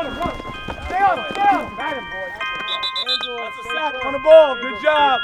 on 0.00 0.06
him, 0.06 0.18
run. 0.18 0.34
Stay 0.86 1.02
on 1.02 1.18
him, 1.18 1.24
stay 1.30 1.40
on 1.42 1.66
him. 1.66 1.76
Got 1.76 1.96
him, 1.96 2.04
boy. 2.04 2.32
That's 3.44 3.58
a 3.58 3.62
sack 3.62 4.04
on 4.04 4.12
the 4.12 4.18
ball. 4.18 4.54
Good 4.56 4.80
job. 4.80 5.20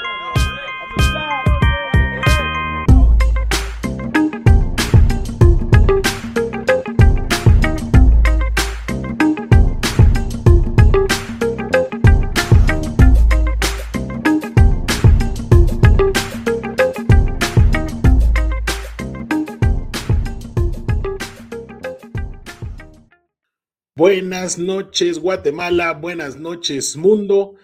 Buenas 24.07 24.57
noches 24.57 25.19
Guatemala, 25.19 25.91
buenas 25.91 26.37
noches 26.37 26.95
mundo. 26.95 27.55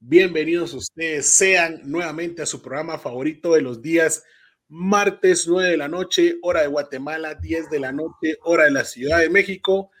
Bienvenidos 0.00 0.74
ustedes 0.74 1.28
sean 1.28 1.80
nuevamente 1.84 2.42
a 2.42 2.46
su 2.46 2.60
programa 2.60 2.98
favorito 2.98 3.54
de 3.54 3.62
los 3.62 3.80
días 3.80 4.24
martes 4.66 5.46
9 5.46 5.70
de 5.70 5.76
la 5.76 5.86
noche, 5.86 6.38
hora 6.42 6.62
de 6.62 6.66
Guatemala, 6.66 7.36
10 7.36 7.70
de 7.70 7.78
la 7.78 7.92
noche, 7.92 8.36
hora 8.42 8.64
de 8.64 8.72
la 8.72 8.84
Ciudad 8.84 9.20
de 9.20 9.30
México, 9.30 9.92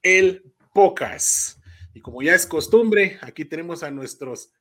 el 0.00 0.44
Pocas. 0.72 1.60
Y 1.92 2.02
como 2.02 2.22
ya 2.22 2.36
es 2.36 2.46
costumbre, 2.46 3.18
aquí 3.20 3.44
tenemos 3.44 3.82
a 3.82 3.90
nuestros 3.90 4.52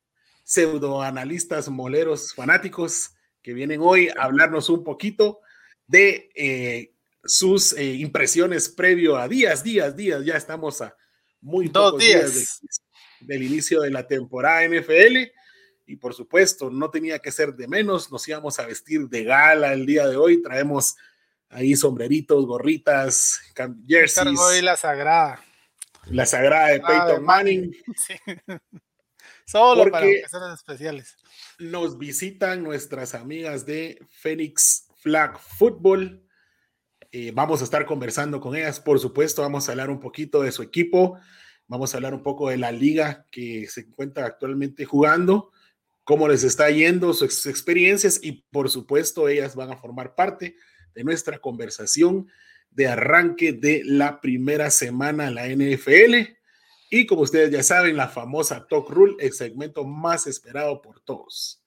pseudoanalistas 0.45 1.69
moleros 1.69 2.33
fanáticos 2.33 3.11
que 3.43 3.53
vienen 3.53 3.81
hoy 3.83 4.09
a 4.09 4.23
hablarnos 4.23 4.67
un 4.71 4.83
poquito 4.83 5.41
de 5.85 6.31
eh, 6.33 6.96
sus 7.27 7.73
eh, 7.73 7.93
impresiones 7.95 8.69
previo 8.69 9.17
a 9.17 9.27
días, 9.27 9.63
días, 9.63 9.95
días. 9.95 10.23
Ya 10.25 10.35
estamos 10.35 10.81
a 10.81 10.95
muy 11.41 11.67
Dos 11.67 11.91
pocos 11.91 11.99
días. 12.03 12.33
días 12.33 12.59
de- 12.61 13.27
del 13.33 13.43
inicio 13.43 13.81
de 13.81 13.91
la 13.91 14.07
temporada 14.07 14.63
NFL. 14.63 15.31
Y 15.85 15.95
por 15.95 16.13
supuesto, 16.13 16.69
no 16.69 16.89
tenía 16.91 17.19
que 17.19 17.31
ser 17.31 17.53
de 17.55 17.67
menos. 17.67 18.11
Nos 18.11 18.27
íbamos 18.27 18.59
a 18.59 18.65
vestir 18.65 19.07
de 19.07 19.23
gala 19.23 19.73
el 19.73 19.85
día 19.85 20.07
de 20.07 20.15
hoy. 20.17 20.41
Traemos 20.41 20.95
ahí 21.49 21.75
sombreritos, 21.75 22.45
gorritas, 22.45 23.39
jerseys, 23.87 24.13
Cargo 24.25 24.41
hoy 24.43 24.61
la 24.61 24.75
sagrada. 24.75 25.41
la 26.07 26.25
sagrada 26.25 26.67
de 26.67 26.81
Ah, 26.83 26.91
de 26.93 26.99
Peyton 27.07 27.23
Manning. 27.25 27.71
Sí. 28.07 28.15
Solo 29.45 29.89
para 29.89 30.05
ocasiones 30.05 30.55
especiales. 30.59 31.15
nos 31.59 31.97
visitan 31.97 32.63
nuestras 32.63 33.15
amigas 33.15 33.65
de 33.65 33.97
Phoenix 34.21 34.87
Flag 35.01 35.39
Football. 35.39 36.21
Eh, 37.11 37.31
vamos 37.33 37.61
a 37.61 37.63
estar 37.63 37.85
conversando 37.85 38.41
con 38.41 38.55
ellas, 38.55 38.79
por 38.79 38.99
supuesto, 38.99 39.41
vamos 39.41 39.67
a 39.67 39.71
hablar 39.71 39.89
un 39.89 39.99
poquito 39.99 40.41
de 40.41 40.51
su 40.51 40.61
equipo, 40.61 41.17
vamos 41.67 41.93
a 41.93 41.97
hablar 41.97 42.13
un 42.13 42.21
poco 42.21 42.49
de 42.49 42.57
la 42.57 42.71
liga 42.71 43.25
que 43.31 43.67
se 43.69 43.81
encuentra 43.81 44.25
actualmente 44.25 44.83
jugando, 44.83 45.51
cómo 46.03 46.27
les 46.27 46.43
está 46.43 46.69
yendo, 46.69 47.13
sus 47.13 47.45
experiencias 47.45 48.19
y 48.21 48.43
por 48.51 48.69
supuesto 48.69 49.29
ellas 49.29 49.55
van 49.55 49.71
a 49.71 49.77
formar 49.77 50.15
parte 50.15 50.57
de 50.93 51.03
nuestra 51.03 51.39
conversación 51.39 52.27
de 52.71 52.87
arranque 52.87 53.53
de 53.53 53.81
la 53.85 54.19
primera 54.19 54.69
semana 54.69 55.25
de 55.25 55.31
la 55.31 55.47
NFL. 55.47 56.37
Y 56.89 57.05
como 57.05 57.21
ustedes 57.21 57.51
ya 57.51 57.63
saben, 57.63 57.97
la 57.97 58.07
famosa 58.07 58.67
Talk 58.67 58.89
Rule, 58.89 59.15
el 59.19 59.33
segmento 59.33 59.85
más 59.85 60.27
esperado 60.27 60.81
por 60.81 60.99
todos. 61.01 61.61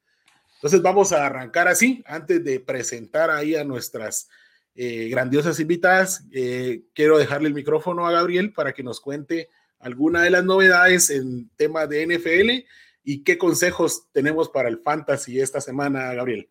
Entonces 0.54 0.82
vamos 0.82 1.12
a 1.12 1.24
arrancar 1.24 1.68
así, 1.68 2.02
antes 2.06 2.44
de 2.44 2.60
presentar 2.60 3.30
ahí 3.30 3.54
a 3.54 3.64
nuestras 3.64 4.28
eh, 4.74 5.08
grandiosas 5.08 5.58
invitadas. 5.60 6.24
eh, 6.32 6.82
quiero 6.94 7.18
dejarle 7.18 7.48
el 7.48 7.54
micrófono 7.54 8.06
a 8.06 8.12
Gabriel 8.12 8.52
para 8.52 8.72
que 8.72 8.82
nos 8.82 9.00
cuente 9.00 9.48
alguna 9.78 10.22
de 10.22 10.30
las 10.30 10.44
novedades 10.44 11.10
en 11.10 11.48
tema 11.56 11.86
de 11.86 12.06
NFL 12.06 12.66
y 13.02 13.24
qué 13.24 13.38
consejos 13.38 14.10
tenemos 14.12 14.48
para 14.48 14.68
el 14.68 14.78
fantasy 14.78 15.40
esta 15.40 15.60
semana, 15.60 16.12
Gabriel. 16.14 16.48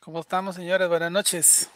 ¿Cómo 0.00 0.20
estamos, 0.20 0.54
señores? 0.54 0.88
Buenas 0.88 1.10
noches. 1.10 1.70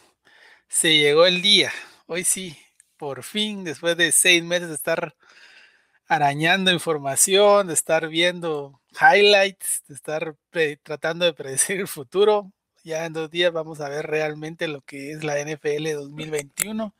Se 0.67 0.95
llegó 0.95 1.25
el 1.25 1.41
día. 1.41 1.71
Hoy 2.05 2.23
sí, 2.23 2.57
por 2.97 3.23
fin, 3.23 3.63
después 3.63 3.97
de 3.97 4.11
seis 4.11 4.43
meses 4.43 4.69
de 4.69 4.75
estar 4.75 5.15
arañando 6.07 6.71
información, 6.71 7.67
de 7.67 7.73
estar 7.73 8.07
viendo 8.07 8.79
highlights, 8.91 9.83
de 9.87 9.95
estar 9.95 10.35
tratando 10.83 11.25
de 11.25 11.33
predecir 11.33 11.79
el 11.79 11.87
futuro. 11.87 12.51
Ya 12.83 13.05
en 13.05 13.13
dos 13.13 13.29
días 13.29 13.53
vamos 13.53 13.79
a 13.79 13.89
ver 13.89 14.07
realmente 14.07 14.67
lo 14.67 14.81
que 14.81 15.11
es 15.11 15.23
la 15.23 15.39
NFL 15.39 15.93
2021. 15.93 16.95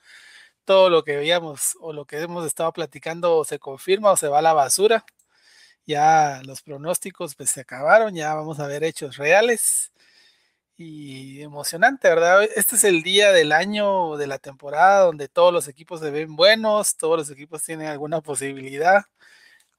Todo 0.66 0.90
lo 0.90 1.04
que 1.04 1.18
veíamos 1.18 1.78
o 1.82 1.94
lo 1.94 2.06
que 2.06 2.20
hemos 2.20 2.46
estado 2.46 2.72
platicando 2.74 3.38
o 3.38 3.46
se 3.46 3.60
confirma 3.60 4.12
o 4.12 4.18
se 4.18 4.28
va 4.28 4.40
a 4.40 4.42
la 4.44 4.54
basura. 4.54 5.06
Ya 5.88 6.42
los 6.46 6.62
pronósticos 6.62 7.36
pues 7.36 7.52
se 7.52 7.62
acabaron, 7.62 8.16
ya 8.16 8.36
vamos 8.36 8.60
a 8.60 8.68
ver 8.68 8.84
hechos 8.84 9.18
reales 9.18 9.92
y 10.78 11.42
emocionante, 11.44 12.10
¿verdad? 12.10 12.44
Este 12.56 12.76
es 12.78 12.84
el 12.86 13.04
día 13.04 13.32
del 13.34 13.52
año, 13.54 14.18
de 14.18 14.28
la 14.28 14.40
temporada, 14.40 15.06
donde 15.06 15.30
todos 15.30 15.54
los 15.54 15.68
equipos 15.68 16.02
se 16.02 16.12
ven 16.12 16.36
buenos, 16.36 16.98
todos 16.98 17.18
los 17.20 17.32
equipos 17.32 17.64
tienen 17.64 17.88
alguna 17.88 18.22
posibilidad. 18.22 19.04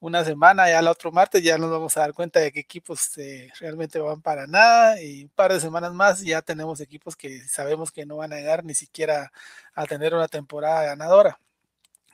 Una 0.03 0.25
semana, 0.25 0.69
ya 0.69 0.79
el 0.79 0.87
otro 0.89 1.13
martes, 1.13 1.41
ya 1.41 1.57
nos 1.57 1.71
vamos 1.71 1.95
a 1.95 2.01
dar 2.01 2.13
cuenta 2.13 2.41
de 2.41 2.51
qué 2.51 2.59
equipos 2.59 3.17
eh, 3.17 3.49
realmente 3.61 3.99
van 3.99 4.21
para 4.21 4.45
nada. 4.47 5.01
Y 5.01 5.23
un 5.23 5.29
par 5.29 5.53
de 5.53 5.61
semanas 5.61 5.93
más, 5.93 6.21
ya 6.21 6.41
tenemos 6.41 6.81
equipos 6.81 7.15
que 7.15 7.39
sabemos 7.47 7.89
que 7.89 8.05
no 8.05 8.17
van 8.17 8.33
a 8.33 8.35
llegar 8.35 8.65
ni 8.65 8.75
siquiera 8.75 9.31
a 9.73 9.85
tener 9.85 10.13
una 10.13 10.27
temporada 10.27 10.83
ganadora, 10.83 11.39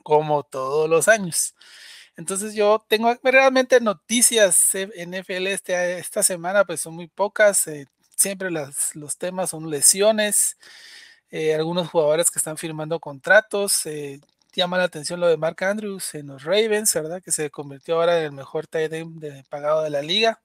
como 0.04 0.44
todos 0.44 0.88
los 0.88 1.08
años. 1.08 1.56
Entonces 2.16 2.54
yo 2.54 2.84
tengo 2.88 3.12
realmente 3.24 3.80
noticias 3.80 4.72
eh, 4.76 4.88
NFL 5.06 5.48
este, 5.48 5.98
esta 5.98 6.22
semana, 6.22 6.64
pues 6.64 6.80
son 6.82 6.94
muy 6.94 7.08
pocas. 7.08 7.66
eh, 7.66 7.86
siempre 8.16 8.52
las, 8.52 8.94
los 8.94 9.16
temas 9.18 9.50
son 9.50 9.68
lesiones, 9.68 10.58
eh, 11.30 11.56
algunos 11.56 11.88
jugadores 11.88 12.30
que 12.30 12.38
están 12.38 12.56
firmando 12.56 13.00
contratos. 13.00 13.84
Llama 14.56 14.78
la 14.78 14.84
atención 14.84 15.20
lo 15.20 15.28
de 15.28 15.36
Mark 15.36 15.62
Andrews 15.64 16.14
en 16.14 16.28
los 16.28 16.44
Ravens, 16.44 16.94
¿verdad? 16.94 17.22
Que 17.22 17.32
se 17.32 17.50
convirtió 17.50 17.96
ahora 17.96 18.18
en 18.18 18.24
el 18.26 18.32
mejor 18.32 18.66
tight 18.66 18.92
end 18.92 19.46
pagado 19.48 19.82
de 19.82 19.90
la 19.90 20.02
liga. 20.02 20.42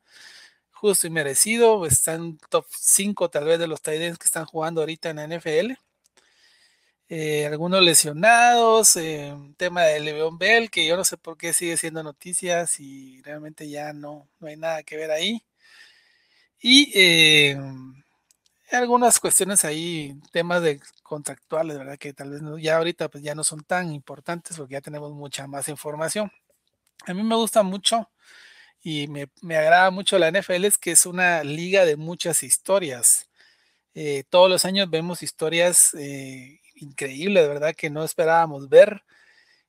Justo 0.72 1.08
y 1.08 1.10
merecido, 1.10 1.86
está 1.86 2.14
en 2.16 2.38
top 2.50 2.66
5 2.70 3.30
tal 3.30 3.46
vez 3.46 3.60
de 3.60 3.68
los 3.68 3.82
tight 3.82 4.02
ends 4.02 4.20
que 4.20 4.26
están 4.26 4.46
jugando 4.46 4.82
ahorita 4.82 5.10
en 5.10 5.18
la 5.18 5.24
NFL. 5.26 5.76
Eh, 7.08 7.46
algunos 7.46 7.82
lesionados, 7.84 8.96
eh, 8.96 9.36
tema 9.58 9.84
de 9.84 10.00
Le'Veon 10.00 10.38
Bell, 10.40 10.72
que 10.72 10.88
yo 10.88 10.98
no 10.98 11.04
sé 11.04 11.18
por 11.18 11.38
qué 11.38 11.54
sigue 11.54 11.78
siendo 11.78 12.02
noticias 12.04 12.80
y 12.80 13.22
realmente 13.22 13.70
ya 13.70 13.94
no, 13.94 14.28
no 14.40 14.48
hay 14.48 14.58
nada 14.58 14.82
que 14.84 14.98
ver 14.98 15.12
ahí. 15.12 15.44
Y 16.60 16.92
eh, 16.96 17.58
algunas 18.72 19.20
cuestiones 19.20 19.66
ahí, 19.66 20.16
temas 20.32 20.62
de 20.62 20.80
contractuales, 21.04 21.78
¿verdad? 21.78 21.98
Que 21.98 22.14
tal 22.14 22.32
vez 22.32 22.42
no, 22.42 22.58
ya 22.58 22.78
ahorita 22.78 23.10
pues 23.10 23.24
ya 23.24 23.36
no 23.36 23.44
son 23.44 23.64
tan 23.64 23.92
importantes 23.94 24.58
porque 24.58 24.74
ya 24.74 24.82
tenemos 24.82 25.14
mucha 25.14 25.48
más 25.48 25.70
información. 25.70 26.32
A 27.08 27.14
mí 27.14 27.24
me 27.24 27.36
gusta 27.36 27.64
mucho 27.64 28.10
y 28.84 29.08
me, 29.08 29.30
me 29.42 29.58
agrada 29.58 29.92
mucho 29.92 30.20
la 30.20 30.30
NFL, 30.30 30.66
es 30.66 30.78
que 30.78 30.92
es 30.92 31.06
una 31.06 31.44
liga 31.44 31.86
de 31.86 31.98
muchas 31.98 32.44
historias. 32.44 33.30
Eh, 33.96 34.24
todos 34.30 34.50
los 34.50 34.66
años 34.66 34.90
vemos 34.90 35.24
historias 35.24 35.94
eh, 35.96 36.62
increíbles, 36.76 37.48
¿verdad? 37.48 37.76
Que 37.76 37.90
no 37.90 38.04
esperábamos 38.04 38.70
ver. 38.70 39.04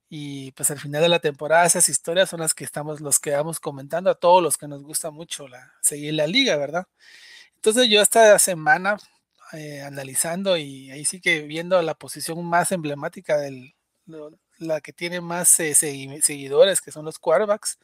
Y 0.08 0.52
pues 0.52 0.70
al 0.70 0.80
final 0.80 1.02
de 1.02 1.08
la 1.08 1.20
temporada 1.20 1.66
esas 1.66 1.88
historias 1.88 2.30
son 2.30 2.40
las 2.40 2.54
que 2.54 2.64
estamos, 2.64 3.00
los 3.00 3.18
que 3.20 3.32
vamos 3.32 3.60
comentando 3.60 4.10
a 4.10 4.14
todos 4.16 4.42
los 4.42 4.56
que 4.58 4.68
nos 4.68 4.82
gusta 4.82 5.10
mucho 5.10 5.48
la, 5.48 5.72
seguir 5.82 6.14
la 6.14 6.26
liga, 6.28 6.56
¿verdad? 6.56 6.86
Entonces 7.56 7.88
yo 7.88 8.00
esta 8.00 8.38
semana 8.38 8.96
eh, 9.52 9.82
analizando 9.82 10.56
y 10.56 10.90
ahí 10.90 11.04
sí 11.04 11.20
que 11.20 11.42
viendo 11.42 11.80
la 11.82 11.94
posición 11.94 12.44
más 12.44 12.72
emblemática 12.72 13.38
del, 13.38 13.74
la 14.58 14.80
que 14.80 14.92
tiene 14.92 15.20
más 15.20 15.58
eh, 15.60 15.74
segui 15.74 16.22
seguidores, 16.22 16.80
que 16.80 16.92
son 16.92 17.04
los 17.04 17.18
quarterbacks, 17.18 17.78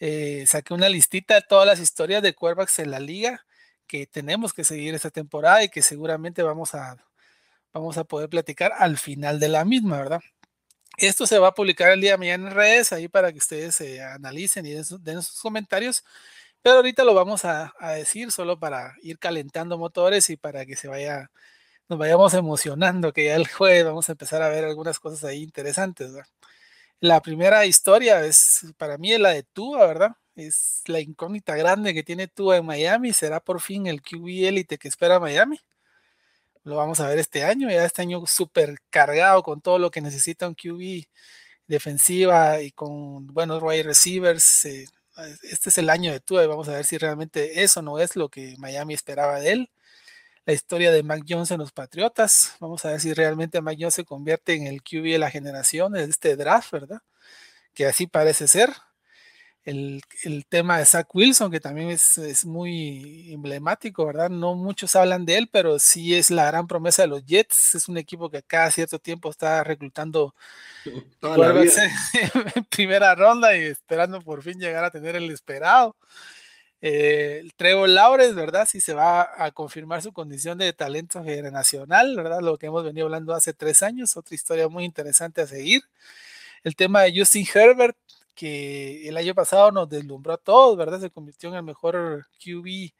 eh, 0.00 0.44
saqué 0.46 0.74
una 0.74 0.88
listita 0.88 1.34
de 1.34 1.42
todas 1.42 1.66
las 1.66 1.80
historias 1.80 2.22
de 2.22 2.34
quarterbacks 2.34 2.78
en 2.80 2.90
la 2.90 3.00
liga 3.00 3.44
que 3.86 4.06
tenemos 4.06 4.52
que 4.52 4.64
seguir 4.64 4.94
esta 4.94 5.10
temporada 5.10 5.62
y 5.62 5.68
que 5.68 5.82
seguramente 5.82 6.42
vamos 6.42 6.74
a, 6.74 6.96
vamos 7.72 7.98
a 7.98 8.04
poder 8.04 8.28
platicar 8.28 8.72
al 8.78 8.98
final 8.98 9.38
de 9.40 9.48
la 9.48 9.64
misma, 9.64 9.98
¿verdad? 9.98 10.20
Esto 10.96 11.26
se 11.26 11.38
va 11.38 11.48
a 11.48 11.54
publicar 11.54 11.90
el 11.90 12.00
día 12.00 12.12
de 12.12 12.18
mañana 12.18 12.48
en 12.48 12.54
redes, 12.54 12.92
ahí 12.92 13.08
para 13.08 13.32
que 13.32 13.38
ustedes 13.38 13.80
eh, 13.80 14.02
analicen 14.02 14.64
y 14.66 14.70
den, 14.70 14.84
den, 15.00 15.22
sus 15.22 15.40
comentarios. 15.40 16.04
Pero 16.64 16.76
ahorita 16.76 17.04
lo 17.04 17.12
vamos 17.12 17.44
a, 17.44 17.74
decir 17.94 18.32
solo 18.32 18.58
para 18.58 18.96
ir 19.02 19.18
calentando 19.18 19.76
motores 19.76 20.30
y 20.30 20.38
para 20.38 20.64
que 20.64 20.76
se 20.76 20.88
vaya, 20.88 21.30
nos 21.90 21.98
vayamos 21.98 22.32
emocionando, 22.34 23.12
que 23.12 23.26
ya 23.26 23.36
el 23.36 23.46
jueves 23.48 23.84
vamos 23.84 24.08
a 24.08 24.12
empezar 24.12 24.42
a 24.42 24.48
ver 24.48 24.64
algunas 24.64 24.98
cosas 24.98 25.24
ahí 25.24 25.42
interesantes. 25.42 26.12
La 27.00 27.20
primera 27.22 27.66
historia 27.66 28.24
es, 28.24 28.66
para 28.78 28.98
mí, 28.98 29.16
la 29.18 29.30
de 29.30 29.42
Tua, 29.42 29.86
¿verdad? 29.86 30.16
Es 30.36 30.82
la 30.86 31.00
incógnita 31.00 31.54
grande 31.56 31.92
que 31.94 32.02
tiene 32.02 32.28
Tua 32.28 32.56
en 32.56 32.66
Miami. 32.66 33.12
¿Será 33.12 33.40
por 33.40 33.60
fin 33.60 33.86
el 33.86 34.02
QB 34.02 34.46
élite 34.48 34.78
que 34.78 34.88
espera 34.88 35.20
Miami? 35.20 35.60
Lo 36.64 36.76
vamos 36.76 37.00
a 37.00 37.08
ver 37.08 37.18
este 37.18 37.44
año, 37.44 37.70
ya 37.70 37.84
este 37.84 38.02
año 38.02 38.26
súper 38.26 38.78
cargado 38.90 39.42
con 39.42 39.60
todo 39.60 39.78
lo 39.78 39.90
que 39.90 40.00
necesita 40.00 40.48
un 40.48 40.54
QB 40.54 41.04
defensiva 41.66 42.62
y 42.62 42.72
con 42.72 43.26
buenos 43.28 43.62
wide 43.62 43.82
receivers. 43.82 44.64
Eh, 44.64 44.86
este 45.42 45.70
es 45.70 45.78
el 45.78 45.90
año 45.90 46.12
de 46.12 46.20
Tua 46.20 46.44
y 46.44 46.46
vamos 46.46 46.68
a 46.68 46.72
ver 46.72 46.84
si 46.84 46.98
realmente 46.98 47.62
eso 47.62 47.82
no 47.82 47.98
es 47.98 48.16
lo 48.16 48.28
que 48.28 48.56
Miami 48.58 48.94
esperaba 48.94 49.40
de 49.40 49.52
él. 49.52 49.70
La 50.46 50.52
historia 50.54 50.92
de 50.92 51.02
Mac 51.02 51.24
Jones 51.28 51.50
en 51.50 51.58
los 51.60 51.72
Patriotas. 51.72 52.56
Vamos 52.60 52.84
a 52.84 52.90
ver 52.90 53.00
si 53.00 53.14
realmente 53.14 53.60
Mac 53.62 53.76
Jones 53.78 53.94
se 53.94 54.04
convierte 54.04 54.54
en 54.54 54.66
el 54.66 54.82
QB 54.82 55.12
de 55.12 55.18
la 55.18 55.30
generación 55.30 55.92
de 55.92 56.04
este 56.04 56.36
draft, 56.36 56.72
¿verdad? 56.72 57.02
Que 57.74 57.86
así 57.86 58.06
parece 58.06 58.48
ser 58.48 58.70
el, 59.64 60.02
tema 60.48 60.78
de 60.78 60.84
Zach 60.84 61.08
Wilson, 61.14 61.50
que 61.50 61.60
también 61.60 61.90
es, 61.90 62.44
muy 62.44 63.32
emblemático, 63.32 64.04
¿verdad? 64.06 64.30
No 64.30 64.54
muchos 64.54 64.94
hablan 64.96 65.24
de 65.24 65.38
él, 65.38 65.48
pero 65.50 65.78
sí 65.78 66.14
es 66.14 66.30
la 66.30 66.46
gran 66.46 66.66
promesa 66.66 67.02
de 67.02 67.08
los 67.08 67.24
Jets. 67.24 67.74
Es 67.74 67.88
un 67.88 67.96
equipo 67.96 68.30
que 68.30 68.42
cada 68.42 68.70
cierto 68.70 68.98
tiempo 68.98 69.30
está 69.30 69.64
reclutando 69.64 70.34
en 72.54 72.64
primera 72.70 73.14
ronda 73.14 73.56
y 73.56 73.62
esperando 73.62 74.20
por 74.20 74.42
fin 74.42 74.58
llegar 74.58 74.84
a 74.84 74.90
tener 74.90 75.16
el 75.16 75.30
esperado. 75.30 75.96
Eh, 76.86 77.38
el 77.40 77.54
Trevor 77.54 77.88
Laures, 77.88 78.34
¿verdad? 78.34 78.68
Sí 78.70 78.78
se 78.78 78.92
va 78.92 79.30
a 79.42 79.50
confirmar 79.52 80.02
su 80.02 80.12
condición 80.12 80.58
de 80.58 80.70
talento 80.74 81.24
generacional, 81.24 82.14
¿verdad? 82.14 82.40
Lo 82.42 82.58
que 82.58 82.66
hemos 82.66 82.84
venido 82.84 83.06
hablando 83.06 83.32
hace 83.32 83.54
tres 83.54 83.82
años, 83.82 84.18
otra 84.18 84.34
historia 84.34 84.68
muy 84.68 84.84
interesante 84.84 85.40
a 85.40 85.46
seguir. 85.46 85.82
El 86.62 86.76
tema 86.76 87.02
de 87.02 87.18
Justin 87.18 87.46
Herbert, 87.54 87.96
que 88.34 89.08
el 89.08 89.16
año 89.16 89.34
pasado 89.34 89.70
nos 89.72 89.88
deslumbró 89.88 90.34
a 90.34 90.38
todos, 90.38 90.76
¿verdad? 90.76 91.00
Se 91.00 91.10
convirtió 91.10 91.48
en 91.50 91.56
el 91.56 91.62
mejor 91.62 92.26
QB 92.38 92.92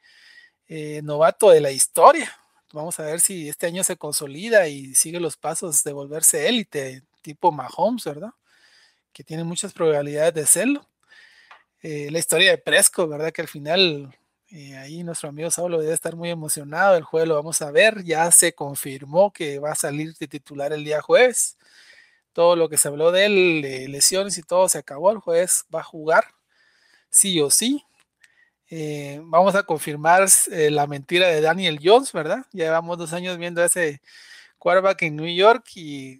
eh, 0.67 1.01
novato 1.03 1.49
de 1.49 1.61
la 1.61 1.71
historia. 1.71 2.31
Vamos 2.73 2.99
a 2.99 3.03
ver 3.03 3.21
si 3.21 3.49
este 3.49 3.67
año 3.67 3.83
se 3.83 3.97
consolida 3.97 4.67
y 4.67 4.95
sigue 4.95 5.19
los 5.19 5.37
pasos 5.37 5.83
de 5.83 5.93
volverse 5.93 6.47
élite, 6.49 7.03
tipo 7.21 7.51
Mahomes, 7.51 8.05
¿verdad? 8.05 8.31
Que 9.13 9.23
tiene 9.23 9.43
muchas 9.43 9.73
probabilidades 9.73 10.33
de 10.33 10.45
serlo. 10.45 10.87
Eh, 11.81 12.09
la 12.11 12.19
historia 12.19 12.51
de 12.51 12.57
Presco, 12.57 13.07
¿verdad? 13.07 13.31
Que 13.31 13.41
al 13.41 13.47
final 13.47 14.13
eh, 14.49 14.75
ahí 14.77 15.03
nuestro 15.03 15.29
amigo 15.29 15.51
Saulo 15.51 15.79
debe 15.79 15.93
estar 15.93 16.15
muy 16.15 16.29
emocionado. 16.29 16.95
El 16.95 17.03
jueves 17.03 17.29
lo 17.29 17.35
vamos 17.35 17.61
a 17.61 17.71
ver. 17.71 18.03
Ya 18.03 18.31
se 18.31 18.53
confirmó 18.53 19.31
que 19.31 19.59
va 19.59 19.71
a 19.71 19.75
salir 19.75 20.15
de 20.15 20.27
titular 20.27 20.73
el 20.73 20.83
día 20.83 21.01
jueves 21.01 21.57
todo 22.35 22.57
lo 22.57 22.67
que 22.67 22.77
se 22.77 22.89
habló 22.89 23.13
de 23.13 23.25
él, 23.27 23.91
lesiones 23.93 24.37
y 24.37 24.43
todo, 24.43 24.67
se 24.67 24.77
acabó. 24.77 25.09
El 25.09 25.19
juez 25.19 25.63
va 25.73 25.79
a 25.79 25.83
jugar, 25.83 26.25
sí 27.09 27.39
o 27.39 27.49
sí. 27.49 27.85
Eh, 28.69 29.21
vamos 29.23 29.55
a 29.55 29.63
confirmar 29.63 30.27
eh, 30.51 30.69
la 30.69 30.85
mentira 30.85 31.29
de 31.29 31.39
Daniel 31.39 31.79
Jones, 31.81 32.11
¿verdad? 32.11 32.45
Llevamos 32.51 32.97
dos 32.97 33.13
años 33.13 33.37
viendo 33.37 33.63
ese 33.63 34.01
quarterback 34.57 35.03
en 35.03 35.15
New 35.15 35.33
York 35.33 35.65
y 35.75 36.19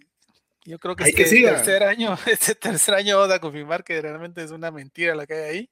yo 0.64 0.78
creo 0.78 0.96
que, 0.96 1.04
este 1.04 1.42
tercer 1.42 1.82
año, 1.82 2.16
este 2.26 2.54
tercer 2.54 2.94
año 2.94 3.18
vamos 3.18 3.34
a 3.34 3.38
confirmar 3.38 3.84
que 3.84 4.00
realmente 4.00 4.42
es 4.42 4.52
una 4.52 4.70
mentira 4.70 5.14
la 5.14 5.26
que 5.26 5.34
hay 5.34 5.42
ahí. 5.42 5.70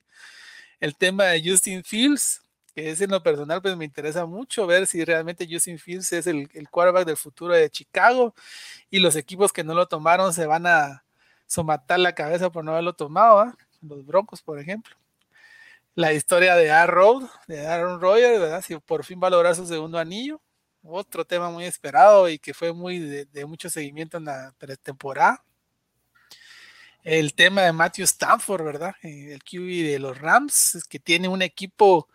El 0.79 0.95
tema 0.95 1.25
de 1.25 1.43
Justin 1.43 1.83
Fields, 1.83 2.43
que 2.75 2.91
es 2.91 3.01
en 3.01 3.11
lo 3.11 3.23
personal, 3.23 3.63
pues 3.63 3.77
me 3.77 3.85
interesa 3.85 4.27
mucho 4.27 4.67
ver 4.67 4.87
si 4.87 5.05
realmente 5.05 5.47
Justin 5.51 5.79
Fields 5.79 6.13
es 6.13 6.27
el, 6.27 6.49
el 6.55 6.69
quarterback 6.69 7.07
del 7.07 7.17
futuro 7.17 7.55
de 7.55 7.71
Chicago 7.71 8.35
y 8.91 8.99
los 8.99 9.17
equipos 9.17 9.53
que 9.53 9.65
no 9.65 9.75
lo 9.75 9.87
tomaron 9.87 10.35
se 10.35 10.47
van 10.47 10.67
a 10.67 11.05
somatar 11.47 12.01
la 12.01 12.15
cabeza 12.15 12.51
por 12.51 12.65
no 12.65 12.73
haberlo 12.73 12.95
tomado, 12.95 13.41
¿ah? 13.41 13.57
los 13.83 14.05
Broncos, 14.05 14.43
por 14.43 14.59
ejemplo. 14.59 14.97
La 15.95 16.13
historia 16.13 16.57
de 16.57 16.71
Aaron, 16.73 17.29
de 17.47 17.67
Aaron 17.67 18.01
Rodgers, 18.01 18.41
¿verdad? 18.41 18.63
Si 18.63 18.77
por 18.79 19.05
fin 19.05 19.21
va 19.23 19.29
a 19.29 19.31
lograr 19.31 19.55
su 19.55 19.67
segundo 19.67 19.99
anillo, 19.99 20.41
otro 20.83 21.25
tema 21.25 21.51
muy 21.51 21.65
esperado 21.65 22.29
y 22.29 22.39
que 22.39 22.53
fue 22.53 22.73
muy 22.73 22.99
de, 22.99 23.47
mucho 23.47 23.71
seguimiento 23.71 24.19
en 24.19 24.25
la 24.25 24.55
pretemporada. 24.59 25.45
El 27.03 27.35
tema 27.35 27.63
de 27.63 27.73
Matthew 27.73 28.05
Stanford, 28.05 28.65
¿verdad? 28.65 28.95
Eh, 29.03 29.33
el 29.35 29.45
QB 29.45 29.93
de 29.93 29.99
los 29.99 30.19
Rams, 30.19 30.77
es 30.77 30.85
que 30.85 30.99
tiene 30.99 31.29
un 31.29 31.43
equipo 31.43 32.09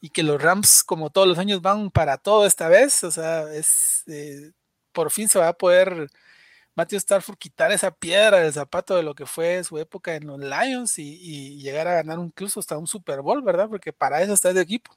y 0.00 0.10
que 0.10 0.22
los 0.22 0.42
Rams, 0.42 0.82
como 0.84 1.10
todos 1.10 1.28
los 1.28 1.38
años, 1.38 1.62
van 1.62 1.90
para 1.90 2.18
todo 2.18 2.46
esta 2.46 2.68
vez. 2.68 3.04
O 3.04 3.10
sea, 3.10 3.52
es 3.52 4.04
eh, 4.08 4.52
por 4.92 5.10
fin 5.10 5.28
se 5.28 5.38
va 5.38 5.48
a 5.48 5.52
poder 5.54 6.08
Matthew 6.74 6.98
Stafford 6.98 7.38
quitar 7.38 7.72
esa 7.72 7.90
piedra 7.92 8.38
del 8.40 8.52
zapato 8.52 8.96
de 8.96 9.02
lo 9.02 9.14
que 9.14 9.26
fue 9.26 9.62
su 9.64 9.78
época 9.78 10.14
en 10.14 10.26
los 10.26 10.40
Lions 10.40 10.98
y, 10.98 11.58
llegar 11.60 11.88
a 11.88 11.94
ganar 11.94 12.18
incluso 12.20 12.60
hasta 12.60 12.78
un 12.78 12.86
Super 12.86 13.22
Bowl, 13.22 13.42
¿verdad? 13.42 13.68
Porque 13.68 13.92
para 13.92 14.22
eso 14.22 14.32
está 14.34 14.50
el 14.50 14.58
equipo. 14.58 14.96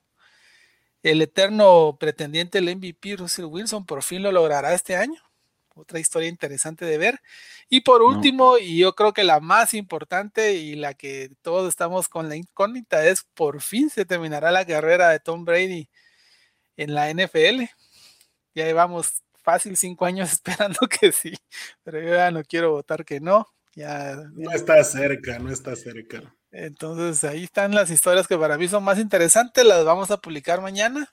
El 1.04 1.22
eterno 1.22 1.98
pretendiente 2.00 2.60
del 2.62 2.76
MVP, 2.78 3.18
Russell 3.18 3.46
Wilson, 3.46 3.86
por 3.86 4.04
fin 4.04 4.24
lo 4.24 4.32
logrará 4.32 4.74
este 4.74 4.96
año 4.96 5.22
otra 5.76 6.00
historia 6.00 6.30
interesante 6.30 6.86
de 6.86 6.98
ver. 6.98 7.22
Y 7.70 7.82
por 7.82 8.02
último, 8.02 8.58
y 8.58 8.78
yo 8.78 8.94
creo 8.94 9.14
que 9.14 9.24
la 9.24 9.40
más 9.40 9.74
importante 9.74 10.54
y 10.54 10.76
la 10.76 10.94
que 10.94 11.32
todos 11.42 11.70
estamos 11.70 12.10
con 12.10 12.30
la 12.30 12.36
incógnita 12.36 13.06
es 13.06 13.24
por 13.34 13.62
fin 13.62 13.90
se 13.90 14.06
terminará 14.06 14.52
la 14.52 14.66
carrera 14.66 15.10
de 15.10 15.20
Tom 15.20 15.46
Brady 15.46 15.90
en 16.78 16.94
la 16.94 17.10
NFL. 17.12 17.64
Ya 18.56 18.66
llevamos 18.66 19.24
fácil 19.42 19.78
cinco 19.78 20.06
años 20.06 20.32
esperando 20.34 20.80
que 20.88 21.12
sí, 21.12 21.34
pero 21.84 22.00
yo 22.02 22.16
ya 22.16 22.32
no 22.32 22.44
quiero 22.44 22.72
votar 22.72 23.06
que 23.06 23.20
no. 23.20 23.48
Ya, 23.76 24.16
no 24.34 24.52
está 24.52 24.84
cerca, 24.84 25.40
no 25.40 25.52
está 25.52 25.76
cerca. 25.76 26.36
Entonces 26.52 27.24
ahí 27.24 27.44
están 27.44 27.74
las 27.74 27.90
historias 27.90 28.28
que 28.28 28.38
para 28.38 28.60
mí 28.60 28.68
son 28.68 28.84
más 28.84 29.00
interesantes, 29.00 29.66
las 29.66 29.84
vamos 29.84 30.12
a 30.12 30.18
publicar 30.18 30.62
mañana 30.62 31.12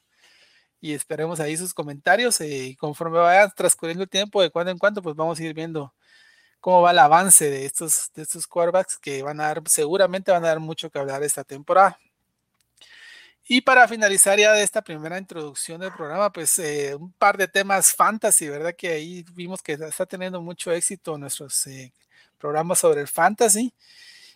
y 0.81 0.95
esperemos 0.95 1.41
ahí 1.41 1.57
sus 1.57 1.75
comentarios 1.75 2.41
eh, 2.41 2.67
y 2.67 2.77
conforme 2.77 3.19
vaya 3.19 3.49
transcurriendo 3.49 4.03
el 4.05 4.09
tiempo 4.09 4.41
de 4.43 4.51
cuando 4.51 4.71
en 4.73 4.79
cuando 4.79 5.03
pues 5.03 5.15
vamos 5.15 5.39
a 5.39 5.45
ir 5.45 5.55
viendo 5.55 5.95
cómo 6.61 6.83
va 6.83 6.93
el 6.93 6.99
avance 6.99 7.51
de 7.51 7.67
estos 7.67 8.11
de 8.15 8.23
estos 8.23 8.47
quarterbacks 8.47 8.99
que 8.99 9.23
van 9.23 9.41
a 9.41 9.49
dar 9.49 9.63
seguramente 9.67 10.33
van 10.33 10.45
a 10.45 10.49
dar 10.49 10.61
mucho 10.61 10.91
que 10.91 10.99
hablar 10.99 11.23
esta 11.23 11.45
temporada. 11.45 11.99
Y 13.53 13.63
para 13.63 13.89
finalizar 13.89 14.39
ya 14.39 14.53
de 14.53 14.63
esta 14.63 14.81
primera 14.81 15.19
introducción 15.19 15.81
del 15.81 15.93
programa 15.93 16.33
pues 16.33 16.59
eh, 16.59 16.95
un 16.95 17.13
par 17.13 17.37
de 17.37 17.49
temas 17.49 17.95
fantasy 17.95 18.49
verdad 18.49 18.75
que 18.77 18.89
ahí 18.89 19.25
vimos 19.35 19.63
que 19.63 19.73
está 19.75 20.07
teniendo 20.07 20.41
mucho 20.41 20.73
éxito 20.73 21.19
nuestros 21.19 21.67
eh, 21.67 21.93
programas 22.39 22.79
sobre 22.79 23.01
el 23.03 23.09
fantasy 23.09 23.73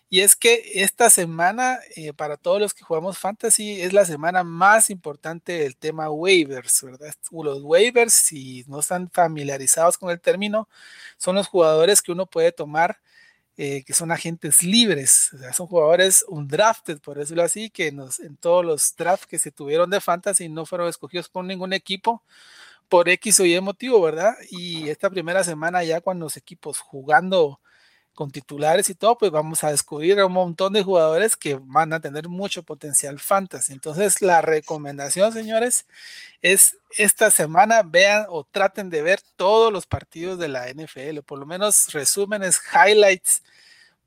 y 0.09 0.21
es 0.21 0.35
que 0.35 0.63
esta 0.75 1.09
semana, 1.09 1.79
eh, 1.95 2.13
para 2.13 2.37
todos 2.37 2.59
los 2.61 2.73
que 2.73 2.83
jugamos 2.83 3.17
fantasy, 3.17 3.81
es 3.81 3.93
la 3.93 4.05
semana 4.05 4.43
más 4.43 4.89
importante 4.89 5.53
del 5.53 5.75
tema 5.77 6.09
waivers, 6.09 6.83
¿verdad? 6.83 7.13
Los 7.31 7.63
waivers, 7.63 8.13
si 8.13 8.63
no 8.67 8.79
están 8.79 9.09
familiarizados 9.09 9.97
con 9.97 10.11
el 10.11 10.21
término, 10.21 10.69
son 11.17 11.35
los 11.35 11.47
jugadores 11.47 12.01
que 12.01 12.11
uno 12.11 12.27
puede 12.27 12.51
tomar, 12.51 12.99
eh, 13.57 13.83
que 13.85 13.93
son 13.93 14.11
agentes 14.11 14.63
libres, 14.63 15.31
o 15.33 15.37
sea, 15.39 15.53
son 15.53 15.67
jugadores 15.67 16.25
undrafted, 16.29 16.99
por 17.01 17.17
decirlo 17.19 17.43
así, 17.43 17.69
que 17.69 17.87
en 17.87 18.37
todos 18.39 18.65
los 18.65 18.95
drafts 18.97 19.27
que 19.27 19.39
se 19.39 19.51
tuvieron 19.51 19.89
de 19.89 20.01
fantasy 20.01 20.49
no 20.49 20.65
fueron 20.65 20.89
escogidos 20.89 21.29
por 21.29 21.45
ningún 21.45 21.73
equipo 21.73 22.23
por 22.89 23.09
X 23.09 23.39
o 23.39 23.45
Y 23.45 23.59
motivo, 23.61 24.01
¿verdad? 24.01 24.35
Y 24.49 24.89
esta 24.89 25.09
primera 25.09 25.43
semana 25.43 25.83
ya 25.83 26.01
cuando 26.01 26.25
los 26.25 26.37
equipos 26.37 26.79
jugando 26.79 27.59
con 28.15 28.31
titulares 28.31 28.89
y 28.89 28.95
todo, 28.95 29.17
pues 29.17 29.31
vamos 29.31 29.63
a 29.63 29.71
descubrir 29.71 30.23
un 30.23 30.31
montón 30.31 30.73
de 30.73 30.83
jugadores 30.83 31.35
que 31.35 31.59
van 31.61 31.93
a 31.93 31.99
tener 31.99 32.27
mucho 32.29 32.63
potencial 32.63 33.19
fantasy. 33.19 33.73
Entonces, 33.73 34.21
la 34.21 34.41
recomendación, 34.41 35.33
señores, 35.33 35.85
es 36.41 36.77
esta 36.97 37.29
semana 37.29 37.83
vean 37.83 38.25
o 38.29 38.45
traten 38.45 38.89
de 38.89 39.01
ver 39.01 39.19
todos 39.35 39.71
los 39.71 39.85
partidos 39.85 40.39
de 40.39 40.47
la 40.47 40.67
NFL, 40.69 41.19
por 41.25 41.37
lo 41.37 41.45
menos 41.45 41.93
resúmenes, 41.93 42.59
highlights, 42.73 43.43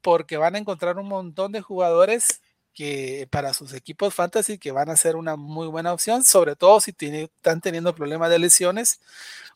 porque 0.02 0.36
van 0.36 0.56
a 0.56 0.58
encontrar 0.58 0.98
un 0.98 1.08
montón 1.08 1.52
de 1.52 1.60
jugadores 1.60 2.40
que 2.74 3.26
para 3.30 3.54
sus 3.54 3.72
equipos 3.74 4.14
fantasy 4.14 4.56
que 4.56 4.70
van 4.70 4.88
a 4.88 4.96
ser 4.96 5.16
una 5.16 5.36
muy 5.36 5.66
buena 5.66 5.92
opción, 5.92 6.24
sobre 6.24 6.54
todo 6.54 6.80
si 6.80 6.94
están 7.00 7.60
teniendo 7.60 7.94
problemas 7.94 8.30
de 8.30 8.38
lesiones 8.38 9.00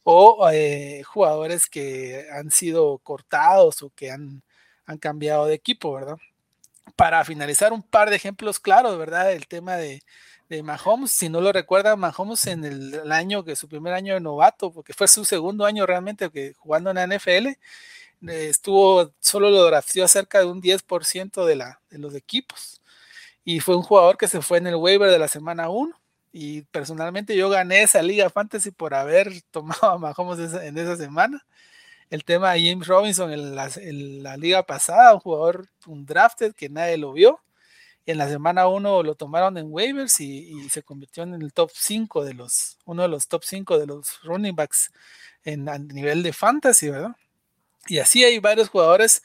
o 0.05 0.51
eh, 0.51 1.03
jugadores 1.05 1.69
que 1.69 2.27
han 2.33 2.51
sido 2.51 2.99
cortados 2.99 3.83
o 3.83 3.91
que 3.91 4.11
han, 4.11 4.43
han 4.87 4.99
cambiado 4.99 5.47
de 5.47 5.55
equipo, 5.55 5.93
¿verdad? 5.95 6.19
Para 6.97 7.25
finalizar, 7.25 7.73
un 7.73 7.83
par 7.83 8.11
de 8.11 8.17
ejemplos 8.17 8.59
claros, 8.61 8.99
¿verdad? 8.99 9.33
El 9.33 9.47
tema 9.47 9.77
de, 9.77 10.03
de 10.49 10.63
Mahomes, 10.63 11.13
si 11.13 11.29
no 11.29 11.41
lo 11.41 11.53
recuerdan, 11.53 11.99
Mahomes 12.01 12.47
en 12.47 12.65
el, 12.65 13.13
año 13.13 13.45
que 13.45 13.57
su 13.57 13.69
primer 13.69 13.95
año 13.95 14.15
de 14.15 14.21
novato, 14.21 14.73
porque 14.73 14.93
fue 14.93 15.09
su 15.09 15.25
segundo 15.25 15.65
año 15.65 15.87
realmente 15.87 16.31
que 16.31 16.55
jugando 16.55 16.91
en 16.91 16.97
la 16.97 17.07
NFL, 17.07 17.47
eh, 17.49 17.57
estuvo, 18.23 19.13
solo 19.21 19.51
lo 19.51 19.65
drafteó 19.65 20.07
cerca 20.09 20.41
de 20.41 20.47
un 20.47 20.61
10% 20.61 21.45
de, 21.47 21.57
la, 21.57 21.81
de 21.91 21.99
los 21.99 22.15
equipos. 22.15 22.81
Y 23.45 23.61
fue 23.61 23.77
un 23.77 23.83
jugador 23.83 24.17
que 24.19 24.29
se 24.29 24.43
fue 24.43 24.59
en 24.59 24.67
el 24.69 24.77
waiver 24.77 25.11
de 25.11 25.19
la 25.19 25.29
semana 25.29 25.69
1 25.69 26.02
y 26.33 26.63
personalmente 26.63 27.37
yo 27.37 27.51
gané 27.51 27.83
esa 27.83 28.03
liga 28.03 28.31
fantasy 28.31 28.71
por 28.71 28.95
haber 28.95 29.31
tomado 29.51 29.91
a 29.91 29.99
Mahomes 29.99 30.55
en 30.55 30.79
esa 30.79 30.97
semana. 30.97 31.45
El 32.11 32.25
tema 32.25 32.53
de 32.53 32.69
James 32.69 32.87
Robinson 32.87 33.33
en 33.33 34.23
la, 34.23 34.37
liga 34.37 34.63
pasada, 34.65 35.15
un 35.15 35.21
jugador, 35.21 35.69
un 35.87 36.05
drafted 36.05 36.55
que 36.55 36.69
nadie 36.69 36.99
lo 36.99 37.13
vio. 37.13 37.41
En 38.05 38.19
la 38.19 38.29
semana 38.29 38.67
1 38.67 39.03
lo 39.03 39.15
tomaron 39.15 39.57
en 39.57 39.67
waivers 39.71 40.21
y, 40.21 40.69
se 40.69 40.83
convirtió 40.83 41.23
en 41.23 41.35
el 41.35 41.53
top 41.53 41.71
5 41.73 42.25
de 42.25 42.35
los, 42.35 42.79
uno 42.85 43.03
de 43.03 43.09
los 43.09 43.29
top 43.29 43.45
5 43.45 43.79
de 43.79 43.87
los 43.87 44.21
running 44.25 44.57
backs 44.57 44.91
en 45.45 45.69
a 45.69 45.79
nivel 45.79 46.23
de 46.23 46.33
fantasy, 46.33 46.91
¿verdad? 46.91 47.17
Y 47.87 47.99
así 47.99 48.25
hay 48.25 48.39
varios 48.41 48.69
jugadores 48.69 49.23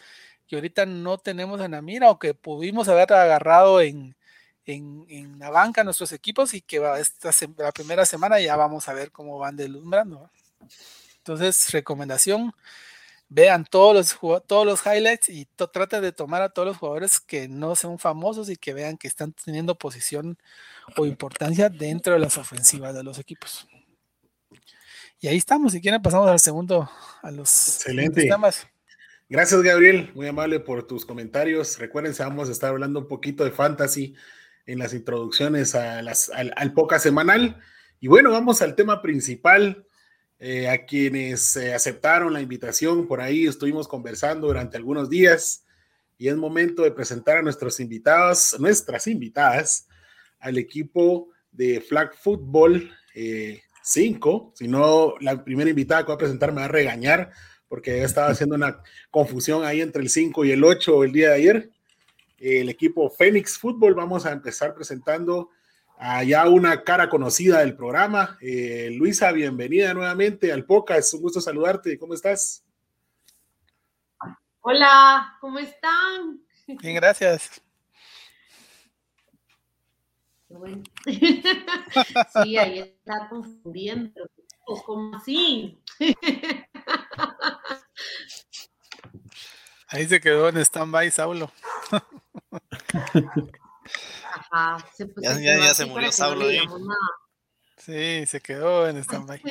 que 0.47 0.55
ahorita 0.55 0.85
no 0.85 1.17
tenemos 1.17 1.59
en 1.61 1.71
la 1.71 1.81
mira 1.81 2.09
o 2.09 2.19
que 2.19 2.33
pudimos 2.33 2.87
haber 2.87 3.11
agarrado 3.13 3.81
en, 3.81 4.16
en, 4.67 5.39
la 5.39 5.49
banca 5.49 5.83
nuestros 5.83 6.11
equipos 6.11 6.53
y 6.53 6.61
que 6.61 6.81
esta 6.99 7.31
la 7.57 7.71
primera 7.71 8.05
semana 8.05 8.39
ya 8.39 8.55
vamos 8.55 8.87
a 8.89 8.93
ver 8.93 9.11
cómo 9.11 9.39
van 9.39 9.55
deslumbrando. 9.55 10.29
Entonces, 11.19 11.71
recomendación, 11.71 12.53
vean 13.29 13.65
todos 13.65 13.95
los, 14.21 14.45
todos 14.45 14.65
los 14.65 14.85
highlights 14.85 15.29
y 15.29 15.45
traten 15.45 16.01
de 16.01 16.11
tomar 16.11 16.41
a 16.41 16.49
todos 16.49 16.67
los 16.67 16.77
jugadores 16.77 17.19
que 17.19 17.47
no 17.47 17.75
sean 17.75 17.97
famosos 17.97 18.49
y 18.49 18.57
que 18.57 18.73
vean 18.73 18.97
que 18.97 19.07
están 19.07 19.33
teniendo 19.33 19.77
posición 19.77 20.37
o 20.95 21.05
importancia 21.05 21.69
dentro 21.69 22.13
de 22.13 22.19
las 22.19 22.37
ofensivas 22.37 22.93
de 22.93 23.03
los 23.03 23.19
equipos. 23.19 23.67
Y 25.19 25.27
ahí 25.27 25.37
estamos, 25.37 25.71
si 25.71 25.81
quieren 25.81 26.01
pasamos 26.01 26.29
al 26.29 26.39
segundo, 26.39 26.89
a 27.21 27.31
los 27.31 27.75
Excelente. 27.75 28.29
Gracias 29.29 29.61
Gabriel, 29.61 30.11
muy 30.13 30.27
amable 30.27 30.59
por 30.59 30.87
tus 30.87 31.05
comentarios. 31.05 31.79
Recuerden, 31.79 32.13
vamos 32.17 32.47
a 32.47 32.51
estar 32.51 32.69
hablando 32.69 32.99
un 32.99 33.07
poquito 33.07 33.43
de 33.43 33.51
fantasy 33.51 34.15
en 34.67 34.79
las 34.79 34.93
introducciones 34.93 35.73
a 35.73 36.03
las, 36.03 36.29
al, 36.29 36.53
al 36.55 36.73
Poca 36.73 36.99
Semanal. 36.99 37.59
Y 37.99 38.07
bueno, 38.07 38.29
vamos 38.31 38.61
al 38.61 38.75
tema 38.75 39.01
principal. 39.01 39.87
Eh, 40.39 40.69
a 40.69 40.85
quienes 40.85 41.55
eh, 41.55 41.73
aceptaron 41.73 42.31
la 42.31 42.41
invitación, 42.41 43.07
por 43.07 43.21
ahí 43.21 43.47
estuvimos 43.47 43.87
conversando 43.87 44.45
durante 44.45 44.77
algunos 44.77 45.09
días 45.09 45.65
y 46.15 46.27
es 46.27 46.35
momento 46.35 46.83
de 46.83 46.91
presentar 46.91 47.37
a 47.37 47.41
nuestros 47.41 47.79
invitados, 47.79 48.55
nuestras 48.59 49.07
invitadas, 49.07 49.87
al 50.39 50.59
equipo 50.59 51.29
de 51.51 51.81
Flag 51.81 52.13
Football 52.13 52.91
5. 53.13 53.15
Eh, 53.15 54.51
si 54.53 54.67
no, 54.67 55.15
la 55.21 55.43
primera 55.43 55.71
invitada 55.71 56.03
que 56.03 56.09
va 56.09 56.15
a 56.15 56.19
presentar 56.19 56.51
me 56.51 56.59
va 56.59 56.65
a 56.65 56.69
regañar 56.69 57.31
porque 57.67 58.03
estaba 58.03 58.29
haciendo 58.29 58.55
una 58.55 58.81
confusión 59.09 59.65
ahí 59.65 59.81
entre 59.81 60.03
el 60.03 60.09
5 60.09 60.45
y 60.45 60.51
el 60.51 60.63
8 60.63 61.03
el 61.03 61.11
día 61.11 61.29
de 61.29 61.35
ayer 61.35 61.71
el 62.37 62.69
equipo 62.69 63.09
Phoenix 63.09 63.57
Fútbol. 63.57 63.93
Vamos 63.93 64.25
a 64.25 64.31
empezar 64.31 64.73
presentando 64.73 65.49
a 65.97 66.23
ya 66.23 66.47
una 66.47 66.83
cara 66.83 67.09
conocida 67.09 67.59
del 67.59 67.75
programa. 67.75 68.37
Eh, 68.41 68.89
Luisa, 68.93 69.31
bienvenida 69.31 69.93
nuevamente 69.93 70.51
al 70.51 70.65
POCA. 70.65 70.97
Es 70.97 71.13
un 71.13 71.21
gusto 71.21 71.41
saludarte. 71.41 71.97
¿Cómo 71.97 72.13
estás? 72.13 72.63
Hola, 74.61 75.37
¿cómo 75.39 75.59
están? 75.59 76.41
Bien, 76.67 76.95
gracias. 76.95 77.61
sí, 82.43 82.57
ahí 82.57 82.79
está 82.79 83.27
confundiendo. 83.29 84.29
¿Cómo 84.85 85.15
así? 85.15 85.79
Ahí 89.89 90.05
se 90.05 90.19
quedó 90.19 90.49
en 90.49 90.57
stand-by, 90.57 91.09
Saulo. 91.11 91.49
Ajá, 94.33 94.77
se, 94.93 95.07
ya, 95.21 95.39
ya, 95.39 95.73
se 95.73 95.85
murió 95.85 96.11
Saulo 96.11 96.47
ahí. 96.47 96.59
Sí, 97.77 98.25
se 98.25 98.41
quedó 98.41 98.87
en 98.87 98.97
stand-by. 98.97 99.41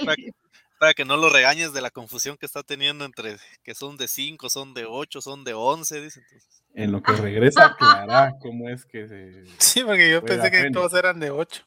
Para, 0.79 0.93
que 0.93 1.07
no 1.07 1.17
lo 1.17 1.31
regañes 1.31 1.73
de 1.73 1.81
la 1.81 1.91
confusión 1.91 2.37
que 2.37 2.45
está 2.45 2.63
teniendo 2.63 3.07
entre 3.07 3.39
que 3.63 3.75
son 3.75 3.97
de 3.97 4.09
5, 4.09 4.51
son 4.51 4.75
de 4.75 4.85
8, 4.85 5.23
son 5.23 5.43
de 5.43 5.55
11, 5.55 6.03
dice 6.03 6.21
entonces. 6.21 6.63
En 6.75 6.93
lo 6.93 7.03
que 7.03 7.13
regresa, 7.13 7.67
aclarará 7.67 8.35
cómo 8.43 8.69
es 8.69 8.85
que 8.85 9.09
se. 9.09 9.45
Sí, 9.59 9.83
porque 9.83 10.11
yo 10.11 10.23
pensé 10.23 10.51
que 10.51 10.71
todos 10.71 10.93
eran 10.93 11.19
de 11.19 11.31
8. 11.31 11.63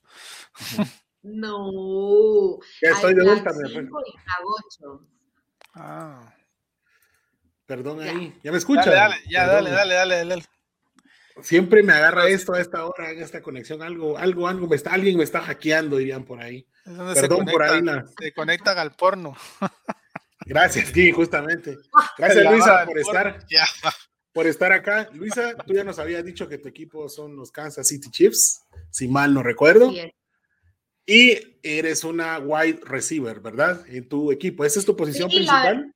No. 1.23 2.59
Ya 2.81 2.91
estoy 2.91 3.15
de 3.15 3.23
vuelta, 3.23 3.51
me 3.51 3.67
5 3.67 3.81
y 3.81 4.13
8. 4.83 5.07
Ah. 5.73 6.33
Perdón 7.65 8.01
ahí. 8.01 8.39
¿Ya 8.43 8.51
me 8.51 8.57
escuchan? 8.57 8.85
Dale, 8.85 8.95
dale, 8.95 9.23
ya, 9.27 9.47
dale, 9.47 9.69
dale, 9.71 9.93
dale, 9.95 10.25
dale. 10.25 10.43
Siempre 11.41 11.83
me 11.83 11.93
agarra 11.93 12.27
esto 12.27 12.53
a 12.53 12.59
esta 12.59 12.85
hora, 12.85 13.11
en 13.11 13.21
esta 13.21 13.41
conexión. 13.41 13.81
Algo, 13.81 14.17
algo, 14.17 14.47
algo 14.47 14.67
me 14.67 14.75
está, 14.75 14.93
alguien 14.93 15.17
me 15.17 15.23
está 15.23 15.41
hackeando, 15.41 15.97
dirían 15.97 16.25
por 16.25 16.41
ahí. 16.41 16.67
Perdón 17.13 17.45
por 17.45 17.63
ahí. 17.63 17.81
Se 18.19 18.33
conectan 18.33 18.77
al 18.77 18.91
porno. 18.91 19.35
Gracias, 20.45 20.89
sí, 20.89 21.11
justamente. 21.11 21.77
Gracias, 22.17 22.51
Luisa, 22.51 22.85
por 22.85 22.97
estar, 22.97 23.45
por 24.33 24.47
estar 24.47 24.71
acá. 24.71 25.09
Luisa, 25.13 25.55
tú 25.65 25.73
ya 25.73 25.83
nos 25.83 25.99
habías 25.99 26.25
dicho 26.25 26.47
que 26.47 26.57
tu 26.57 26.67
equipo 26.67 27.07
son 27.07 27.35
los 27.35 27.51
Kansas 27.51 27.87
City 27.87 28.09
Chiefs, 28.09 28.61
si 28.89 29.07
mal 29.07 29.33
no 29.33 29.43
recuerdo. 29.43 29.93
Y 31.05 31.59
eres 31.63 32.03
una 32.03 32.37
wide 32.39 32.81
receiver, 32.83 33.39
¿verdad? 33.39 33.83
En 33.87 34.07
tu 34.07 34.31
equipo. 34.31 34.65
¿Esa 34.65 34.79
es 34.79 34.85
tu 34.85 34.95
posición 34.95 35.29
principal? 35.29 35.93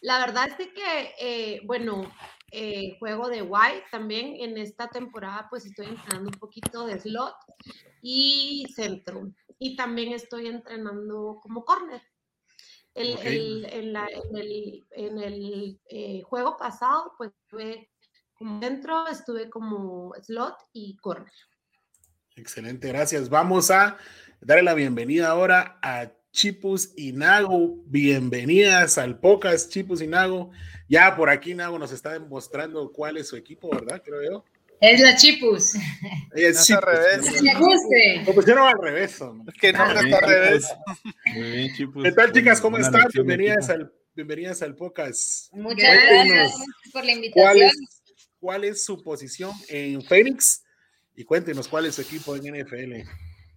La 0.00 0.18
verdad 0.18 0.48
es 0.58 0.68
que, 0.68 1.14
eh, 1.20 1.60
bueno, 1.64 2.10
eh, 2.50 2.96
juego 2.98 3.28
de 3.28 3.42
white 3.42 3.84
también 3.90 4.34
en 4.38 4.58
esta 4.58 4.88
temporada, 4.88 5.46
pues 5.48 5.66
estoy 5.66 5.86
entrenando 5.86 6.30
un 6.30 6.38
poquito 6.38 6.86
de 6.86 6.98
slot 6.98 7.34
y 8.02 8.66
centro. 8.74 9.32
Y 9.58 9.76
también 9.76 10.12
estoy 10.12 10.48
entrenando 10.48 11.38
como 11.42 11.64
corner. 11.64 12.02
El, 12.94 13.64
en, 13.66 13.96
el, 15.18 15.80
eh, 15.88 16.22
juego 16.22 16.56
pasado, 16.56 17.12
pues 17.16 17.30
estuve 17.44 17.90
como 18.34 18.60
centro, 18.60 19.06
estuve 19.06 19.48
como 19.48 20.12
slot 20.22 20.56
y 20.72 20.96
corner. 20.96 21.32
Excelente, 22.36 22.88
gracias. 22.88 23.28
Vamos 23.28 23.70
a 23.70 23.96
darle 24.40 24.64
la 24.64 24.74
bienvenida 24.74 25.28
ahora 25.28 25.78
a 25.82 26.10
Chipus 26.32 26.92
y 26.96 27.12
Nago, 27.12 27.76
bienvenidas 27.86 28.98
al 28.98 29.18
Pocas, 29.18 29.68
Chipus 29.68 30.00
y 30.00 30.06
Nago. 30.06 30.50
Ya 30.88 31.16
por 31.16 31.28
aquí 31.28 31.54
Nago 31.54 31.78
nos 31.78 31.90
está 31.90 32.12
demostrando 32.12 32.92
cuál 32.92 33.16
es 33.16 33.28
su 33.28 33.36
equipo, 33.36 33.68
¿verdad? 33.70 34.00
Creo 34.04 34.22
yo. 34.22 34.44
Es 34.80 35.00
la 35.00 35.16
Chipus. 35.16 35.74
Es 36.34 36.64
Chipus. 36.64 36.82
Al 36.84 36.94
revés. 36.94 37.42
Me 37.42 37.54
guste. 37.54 38.22
Lo 38.24 38.34
pusieron 38.34 38.68
al 38.68 38.80
revés. 38.80 39.20
Es 39.48 39.54
que 39.60 39.72
no 39.72 39.84
está 39.90 40.18
al 40.18 40.22
revés. 40.22 40.68
Muy 41.34 41.50
bien, 41.50 41.74
Chipus. 41.74 42.04
¿Qué 42.04 42.12
tal, 42.12 42.32
chicas? 42.32 42.60
¿Cómo 42.60 42.78
están? 42.78 43.08
Bienvenidas 43.12 43.68
al, 43.68 43.92
bienvenidas 44.14 44.62
al 44.62 44.76
Pocas. 44.76 45.50
Muchas 45.52 45.92
gracias 45.92 46.54
por 46.92 47.04
la 47.04 47.12
invitación. 47.12 47.44
¿Cuál 47.44 47.62
es, 47.62 47.72
¿Cuál 48.38 48.64
es 48.64 48.84
su 48.84 49.02
posición 49.02 49.52
en 49.68 50.00
Phoenix? 50.02 50.62
Y 51.16 51.24
cuéntenos 51.24 51.66
cuál 51.66 51.86
es 51.86 51.96
su 51.96 52.02
equipo 52.02 52.36
en 52.36 52.62
NFL. 52.62 53.02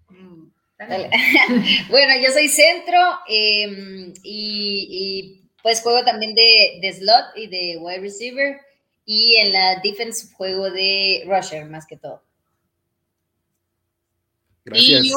Mm. 0.10 0.53
bueno, 1.90 2.14
yo 2.22 2.32
soy 2.32 2.48
centro 2.48 3.00
em, 3.28 4.14
y, 4.24 5.42
pues 5.62 5.82
juego 5.82 6.04
también 6.04 6.36
de, 6.36 6.94
slot 6.94 7.38
y 7.38 7.48
de 7.48 7.78
wide 7.80 8.00
receiver 8.00 8.60
y 9.06 9.36
en 9.38 9.52
la 9.52 9.80
defense 9.84 10.28
juego 10.34 10.70
de 10.70 11.24
rusher 11.26 11.66
más 11.66 11.86
que 11.86 11.98
todo. 11.98 12.22
Gracias. 14.66 15.06
Y 15.06 15.14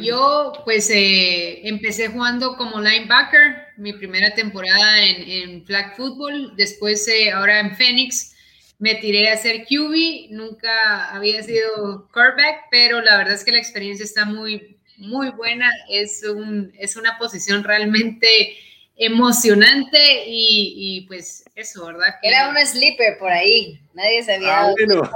yo, 0.00 0.52
pues 0.64 0.90
eh, 0.90 1.66
empecé 1.68 2.08
jugando 2.08 2.56
como 2.56 2.80
linebacker 2.80 3.68
mi 3.76 3.92
primera 3.92 4.34
temporada 4.34 5.04
en, 5.04 5.64
flag 5.64 5.96
football, 5.96 6.56
después 6.56 7.06
eh, 7.08 7.30
ahora 7.30 7.60
en 7.60 7.76
Phoenix 7.76 8.34
me 8.78 8.94
tiré 8.96 9.28
a 9.28 9.34
hacer 9.34 9.64
QB, 9.66 10.30
nunca 10.30 11.10
había 11.10 11.42
sido 11.42 12.08
quarterback, 12.12 12.66
pero 12.70 13.00
la 13.00 13.16
verdad 13.16 13.34
es 13.34 13.44
que 13.44 13.52
la 13.52 13.58
experiencia 13.58 14.04
está 14.04 14.24
muy, 14.24 14.77
muy 14.98 15.30
buena, 15.30 15.70
es, 15.88 16.22
un, 16.24 16.72
es 16.78 16.96
una 16.96 17.18
posición 17.18 17.64
realmente 17.64 18.56
emocionante 18.96 20.24
y, 20.26 21.04
pues 21.06 21.44
eso, 21.54 21.86
¿verdad? 21.86 22.14
era 22.22 22.50
un 22.50 22.56
sleeper 22.66 23.16
por 23.18 23.30
ahí, 23.30 23.80
nadie 23.94 24.24
sabía. 24.24 24.60
Ah, 24.60 24.72
bueno. 24.76 25.08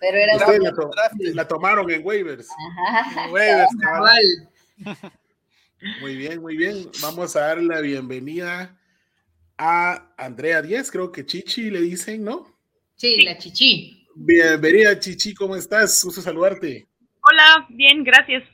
pero, 0.00 0.16
era 0.16 0.36
la, 1.34 1.46
tomaron 1.46 1.90
en 1.90 2.04
waivers. 2.04 2.48
waivers 3.30 3.68
muy 6.00 6.16
bien, 6.16 6.40
muy 6.40 6.56
bien. 6.56 6.90
Vamos 7.02 7.36
a 7.36 7.40
dar 7.40 7.62
la 7.62 7.80
bienvenida 7.80 8.76
a 9.58 10.12
Andrea 10.16 10.62
Díez, 10.62 10.90
creo 10.90 11.12
que 11.12 11.26
Chichi 11.26 11.70
le 11.70 11.80
dicen, 11.82 12.24
¿no? 12.24 12.56
Sí, 12.96 13.22
la 13.22 13.36
Chichi. 13.36 14.06
Bienvenida, 14.14 14.98
Chichi, 14.98 15.34
¿cómo 15.34 15.56
estás? 15.56 16.02
Gusto 16.02 16.22
saludarte. 16.22 16.88
Hola, 17.20 17.66
bien, 17.68 18.02
gracias. 18.02 18.44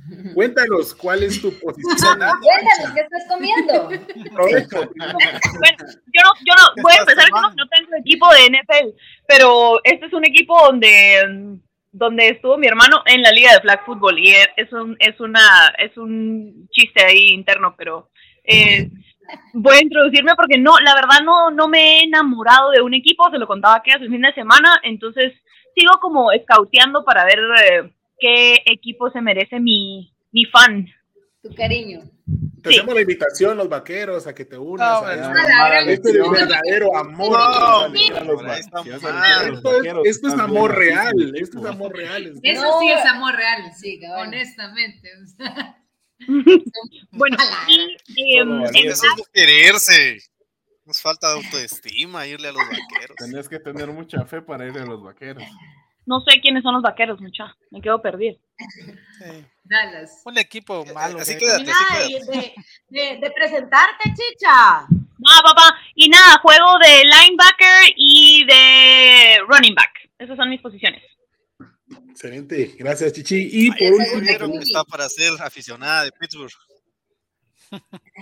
Cuéntanos, 0.34 0.94
¿cuál 0.94 1.22
es 1.22 1.40
tu 1.40 1.50
posición? 1.58 2.18
Cuéntanos, 2.18 2.94
¿qué 2.94 3.00
estás 3.00 3.24
comiendo? 3.28 3.84
bueno, 3.88 5.76
yo 5.78 6.20
no, 6.22 6.32
yo 6.44 6.54
no, 6.56 6.82
voy 6.82 6.92
a 6.92 7.00
empezar, 7.00 7.28
yo 7.28 7.40
no, 7.40 7.68
tengo 7.68 7.96
equipo 7.98 8.26
de 8.32 8.50
NFL, 8.50 8.88
pero 9.26 9.80
este 9.84 10.06
es 10.06 10.12
un 10.12 10.24
equipo 10.24 10.58
donde, 10.64 11.58
donde 11.90 12.28
estuvo 12.28 12.58
mi 12.58 12.66
hermano 12.66 13.02
en 13.06 13.22
la 13.22 13.30
liga 13.30 13.52
de 13.52 13.60
flag 13.60 13.84
football 13.84 14.18
y 14.18 14.30
es 14.56 14.72
un, 14.72 14.96
es 14.98 15.18
una, 15.20 15.72
es 15.78 15.96
un 15.96 16.68
chiste 16.70 17.04
ahí 17.04 17.28
interno, 17.28 17.74
pero 17.76 18.10
eh, 18.44 18.90
voy 19.52 19.76
a 19.76 19.82
introducirme 19.82 20.34
porque 20.36 20.58
no, 20.58 20.78
la 20.80 20.94
verdad 20.94 21.20
no, 21.24 21.50
no 21.50 21.68
me 21.68 22.00
he 22.00 22.04
enamorado 22.04 22.70
de 22.70 22.82
un 22.82 22.94
equipo, 22.94 23.30
se 23.30 23.38
lo 23.38 23.46
contaba 23.46 23.76
aquí 23.76 23.90
hace 23.90 24.04
el 24.04 24.10
fin 24.10 24.22
de 24.22 24.34
semana, 24.34 24.80
entonces 24.82 25.32
sigo 25.74 25.98
como 26.00 26.30
scouteando 26.42 27.04
para 27.04 27.24
ver 27.24 27.38
eh, 27.62 27.90
qué 28.22 28.62
equipo 28.64 29.10
se 29.10 29.20
merece 29.20 29.60
mi, 29.60 30.14
mi 30.30 30.44
fan. 30.46 30.86
Tu 31.42 31.52
cariño. 31.54 32.00
Te 32.62 32.70
hacemos 32.70 32.94
la 32.94 33.00
invitación, 33.00 33.56
los 33.56 33.68
vaqueros, 33.68 34.28
a 34.28 34.34
que 34.34 34.44
te 34.44 34.56
unas. 34.56 35.02
No, 35.02 35.06
a- 35.08 35.80
este 35.80 36.10
es 36.10 36.14
el 36.14 36.30
verdadero 36.30 36.96
amor. 36.96 37.30
No, 37.32 37.86
Esto 40.04 40.28
es, 40.28 40.34
amor 40.38 40.72
real. 40.76 41.32
Esto 41.34 41.58
es 41.58 41.64
amor 41.66 41.96
real. 41.96 42.32
Eso 42.44 42.62
No. 42.62 42.78
sí 42.80 42.88
es 42.90 43.04
amor 43.06 43.34
real, 43.34 43.72
Sí, 43.76 43.98
cabal. 44.00 44.28
honestamente. 44.28 45.10
Bueno, 47.10 47.36
y. 47.66 47.96
Eso 48.86 49.06
es 49.06 49.16
de 49.16 49.24
quererse. 49.32 50.18
Nos 50.84 51.00
falta 51.02 51.28
de 51.30 51.36
autoestima 51.44 52.26
irle 52.28 52.48
a 52.48 52.52
los 52.52 52.62
vaqueros. 52.62 53.16
Tenés 53.16 53.48
que 53.48 53.58
tener 53.58 53.88
mucha 53.88 54.24
fe 54.24 54.40
para 54.40 54.66
ir 54.68 54.78
a 54.78 54.84
los 54.86 55.02
vaqueros. 55.02 55.42
No 56.06 56.20
sé 56.20 56.40
quiénes 56.40 56.62
son 56.62 56.74
los 56.74 56.82
vaqueros, 56.82 57.20
mucha. 57.20 57.56
Me 57.70 57.80
quedo 57.80 58.00
perdido. 58.02 58.38
Sí. 59.18 59.46
Dallas. 59.64 60.22
Un 60.24 60.38
equipo 60.38 60.84
malo. 60.86 61.18
Así 61.20 61.32
¿eh? 61.32 61.38
quédate, 61.38 61.70
así 61.70 62.12
de, 62.26 62.54
de, 62.88 63.16
de 63.18 63.30
presentarte, 63.30 64.04
chicha. 64.10 64.50
Ah, 64.50 65.40
papá. 65.44 65.78
Y 65.94 66.08
nada, 66.08 66.38
juego 66.42 66.78
de 66.80 67.02
linebacker 67.04 67.92
y 67.96 68.44
de 68.44 69.38
running 69.48 69.74
back. 69.74 70.10
Esas 70.18 70.36
son 70.36 70.50
mis 70.50 70.60
posiciones. 70.60 71.02
Excelente. 72.10 72.74
Gracias, 72.78 73.12
Chichi. 73.12 73.48
Y 73.52 73.70
Ay, 73.70 73.90
por 73.90 74.00
último, 74.20 74.60
está 74.60 74.84
para 74.84 75.08
ser 75.08 75.30
aficionada 75.40 76.04
de 76.04 76.12
Pittsburgh. 76.12 76.50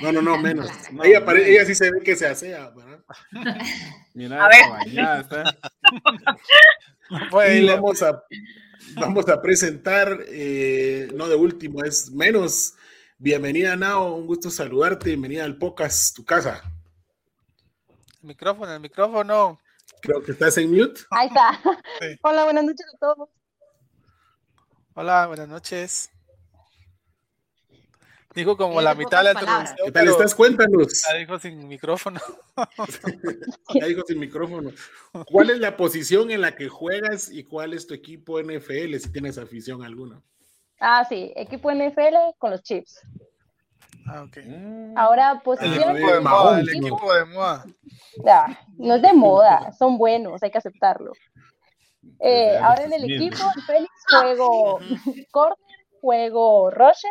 no, 0.00 0.12
no, 0.12 0.22
no, 0.22 0.38
menos. 0.38 0.70
No, 0.92 1.04
ella, 1.04 1.24
pare- 1.24 1.40
no. 1.40 1.46
ella 1.46 1.64
sí 1.64 1.74
se 1.74 1.90
ve 1.90 2.00
que 2.04 2.14
se 2.16 2.26
asea, 2.26 2.70
¿verdad? 2.70 3.00
Mira, 4.14 4.44
A 4.44 4.48
ver. 4.48 5.20
está. 5.20 5.56
Ir. 7.50 7.66
vamos 7.66 8.02
a, 8.02 8.24
vamos 8.94 9.28
a 9.28 9.42
presentar, 9.42 10.20
eh, 10.28 11.08
no 11.14 11.28
de 11.28 11.36
último, 11.36 11.82
es 11.82 12.10
menos. 12.10 12.74
Bienvenida, 13.18 13.76
Nao. 13.76 14.14
Un 14.14 14.26
gusto 14.26 14.48
saludarte. 14.50 15.10
Bienvenida 15.10 15.44
al 15.44 15.58
Pocas, 15.58 16.12
tu 16.14 16.24
casa. 16.24 16.62
El 18.22 18.28
micrófono, 18.28 18.72
el 18.72 18.80
micrófono. 18.80 19.60
Creo 20.00 20.22
que 20.22 20.32
estás 20.32 20.56
en 20.56 20.70
mute. 20.70 21.02
Ahí 21.10 21.26
está. 21.26 21.60
Sí. 22.00 22.18
Hola, 22.22 22.44
buenas 22.44 22.64
noches 22.64 22.86
a 22.94 22.98
todos. 22.98 23.28
Hola, 24.94 25.26
buenas 25.26 25.48
noches. 25.48 26.10
Dijo 28.34 28.56
como 28.56 28.80
la 28.80 28.94
mitad 28.94 29.18
de 29.18 29.24
la 29.24 29.40
introducción, 29.40 29.76
¿Qué 29.86 29.92
tal 29.92 30.08
estás? 30.08 30.34
Cuéntanos. 30.36 31.02
la 31.12 31.18
dijo 31.18 31.38
sin 31.40 31.66
micrófono. 31.66 32.20
Ya 33.74 33.86
dijo 33.86 34.02
sin 34.06 34.18
micrófono. 34.20 34.70
¿Cuál 35.26 35.50
es 35.50 35.58
la 35.58 35.76
posición 35.76 36.30
en 36.30 36.40
la 36.40 36.54
que 36.54 36.68
juegas 36.68 37.30
y 37.30 37.44
cuál 37.44 37.72
es 37.74 37.86
tu 37.86 37.94
equipo 37.94 38.40
NFL 38.40 38.96
si 38.98 39.10
tienes 39.12 39.36
afición 39.38 39.82
alguna? 39.82 40.22
Ah, 40.78 41.04
sí, 41.08 41.32
equipo 41.36 41.72
NFL 41.72 42.36
con 42.38 42.52
los 42.52 42.62
Chips. 42.62 43.00
Ah, 44.06 44.22
ok. 44.22 44.38
Mm, 44.44 44.96
Ahora, 44.96 45.32
El 45.32 45.40
posición. 45.42 45.96
equipo 45.96 46.12
de 46.12 46.20
Mahón, 46.20 46.44
moda, 46.44 46.60
el 46.60 46.66
¿no? 46.66 46.72
equipo 46.86 47.14
de 47.14 47.24
moda. 47.26 47.64
Ah, 48.26 48.58
no 48.78 48.94
es 48.94 49.02
de 49.02 49.12
moda, 49.12 49.72
son 49.72 49.98
buenos, 49.98 50.42
hay 50.42 50.50
que 50.50 50.58
aceptarlo. 50.58 51.12
Eh, 52.20 52.56
ahora 52.58 52.84
en 52.84 52.92
el 52.92 53.04
equipo, 53.04 53.36
en 53.56 53.62
Félix, 53.62 53.90
juego 54.08 54.78
corner, 55.30 55.58
juego 56.00 56.70
rusher 56.70 57.10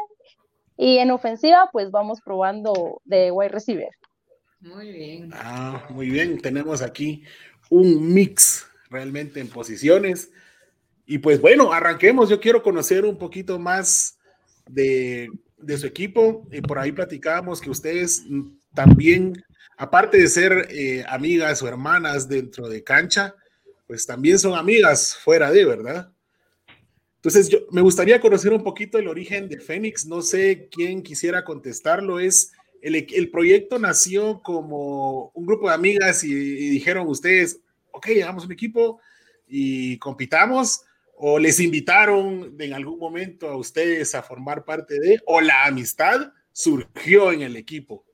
y 0.82 0.98
en 1.00 1.12
ofensiva, 1.12 1.70
pues 1.74 1.92
vamos 1.92 2.22
probando 2.22 3.02
de 3.04 3.32
wide 3.32 3.50
receiver. 3.50 3.90
Muy 4.62 4.90
bien. 4.94 5.30
Ah, 5.34 5.86
muy 5.90 6.10
bien. 6.10 6.40
Tenemos 6.40 6.82
aquí 6.82 7.22
un 7.70 8.14
mix 8.14 8.66
realmente 8.90 9.42
en 9.42 9.50
posiciones. 9.50 10.32
Y 11.06 11.18
pues 11.18 11.42
bueno, 11.42 11.74
arranquemos. 11.74 12.30
Yo 12.30 12.40
quiero 12.40 12.64
conocer 12.64 13.04
un 13.04 13.18
poquito 13.18 13.60
más 13.60 14.20
de, 14.70 15.28
de 15.58 15.78
su 15.78 15.86
equipo. 15.86 16.48
Y 16.50 16.62
por 16.62 16.80
ahí 16.80 16.94
platicábamos 16.94 17.60
que 17.60 17.72
ustedes 17.72 18.24
también, 18.74 19.34
aparte 19.76 20.18
de 20.18 20.30
ser 20.30 20.70
eh, 20.70 21.04
amigas 21.10 21.62
o 21.62 21.68
hermanas 21.68 22.30
dentro 22.30 22.70
de 22.70 22.86
cancha, 22.86 23.36
pues 23.86 24.06
también 24.06 24.40
son 24.40 24.54
amigas 24.54 25.14
fuera 25.14 25.52
de, 25.52 25.66
¿verdad? 25.66 26.14
Entonces, 27.20 27.50
yo 27.50 27.60
me 27.72 27.82
gustaría 27.82 28.22
conocer 28.22 28.54
un 28.54 28.64
poquito 28.64 28.98
el 28.98 29.10
origen 29.10 29.50
de 29.50 29.60
Fénix. 29.60 30.06
No 30.06 30.22
sé 30.22 30.70
quién 30.72 31.04
quisiera 31.04 31.44
contestarlo. 31.44 32.18
Es 32.18 32.54
el, 32.82 33.30
proyecto 33.30 33.78
nació 33.78 34.42
como 34.42 35.30
un 35.34 35.46
grupo 35.46 35.68
de 35.68 35.76
amigas 35.76 36.24
y, 36.24 36.32
y 36.32 36.70
dijeron 36.70 37.08
ustedes, 37.10 37.60
ok, 37.92 38.08
hagamos 38.22 38.46
un 38.46 38.54
equipo 38.54 39.02
y 39.50 39.98
compitamos. 39.98 40.84
O 41.18 41.38
les 41.38 41.60
invitaron 41.60 42.56
en 42.58 42.74
algún 42.74 42.98
momento 42.98 43.50
a 43.50 43.58
ustedes 43.58 44.16
a 44.16 44.24
formar 44.24 44.64
parte 44.64 44.98
de, 44.98 45.20
o 45.26 45.42
la 45.42 45.66
amistad 45.66 46.32
surgió 46.54 47.34
en 47.34 47.42
el 47.42 47.58
equipo. 47.58 48.06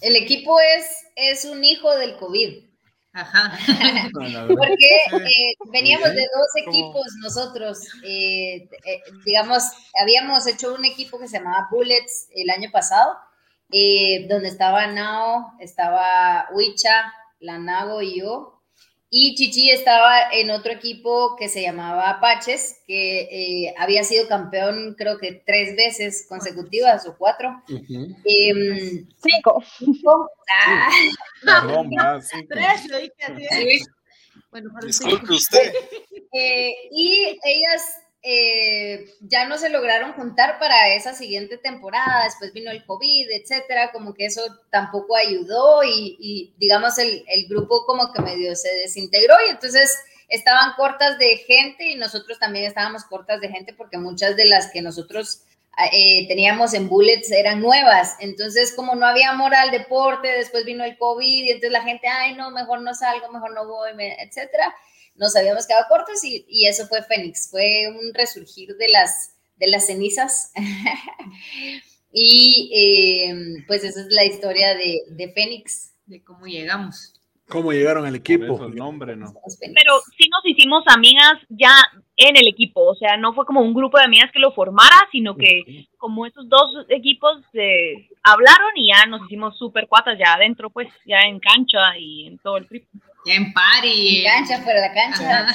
El 0.00 0.16
equipo 0.16 0.58
es, 0.58 0.86
es 1.14 1.44
un 1.44 1.64
hijo 1.64 1.96
del 1.96 2.16
COVID. 2.16 2.71
Ajá. 3.14 3.58
Porque 4.12 4.86
eh, 4.86 5.54
veníamos 5.70 6.10
de 6.10 6.22
dos 6.34 6.66
equipos 6.66 7.04
nosotros. 7.22 7.78
eh, 8.04 8.68
eh, 8.84 9.02
digamos, 9.24 9.64
habíamos 10.00 10.46
hecho 10.46 10.74
un 10.74 10.84
equipo 10.84 11.18
que 11.18 11.28
se 11.28 11.38
llamaba 11.38 11.68
Bullets 11.70 12.28
el 12.34 12.48
año 12.50 12.70
pasado, 12.72 13.16
eh, 13.70 14.26
donde 14.28 14.48
estaba 14.48 14.86
Nao, 14.86 15.52
estaba 15.60 16.46
Huicha, 16.52 17.12
la 17.40 17.58
Nago 17.58 18.00
y 18.02 18.20
yo. 18.20 18.51
Y 19.14 19.34
Chichi 19.34 19.68
estaba 19.70 20.30
en 20.32 20.50
otro 20.50 20.72
equipo 20.72 21.36
que 21.36 21.50
se 21.50 21.60
llamaba 21.60 22.08
Apaches, 22.08 22.80
que 22.86 23.20
eh, 23.66 23.74
había 23.76 24.04
sido 24.04 24.26
campeón 24.26 24.94
creo 24.96 25.18
que 25.18 25.42
tres 25.46 25.76
veces 25.76 26.24
consecutivas 26.26 27.06
o 27.06 27.14
cuatro. 27.18 27.62
Em, 27.68 29.06
Cinco. 29.22 29.62
ah, 30.56 30.88
Perdón, 31.44 31.90
va, 31.90 32.22
sí, 32.22 32.46
Tres, 32.48 32.88
yo 32.90 32.98
dije 32.98 33.14
así. 33.20 33.78
sí. 33.78 33.84
Bueno, 34.50 34.70
Disculpe 34.82 35.32
usted. 35.34 35.72
Eh, 36.34 36.72
y 36.90 37.38
ellas 37.44 37.82
eh, 38.24 39.14
ya 39.20 39.48
no 39.48 39.58
se 39.58 39.68
lograron 39.68 40.12
juntar 40.12 40.60
para 40.60 40.94
esa 40.94 41.12
siguiente 41.12 41.58
temporada, 41.58 42.24
después 42.24 42.52
vino 42.52 42.70
el 42.70 42.84
COVID, 42.84 43.28
etcétera, 43.32 43.90
como 43.90 44.14
que 44.14 44.26
eso 44.26 44.42
tampoco 44.70 45.16
ayudó 45.16 45.82
y, 45.82 46.16
y, 46.20 46.54
digamos 46.56 46.98
el, 46.98 47.24
grupo 47.48 47.84
como 47.84 48.12
que 48.12 48.22
medio 48.22 48.54
se 48.54 48.72
desintegró 48.76 49.34
y 49.44 49.50
entonces 49.50 49.98
estaban 50.28 50.74
cortas 50.76 51.18
de 51.18 51.36
gente 51.38 51.88
y 51.88 51.96
nosotros 51.96 52.38
también 52.38 52.66
estábamos 52.66 53.04
cortas 53.04 53.40
de 53.40 53.48
gente 53.48 53.74
porque 53.74 53.98
muchas 53.98 54.36
de 54.36 54.44
las 54.44 54.70
que 54.70 54.82
nosotros 54.82 55.42
eh, 55.92 56.28
teníamos 56.28 56.74
en 56.74 56.88
Bullets 56.88 57.32
eran 57.32 57.60
nuevas, 57.60 58.14
entonces 58.20 58.72
como 58.76 58.94
no 58.94 59.04
había 59.04 59.30
amor 59.30 59.52
al 59.52 59.72
deporte, 59.72 60.28
después 60.28 60.64
vino 60.64 60.84
el 60.84 60.96
COVID 60.96 61.44
y 61.44 61.50
entonces 61.50 61.72
la 61.72 61.82
gente, 61.82 62.06
ay 62.06 62.36
no, 62.36 62.52
mejor 62.52 62.82
no 62.82 62.94
salgo, 62.94 63.32
mejor 63.32 63.52
no 63.52 63.66
voy, 63.66 63.90
etcétera 63.98 64.72
nos 65.14 65.36
habíamos 65.36 65.66
quedado 65.66 65.86
cortos 65.88 66.22
y, 66.24 66.44
y 66.48 66.66
eso 66.66 66.86
fue 66.86 67.02
Fénix, 67.02 67.50
fue 67.50 67.88
un 67.88 68.14
resurgir 68.14 68.76
de 68.76 68.88
las, 68.88 69.34
de 69.56 69.66
las 69.68 69.86
cenizas. 69.86 70.52
y 72.12 72.70
eh, 72.74 73.64
pues 73.66 73.84
esa 73.84 74.00
es 74.00 74.06
la 74.10 74.24
historia 74.24 74.74
de, 74.74 75.02
de 75.10 75.32
Fénix. 75.32 75.90
De 76.06 76.22
cómo 76.22 76.46
llegamos. 76.46 77.14
¿Cómo 77.48 77.72
llegaron 77.72 78.06
al 78.06 78.14
equipo? 78.14 78.44
eso 78.44 78.66
el 78.66 78.74
nombre, 78.74 79.14
¿no? 79.14 79.32
Pero 79.60 80.00
sí 80.16 80.28
nos 80.28 80.44
hicimos 80.44 80.84
amigas 80.86 81.34
ya 81.50 81.74
en 82.16 82.36
el 82.36 82.48
equipo, 82.48 82.82
o 82.82 82.94
sea, 82.94 83.16
no 83.16 83.34
fue 83.34 83.44
como 83.44 83.60
un 83.60 83.74
grupo 83.74 83.98
de 83.98 84.04
amigas 84.04 84.30
que 84.32 84.38
lo 84.38 84.52
formara, 84.52 84.96
sino 85.10 85.36
que 85.36 85.86
como 85.98 86.24
esos 86.24 86.48
dos 86.48 86.86
equipos 86.88 87.42
eh, 87.52 88.08
hablaron 88.22 88.70
y 88.76 88.88
ya 88.88 89.06
nos 89.06 89.26
hicimos 89.26 89.58
súper 89.58 89.86
cuatas 89.86 90.18
ya 90.18 90.34
adentro, 90.34 90.70
pues, 90.70 90.88
ya 91.04 91.20
en 91.20 91.40
cancha 91.40 91.98
y 91.98 92.26
en 92.28 92.38
todo 92.38 92.56
el 92.56 92.68
trip. 92.68 92.86
Ya 93.26 93.34
en 93.34 93.52
party. 93.52 94.18
En 94.18 94.24
cancha, 94.24 94.62
fuera 94.62 94.80
de 94.80 94.88
la 94.88 94.94
cancha. 94.94 95.46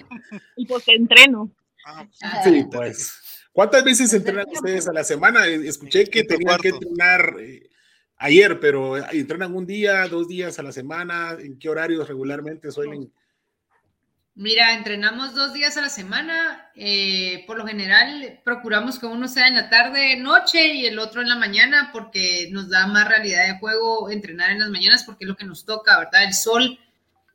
Y 0.56 0.66
pues 0.66 0.86
entreno. 0.88 1.50
Ah, 1.86 2.06
Ajá. 2.22 2.44
Sí, 2.44 2.64
pues. 2.70 3.14
¿Cuántas 3.52 3.82
veces 3.84 4.12
entrenan 4.12 4.46
ustedes 4.50 4.86
a 4.88 4.92
la 4.92 5.04
semana? 5.04 5.46
Eh, 5.46 5.66
Escuché 5.66 6.04
que 6.04 6.24
tenían 6.24 6.58
que 6.60 6.68
entrenar 6.68 7.34
eh, 7.40 7.68
ayer, 8.16 8.60
pero 8.60 8.98
eh, 8.98 9.04
entrenan 9.12 9.54
un 9.54 9.66
día, 9.66 10.06
dos 10.06 10.28
días 10.28 10.58
a 10.58 10.62
la 10.62 10.72
semana. 10.72 11.36
¿En 11.38 11.58
qué 11.58 11.68
horarios 11.68 12.06
regularmente 12.08 12.70
suelen? 12.70 13.12
Mira, 14.40 14.72
entrenamos 14.72 15.34
dos 15.34 15.52
días 15.52 15.76
a 15.76 15.82
la 15.82 15.90
semana. 15.90 16.70
eh, 16.74 17.44
por 17.46 17.58
lo 17.58 17.66
general, 17.66 18.40
procuramos 18.42 18.98
que 18.98 19.04
uno 19.04 19.28
sea 19.28 19.48
en 19.48 19.54
la 19.54 19.68
tarde, 19.68 20.16
noche 20.16 20.72
y 20.72 20.86
el 20.86 20.98
otro 20.98 21.20
en 21.20 21.28
la 21.28 21.36
mañana, 21.36 21.90
porque 21.92 22.48
nos 22.50 22.70
da 22.70 22.86
más 22.86 23.06
realidad 23.06 23.46
de 23.46 23.58
juego 23.58 24.08
entrenar 24.10 24.50
en 24.50 24.60
las 24.60 24.70
mañanas, 24.70 25.04
porque 25.04 25.24
es 25.24 25.28
lo 25.28 25.36
que 25.36 25.44
nos 25.44 25.66
toca, 25.66 25.98
¿verdad? 25.98 26.24
El 26.24 26.32
sol 26.32 26.78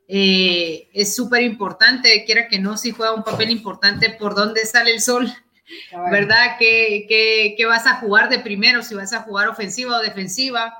eh, 0.07 0.89
es 0.93 1.15
súper 1.15 1.43
importante, 1.43 2.23
quiera 2.25 2.47
que 2.47 2.57
no, 2.57 2.75
sí 2.75 2.89
juega 2.89 3.13
un 3.13 3.23
papel 3.23 3.51
importante 3.51 4.09
por 4.09 4.33
dónde 4.33 4.65
sale 4.65 4.91
el 4.91 4.99
sol, 4.99 5.31
Cabal. 5.91 6.11
¿verdad? 6.11 6.55
¿Qué, 6.57 7.05
qué, 7.07 7.53
qué 7.55 7.65
vas 7.67 7.85
a 7.85 7.97
jugar 7.99 8.29
de 8.29 8.39
primero? 8.39 8.81
Si 8.81 8.95
vas 8.95 9.13
a 9.13 9.21
jugar 9.21 9.47
ofensiva 9.47 9.99
o 9.99 10.01
defensiva, 10.01 10.73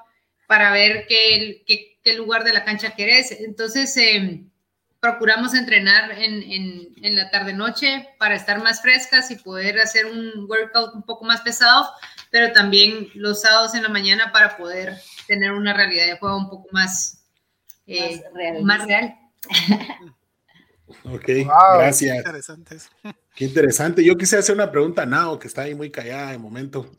para 0.48 0.72
ver 0.72 1.06
qué, 1.08 1.64
qué, 1.68 2.00
qué 2.04 2.14
lugar 2.16 2.44
de 2.44 2.54
la 2.54 2.64
cancha 2.64 2.96
querés. 2.96 3.32
Entonces, 3.32 3.96
eh, 3.98 4.44
procuramos 5.00 5.54
entrenar 5.54 6.12
en, 6.14 6.42
en, 6.44 6.88
en 7.04 7.16
la 7.16 7.30
tarde-noche 7.30 8.08
para 8.18 8.36
estar 8.36 8.62
más 8.64 8.82
frescas 8.82 9.30
y 9.32 9.36
poder 9.36 9.80
hacer 9.80 10.06
un 10.08 10.46
workout 10.50 10.96
un 10.96 11.04
poco 11.04 11.26
más 11.26 11.42
pesado, 11.42 11.90
pero 12.32 12.52
también 12.54 13.10
los 13.14 13.42
sábados 13.42 13.76
en 13.76 13.84
la 13.84 13.90
mañana 13.90 14.32
para 14.32 14.58
poder 14.58 14.96
tener 15.28 15.52
una 15.52 15.74
realidad 15.74 16.06
de 16.08 16.18
juego 16.18 16.38
un 16.38 16.50
poco 16.50 16.68
más, 16.72 17.24
eh, 17.88 18.22
Más 18.24 18.34
real. 18.34 18.64
más 18.64 18.88
real. 18.88 19.16
Ok, 21.04 21.28
Wow, 21.46 21.80
gracias. 21.80 22.12
qué 22.14 22.18
interesante 22.18 22.76
eso. 22.76 22.90
Qué 23.36 23.46
interesante. 23.46 24.04
Yo 24.04 24.16
quise 24.18 24.38
hacer 24.38 24.56
una 24.56 24.72
pregunta 24.72 25.04
a 25.04 25.06
Nao, 25.06 25.38
que 25.40 25.48
está 25.48 25.64
ahí 25.64 25.76
muy 25.76 25.92
callada 25.92 26.32
de 26.32 26.38
momento. 26.38 26.90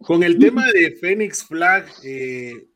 Con 0.00 0.22
el 0.22 0.38
tema 0.38 0.66
de 0.72 0.96
Phoenix 1.00 1.44
Flag, 1.44 1.86
eh, 2.04 2.66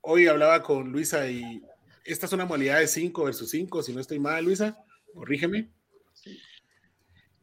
hoy 0.00 0.26
hablaba 0.28 0.62
con 0.62 0.90
Luisa 0.92 1.26
y 1.28 1.62
esta 2.06 2.26
es 2.26 2.32
una 2.32 2.46
modalidad 2.46 2.78
de 2.78 2.86
5 2.86 3.24
versus 3.24 3.50
5, 3.50 3.82
si 3.82 3.92
no 3.92 4.00
estoy 4.00 4.18
mal, 4.18 4.44
Luisa, 4.44 4.78
corrígeme. 5.12 5.70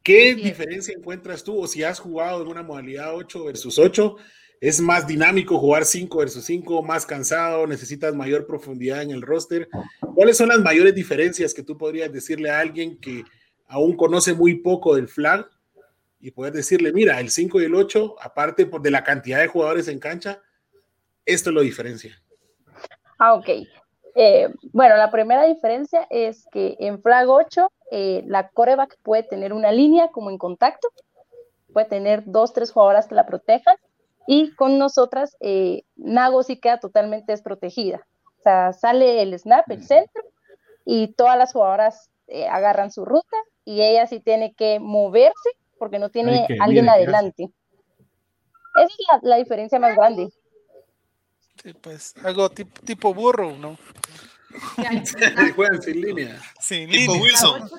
¿Qué 0.02 0.36
diferencia 0.36 0.94
encuentras 0.98 1.44
tú 1.44 1.62
o 1.62 1.68
si 1.68 1.84
has 1.84 2.00
jugado 2.00 2.42
en 2.42 2.50
una 2.50 2.64
modalidad 2.64 3.16
8 3.16 3.46
versus 3.46 3.80
8? 3.80 4.16
¿Es 4.60 4.80
más 4.80 5.08
dinámico 5.08 5.58
jugar 5.58 5.86
5 5.86 6.18
versus 6.18 6.44
5, 6.46 6.82
más 6.84 7.06
cansado, 7.06 7.68
necesitas 7.68 8.14
mayor 8.16 8.46
profundidad 8.46 9.02
en 9.02 9.12
el 9.12 9.22
roster? 9.22 9.70
¿Cuáles 10.16 10.38
son 10.38 10.50
las 10.50 10.60
mayores 10.60 10.94
diferencias 10.94 11.54
que 11.54 11.64
tú 11.64 11.78
podrías 11.78 12.12
decirle 12.12 12.50
a 12.50 12.60
alguien 12.60 12.98
que 13.00 13.24
aún 13.68 13.96
conoce 13.96 14.34
muy 14.34 14.56
poco 14.56 14.96
del 14.96 15.08
flag 15.08 15.50
y 16.20 16.32
poder 16.32 16.54
decirle, 16.54 16.94
mira, 16.94 17.20
el 17.20 17.30
5 17.30 17.62
y 17.62 17.66
el 17.66 17.76
8, 17.76 18.16
aparte 18.22 18.66
de 18.66 18.92
la 18.92 19.04
cantidad 19.04 19.40
de 19.40 19.48
jugadores 19.48 19.88
en 19.88 20.00
cancha, 20.00 20.42
esto 21.26 21.52
lo 21.52 21.62
diferencia? 21.62 22.22
Ah, 23.20 23.34
ok. 23.36 23.50
Eh, 24.16 24.54
bueno, 24.72 24.96
la 24.96 25.10
primera 25.10 25.44
diferencia 25.46 26.06
es 26.10 26.48
que 26.52 26.76
en 26.80 27.02
Flag 27.02 27.28
8 27.28 27.72
eh, 27.92 28.24
la 28.28 28.50
coreback 28.50 28.98
puede 29.02 29.24
tener 29.24 29.54
una 29.54 29.72
línea 29.72 30.10
como 30.10 30.30
en 30.30 30.38
contacto, 30.38 30.88
puede 31.72 31.88
tener 31.88 32.24
dos, 32.26 32.54
tres 32.54 32.72
jugadoras 32.72 33.08
que 33.08 33.16
la 33.16 33.26
protejan 33.26 33.76
y 34.28 34.54
con 34.56 34.78
nosotras 34.78 35.36
eh, 35.40 35.84
Nago 35.96 36.44
sí 36.44 36.60
queda 36.60 36.80
totalmente 36.80 37.32
desprotegida. 37.32 38.06
O 38.40 38.44
sea, 38.44 38.74
sale 38.74 39.22
el 39.22 39.38
snap, 39.40 39.70
el 39.72 39.84
centro 39.84 40.24
y 40.86 41.14
todas 41.14 41.38
las 41.38 41.54
jugadoras 41.54 42.10
eh, 42.28 42.48
agarran 42.48 42.92
su 42.92 43.06
ruta 43.06 43.38
y 43.66 43.82
ella 43.82 44.06
sí 44.06 44.20
tiene 44.20 44.54
que 44.54 44.80
moverse 44.80 45.50
porque 45.80 46.00
no 46.00 46.10
tiene 46.10 46.46
Ay, 46.50 46.58
alguien 46.60 46.88
adelante. 46.88 47.50
Esa 48.76 48.86
es 48.86 48.98
la, 49.12 49.30
la 49.30 49.36
diferencia 49.38 49.80
más 49.80 49.96
grande. 49.96 50.30
Sí, 51.62 51.74
pues 51.74 52.14
algo 52.24 52.50
tipo, 52.50 52.80
tipo 52.82 53.14
burro, 53.14 53.56
¿no? 53.58 53.78
Sí, 55.06 55.52
Juegan 55.56 55.82
sin 55.82 56.00
línea. 56.02 56.40
Sin 56.60 56.88
Tipo 56.90 57.14
línea. 57.14 57.22
Wilson. 57.24 57.70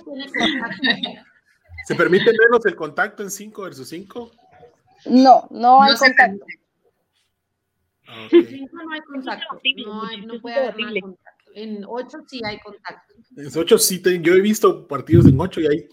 ¿Se 1.87 1.94
permite 1.94 2.24
menos 2.32 2.64
el 2.66 2.74
contacto 2.74 3.22
en 3.22 3.30
5 3.30 3.62
versus 3.62 3.88
5? 3.88 4.30
No, 5.06 5.46
no 5.50 5.82
hay 5.82 5.92
No 5.92 5.98
contacto. 5.98 6.44
En 8.32 8.46
cinco 8.48 8.76
no 8.82 8.92
hay 8.92 9.00
contacto. 9.02 9.60
No, 9.87 10.04
hay, 10.06 10.26
no 10.26 10.40
puede 10.40 10.56
haber 10.56 11.00
contacto. 11.00 11.50
En 11.54 11.84
ocho 11.87 12.18
sí 12.26 12.40
hay 12.44 12.58
contacto. 12.58 13.14
En 13.37 13.50
8 13.56 13.78
sí, 13.78 14.00
te- 14.02 14.20
yo 14.20 14.34
he 14.34 14.40
visto 14.40 14.88
partidos 14.88 15.26
en 15.26 15.38
8 15.40 15.60
y 15.60 15.66
hay, 15.68 15.88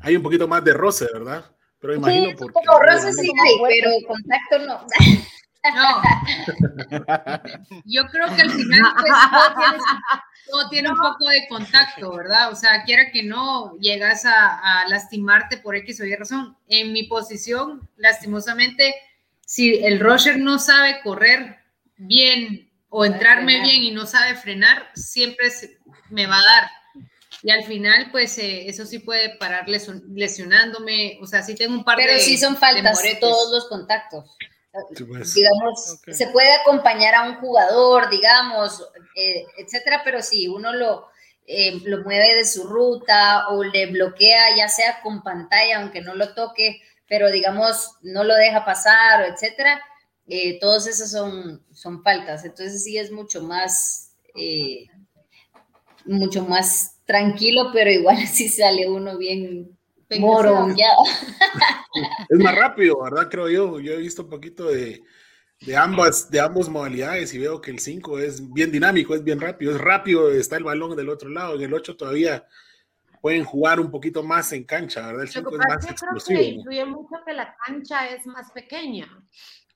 hay 0.00 0.16
un 0.16 0.22
poquito 0.22 0.46
más 0.46 0.62
de 0.62 0.72
roce, 0.74 1.06
¿verdad? 1.12 1.44
Pero 1.80 1.94
imagino 1.96 2.28
un 2.28 2.36
porque... 2.36 2.52
Como 2.52 2.78
roce 2.78 3.12
sí 3.14 3.30
hay, 3.42 3.54
pero 3.68 3.90
contacto 4.06 4.58
no. 4.66 4.86
No. 5.62 6.02
Yo 7.84 8.04
creo 8.06 8.34
que 8.34 8.40
al 8.42 8.50
final 8.50 8.80
pues, 8.98 9.12
todo, 9.30 9.54
tiene, 9.60 9.78
todo 10.50 10.68
tiene 10.70 10.88
un 10.90 10.96
poco 10.96 11.28
de 11.28 11.46
contacto, 11.48 12.16
¿verdad? 12.16 12.50
O 12.50 12.56
sea, 12.56 12.82
quiera 12.84 13.10
que 13.12 13.22
no, 13.22 13.76
llegas 13.78 14.24
a, 14.24 14.80
a 14.80 14.88
lastimarte 14.88 15.58
por 15.58 15.76
X 15.76 16.00
o 16.00 16.04
Y 16.04 16.14
razón. 16.16 16.56
En 16.68 16.92
mi 16.92 17.04
posición, 17.04 17.88
lastimosamente, 17.96 18.94
si 19.44 19.84
el 19.84 20.00
rusher 20.00 20.38
no 20.38 20.58
sabe 20.58 21.00
correr 21.02 21.58
bien 21.96 22.70
o 22.88 23.04
entrarme 23.04 23.60
bien 23.60 23.82
y 23.82 23.90
no 23.92 24.06
sabe 24.06 24.34
frenar, 24.36 24.90
siempre 24.94 25.50
se- 25.50 25.78
me 26.08 26.26
va 26.26 26.36
a 26.38 26.42
dar. 26.54 26.70
Y 27.42 27.50
al 27.50 27.64
final, 27.64 28.08
pues 28.10 28.36
eh, 28.38 28.68
eso 28.68 28.84
sí 28.84 28.98
puede 28.98 29.36
parar 29.36 29.66
lesion- 29.66 30.02
lesionándome. 30.14 31.18
O 31.22 31.26
sea, 31.26 31.42
sí 31.42 31.54
tengo 31.54 31.74
un 31.74 31.84
par 31.84 31.96
de. 31.96 32.04
Pero 32.04 32.18
sí 32.18 32.36
son 32.36 32.56
faltas 32.56 33.00
todos 33.20 33.50
los 33.52 33.68
contactos. 33.68 34.36
Pues. 34.72 35.34
digamos, 35.34 36.00
se 36.12 36.28
puede 36.28 36.52
acompañar 36.54 37.14
a 37.14 37.28
un 37.28 37.36
jugador, 37.36 38.08
digamos, 38.08 38.88
eh, 39.16 39.44
etcétera, 39.58 40.02
pero 40.04 40.22
si 40.22 40.46
uno 40.46 40.72
lo, 40.72 41.08
eh, 41.46 41.80
lo 41.84 42.04
mueve 42.04 42.36
de 42.36 42.44
su 42.44 42.68
ruta 42.68 43.48
o 43.48 43.64
le 43.64 43.86
bloquea, 43.86 44.56
ya 44.56 44.68
sea 44.68 45.00
con 45.02 45.22
pantalla, 45.22 45.80
aunque 45.80 46.00
no 46.00 46.14
lo 46.14 46.34
toque, 46.34 46.80
pero 47.08 47.30
digamos, 47.32 47.96
no 48.02 48.22
lo 48.22 48.36
deja 48.36 48.64
pasar, 48.64 49.24
etcétera, 49.24 49.82
eh, 50.28 50.60
todos 50.60 50.86
esos 50.86 51.10
son, 51.10 51.64
son 51.72 52.04
faltas. 52.04 52.44
Entonces 52.44 52.84
sí 52.84 52.96
es 52.96 53.10
mucho 53.10 53.42
más, 53.42 54.12
eh, 54.36 54.86
mucho 56.04 56.44
más 56.44 56.98
tranquilo, 57.04 57.70
pero 57.72 57.90
igual 57.90 58.18
sí 58.28 58.48
sale 58.48 58.88
uno 58.88 59.18
bien 59.18 59.76
morongueado. 60.18 61.02
Es 62.28 62.38
más 62.38 62.54
rápido, 62.54 63.02
¿verdad? 63.02 63.28
Creo 63.30 63.48
yo. 63.48 63.80
Yo 63.80 63.92
he 63.92 63.98
visto 63.98 64.22
un 64.22 64.30
poquito 64.30 64.66
de, 64.66 65.02
de 65.60 65.76
ambas, 65.76 66.30
de 66.30 66.40
ambas 66.40 66.68
modalidades 66.68 67.32
y 67.34 67.38
veo 67.38 67.60
que 67.60 67.70
el 67.70 67.78
5 67.78 68.18
es 68.18 68.52
bien 68.52 68.72
dinámico, 68.72 69.14
es 69.14 69.22
bien 69.22 69.40
rápido. 69.40 69.72
Es 69.72 69.80
rápido, 69.80 70.30
está 70.30 70.56
el 70.56 70.64
balón 70.64 70.96
del 70.96 71.08
otro 71.08 71.28
lado. 71.28 71.54
En 71.56 71.62
el 71.62 71.74
8 71.74 71.96
todavía 71.96 72.46
pueden 73.20 73.44
jugar 73.44 73.80
un 73.80 73.90
poquito 73.90 74.22
más 74.22 74.52
en 74.52 74.64
cancha, 74.64 75.06
¿verdad? 75.06 75.22
El 75.22 75.26
Lo 75.26 75.32
5 75.32 75.50
que 75.50 75.56
es 75.56 75.62
pasa 75.62 75.74
más 75.74 75.84
es 75.84 75.88
que 75.90 76.06
creo 76.06 76.38
que 76.38 76.44
influye 76.44 76.84
mucho 76.86 77.16
que 77.26 77.32
la 77.34 77.56
cancha 77.56 78.08
es 78.08 78.26
más 78.26 78.50
pequeña. 78.52 79.08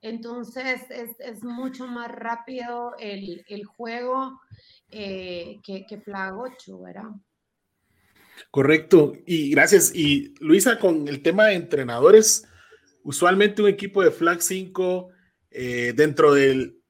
Entonces 0.01 0.83
es, 0.91 1.19
es 1.19 1.43
mucho 1.43 1.87
más 1.87 2.11
rápido 2.11 2.95
el, 2.99 3.45
el 3.49 3.65
juego 3.65 4.39
eh, 4.91 5.61
que, 5.63 5.87
que 5.87 5.99
Flag 5.99 6.39
8, 6.39 6.79
¿verdad? 6.79 7.11
Correcto. 8.51 9.15
Y 9.27 9.51
gracias. 9.51 9.95
Y 9.95 10.35
Luisa, 10.41 10.79
con 10.79 11.09
el 11.09 11.23
tema 11.23 11.47
de 11.47 11.55
entrenadores, 11.55 12.47
usualmente 13.03 13.63
un 13.63 13.69
equipo 13.69 14.03
de 14.03 14.11
Flag 14.11 14.43
5 14.43 15.09
eh, 15.51 15.93
dentro, 15.97 16.35
del, 16.35 16.81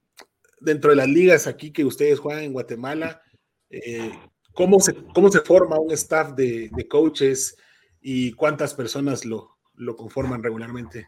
dentro 0.61 0.91
de 0.91 0.97
las 0.97 1.09
ligas 1.09 1.47
aquí 1.47 1.73
que 1.73 1.85
ustedes 1.85 2.19
juegan 2.19 2.45
en 2.45 2.53
Guatemala, 2.53 3.23
eh, 3.71 4.13
¿cómo, 4.53 4.81
se, 4.81 4.95
¿cómo 5.15 5.31
se 5.31 5.41
forma 5.41 5.79
un 5.79 5.91
staff 5.93 6.35
de, 6.35 6.71
de 6.75 6.89
coaches 6.89 7.57
y 8.01 8.33
cuántas 8.33 8.75
personas 8.75 9.25
lo, 9.25 9.59
lo 9.75 9.97
conforman 9.97 10.43
regularmente? 10.43 11.07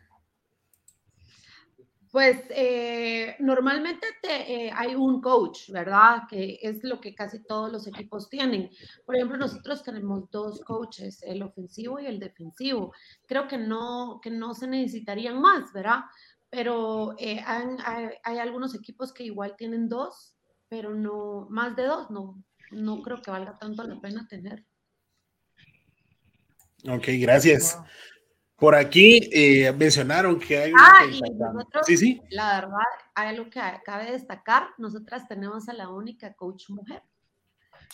Pues 2.13 2.45
eh, 2.51 3.37
normalmente 3.41 4.07
te, 4.23 4.67
eh, 4.67 4.73
hay 4.75 4.95
un 4.95 5.21
coach, 5.21 5.71
¿verdad? 5.71 6.23
Que 6.29 6.59
es 6.63 6.83
lo 6.85 7.01
que 7.01 7.15
casi 7.15 7.43
todos 7.45 7.71
los 7.71 7.87
equipos 7.87 8.29
tienen. 8.29 8.71
Por 9.05 9.17
ejemplo, 9.17 9.37
nosotros 9.37 9.83
tenemos 9.83 10.31
dos 10.31 10.63
coaches, 10.65 11.23
el 11.23 11.43
ofensivo 11.43 11.99
y 12.01 12.07
el 12.07 12.19
defensivo. 12.19 12.93
Creo 13.27 13.49
que 13.49 13.59
no, 13.59 14.21
que 14.23 14.31
no 14.31 14.55
se 14.55 14.67
necesitarían 14.67 15.41
más, 15.41 15.73
¿verdad? 15.73 16.01
Pero 16.49 17.15
eh, 17.19 17.41
han- 17.45 17.79
hay, 17.85 18.11
hay 18.23 18.39
algunos 18.39 18.75
equipos 18.75 19.13
que 19.13 19.25
igual 19.25 19.55
tienen 19.57 19.89
dos, 19.89 20.35
pero 20.69 20.95
no 20.95 21.47
más 21.51 21.77
de 21.77 21.85
dos, 21.85 22.11
no, 22.11 22.43
no 22.71 23.03
creo 23.03 23.21
que 23.21 23.31
valga 23.31 23.59
tanto 23.59 23.83
la 23.83 24.01
pena 24.01 24.27
tener. 24.29 24.65
Ok, 26.89 27.05
gracias. 27.19 27.79
Por 28.57 28.75
aquí 28.75 29.29
eh, 29.33 29.71
mencionaron 29.73 30.39
que 30.41 30.57
hay 30.59 30.73
una 30.73 30.83
Ah, 30.83 31.05
y 31.07 31.11
tentativa. 31.21 31.53
nosotros, 31.53 31.87
Sí, 31.87 31.97
sí. 31.99 32.23
la 32.31 32.61
verdad, 32.61 32.79
hay 33.15 33.29
algo 33.29 33.51
que 33.51 33.61
cabe 33.85 34.11
destacar, 34.13 34.69
nosotras 34.79 35.29
tenemos 35.29 35.69
a 35.69 35.75
la 35.75 35.91
única 35.91 36.33
coach 36.35 36.71
mujer. 36.71 37.03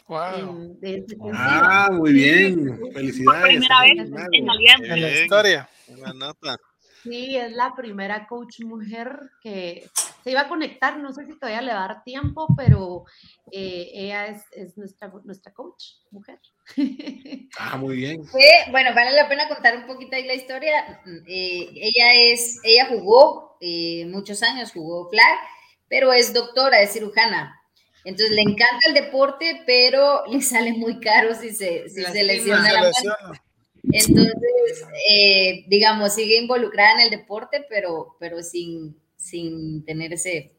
Wow. 0.07 0.35
en- 0.37 0.81
de 0.81 0.93
defensiva. 1.01 1.33
Ah, 1.35 1.89
muy 1.93 2.13
bien. 2.13 2.79
Felicidades. 2.93 3.43
primera 3.47 3.81
vez 3.83 3.99
en 4.33 4.47
la 4.47 5.09
En 5.09 5.23
historia. 5.23 5.69
Buena 5.89 6.13
nota. 6.13 6.57
Sí, 7.03 7.37
es 7.37 7.53
la 7.53 7.75
primera 7.75 8.27
coach 8.27 8.61
mujer 8.61 9.19
que 9.43 9.89
se 10.23 10.31
iba 10.31 10.43
a 10.43 10.49
conectar, 10.49 10.99
no 10.99 11.13
sé 11.13 11.27
si 11.27 11.39
todavía 11.39 11.63
le 11.63 11.73
va 11.73 11.85
a 11.85 11.89
dar 11.89 12.05
tiempo, 12.05 12.47
pero 12.57 13.05
eh, 13.51 13.91
ella 13.93 14.27
es, 14.27 14.45
es 14.53 14.79
nuestra, 14.79 15.13
nuestra 15.25 15.53
coach 15.53 15.85
mujer. 16.11 16.39
Ah, 17.59 17.77
muy 17.77 17.97
bien. 17.97 18.25
Fue, 18.25 18.49
bueno, 18.71 18.95
vale 18.95 19.11
la 19.13 19.29
pena 19.29 19.47
contar 19.47 19.77
un 19.77 19.87
poquito 19.87 20.17
ahí 20.17 20.27
la 20.27 20.35
historia. 20.35 21.03
Eh, 21.27 21.69
ella 21.75 22.15
es, 22.15 22.59
ella 22.65 22.87
jugó 22.89 23.59
eh, 23.61 24.07
muchos 24.07 24.43
años, 24.43 24.73
jugó 24.73 25.11
flag, 25.11 25.39
pero 25.87 26.13
es 26.15 26.33
doctora, 26.33 26.81
es 26.81 26.93
cirujana. 26.93 27.61
Entonces 28.05 28.35
le 28.35 28.43
encanta 28.43 28.79
el 28.89 28.95
deporte, 28.95 29.63
pero 29.67 30.25
le 30.27 30.41
sale 30.41 30.73
muy 30.73 30.99
caro 30.99 31.35
si 31.35 31.51
se, 31.51 31.89
si 31.91 32.03
se 32.03 32.25
lesiona 32.25 32.65
Se 32.65 32.73
la 32.73 32.81
mano. 32.81 33.39
Entonces, 33.85 34.87
eh, 35.11 35.65
digamos, 35.69 36.15
sigue 36.15 36.39
involucrada 36.39 36.95
en 36.95 37.01
el 37.01 37.11
deporte, 37.11 37.67
pero, 37.69 38.17
pero 38.19 38.43
sin, 38.43 38.97
sin 39.23 39.85
tener 39.85 40.13
ese, 40.13 40.53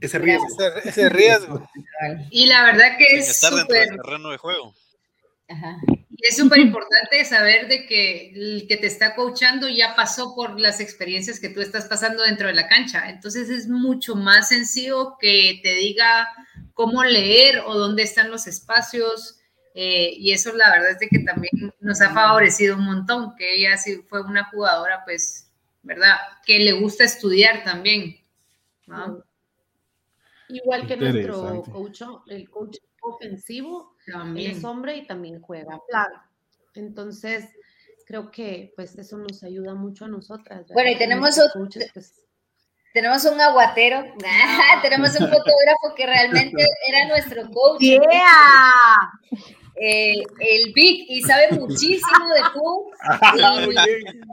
ese 0.00 0.18
riesgo. 0.18 0.46
Ese, 0.48 0.88
ese 0.88 1.08
riesgo. 1.08 1.68
Y 2.30 2.46
la 2.46 2.64
verdad 2.64 2.98
que 2.98 3.06
Sin 3.06 3.18
es 3.18 3.28
estar 3.30 3.54
dentro 3.54 3.74
del 3.74 3.88
súper 3.88 4.02
terreno 4.02 4.30
de 4.30 4.38
juego. 4.38 4.74
Ajá. 5.48 5.76
y 6.10 6.26
es 6.26 6.36
súper 6.36 6.58
importante 6.58 7.24
saber 7.24 7.68
de 7.68 7.86
que 7.86 8.30
el 8.30 8.66
que 8.68 8.76
te 8.78 8.88
está 8.88 9.14
coachando 9.14 9.68
ya 9.68 9.94
pasó 9.94 10.34
por 10.34 10.58
las 10.58 10.80
experiencias 10.80 11.38
que 11.38 11.50
tú 11.50 11.60
estás 11.60 11.84
pasando 11.86 12.22
dentro 12.24 12.48
de 12.48 12.54
la 12.54 12.68
cancha. 12.68 13.08
Entonces 13.10 13.48
es 13.50 13.68
mucho 13.68 14.16
más 14.16 14.48
sencillo 14.48 15.16
que 15.20 15.60
te 15.62 15.74
diga 15.74 16.26
cómo 16.74 17.04
leer 17.04 17.60
o 17.66 17.74
dónde 17.74 18.02
están 18.02 18.30
los 18.30 18.46
espacios. 18.48 19.38
eh, 19.74 20.10
y 20.16 20.32
eso 20.32 20.52
la 20.54 20.70
verdad 20.70 20.90
es 20.92 20.98
de 20.98 21.08
que 21.08 21.18
también 21.20 21.52
nos 21.80 22.00
ha 22.00 22.10
favorecido 22.12 22.76
un 22.76 22.84
montón, 22.86 23.36
que 23.36 23.54
ella 23.56 23.76
sí 23.76 24.02
fue 24.08 24.22
una 24.22 24.44
jugadora, 24.50 25.02
pues, 25.04 25.50
¿verdad? 25.86 26.16
Que 26.44 26.58
le 26.58 26.72
gusta 26.72 27.04
estudiar 27.04 27.62
también. 27.64 28.16
¿no? 28.86 29.22
Igual 30.48 30.86
que 30.86 30.96
nuestro 30.96 31.62
coach, 31.62 32.02
el 32.26 32.50
coach 32.50 32.76
ofensivo, 33.00 33.96
él 34.06 34.12
También. 34.12 34.50
es 34.52 34.64
hombre 34.64 34.96
y 34.96 35.06
también 35.06 35.40
juega 35.40 35.80
flag. 35.88 36.10
Entonces, 36.74 37.48
creo 38.04 38.30
que 38.30 38.72
pues 38.76 38.96
eso 38.98 39.16
nos 39.16 39.42
ayuda 39.42 39.74
mucho 39.74 40.04
a 40.04 40.08
nosotras. 40.08 40.60
¿verdad? 40.60 40.74
Bueno, 40.74 40.90
y 40.90 40.98
tenemos 40.98 41.38
coaches, 41.52 41.90
pues, 41.94 42.22
Tenemos 42.92 43.24
un 43.24 43.40
aguatero, 43.40 44.04
tenemos 44.82 45.10
un 45.20 45.28
fotógrafo 45.28 45.94
que 45.96 46.06
realmente 46.06 46.64
era 46.88 47.08
nuestro 47.08 47.48
coach. 47.50 47.80
¡Yeah! 47.80 49.10
eh, 49.80 50.14
el 50.40 50.72
Big, 50.72 51.06
y 51.08 51.22
sabe 51.22 51.52
muchísimo 51.52 52.34
de 52.34 52.42
fútbol. 52.52 52.92
Ah, 53.08 53.60
muy 53.64 53.74
bien. 53.74 54.24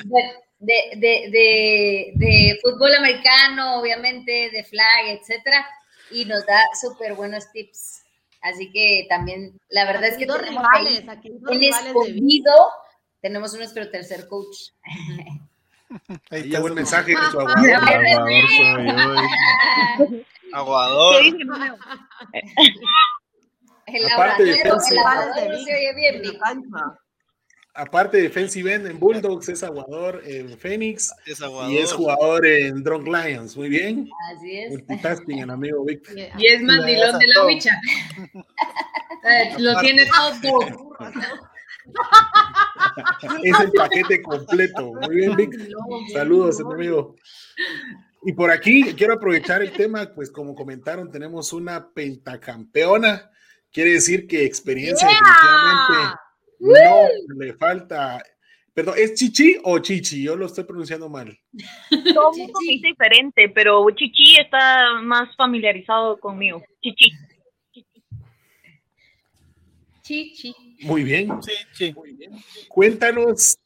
De, 0.64 0.98
de, 0.98 1.30
de, 1.32 2.12
de 2.16 2.60
fútbol 2.64 2.94
americano, 2.96 3.80
obviamente, 3.80 4.50
de 4.52 4.64
flag, 4.64 5.08
etcétera, 5.20 5.66
y 6.12 6.26
nos 6.26 6.46
da 6.46 6.62
súper 6.80 7.14
buenos 7.14 7.52
tips. 7.52 8.04
Así 8.42 8.72
que 8.72 9.06
también, 9.10 9.60
la 9.70 9.86
verdad 9.86 10.06
es 10.06 10.12
aquí 10.16 10.20
que 10.24 10.26
dos 10.26 10.40
tenemos 10.42 10.64
rivales, 10.64 11.00
ahí 11.00 11.10
aquí 11.18 11.30
dos 11.40 11.60
vida. 11.60 11.80
escondido, 11.80 12.54
tenemos 13.22 13.54
nuestro 13.54 13.90
tercer 13.90 14.28
coach. 14.28 14.72
Ahí 16.30 16.44
llegó 16.44 16.68
el 16.68 16.74
mensaje 16.74 17.12
de 17.12 17.18
su 17.32 17.40
Aguador 17.40 17.70
aguador. 17.70 17.86
Aguador 20.52 21.16
soy 21.16 21.32
hoy. 21.32 21.38
Aguador. 21.54 21.80
El 23.86 24.12
Aparte 24.12 24.44
de 24.44 24.52
aguadero, 24.62 24.76
el 24.76 24.80
defensa. 24.80 25.02
aguadero 25.02 25.60
se 25.60 25.76
oye 25.76 25.94
bien, 25.96 26.40
cancha. 26.40 27.00
Aparte 27.76 28.18
de 28.18 28.24
defensive 28.24 28.72
end 28.72 28.86
en 28.86 29.00
Bulldogs, 29.00 29.50
es 29.50 29.64
aguador 29.64 30.22
en 30.26 30.56
Phoenix 30.60 31.12
Es 31.26 31.42
y 31.70 31.78
es 31.78 31.92
jugador 31.92 32.46
en 32.46 32.84
Drunk 32.84 33.08
Lions. 33.08 33.58
Muy 33.58 33.68
bien. 33.68 34.08
Así 34.32 34.60
es. 34.60 34.70
Multitasking, 34.70 35.40
el 35.40 35.50
amigo 35.50 35.84
Vic. 35.84 36.08
Y 36.38 36.48
es 36.48 36.62
mandilón 36.62 37.18
de 37.18 37.28
la 37.28 37.46
huicha. 37.46 37.72
Eh, 39.24 39.56
Lo 39.58 39.76
tiene 39.82 40.06
todo. 40.06 40.86
Es 43.44 43.60
el 43.60 43.72
paquete 43.72 44.22
completo. 44.22 44.94
Muy 44.94 45.16
bien, 45.16 45.36
Vic. 45.36 45.52
Saludos, 46.14 46.62
amigo. 46.62 47.16
Y 48.24 48.34
por 48.34 48.52
aquí 48.52 48.94
quiero 48.94 49.16
aprovechar 49.16 49.62
el 49.62 49.74
tema, 49.74 50.12
pues 50.14 50.32
como 50.32 50.56
comentaron, 50.56 51.12
tenemos 51.12 51.52
una 51.52 51.90
pentacampeona. 51.92 53.32
Quiere 53.72 53.94
decir 53.94 54.28
que 54.28 54.46
experiencia 54.46 55.08
definitivamente 55.08 56.20
no 56.64 57.36
le 57.40 57.54
falta. 57.54 58.24
Perdón, 58.74 58.96
¿es 58.98 59.14
Chichi 59.14 59.58
o 59.64 59.78
Chichi? 59.80 60.24
Yo 60.24 60.36
lo 60.36 60.48
estoy 60.48 60.64
pronunciando 60.64 61.10
mal. 61.10 61.38
Todo 62.14 62.32
el 62.34 62.40
mundo 62.40 62.60
dice 62.68 62.88
diferente, 62.88 63.50
pero 63.50 63.86
Chichi 63.92 64.38
está 64.40 65.00
más 65.02 65.36
familiarizado 65.36 66.20
conmigo. 66.20 66.64
Chichi. 66.82 67.12
Chichi. 70.02 70.56
Muy 70.82 71.04
bien. 71.04 71.30
Sí, 71.44 71.54
sí. 71.74 71.96
Cuéntanos, 72.68 73.58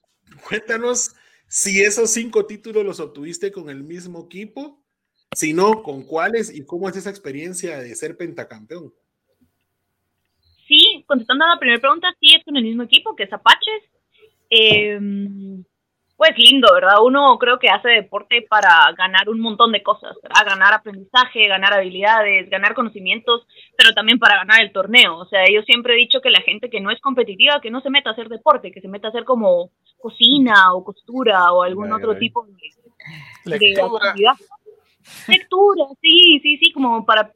cuéntanos 0.47 1.15
si 1.47 1.81
esos 1.81 2.11
cinco 2.11 2.45
títulos 2.45 2.85
los 2.85 2.99
obtuviste 2.99 3.51
con 3.51 3.69
el 3.69 3.83
mismo 3.83 4.25
equipo, 4.25 4.83
si 5.35 5.53
no, 5.53 5.81
con 5.83 6.03
cuáles 6.03 6.53
y 6.53 6.65
cómo 6.65 6.89
es 6.89 6.97
esa 6.97 7.09
experiencia 7.09 7.79
de 7.79 7.95
ser 7.95 8.17
pentacampeón. 8.17 8.93
Contestando 11.07 11.45
a 11.45 11.55
la 11.55 11.59
primera 11.59 11.79
pregunta, 11.79 12.07
sí 12.19 12.35
es 12.35 12.43
con 12.43 12.55
el 12.57 12.63
mismo 12.63 12.83
equipo 12.83 13.15
que 13.15 13.23
es 13.23 13.33
Apaches. 13.33 13.83
Eh, 14.49 14.99
pues 16.17 16.31
lindo, 16.35 16.67
¿verdad? 16.73 16.95
Uno 17.03 17.37
creo 17.37 17.59
que 17.59 17.69
hace 17.69 17.89
deporte 17.89 18.43
para 18.49 18.91
ganar 18.97 19.29
un 19.29 19.39
montón 19.39 19.71
de 19.71 19.83
cosas, 19.83 20.17
¿verdad? 20.23 20.47
Ganar 20.47 20.73
aprendizaje, 20.73 21.47
ganar 21.47 21.73
habilidades, 21.73 22.49
ganar 22.49 22.73
conocimientos, 22.73 23.45
pero 23.77 23.93
también 23.93 24.17
para 24.17 24.37
ganar 24.37 24.61
el 24.61 24.71
torneo. 24.71 25.15
O 25.17 25.25
sea, 25.25 25.45
yo 25.47 25.61
siempre 25.61 25.93
he 25.93 25.97
dicho 25.97 26.19
que 26.19 26.31
la 26.31 26.41
gente 26.41 26.71
que 26.71 26.81
no 26.81 26.89
es 26.89 26.99
competitiva, 27.01 27.61
que 27.61 27.69
no 27.69 27.81
se 27.81 27.91
meta 27.91 28.09
a 28.09 28.13
hacer 28.13 28.29
deporte, 28.29 28.71
que 28.71 28.81
se 28.81 28.87
meta 28.87 29.07
a 29.07 29.09
hacer 29.11 29.25
como 29.25 29.69
cocina 29.99 30.73
o 30.73 30.83
costura 30.83 31.51
o 31.53 31.61
algún 31.61 31.85
Ay, 31.85 31.99
otro 31.99 32.13
ay. 32.13 32.19
tipo 32.19 32.43
de, 33.45 33.53
actividad. 33.53 34.33
Lectura, 35.27 35.85
sí, 36.01 36.39
sí, 36.41 36.57
sí, 36.57 36.71
como 36.71 37.05
para 37.05 37.31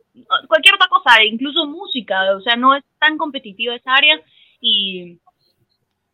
cualquier 0.48 0.76
otra 0.76 0.88
cosa, 0.88 1.24
incluso 1.24 1.66
música, 1.68 2.36
o 2.36 2.42
sea, 2.42 2.56
no 2.56 2.76
es 2.76 2.84
tan 3.00 3.18
competitiva 3.18 3.76
esa 3.76 3.94
área 3.94 4.22
y, 4.60 5.20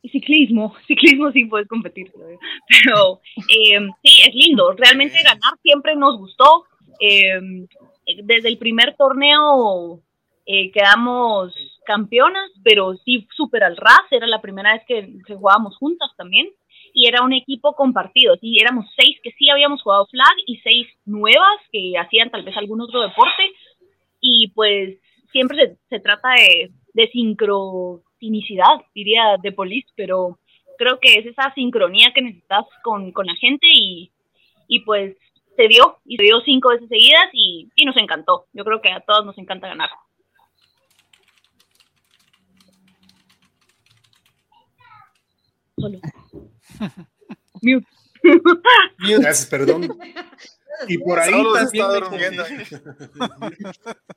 y 0.02 0.10
ciclismo, 0.10 0.76
ciclismo 0.88 1.32
sí 1.32 1.46
puedes 1.46 1.68
competir, 1.68 2.12
pero 2.68 3.22
eh, 3.38 3.90
sí, 4.04 4.22
es 4.28 4.36
lindo, 4.36 4.72
realmente 4.74 5.18
ganar 5.24 5.58
siempre 5.62 5.96
nos 5.96 6.18
gustó, 6.18 6.66
eh, 7.00 7.40
desde 8.24 8.50
el 8.50 8.58
primer 8.58 8.96
torneo 8.96 10.02
eh, 10.46 10.72
quedamos 10.72 11.54
campeonas, 11.86 12.52
pero 12.64 12.96
sí 13.04 13.28
súper 13.36 13.64
al 13.64 13.78
ras, 13.78 14.02
era 14.12 14.28
la 14.28 14.42
primera 14.42 14.74
vez 14.74 14.84
que, 14.88 15.14
que 15.26 15.36
jugábamos 15.36 15.78
juntas 15.78 16.10
también, 16.18 16.48
y 16.98 17.08
era 17.08 17.22
un 17.22 17.32
equipo 17.32 17.74
compartido, 17.74 18.36
sí, 18.42 18.58
éramos 18.60 18.88
seis 18.98 19.20
que 19.22 19.32
sí 19.38 19.50
habíamos 19.52 19.84
jugado 19.84 20.08
flag 20.08 20.36
y 20.48 20.58
seis 20.58 20.88
nuevas 21.06 21.60
que 21.72 21.94
hacían 21.96 22.32
tal 22.32 22.42
vez 22.44 22.58
algún 22.58 22.82
otro 22.82 23.02
deporte, 23.02 23.44
y 24.20 24.48
pues 24.48 24.98
siempre 25.32 25.58
se, 25.60 25.78
se 25.90 26.00
trata 26.00 26.30
de, 26.32 26.72
de 26.94 27.08
sincronicidad, 27.10 28.82
diría 28.96 29.38
de 29.40 29.52
polis, 29.52 29.86
pero 29.96 30.40
creo 30.80 31.00
que 31.00 31.20
es 31.20 31.28
esa 31.28 31.54
sincronía 31.54 32.12
que 32.16 32.24
necesitas 32.24 32.66
con, 32.84 33.12
con 33.12 33.28
la 33.28 33.36
gente 33.36 33.68
y, 33.72 34.12
y 34.68 34.80
pues 34.80 35.16
se 35.56 35.68
dio, 35.68 35.98
y 36.04 36.18
se 36.18 36.24
dio 36.24 36.42
cinco 36.42 36.70
veces 36.70 36.90
seguidas 36.90 37.30
y, 37.34 37.70
y 37.76 37.86
nos 37.86 37.98
encantó. 37.98 38.46
Yo 38.54 38.64
creo 38.64 38.82
que 38.82 38.92
a 38.92 39.02
todos 39.02 39.24
nos 39.24 39.38
encanta 39.38 39.68
ganar. 39.68 39.90
Solo. 45.80 46.00
Mute. 47.62 47.88
Mute. 48.24 49.20
Gracias, 49.20 49.46
perdón. 49.48 49.98
Y 50.88 50.98
por 51.00 51.20
ahí 51.20 51.32
Solo 51.32 51.54
también 51.54 51.86
está 51.86 52.00
durmiendo. 52.00 52.46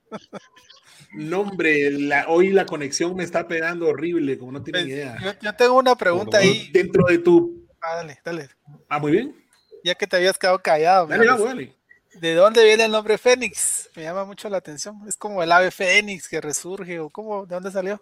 No, 1.13 1.41
hombre, 1.41 1.91
la- 1.91 2.27
hoy 2.29 2.51
la 2.51 2.67
conexión 2.67 3.17
me 3.17 3.25
está 3.25 3.49
pegando 3.49 3.89
horrible, 3.89 4.39
como 4.39 4.53
no 4.53 4.63
tienen 4.63 4.85
Pues, 4.85 4.95
idea. 4.95 5.17
Yo, 5.21 5.33
yo 5.41 5.55
tengo 5.57 5.75
una 5.77 5.97
pregunta 5.97 6.39
ahí. 6.39 6.71
Dentro 6.73 7.05
de 7.07 7.19
tu. 7.19 7.67
Ah, 7.81 7.97
dale, 7.97 8.21
dale. 8.25 8.49
Ah, 8.89 9.01
muy 9.01 9.13
bien. 9.13 9.35
Ya 9.83 9.95
que 9.97 10.07
te 10.07 10.17
habías 10.17 10.39
quedado 10.39 10.61
callado. 10.61 11.07
Dale, 11.09 11.27
pues, 11.27 11.45
dale. 11.45 11.75
¿De 12.15 12.35
dónde 12.35 12.65
viene 12.65 12.85
el 12.85 12.93
nombre 12.93 13.19
Fénix? 13.19 13.89
Me 13.97 14.03
llama 14.05 14.25
mucho 14.25 14.49
la 14.49 14.59
atención. 14.59 15.01
Es 15.09 15.17
como 15.17 15.43
el 15.43 15.51
ave 15.51 15.71
Fénix 15.73 16.29
que 16.29 16.41
resurge 16.41 17.01
o 17.01 17.09
cómo, 17.11 17.45
¿de 17.47 17.55
dónde 17.57 17.71
salió? 17.73 18.01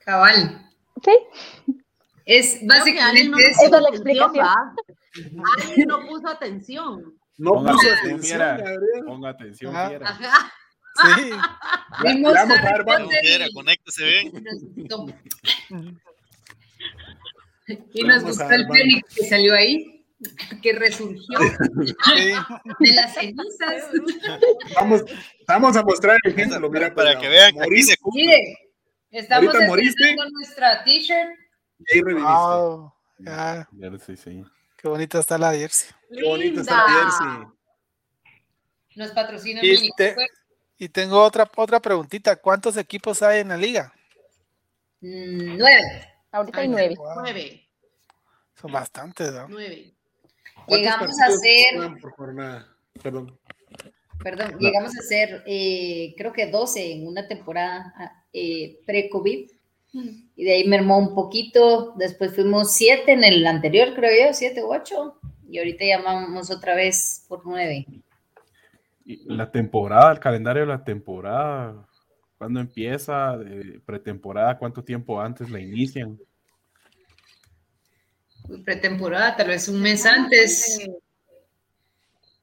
Cabal. 0.00 0.70
Sí, 1.02 1.12
Es 2.24 2.58
básicamente 2.66 3.28
no 3.28 3.38
es 3.38 3.70
la 3.70 3.88
explicación. 3.90 4.46
Alguien 5.60 5.88
no 5.88 6.06
puso 6.06 6.28
atención. 6.28 7.14
No 7.36 7.52
Ponga 7.52 7.72
puso 7.72 7.92
atención. 7.92 8.60
Ponga 9.06 9.30
atención, 9.30 9.88
fiera. 9.88 10.08
Ajá. 10.08 10.52
Sí. 11.16 11.30
Vimos 12.04 12.36
a 12.36 12.42
Harry 12.42 12.84
dar 12.84 13.08
Fiera, 13.20 13.46
conéctese 13.52 14.04
bien. 14.04 14.32
Y 17.92 18.04
nos 18.04 18.22
gustó 18.22 18.50
el 18.50 18.66
Fénix 18.68 19.14
que 19.14 19.24
salió 19.26 19.54
ahí, 19.54 20.06
que 20.62 20.72
resurgió 20.74 21.38
sí. 22.04 22.32
de 22.78 22.92
las 22.94 23.14
cenizas. 23.14 23.90
Vamos, 24.76 25.04
vamos 25.46 25.76
a 25.76 25.82
mostrar 25.82 26.18
el 26.22 26.32
ejemplo. 26.32 26.70
Mira, 26.70 26.94
Para 26.94 27.10
pero 27.10 27.20
que 27.20 27.28
vean 27.28 27.52
que 27.52 27.60
aquí 27.60 27.68
moriste 27.68 27.92
se 27.92 27.98
cumple. 27.98 28.22
Mire, 28.22 28.58
estamos 29.10 29.54
estrenando 29.54 30.30
nuestra 30.30 30.84
t-shirt. 30.84 31.43
Y 31.88 31.96
ahí 31.96 32.02
reviviste. 32.02 32.32
Wow. 32.32 32.92
Ya, 33.18 33.68
Ya 33.72 33.98
sí, 33.98 34.16
sí. 34.16 34.44
qué 34.76 34.88
bonita 34.88 35.18
está 35.20 35.38
la 35.38 35.52
jersey. 35.52 35.90
Qué 36.12 36.22
bonito 36.24 36.60
está 36.60 36.76
la 36.76 36.92
jersey. 37.00 37.52
Nos 38.96 39.10
patrocina 39.12 39.60
Y 39.62 39.90
te-. 39.96 40.16
Y 40.76 40.88
tengo 40.88 41.22
otra, 41.22 41.48
otra 41.56 41.80
preguntita. 41.80 42.36
¿Cuántos 42.36 42.76
equipos 42.76 43.22
hay 43.22 43.40
en 43.40 43.48
la 43.48 43.56
liga? 43.56 43.92
Mm, 45.00 45.56
Nueve. 45.58 46.12
ahorita 46.32 46.58
hay 46.58 46.64
Ay, 46.66 46.68
nueve. 46.70 46.94
Wow, 46.96 47.14
Nueve. 47.20 47.68
son 48.60 48.72
bastantes, 48.72 49.32
¿no? 49.32 49.48
Nueve. 49.48 49.92
¿Cuántos 50.66 50.78
Llegamos 50.78 51.20
a 51.20 51.30
ser 51.30 52.00
por 52.00 52.12
jornada? 52.12 52.68
Perdón. 53.02 53.38
perdón, 54.22 54.56
llegamos 54.58 54.96
a 54.96 55.02
ser, 55.02 55.42
eh, 55.46 56.14
creo 56.16 56.32
que 56.32 56.46
12 56.46 56.92
en 56.92 57.06
una 57.06 57.26
temporada 57.28 57.92
eh, 58.32 58.80
pre-COVID. 58.86 59.50
Y 60.36 60.44
de 60.44 60.52
ahí 60.52 60.66
mermó 60.66 60.98
un 60.98 61.14
poquito. 61.14 61.94
Después 61.96 62.34
fuimos 62.34 62.72
7 62.72 63.12
en 63.12 63.24
el 63.24 63.46
anterior, 63.46 63.94
creo 63.94 64.26
yo, 64.26 64.34
7 64.34 64.64
u 64.64 64.72
8. 64.72 65.20
Y 65.48 65.58
ahorita 65.58 65.84
llamamos 65.84 66.50
otra 66.50 66.74
vez 66.74 67.24
por 67.28 67.46
9. 67.46 67.86
La 69.26 69.50
temporada, 69.50 70.10
el 70.12 70.18
calendario 70.18 70.62
de 70.62 70.68
la 70.68 70.82
temporada, 70.82 71.86
¿cuándo 72.38 72.58
empieza? 72.58 73.38
Pretemporada, 73.84 74.58
¿cuánto 74.58 74.82
tiempo 74.82 75.20
antes 75.20 75.50
la 75.50 75.60
inician? 75.60 76.18
Pretemporada, 78.64 79.36
tal 79.36 79.48
vez 79.48 79.68
un 79.68 79.80
mes 79.80 80.04
antes. 80.06 80.88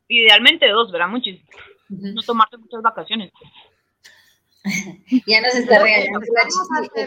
Idealmente 0.08 0.70
dos, 0.70 0.92
¿verdad? 0.92 1.10
Muchis. 1.10 1.42
No 1.90 2.22
tomarte 2.22 2.58
muchas 2.58 2.82
vacaciones. 2.82 3.32
ya 5.28 5.42
nos 5.42 5.56
está 5.56 5.80
regañando. 5.80 6.20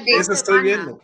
Eso 0.07 0.33
estoy 0.33 0.63
viendo. 0.63 1.01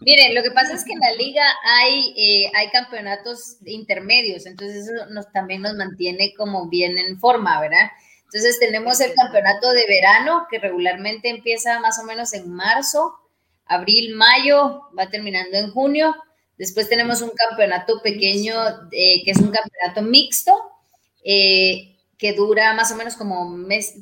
Miren, 0.00 0.34
lo 0.34 0.42
que 0.42 0.52
pasa 0.52 0.74
es 0.74 0.84
que 0.84 0.92
en 0.92 1.00
la 1.00 1.12
liga 1.12 1.42
hay, 1.64 2.14
eh, 2.16 2.52
hay 2.54 2.70
campeonatos 2.70 3.56
intermedios, 3.64 4.46
entonces 4.46 4.86
eso 4.86 5.06
nos, 5.10 5.30
también 5.32 5.62
nos 5.62 5.74
mantiene 5.74 6.32
como 6.36 6.68
bien 6.68 6.96
en 6.96 7.18
forma, 7.18 7.60
¿verdad? 7.60 7.90
Entonces 8.24 8.58
tenemos 8.58 9.00
el 9.00 9.14
campeonato 9.14 9.72
de 9.72 9.86
verano 9.86 10.46
que 10.50 10.58
regularmente 10.58 11.28
empieza 11.28 11.80
más 11.80 11.98
o 11.98 12.04
menos 12.04 12.32
en 12.34 12.50
marzo, 12.50 13.14
abril, 13.66 14.14
mayo, 14.14 14.82
va 14.96 15.10
terminando 15.10 15.56
en 15.56 15.70
junio. 15.70 16.14
Después 16.58 16.88
tenemos 16.88 17.20
un 17.22 17.30
campeonato 17.30 18.00
pequeño 18.02 18.54
eh, 18.92 19.22
que 19.24 19.30
es 19.30 19.38
un 19.38 19.50
campeonato 19.50 20.02
mixto. 20.02 20.52
Eh, 21.24 21.93
que 22.24 22.32
dura 22.32 22.72
más 22.72 22.90
o 22.90 22.96
menos 22.96 23.16
como 23.16 23.42
un 23.42 23.66
mes, 23.66 23.92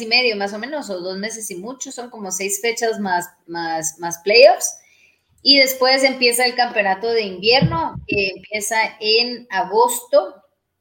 y 0.00 0.06
medio, 0.06 0.36
más 0.36 0.52
o 0.52 0.58
menos, 0.60 0.88
o 0.88 1.00
dos 1.00 1.18
meses 1.18 1.50
y 1.50 1.56
mucho, 1.56 1.90
son 1.90 2.10
como 2.10 2.30
seis 2.30 2.60
fechas 2.62 3.00
más, 3.00 3.26
más, 3.48 3.98
más 3.98 4.18
playoffs. 4.18 4.78
Y 5.42 5.58
después 5.58 6.04
empieza 6.04 6.46
el 6.46 6.54
campeonato 6.54 7.10
de 7.10 7.22
invierno, 7.22 7.96
que 8.06 8.28
empieza 8.36 8.76
en 9.00 9.48
agosto, 9.50 10.36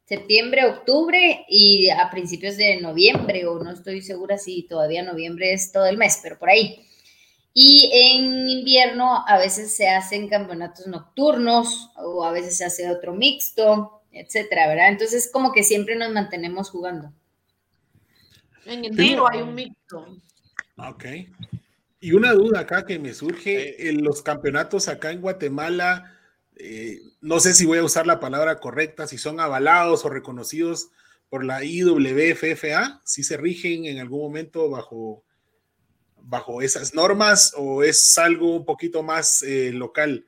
septiembre, 0.05 0.67
octubre 0.67 1.47
y 1.49 1.89
a 1.89 2.07
principios 2.11 2.55
de 2.55 2.79
noviembre, 2.79 3.47
o 3.47 3.63
no 3.63 3.71
estoy 3.71 4.03
segura 4.03 4.37
si 4.37 4.67
todavía 4.67 5.01
noviembre 5.01 5.53
es 5.53 5.71
todo 5.71 5.87
el 5.87 5.97
mes, 5.97 6.19
pero 6.21 6.37
por 6.37 6.51
ahí. 6.51 6.85
Y 7.55 7.89
en 7.95 8.47
invierno 8.47 9.23
a 9.27 9.39
veces 9.39 9.75
se 9.75 9.89
hacen 9.89 10.29
campeonatos 10.29 10.85
nocturnos 10.85 11.89
o 11.95 12.23
a 12.23 12.31
veces 12.31 12.57
se 12.57 12.65
hace 12.65 12.91
otro 12.91 13.15
mixto 13.15 14.03
etcétera, 14.15 14.67
¿verdad? 14.67 14.89
Entonces, 14.89 15.29
como 15.31 15.51
que 15.51 15.63
siempre 15.63 15.95
nos 15.95 16.11
mantenemos 16.11 16.69
jugando. 16.69 17.13
En 18.65 18.85
enero 18.85 19.29
hay 19.29 19.41
un 19.41 19.53
mixto. 19.53 20.07
Ok. 20.77 21.05
Y 21.99 22.13
una 22.13 22.31
duda 22.31 22.61
acá 22.61 22.85
que 22.85 22.97
me 22.97 23.13
surge, 23.13 23.89
en 23.89 24.03
los 24.03 24.21
campeonatos 24.21 24.87
acá 24.87 25.11
en 25.11 25.21
Guatemala, 25.21 26.17
eh, 26.55 26.99
no 27.19 27.39
sé 27.39 27.53
si 27.53 27.65
voy 27.65 27.79
a 27.79 27.83
usar 27.83 28.07
la 28.07 28.19
palabra 28.19 28.59
correcta, 28.59 29.07
si 29.07 29.17
son 29.17 29.39
avalados 29.39 30.05
o 30.05 30.09
reconocidos 30.09 30.89
por 31.29 31.43
la 31.43 31.63
IWFFA, 31.63 33.01
si 33.03 33.23
se 33.23 33.37
rigen 33.37 33.85
en 33.85 33.99
algún 33.99 34.21
momento 34.21 34.69
bajo, 34.69 35.23
bajo 36.21 36.61
esas 36.61 36.93
normas 36.93 37.53
o 37.57 37.83
es 37.83 38.17
algo 38.17 38.55
un 38.55 38.65
poquito 38.65 39.03
más 39.03 39.43
eh, 39.43 39.71
local. 39.73 40.25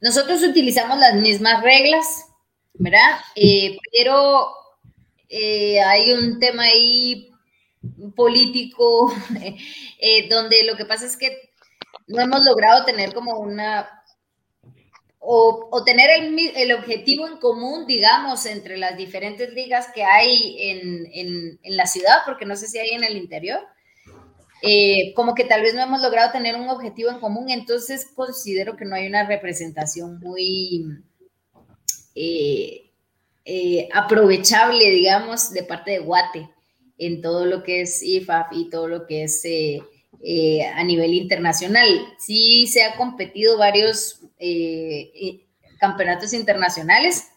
Nosotros 0.00 0.42
utilizamos 0.42 0.98
las 0.98 1.14
mismas 1.16 1.62
reglas, 1.62 2.06
¿verdad? 2.78 3.20
Eh, 3.34 3.76
pero 3.92 4.48
eh, 5.28 5.80
hay 5.80 6.12
un 6.12 6.38
tema 6.38 6.62
ahí 6.62 7.30
político 8.16 9.12
eh, 10.00 10.28
donde 10.28 10.64
lo 10.64 10.76
que 10.76 10.84
pasa 10.84 11.06
es 11.06 11.16
que 11.16 11.50
no 12.06 12.22
hemos 12.22 12.42
logrado 12.44 12.84
tener 12.84 13.12
como 13.12 13.38
una 13.38 13.88
o, 15.20 15.82
tener 15.84 16.08
el, 16.56 16.72
objetivo 16.72 17.26
en 17.26 17.36
común, 17.36 17.86
digamos, 17.86 18.46
entre 18.46 18.78
las 18.78 18.96
diferentes 18.96 19.52
ligas 19.52 19.88
que 19.94 20.02
hay 20.02 20.56
en, 20.58 21.58
la 21.64 21.86
ciudad, 21.86 22.20
porque 22.24 22.46
no 22.46 22.56
sé 22.56 22.66
si 22.66 22.78
hay 22.78 22.90
en 22.90 23.04
el 23.04 23.18
interior, 23.18 23.60
como 25.14 25.34
que 25.34 25.44
tal 25.44 25.60
vez 25.60 25.74
no 25.74 25.82
hemos 25.82 26.00
logrado 26.00 26.32
tener 26.32 26.54
un 26.56 26.70
objetivo 26.70 27.10
en 27.10 27.20
común, 27.20 27.50
entonces 27.50 28.06
considero 28.14 28.76
que 28.76 28.86
no 28.86 28.94
hay 28.94 29.06
una 29.06 29.26
representación 29.26 30.18
muy, 30.18 30.86
eh, 32.14 32.90
eh, 33.44 33.88
aprovechable, 33.92 34.90
digamos, 34.90 35.52
de 35.52 35.62
parte 35.62 35.92
de 35.92 35.98
Guate 36.00 36.48
en 36.98 37.22
todo 37.22 37.46
lo 37.46 37.62
que 37.62 37.82
es 37.82 38.02
IFAF 38.02 38.48
y 38.52 38.70
todo 38.70 38.88
lo 38.88 39.06
que 39.06 39.24
es 39.24 39.44
eh, 39.44 39.80
a 40.74 40.82
nivel 40.84 41.14
internacional. 41.14 41.86
Sí 42.18 42.66
se 42.66 42.82
ha 42.82 42.96
competido 42.96 43.56
varios 43.56 44.20
campeonatos 45.78 46.32
internacionales. 46.32 47.28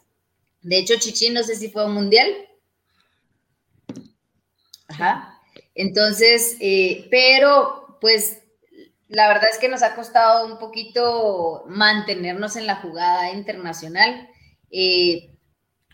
De 0.61 0.77
hecho, 0.77 0.95
Chichín, 0.97 1.33
no 1.33 1.43
sé 1.43 1.55
si 1.55 1.69
fue 1.69 1.85
un 1.85 1.93
mundial. 1.93 2.27
Ajá. 4.87 5.39
Entonces, 5.75 6.57
pero 7.09 7.97
pues 8.01 8.41
la 9.11 9.27
verdad 9.27 9.49
es 9.51 9.59
que 9.59 9.67
nos 9.67 9.83
ha 9.83 9.93
costado 9.93 10.45
un 10.45 10.57
poquito 10.57 11.65
mantenernos 11.67 12.55
en 12.55 12.65
la 12.65 12.77
jugada 12.77 13.31
internacional. 13.31 14.29
Eh, 14.71 15.31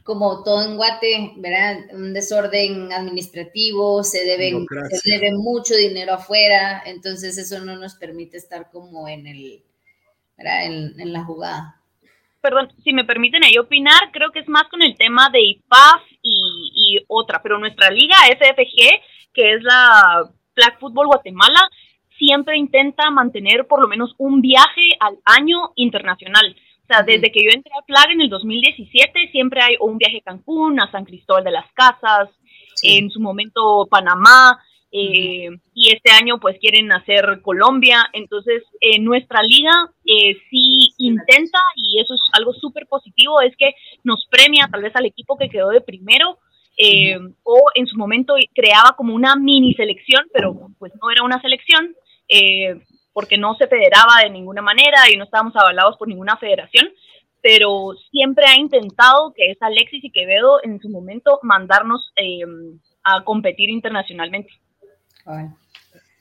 como 0.08 0.42
todo 0.42 0.64
en 0.64 0.78
Guate, 0.78 1.34
¿verdad? 1.36 1.80
Un 1.92 2.14
desorden 2.14 2.94
administrativo, 2.94 4.04
se 4.06 4.24
debe, 4.24 4.54
se 4.90 5.12
debe 5.12 5.36
mucho 5.36 5.76
dinero 5.76 6.14
afuera, 6.14 6.82
entonces 6.86 7.38
eso 7.38 7.60
no 7.66 7.76
nos 7.76 7.96
permite 7.96 8.38
estar 8.38 8.72
como 8.72 9.10
en 9.10 9.28
el, 9.28 9.64
En, 10.38 11.12
la 11.12 11.26
jugada. 11.26 11.82
Perdón, 12.40 12.72
si 12.86 12.94
me 12.94 13.04
permiten 13.04 13.44
ahí 13.44 13.58
opinar, 13.58 14.12
creo 14.14 14.32
que 14.32 14.40
es 14.40 14.48
más 14.48 14.70
con 14.70 14.82
el 14.82 14.96
tema 14.96 15.30
de 15.30 15.42
IPAF 15.42 16.02
y, 16.22 16.72
y 16.74 17.04
otra, 17.08 17.42
pero 17.44 17.58
nuestra 17.58 17.92
liga 17.92 18.16
FFG, 18.30 19.34
que 19.34 19.56
es 19.56 19.62
la 19.62 20.32
Flag 20.54 20.80
Football 20.80 21.08
Guatemala, 21.08 21.70
siempre 22.18 22.58
intenta 22.58 23.12
mantener 23.12 23.68
por 23.68 23.82
lo 23.82 23.90
menos 23.90 24.16
un 24.18 24.40
viaje 24.40 24.90
al 25.00 25.18
año 25.26 25.74
internacional. 25.76 26.56
O 26.88 26.94
sea, 26.94 27.04
desde 27.04 27.32
que 27.34 27.44
yo 27.44 27.50
entré 27.54 27.72
a 27.78 27.84
Flag 27.84 28.12
en 28.12 28.22
el 28.22 28.30
2017, 28.30 29.30
siempre 29.32 29.62
hay 29.62 29.76
un 29.82 29.98
viaje 29.98 30.20
a 30.20 30.32
Cancún, 30.32 30.80
a 30.80 30.90
San 30.90 31.04
Cristóbal 31.04 31.44
de 31.44 31.52
las 31.52 31.70
Casas, 31.74 32.30
en 32.82 33.10
su 33.10 33.20
momento 33.20 33.88
Panamá, 33.90 34.58
eh, 34.90 35.50
y 35.74 35.92
este 35.92 36.12
año 36.12 36.40
pues 36.40 36.58
quieren 36.62 36.90
hacer 36.94 37.42
Colombia. 37.42 38.10
Entonces, 38.14 38.64
eh, 38.80 39.00
nuestra 39.00 39.42
liga 39.44 39.74
eh, 40.06 40.38
sí 40.50 40.94
intenta, 40.98 41.60
y 41.76 42.00
eso 42.00 42.14
es 42.14 42.22
algo 42.32 42.54
súper 42.54 42.88
positivo, 42.88 43.42
es 43.42 43.54
que 43.58 43.74
nos 44.06 44.26
premia 44.32 44.70
tal 44.72 44.84
vez 44.84 44.96
al 44.96 45.08
equipo 45.08 45.38
que 45.38 45.50
quedó 45.50 45.72
de 45.72 45.82
primero, 45.82 46.40
eh, 46.78 47.18
o 47.44 47.64
en 47.76 47.88
su 47.88 47.98
momento 47.98 48.36
creaba 48.56 48.96
como 48.96 49.14
una 49.14 49.36
mini 49.36 49.74
selección, 49.74 50.26
pero 50.32 50.56
pues 50.80 50.94
no 51.02 51.12
era 51.12 51.24
una 51.24 51.42
selección. 51.42 51.94
Eh, 52.30 52.80
porque 53.18 53.36
no 53.36 53.56
se 53.56 53.66
federaba 53.66 54.22
de 54.22 54.30
ninguna 54.30 54.62
manera 54.62 55.10
y 55.12 55.18
no 55.18 55.24
estábamos 55.24 55.56
avalados 55.56 55.98
por 55.98 56.08
ninguna 56.08 56.38
federación, 56.38 56.88
pero 57.42 57.96
siempre 58.12 58.46
ha 58.46 58.56
intentado, 58.56 59.34
que 59.36 59.50
es 59.50 59.58
Alexis 59.60 60.04
y 60.04 60.12
Quevedo 60.12 60.60
en 60.62 60.80
su 60.80 60.88
momento, 60.88 61.40
mandarnos 61.42 62.14
em, 62.16 62.80
a 63.04 63.24
competir 63.24 63.72
internacionalmente. 63.72 64.52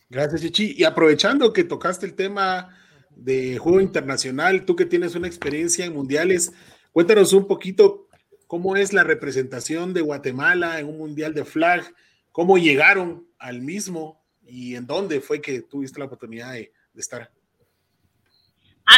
Gracias, 0.08 0.40
Chichi. 0.40 0.74
Y 0.78 0.84
aprovechando 0.84 1.52
que 1.52 1.64
tocaste 1.64 2.06
el 2.06 2.14
tema 2.14 2.74
de 3.10 3.58
juego 3.58 3.82
internacional, 3.82 4.64
tú 4.64 4.74
que 4.74 4.86
tienes 4.86 5.14
una 5.14 5.26
experiencia 5.26 5.84
en 5.84 5.92
mundiales, 5.92 6.54
cuéntanos 6.92 7.34
un 7.34 7.46
poquito 7.46 8.08
cómo 8.46 8.74
es 8.74 8.94
la 8.94 9.04
representación 9.04 9.92
de 9.92 10.00
Guatemala 10.00 10.80
en 10.80 10.86
un 10.86 10.96
mundial 10.96 11.34
de 11.34 11.44
flag, 11.44 11.84
cómo 12.32 12.56
llegaron 12.56 13.26
al 13.38 13.60
mismo 13.60 14.24
y 14.46 14.76
en 14.76 14.86
dónde 14.86 15.20
fue 15.20 15.42
que 15.42 15.60
tuviste 15.60 15.98
la 15.98 16.06
oportunidad 16.06 16.54
de, 16.54 16.72
de 16.96 17.00
estar? 17.02 17.30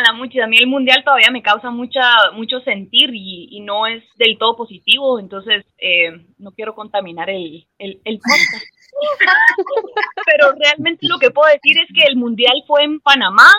la 0.01 0.13
mucho. 0.13 0.43
A 0.43 0.47
mí 0.47 0.57
el 0.59 0.67
mundial 0.67 1.03
todavía 1.05 1.31
me 1.31 1.43
causa 1.43 1.71
mucha, 1.71 2.31
mucho 2.35 2.61
sentir 2.61 3.11
y, 3.13 3.61
no 3.61 3.87
es 3.87 4.03
del 4.17 4.39
todo 4.39 4.57
positivo, 4.57 5.19
entonces 5.19 5.65
eh, 5.79 6.27
no 6.39 6.53
quiero 6.53 6.75
contaminar 6.75 7.29
el, 7.31 7.67
el, 7.79 8.01
podcast. 8.05 8.65
Pero 10.27 10.53
realmente 10.59 11.07
lo 11.09 11.19
que 11.19 11.31
puedo 11.31 11.53
decir 11.53 11.79
es 11.81 11.89
que 11.95 12.07
el 12.09 12.17
mundial 12.17 12.63
fue 12.67 12.85
en 12.85 13.01
Panamá. 13.01 13.51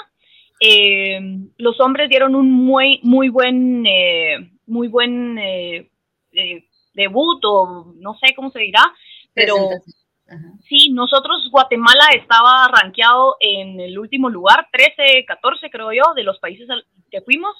Eh, 0.61 1.19
los 1.57 1.79
hombres 1.79 2.09
dieron 2.09 2.35
un 2.35 2.51
muy, 2.51 2.99
muy 3.03 3.29
buen, 3.29 3.85
eh, 3.85 4.51
muy 4.65 4.87
buen 4.87 5.35
debut 6.93 7.43
o 7.45 7.93
no 7.95 8.15
sé 8.15 8.33
cómo 8.35 8.51
se 8.51 8.59
dirá, 8.59 8.83
pero 9.33 9.55
Sí, 10.67 10.91
nosotros, 10.91 11.49
Guatemala 11.51 12.09
estaba 12.15 12.67
rankeado 12.67 13.37
en 13.39 13.79
el 13.79 13.97
último 13.97 14.29
lugar, 14.29 14.67
13, 14.71 15.25
14 15.25 15.69
creo 15.69 15.91
yo, 15.91 16.13
de 16.15 16.23
los 16.23 16.39
países 16.39 16.67
que 17.09 17.21
fuimos, 17.21 17.55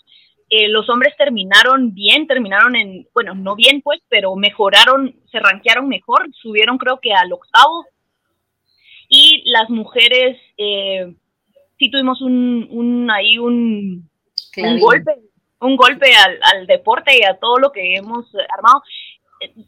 eh, 0.52 0.68
los 0.68 0.90
hombres 0.90 1.16
terminaron 1.16 1.94
bien, 1.94 2.26
terminaron 2.26 2.76
en, 2.76 3.08
bueno, 3.14 3.36
no 3.36 3.56
bien 3.56 3.82
pues, 3.82 4.02
pero 4.10 4.36
mejoraron, 4.36 5.16
se 5.32 5.40
rankearon 5.40 5.88
mejor, 5.88 6.28
subieron 6.34 6.80
creo 6.80 7.00
que 7.00 7.14
al 7.14 7.32
octavo. 7.32 7.86
Y 9.08 9.44
las 9.46 9.70
mujeres, 9.70 10.38
eh, 10.58 11.14
sí 11.78 11.92
tuvimos 11.92 12.22
un, 12.22 12.68
un 12.72 13.12
ahí 13.12 13.38
un, 13.38 14.10
un 14.58 14.80
golpe, 14.80 15.16
un 15.62 15.76
golpe 15.76 16.16
al, 16.16 16.40
al, 16.42 16.66
deporte 16.66 17.16
y 17.16 17.24
a 17.24 17.38
todo 17.38 17.58
lo 17.58 17.72
que 17.72 17.96
hemos 17.96 18.26
armado. 18.56 18.82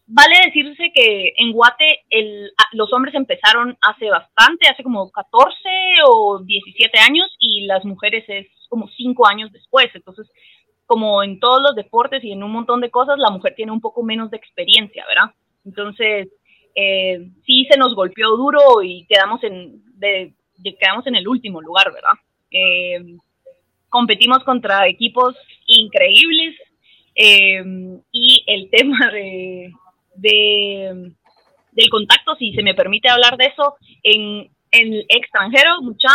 Vale 0.05 0.35
decirse 0.45 0.91
que 0.93 1.33
en 1.37 1.53
Guate 1.53 2.01
el, 2.09 2.51
los 2.73 2.91
hombres 2.91 3.15
empezaron 3.15 3.77
hace 3.81 4.09
bastante, 4.09 4.67
hace 4.67 4.83
como 4.83 5.09
14 5.11 5.55
o 6.07 6.39
17 6.43 6.99
años 6.99 7.33
y 7.39 7.65
las 7.65 7.85
mujeres 7.85 8.25
es 8.27 8.47
como 8.67 8.89
5 8.89 9.27
años 9.27 9.51
después. 9.51 9.87
Entonces, 9.93 10.29
como 10.85 11.23
en 11.23 11.39
todos 11.39 11.61
los 11.61 11.75
deportes 11.75 12.21
y 12.23 12.33
en 12.33 12.43
un 12.43 12.51
montón 12.51 12.81
de 12.81 12.91
cosas, 12.91 13.17
la 13.17 13.29
mujer 13.29 13.53
tiene 13.55 13.71
un 13.71 13.79
poco 13.79 14.03
menos 14.03 14.29
de 14.29 14.37
experiencia, 14.37 15.05
¿verdad? 15.07 15.33
Entonces, 15.63 16.27
eh, 16.75 17.29
sí 17.45 17.65
se 17.71 17.77
nos 17.77 17.95
golpeó 17.95 18.35
duro 18.35 18.81
y 18.83 19.05
quedamos 19.07 19.41
en, 19.43 19.81
de, 19.97 20.33
quedamos 20.79 21.07
en 21.07 21.15
el 21.15 21.27
último 21.29 21.61
lugar, 21.61 21.93
¿verdad? 21.93 22.19
Eh, 22.51 23.17
competimos 23.87 24.43
contra 24.43 24.87
equipos 24.87 25.35
increíbles 25.65 26.55
eh, 27.15 27.63
y 28.11 28.43
el 28.47 28.69
tema 28.71 29.11
de, 29.11 29.73
de, 30.15 31.13
del 31.71 31.89
contacto, 31.89 32.35
si 32.35 32.53
se 32.53 32.63
me 32.63 32.75
permite 32.75 33.09
hablar 33.09 33.37
de 33.37 33.45
eso, 33.45 33.75
en, 34.03 34.49
en 34.71 35.05
extranjero, 35.09 35.81
mucha 35.81 36.09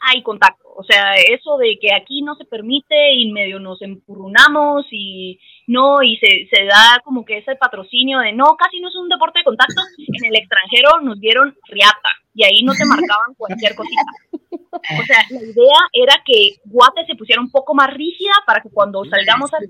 hay 0.00 0.22
contacto. 0.22 0.68
O 0.76 0.84
sea, 0.84 1.14
eso 1.16 1.58
de 1.58 1.76
que 1.80 1.92
aquí 1.92 2.22
no 2.22 2.36
se 2.36 2.44
permite 2.44 3.14
y 3.14 3.32
medio 3.32 3.58
nos 3.58 3.82
empurrunamos 3.82 4.86
y 4.92 5.40
no, 5.66 6.02
y 6.02 6.16
se, 6.18 6.48
se 6.52 6.64
da 6.64 7.00
como 7.04 7.24
que 7.24 7.38
ese 7.38 7.56
patrocinio 7.56 8.20
de 8.20 8.32
no, 8.32 8.56
casi 8.56 8.78
no 8.80 8.88
es 8.88 8.94
un 8.94 9.08
deporte 9.08 9.40
de 9.40 9.44
contacto. 9.44 9.82
En 9.98 10.24
el 10.24 10.36
extranjero 10.36 11.00
nos 11.02 11.18
dieron 11.18 11.56
riata 11.64 12.10
y 12.32 12.44
ahí 12.44 12.62
no 12.62 12.72
te 12.74 12.84
marcaban 12.84 13.34
cualquier 13.36 13.74
cosita. 13.74 14.02
O 14.70 15.04
sea, 15.04 15.18
la 15.30 15.42
idea 15.42 15.80
era 15.92 16.22
que 16.24 16.56
Guate 16.64 17.04
se 17.06 17.16
pusiera 17.16 17.42
un 17.42 17.50
poco 17.50 17.74
más 17.74 17.92
rígida 17.92 18.32
para 18.46 18.60
que 18.60 18.70
cuando 18.70 19.04
salgamos 19.04 19.52
al 19.52 19.66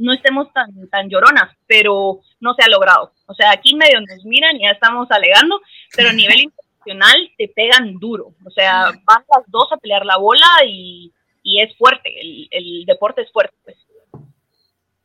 no 0.00 0.12
estemos 0.12 0.52
tan, 0.52 0.88
tan 0.88 1.08
lloronas, 1.08 1.54
pero 1.66 2.20
no 2.40 2.54
se 2.54 2.64
ha 2.64 2.68
logrado. 2.68 3.12
O 3.26 3.34
sea, 3.34 3.52
aquí 3.52 3.74
medio 3.76 4.00
nos 4.00 4.24
miran 4.24 4.56
y 4.56 4.62
ya 4.62 4.70
estamos 4.70 5.08
alegando, 5.10 5.60
pero 5.94 6.08
a 6.08 6.12
nivel 6.12 6.40
internacional 6.40 7.30
te 7.36 7.48
pegan 7.48 7.94
duro. 7.98 8.34
O 8.44 8.50
sea, 8.50 8.86
van 9.04 9.24
las 9.36 9.44
dos 9.48 9.68
a 9.72 9.76
pelear 9.76 10.04
la 10.04 10.16
bola 10.16 10.46
y, 10.66 11.12
y 11.42 11.60
es 11.60 11.76
fuerte, 11.76 12.20
el, 12.20 12.48
el, 12.50 12.84
deporte 12.86 13.22
es 13.22 13.30
fuerte. 13.30 13.54
Pues. 13.62 13.76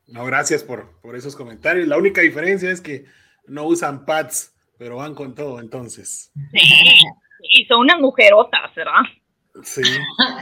No, 0.08 0.26
gracias 0.26 0.64
por, 0.64 1.00
por 1.02 1.16
esos 1.16 1.36
comentarios. 1.36 1.88
La 1.88 1.98
única 1.98 2.22
diferencia 2.22 2.72
es 2.72 2.80
que 2.80 3.06
no 3.48 3.66
usan 3.66 4.06
pads, 4.06 4.56
pero 4.78 4.98
van 4.98 5.14
con 5.14 5.36
todo 5.36 5.60
entonces. 5.60 6.32
Sí, 6.52 6.62
y 7.52 7.66
son 7.66 7.82
unas 7.82 8.00
mujerotas, 8.00 8.74
¿verdad? 8.76 9.02
Sí, 9.64 9.82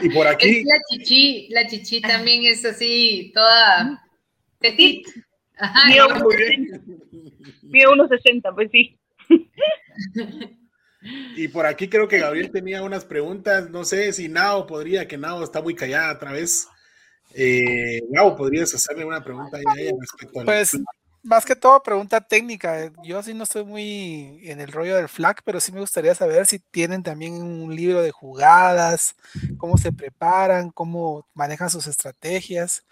y 0.01 0.09
por 0.09 0.27
aquí. 0.27 0.47
Es 0.59 0.65
la 0.65 0.79
chichi, 0.89 1.47
la 1.49 1.67
chichi 1.67 2.01
también 2.01 2.45
es 2.45 2.63
así, 2.65 3.31
toda 3.33 4.03
petit. 4.63 5.05
Ajá, 5.57 5.87
Mío, 5.87 6.07
muy 6.23 6.35
bien. 6.35 6.85
Mío 7.61 7.91
1.60, 7.91 8.55
pues 8.55 8.71
sí. 8.71 8.97
Y 11.35 11.49
por 11.49 11.65
aquí 11.65 11.89
creo 11.89 12.07
que 12.07 12.19
Gabriel 12.19 12.49
tenía 12.49 12.81
unas 12.81 13.03
preguntas. 13.03 13.69
No 13.69 13.83
sé 13.83 14.13
si 14.13 14.29
Nao 14.29 14.65
podría, 14.65 15.05
que 15.05 15.17
Nao 15.17 15.43
está 15.43 15.61
muy 15.61 15.75
callada 15.75 16.13
otra 16.13 16.31
vez. 16.31 16.69
Eh, 17.35 18.01
Nao, 18.09 18.37
¿podrías 18.37 18.73
hacerle 18.73 19.03
una 19.03 19.21
pregunta 19.21 19.57
a 19.57 19.59
ella 19.59 19.91
respecto 19.99 20.39
a 20.39 20.45
Pues, 20.45 20.77
más 21.23 21.45
que 21.45 21.55
todo, 21.55 21.81
pregunta 21.83 22.21
técnica. 22.21 22.91
Yo 23.03 23.23
sí 23.23 23.33
no 23.33 23.43
estoy 23.43 23.65
muy 23.65 24.39
en 24.43 24.61
el 24.61 24.71
rollo 24.71 24.95
del 24.95 25.09
flag, 25.09 25.41
pero 25.43 25.59
sí 25.59 25.71
me 25.71 25.79
gustaría 25.79 26.15
saber 26.15 26.45
si 26.45 26.59
tienen 26.59 27.03
también 27.03 27.33
un 27.33 27.75
libro 27.75 28.01
de 28.01 28.11
jugadas, 28.11 29.15
cómo 29.57 29.77
se 29.77 29.91
preparan, 29.91 30.69
cómo 30.71 31.27
manejan 31.33 31.69
sus 31.69 31.87
estrategias, 31.87 32.85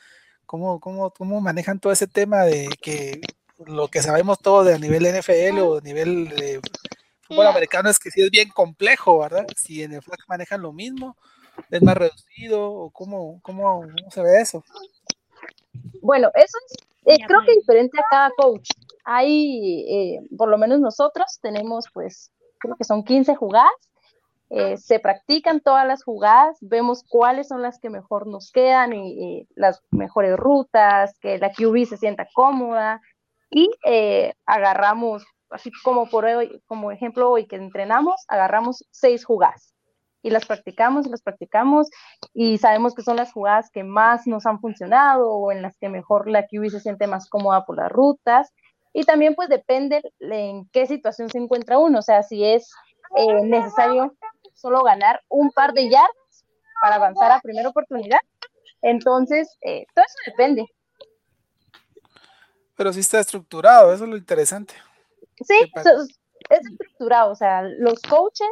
cómo, 0.52 0.82
cómo, 0.82 1.12
cómo 1.12 1.40
manejan 1.40 1.80
todo 1.80 1.94
ese 1.94 2.08
tema 2.08 2.42
de 2.42 2.68
que 2.82 3.22
lo 3.66 3.88
que 3.88 4.02
sabemos 4.02 4.38
todo 4.40 4.66
de 4.66 4.74
a 4.74 4.78
nivel 4.78 5.04
NFL 5.04 5.60
o 5.60 5.78
a 5.78 5.82
nivel 5.82 6.28
de 6.28 6.60
fútbol 7.22 7.48
americano 7.48 7.90
es 7.90 7.98
que 7.98 8.12
sí 8.12 8.22
es 8.22 8.30
bien 8.30 8.50
complejo, 8.50 9.20
¿verdad? 9.20 9.46
Si 9.56 9.82
en 9.82 9.94
el 9.94 10.02
flag 10.02 10.20
manejan 10.28 10.62
lo 10.62 10.74
mismo, 10.74 11.16
es 11.70 11.82
más 11.82 11.96
reducido, 11.96 12.70
o 12.70 12.90
cómo, 12.90 13.40
cómo, 13.42 13.86
se 14.10 14.22
ve 14.22 14.42
eso. 14.42 14.62
Bueno, 16.02 16.30
eso 16.34 16.58
es, 16.68 16.84
eh, 17.06 17.24
creo 17.26 17.40
que 17.46 17.56
diferente 17.56 17.98
a 17.98 18.04
cada 18.10 18.32
coach. 18.36 18.72
Hay, 19.06 19.86
eh, 19.88 20.20
por 20.38 20.50
lo 20.50 20.58
menos 20.58 20.82
nosotros 20.82 21.40
tenemos, 21.42 21.86
pues, 21.94 22.30
creo 22.58 22.76
que 22.76 22.84
son 22.84 23.06
15 23.06 23.36
jugadas. 23.36 23.72
Eh, 24.54 24.78
se 24.78 25.00
practican 25.00 25.62
todas 25.62 25.88
las 25.88 26.04
jugadas, 26.04 26.58
vemos 26.62 27.04
cuáles 27.08 27.48
son 27.48 27.62
las 27.62 27.80
que 27.80 27.90
mejor 27.90 28.28
nos 28.28 28.52
quedan 28.52 28.94
y, 28.94 29.48
las 29.56 29.82
mejores 29.92 30.36
rutas, 30.38 31.18
que 31.20 31.38
la 31.38 31.52
QB 31.52 31.86
se 31.86 31.98
sienta 31.98 32.28
cómoda 32.34 33.02
y 33.50 33.70
agarramos 34.46 35.26
así 35.52 35.72
como 35.84 36.10
por 36.10 36.26
hoy, 36.26 36.62
como 36.66 36.92
ejemplo 36.92 37.30
hoy 37.30 37.46
que 37.46 37.58
entrenamos, 37.58 38.24
agarramos 38.28 38.86
seis 38.92 39.26
jugadas 39.26 39.76
y 40.24 40.30
las 40.30 40.46
practicamos 40.46 41.06
y 41.06 41.10
las 41.10 41.22
practicamos 41.22 41.90
y 42.34 42.58
sabemos 42.58 42.94
que 42.96 43.02
son 43.02 43.18
las 43.18 43.32
jugadas 43.32 43.70
que 43.72 43.84
más 43.84 44.28
nos 44.28 44.46
han 44.46 44.60
funcionado 44.60 45.30
o 45.32 45.52
en 45.52 45.62
las 45.62 45.78
que 45.78 45.90
mejor 45.90 46.30
la 46.30 46.48
QB 46.48 46.70
se 46.70 46.80
siente 46.80 47.08
más 47.08 47.30
cómoda 47.30 47.66
por 47.66 47.78
las 47.78 47.92
rutas 47.92 48.54
y 48.94 49.04
también 49.04 49.36
pues 49.36 49.50
depende 49.50 50.02
en 50.20 50.68
qué 50.70 50.86
situación 50.86 51.30
se 51.30 51.38
encuentra 51.38 51.78
uno, 51.78 52.00
o 52.00 52.02
sea, 52.02 52.24
si 52.24 52.44
es 52.44 52.72
eh, 53.16 53.42
necesario 53.44 54.14
solo 54.62 54.84
ganar 54.84 55.22
un 55.28 55.52
par 55.52 55.74
de 55.74 55.90
yardas 55.90 56.46
para 56.82 56.96
avanzar 56.96 57.32
a 57.32 57.42
primera 57.42 57.70
oportunidad, 57.70 58.20
entonces 58.82 59.58
eh, 59.62 59.86
todo 59.94 60.06
eso 60.06 60.18
depende. 60.26 60.66
Pero 62.76 62.94
sí 62.94 63.02
está 63.02 63.20
estructurado, 63.20 63.94
eso 63.94 64.06
es 64.06 64.10
lo 64.10 64.18
interesante. 64.18 64.74
Sí, 65.46 65.72
es 66.50 66.60
estructurado, 66.68 67.32
o 67.32 67.36
sea, 67.36 67.64
los 67.64 68.02
coaches 68.02 68.50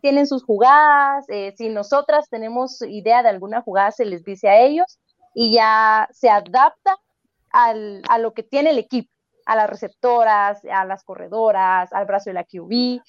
tienen 0.00 0.26
sus 0.26 0.44
jugadas, 0.44 1.24
eh, 1.28 1.54
si 1.56 1.68
nosotras 1.68 2.28
tenemos 2.30 2.82
idea 2.82 3.22
de 3.22 3.28
alguna 3.28 3.60
jugada, 3.60 3.90
se 3.90 4.04
les 4.04 4.24
dice 4.24 4.48
a 4.48 4.58
ellos 4.60 4.98
y 5.34 5.54
ya 5.54 6.08
se 6.12 6.30
adapta 6.30 6.96
al, 7.50 8.02
a 8.08 8.18
lo 8.18 8.32
que 8.32 8.42
tiene 8.42 8.70
el 8.70 8.78
equipo, 8.78 9.10
a 9.46 9.56
las 9.56 9.68
receptoras, 9.68 10.64
a 10.64 10.84
las 10.84 11.04
corredoras, 11.04 11.92
al 11.92 12.06
brazo 12.06 12.30
de 12.30 12.34
la 12.34 12.44
QB. 12.44 13.02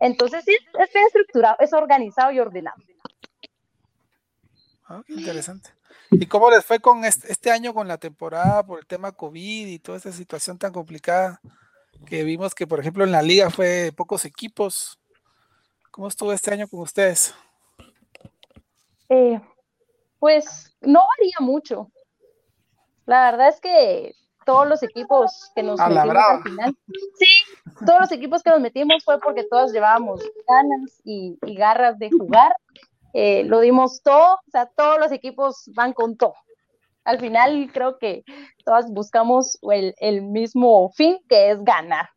Entonces, 0.00 0.44
sí, 0.44 0.56
es 0.78 0.92
bien 0.92 1.06
estructurado, 1.06 1.56
es 1.60 1.72
organizado 1.72 2.32
y 2.32 2.40
ordenado. 2.40 2.76
Ah, 4.86 5.02
interesante. 5.08 5.70
¿Y 6.10 6.26
cómo 6.26 6.50
les 6.50 6.64
fue 6.64 6.80
con 6.80 7.04
este, 7.04 7.30
este 7.30 7.50
año 7.50 7.74
con 7.74 7.86
la 7.86 7.98
temporada 7.98 8.64
por 8.64 8.78
el 8.78 8.86
tema 8.86 9.12
COVID 9.12 9.66
y 9.66 9.78
toda 9.78 9.98
esta 9.98 10.12
situación 10.12 10.58
tan 10.58 10.72
complicada? 10.72 11.40
que 12.06 12.24
vimos 12.24 12.54
que, 12.54 12.66
por 12.66 12.80
ejemplo, 12.80 13.04
en 13.04 13.12
la 13.12 13.22
liga 13.22 13.50
fue 13.50 13.92
pocos 13.96 14.24
equipos. 14.24 14.98
¿Cómo 15.90 16.08
estuvo 16.08 16.32
este 16.32 16.52
año 16.52 16.68
con 16.68 16.80
ustedes? 16.80 17.34
Eh, 19.08 19.40
pues 20.18 20.76
no 20.80 21.00
varía 21.00 21.36
mucho. 21.40 21.90
La 23.06 23.30
verdad 23.30 23.48
es 23.48 23.60
que 23.60 24.14
todos 24.48 24.66
los 24.66 24.82
equipos 24.82 25.52
que 25.54 25.62
nos 25.62 25.78
metimos 25.78 26.16
al 26.16 26.42
final, 26.42 26.74
sí, 27.18 27.26
todos 27.84 28.00
los 28.00 28.12
equipos 28.12 28.42
que 28.42 28.48
nos 28.48 28.60
metimos 28.60 29.04
fue 29.04 29.20
porque 29.20 29.44
todos 29.44 29.74
llevábamos 29.74 30.22
ganas 30.48 31.02
y, 31.04 31.36
garras 31.54 31.98
de 31.98 32.08
jugar. 32.10 32.50
Eh, 33.12 33.44
lo 33.44 33.60
dimos 33.60 34.00
todo, 34.02 34.36
o 34.36 34.50
sea, 34.50 34.64
todos 34.74 34.98
los 34.98 35.12
equipos 35.12 35.64
van 35.74 35.92
con 35.92 36.16
todo 36.16 36.32
al 37.04 37.20
final 37.20 37.70
creo 37.72 37.98
que 37.98 38.22
todas 38.64 38.90
buscamos 38.90 39.58
el, 39.62 39.94
el 39.98 40.20
mismo 40.20 40.90
fin, 40.94 41.18
que 41.26 41.50
es 41.50 41.64
ganar. 41.64 42.08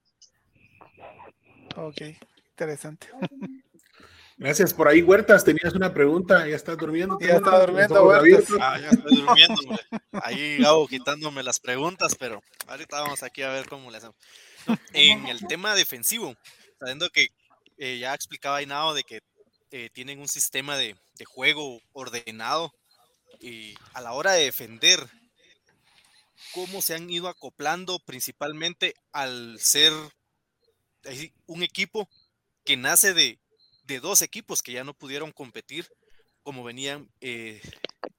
Ok, 1.78 2.02
interesante. 2.50 3.08
Gracias. 4.42 4.74
Por 4.74 4.88
ahí, 4.88 5.04
Huertas, 5.04 5.44
tenías 5.44 5.76
una 5.76 5.94
pregunta. 5.94 6.48
¿Ya 6.48 6.56
estás 6.56 6.76
durmiendo? 6.76 7.20
Ya 7.22 7.36
está 7.36 7.64
durmiendo, 7.64 8.04
Huertas. 8.04 8.46
Ah, 8.60 8.80
ya 8.82 8.90
estoy 8.90 9.18
durmiendo. 9.18 9.62
Ahí 10.14 10.58
Gabo 10.58 10.88
quitándome 10.88 11.44
las 11.44 11.60
preguntas, 11.60 12.16
pero 12.16 12.42
ahorita 12.66 13.02
vamos 13.02 13.22
aquí 13.22 13.44
a 13.44 13.50
ver 13.50 13.70
cómo 13.70 13.92
le 13.92 13.98
hacemos. 13.98 14.16
En 14.94 15.28
el 15.28 15.46
tema 15.46 15.76
defensivo, 15.76 16.36
sabiendo 16.80 17.08
que 17.12 17.28
eh, 17.78 18.00
ya 18.00 18.16
explicaba 18.16 18.64
Inao 18.64 18.96
de 18.96 19.04
que 19.04 19.22
eh, 19.70 19.92
tienen 19.94 20.20
un 20.20 20.28
sistema 20.28 20.76
de, 20.76 20.96
de, 21.20 21.26
juego 21.26 21.80
ordenado, 21.94 22.74
y 23.40 23.76
a 23.94 24.02
la 24.02 24.14
hora 24.14 24.32
de 24.32 24.46
defender, 24.46 25.08
cómo 26.52 26.82
se 26.82 26.96
han 26.96 27.08
ido 27.12 27.28
acoplando 27.28 28.00
principalmente 28.00 28.96
al 29.12 29.60
ser 29.60 29.94
un 31.46 31.62
equipo 31.62 32.10
que 32.66 32.76
nace 32.76 33.14
de, 33.14 33.40
dos 34.02 34.22
equipos 34.22 34.62
que 34.62 34.74
ya 34.74 34.84
no 34.84 34.94
pudieron 34.94 35.32
competir 35.32 35.88
como 36.44 36.64
venían 36.64 37.10
eh, 37.22 37.62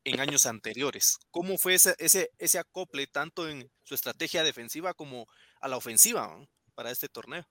en 0.05 0.21
años 0.21 0.47
anteriores. 0.47 1.19
¿Cómo 1.31 1.59
fue 1.59 1.75
ese, 1.75 1.95
ese, 1.99 2.31
ese 2.39 2.59
acople 2.59 3.07
tanto 3.07 3.49
en 3.49 3.71
su 3.83 3.95
estrategia 3.95 4.45
defensiva 4.45 4.95
como 4.95 5.27
a 5.61 5.69
la 5.69 5.77
ofensiva 5.77 6.39
para 6.75 6.91
este 6.91 7.09
torneo? 7.09 7.45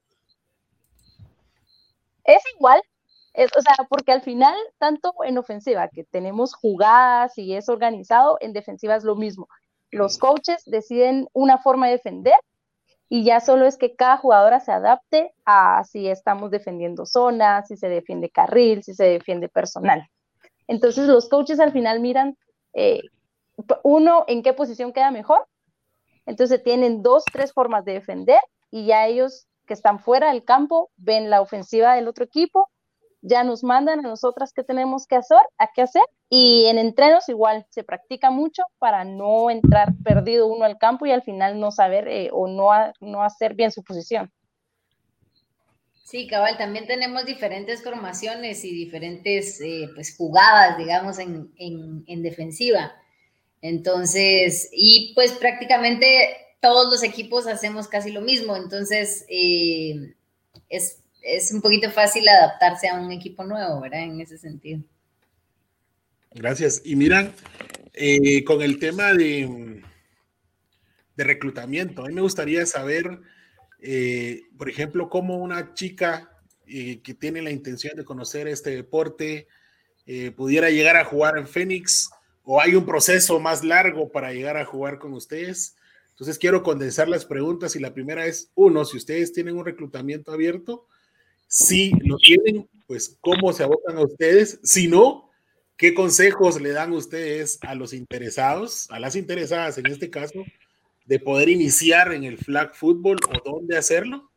Es 2.23 2.43
igual, 2.55 2.81
o 3.33 3.61
sea, 3.61 3.85
porque 3.89 4.11
al 4.11 4.21
final, 4.21 4.55
tanto 4.77 5.13
en 5.25 5.37
ofensiva, 5.37 5.89
que 5.89 6.03
tenemos 6.03 6.53
jugadas 6.53 7.37
y 7.37 7.55
es 7.55 7.69
organizado, 7.69 8.37
en 8.41 8.53
defensiva 8.53 8.95
es 8.95 9.03
lo 9.03 9.15
mismo. 9.15 9.47
Los 9.89 10.17
coaches 10.17 10.63
deciden 10.65 11.27
una 11.33 11.57
forma 11.57 11.87
de 11.87 11.93
defender 11.93 12.35
y 13.13 13.25
ya 13.25 13.41
solo 13.41 13.65
es 13.65 13.75
que 13.75 13.93
cada 13.93 14.15
jugadora 14.15 14.61
se 14.61 14.71
adapte 14.71 15.33
a 15.43 15.83
si 15.83 16.07
estamos 16.07 16.49
defendiendo 16.49 17.05
zonas, 17.05 17.67
si 17.67 17.75
se 17.75 17.89
defiende 17.89 18.29
carril, 18.29 18.83
si 18.83 18.93
se 18.93 19.03
defiende 19.03 19.49
personal. 19.49 20.07
Entonces 20.65 21.09
los 21.09 21.27
coaches 21.27 21.59
al 21.59 21.73
final 21.73 21.99
miran 21.99 22.37
eh, 22.71 23.01
uno 23.83 24.23
en 24.29 24.41
qué 24.41 24.53
posición 24.53 24.93
queda 24.93 25.11
mejor. 25.11 25.45
Entonces 26.25 26.63
tienen 26.63 27.03
dos, 27.03 27.25
tres 27.25 27.51
formas 27.51 27.83
de 27.83 27.95
defender 27.95 28.39
y 28.71 28.85
ya 28.85 29.05
ellos 29.07 29.45
que 29.67 29.73
están 29.73 29.99
fuera 29.99 30.29
del 30.31 30.45
campo 30.45 30.89
ven 30.95 31.29
la 31.29 31.41
ofensiva 31.41 31.95
del 31.95 32.07
otro 32.07 32.23
equipo, 32.23 32.69
ya 33.21 33.43
nos 33.43 33.63
mandan 33.63 33.99
a 33.99 34.09
nosotras 34.09 34.51
qué 34.53 34.63
tenemos 34.63 35.07
que 35.07 35.15
hacer, 35.15 35.39
a 35.57 35.67
qué 35.73 35.83
hacer 35.83 36.03
y 36.29 36.65
en 36.65 36.77
entrenos 36.77 37.29
igual 37.29 37.65
se 37.69 37.83
practica 37.83 38.31
mucho 38.31 38.63
para 38.79 39.03
no 39.03 39.49
entrar 39.49 39.93
perdido 40.03 40.47
uno 40.47 40.65
al 40.65 40.77
campo 40.77 41.05
y 41.05 41.11
al 41.11 41.23
final 41.23 41.59
no 41.59 41.71
saber 41.71 42.07
eh, 42.07 42.29
o 42.31 42.47
no, 42.47 42.69
no 42.99 43.23
hacer 43.23 43.53
bien 43.53 43.71
su 43.71 43.83
posición. 43.83 44.31
Sí, 46.11 46.27
cabal, 46.27 46.57
también 46.57 46.87
tenemos 46.87 47.25
diferentes 47.25 47.81
formaciones 47.81 48.65
y 48.65 48.71
diferentes 48.73 49.61
eh, 49.61 49.87
pues, 49.95 50.13
jugadas, 50.17 50.77
digamos, 50.77 51.19
en, 51.19 52.21
defensiva. 52.21 52.91
Entonces, 53.61 54.69
y 54.73 55.13
pues 55.15 55.31
prácticamente 55.31 56.35
todos 56.59 56.91
los 56.91 57.03
equipos 57.03 57.47
hacemos 57.47 57.87
casi 57.87 58.11
lo 58.11 58.19
mismo, 58.19 58.57
entonces 58.57 59.25
eh, 59.29 60.15
es, 60.67 61.00
un 61.51 61.61
poquito 61.61 61.91
fácil 61.91 62.27
adaptarse 62.27 62.87
a 62.87 62.95
un 62.95 63.11
equipo 63.11 63.43
nuevo, 63.43 63.81
¿verdad? 63.81 64.03
En 64.03 64.19
ese 64.21 64.37
sentido. 64.37 64.81
Gracias. 66.31 66.81
Y 66.85 66.95
miran, 66.95 67.33
eh, 67.93 68.43
con 68.43 68.61
el 68.61 68.79
tema 68.79 69.13
de, 69.13 69.83
de 71.15 71.23
reclutamiento, 71.23 72.03
a 72.03 72.07
mí 72.07 72.13
me 72.13 72.21
gustaría 72.21 72.65
saber 72.65 73.19
eh, 73.83 74.43
por 74.57 74.69
ejemplo, 74.69 75.09
como 75.09 75.37
una 75.37 75.73
chica 75.73 76.29
eh, 76.67 77.01
que 77.01 77.15
tiene 77.15 77.41
la 77.41 77.49
intención 77.49 77.95
de 77.97 78.05
conocer 78.05 78.47
este 78.47 78.69
deporte 78.71 79.47
pudiera 80.35 80.69
llegar 80.69 80.97
a 80.97 81.05
jugar 81.05 81.37
en 81.37 81.47
Fénix 81.47 82.09
o 82.43 82.59
hay 82.59 82.75
un 82.75 82.85
proceso 82.85 83.39
más 83.39 83.63
largo 83.63 84.11
para 84.11 84.33
llegar 84.33 84.57
a 84.57 84.65
jugar 84.65 84.99
con 84.99 85.13
ustedes. 85.13 85.77
Entonces 86.09 86.37
quiero 86.37 86.63
condensar 86.63 87.07
las 87.07 87.23
preguntas 87.23 87.75
y 87.75 87.79
la 87.79 87.93
primera 87.93 88.25
es, 88.25 88.51
uno, 88.55 88.83
si 88.83 88.97
ustedes 88.97 89.31
tienen 89.31 89.57
un 89.57 89.63
reclutamiento 89.63 90.33
abierto, 90.33 90.85
si 91.51 91.91
lo 92.05 92.17
tienen, 92.17 92.69
pues 92.87 93.17
cómo 93.19 93.51
se 93.51 93.63
abocan 93.63 93.97
a 93.97 94.05
ustedes, 94.05 94.61
si 94.63 94.87
no, 94.87 95.29
¿qué 95.75 95.93
consejos 95.93 96.61
le 96.61 96.71
dan 96.71 96.93
ustedes 96.93 97.59
a 97.63 97.75
los 97.75 97.91
interesados, 97.93 98.89
a 98.89 98.99
las 99.01 99.17
interesadas 99.17 99.77
en 99.77 99.87
este 99.87 100.09
caso, 100.09 100.45
de 101.05 101.19
poder 101.19 101.49
iniciar 101.49 102.13
en 102.13 102.23
el 102.23 102.37
flag 102.37 102.73
football 102.73 103.17
o 103.27 103.51
dónde 103.51 103.77
hacerlo? 103.77 104.31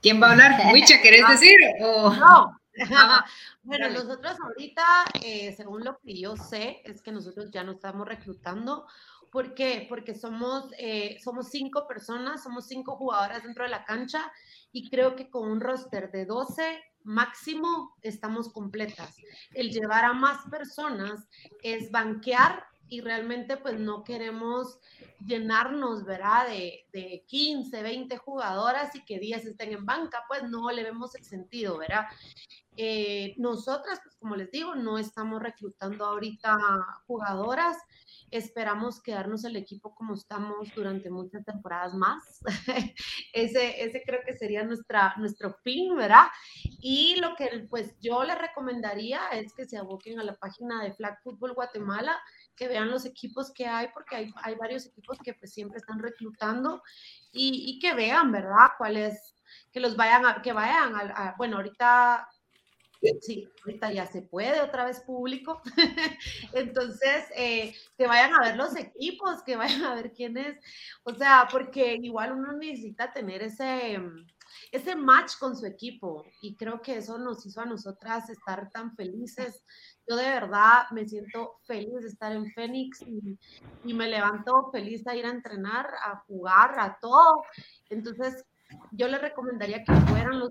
¿Quién 0.00 0.22
va 0.22 0.28
a 0.28 0.32
hablar? 0.32 0.72
Wicha, 0.72 1.02
¿querés 1.02 1.26
decir? 1.28 1.56
No. 1.80 2.56
bueno, 3.62 3.88
nosotros 3.90 4.36
ahorita, 4.40 4.82
eh, 5.20 5.52
según 5.56 5.84
lo 5.84 5.98
que 5.98 6.16
yo 6.16 6.36
sé, 6.36 6.80
es 6.84 7.02
que 7.02 7.10
nosotros 7.10 7.50
ya 7.50 7.64
no 7.64 7.72
estamos 7.72 8.06
reclutando. 8.06 8.86
¿Por 9.30 9.54
qué? 9.54 9.86
Porque 9.88 10.14
somos, 10.14 10.70
eh, 10.78 11.18
somos 11.22 11.48
cinco 11.48 11.86
personas, 11.86 12.42
somos 12.42 12.66
cinco 12.66 12.96
jugadoras 12.96 13.42
dentro 13.42 13.64
de 13.64 13.70
la 13.70 13.84
cancha 13.84 14.32
y 14.72 14.88
creo 14.88 15.16
que 15.16 15.30
con 15.30 15.48
un 15.48 15.60
roster 15.60 16.10
de 16.10 16.24
12 16.24 16.82
máximo 17.04 17.96
estamos 18.02 18.52
completas. 18.52 19.16
El 19.54 19.70
llevar 19.70 20.04
a 20.04 20.12
más 20.12 20.46
personas 20.50 21.28
es 21.62 21.90
banquear 21.90 22.64
y 22.90 23.00
realmente 23.00 23.56
pues 23.56 23.78
no 23.78 24.02
queremos 24.02 24.78
llenarnos, 25.24 26.04
¿verdad? 26.04 26.48
De, 26.48 26.86
de 26.92 27.24
15, 27.26 27.82
20 27.82 28.16
jugadoras 28.16 28.94
y 28.94 29.04
que 29.04 29.18
10 29.18 29.44
estén 29.44 29.72
en 29.72 29.84
banca, 29.84 30.24
pues 30.26 30.42
no 30.44 30.70
le 30.70 30.82
vemos 30.82 31.14
el 31.14 31.24
sentido, 31.24 31.78
¿verdad? 31.78 32.06
Eh, 32.80 33.34
nosotras, 33.38 34.00
pues 34.02 34.14
como 34.16 34.36
les 34.36 34.52
digo, 34.52 34.76
no 34.76 34.98
estamos 34.98 35.42
reclutando 35.42 36.04
ahorita 36.04 36.56
jugadoras, 37.08 37.76
esperamos 38.30 39.02
quedarnos 39.02 39.44
el 39.44 39.56
equipo 39.56 39.94
como 39.94 40.14
estamos 40.14 40.68
durante 40.74 41.10
muchas 41.10 41.44
temporadas 41.44 41.94
más. 41.94 42.40
ese, 43.32 43.82
ese 43.82 44.02
creo 44.04 44.20
que 44.24 44.36
sería 44.36 44.64
nuestra, 44.64 45.14
nuestro 45.16 45.54
fin, 45.64 45.96
¿verdad? 45.96 46.26
Y 46.80 47.16
lo 47.20 47.34
que 47.36 47.66
pues 47.70 47.98
yo 48.00 48.24
les 48.24 48.38
recomendaría 48.38 49.28
es 49.32 49.52
que 49.52 49.66
se 49.66 49.78
aboquen 49.78 50.18
a 50.20 50.24
la 50.24 50.34
página 50.34 50.82
de 50.82 50.92
Flag 50.92 51.20
Football 51.22 51.54
Guatemala 51.54 52.18
que 52.56 52.68
vean 52.68 52.90
los 52.90 53.04
equipos 53.04 53.52
que 53.52 53.66
hay, 53.66 53.88
porque 53.94 54.16
hay, 54.16 54.32
hay 54.42 54.54
varios 54.56 54.86
equipos 54.86 55.18
que 55.22 55.34
pues 55.34 55.52
siempre 55.52 55.78
están 55.78 56.00
reclutando 56.00 56.82
y, 57.30 57.64
y 57.70 57.78
que 57.78 57.94
vean, 57.94 58.32
¿verdad? 58.32 58.70
Cuáles, 58.76 59.36
que 59.72 59.80
los 59.80 59.96
vayan 59.96 60.26
a, 60.26 60.42
que 60.42 60.52
vayan 60.52 60.94
a, 60.94 61.34
bueno, 61.38 61.56
ahorita 61.56 62.28
Sí, 63.20 63.48
ahorita 63.64 63.92
ya 63.92 64.06
se 64.06 64.22
puede 64.22 64.60
otra 64.60 64.84
vez 64.84 65.00
público. 65.00 65.62
Entonces, 66.52 67.24
eh, 67.36 67.74
que 67.96 68.06
vayan 68.06 68.34
a 68.34 68.46
ver 68.46 68.56
los 68.56 68.76
equipos, 68.76 69.42
que 69.44 69.56
vayan 69.56 69.84
a 69.84 69.94
ver 69.94 70.12
quiénes, 70.12 70.58
o 71.04 71.14
sea, 71.14 71.48
porque 71.50 71.96
igual 72.02 72.32
uno 72.32 72.52
necesita 72.52 73.12
tener 73.12 73.42
ese, 73.42 74.00
ese 74.72 74.96
match 74.96 75.32
con 75.38 75.56
su 75.56 75.66
equipo 75.66 76.26
y 76.42 76.56
creo 76.56 76.82
que 76.82 76.96
eso 76.96 77.18
nos 77.18 77.46
hizo 77.46 77.60
a 77.60 77.66
nosotras 77.66 78.28
estar 78.30 78.68
tan 78.70 78.94
felices 78.96 79.62
yo 80.08 80.16
de 80.16 80.24
verdad 80.24 80.84
me 80.90 81.06
siento 81.06 81.58
feliz 81.66 82.00
de 82.00 82.08
estar 82.08 82.32
en 82.32 82.50
Fénix 82.52 83.02
y, 83.02 83.38
me 83.92 84.08
levanto 84.08 84.70
feliz 84.72 85.06
a 85.06 85.14
ir 85.14 85.26
a 85.26 85.30
entrenar, 85.30 85.86
a 85.86 86.16
jugar, 86.26 86.78
a 86.78 86.98
todo. 87.00 87.42
Entonces, 87.90 88.44
yo 88.92 89.06
les 89.08 89.20
recomendaría 89.20 89.84
que 89.84 89.92
fueran 89.92 90.40
los 90.40 90.50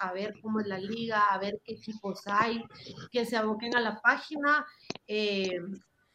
a 0.00 0.12
ver 0.12 0.34
cómo 0.40 0.60
es 0.60 0.66
la 0.66 0.78
liga, 0.78 1.26
a 1.30 1.38
ver 1.38 1.60
qué 1.64 1.74
equipos 1.74 2.22
hay, 2.26 2.64
que 3.10 3.24
se 3.24 3.36
aboquen 3.36 3.76
a 3.76 3.80
la 3.80 4.00
página. 4.00 4.66
Eh, 5.06 5.58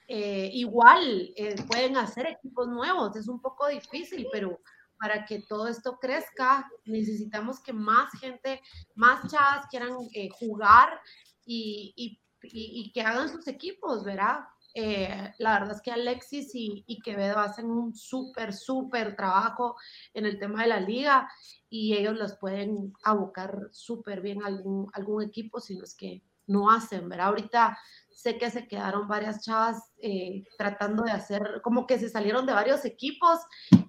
eh, 0.09 0.49
igual 0.53 1.33
eh, 1.35 1.55
pueden 1.67 1.97
hacer 1.97 2.27
equipos 2.27 2.67
nuevos, 2.67 3.15
es 3.15 3.27
un 3.27 3.41
poco 3.41 3.67
difícil, 3.67 4.27
pero 4.31 4.59
para 4.97 5.25
que 5.25 5.41
todo 5.41 5.67
esto 5.67 5.97
crezca, 5.99 6.69
necesitamos 6.85 7.61
que 7.61 7.73
más 7.73 8.11
gente, 8.19 8.61
más 8.95 9.29
chavas 9.31 9.67
quieran 9.69 9.93
jugar 10.39 10.99
y, 11.45 11.93
y 11.95 12.19
y, 12.43 12.91
que 12.91 13.01
hagan 13.01 13.29
sus 13.29 13.47
equipos, 13.47 14.03
¿verdad? 14.03 14.41
Eh, 14.79 15.33
la 15.39 15.57
verdad 15.57 15.75
es 15.75 15.81
que 15.81 15.89
Alexis 15.89 16.53
y, 16.53 16.83
y 16.85 16.99
Quevedo 16.99 17.39
hacen 17.39 17.65
un 17.65 17.95
súper, 17.95 18.53
súper 18.53 19.15
trabajo 19.15 19.75
en 20.13 20.27
el 20.27 20.37
tema 20.37 20.61
de 20.61 20.67
la 20.67 20.79
liga 20.79 21.27
y 21.67 21.95
ellos 21.95 22.15
los 22.15 22.35
pueden 22.35 22.93
abocar 23.03 23.69
súper 23.71 24.21
bien 24.21 24.43
a 24.43 24.45
algún, 24.45 24.87
algún 24.93 25.23
equipo 25.23 25.59
si 25.59 25.75
no 25.75 25.83
es 25.83 25.95
que 25.95 26.21
no 26.45 26.69
hacen, 26.69 27.09
¿verdad? 27.09 27.29
Ahorita 27.29 27.75
sé 28.11 28.37
que 28.37 28.51
se 28.51 28.67
quedaron 28.67 29.07
varias 29.07 29.43
chavas 29.43 29.81
eh, 29.97 30.43
tratando 30.59 31.01
de 31.05 31.11
hacer, 31.11 31.59
como 31.63 31.87
que 31.87 31.97
se 31.97 32.07
salieron 32.07 32.45
de 32.45 32.53
varios 32.53 32.85
equipos 32.85 33.39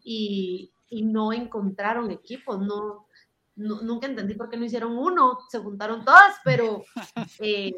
y, 0.02 0.72
y 0.88 1.02
no 1.02 1.34
encontraron 1.34 2.10
equipos, 2.10 2.60
no, 2.60 3.08
nunca 3.56 4.06
entendí 4.06 4.32
por 4.32 4.48
qué 4.48 4.56
no 4.56 4.64
hicieron 4.64 4.96
uno, 4.96 5.36
se 5.50 5.58
juntaron 5.58 6.02
todas, 6.02 6.36
pero 6.44 6.82
eh, 7.40 7.74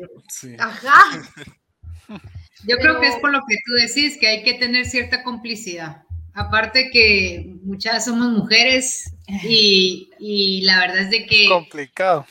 ajá. 0.61 0.95
Yo 2.67 2.77
creo 2.77 3.01
que 3.01 3.09
es 3.09 3.17
por 3.17 3.31
lo 3.31 3.41
que 3.49 3.57
tú 3.65 3.73
decís, 3.75 4.19
que 4.19 4.29
hay 4.29 4.43
que 4.43 4.55
tener 4.55 4.87
cierta 4.87 5.23
complicidad. 5.23 6.03
Aparte 6.35 6.91
que 6.91 7.55
muchas 7.63 8.05
somos 8.05 8.31
mujeres 8.31 9.13
y, 9.43 10.11
y 10.19 10.63
la 10.63 10.81
verdad 10.81 10.99
es 10.99 11.11
de 11.11 11.27
que... 11.27 11.47
Complicado. 11.49 12.27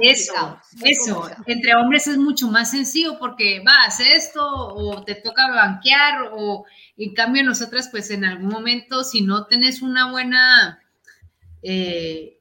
Eso, 0.00 0.58
eso. 0.84 1.30
Entre 1.46 1.74
hombres 1.74 2.06
es 2.06 2.18
mucho 2.18 2.48
más 2.48 2.70
sencillo 2.70 3.18
porque 3.18 3.60
va, 3.60 3.84
hace 3.86 4.14
esto 4.14 4.44
o 4.44 5.04
te 5.04 5.14
toca 5.14 5.48
banquear 5.48 6.30
o 6.32 6.64
en 6.96 7.14
cambio 7.14 7.44
nosotras 7.44 7.88
pues 7.90 8.10
en 8.10 8.24
algún 8.24 8.48
momento 8.48 9.04
si 9.04 9.22
no 9.22 9.46
tenés 9.46 9.82
una 9.82 10.10
buena... 10.10 10.80
Eh, 11.62 12.38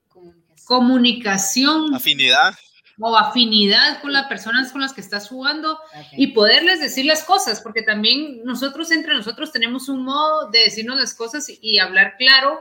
comunicación. 0.68 1.96
Afinidad. 1.96 2.54
O 3.00 3.16
afinidad 3.16 4.02
con 4.02 4.12
las 4.12 4.28
personas 4.28 4.72
con 4.72 4.82
las 4.82 4.94
que 4.94 5.02
estás 5.02 5.30
jugando 5.30 5.80
y 6.14 6.28
poderles 6.28 6.80
decir 6.80 7.06
las 7.06 7.24
cosas, 7.24 7.62
porque 7.62 7.84
también 7.84 8.44
nosotros 8.44 8.90
entre 8.92 9.14
nosotros 9.14 9.52
tenemos 9.52 9.88
un 9.88 10.04
modo 10.04 10.50
de 10.50 10.60
decirnos 10.60 10.98
las 10.98 11.14
cosas 11.14 11.48
y, 11.62 11.80
hablar 11.80 12.16
claro. 12.18 12.60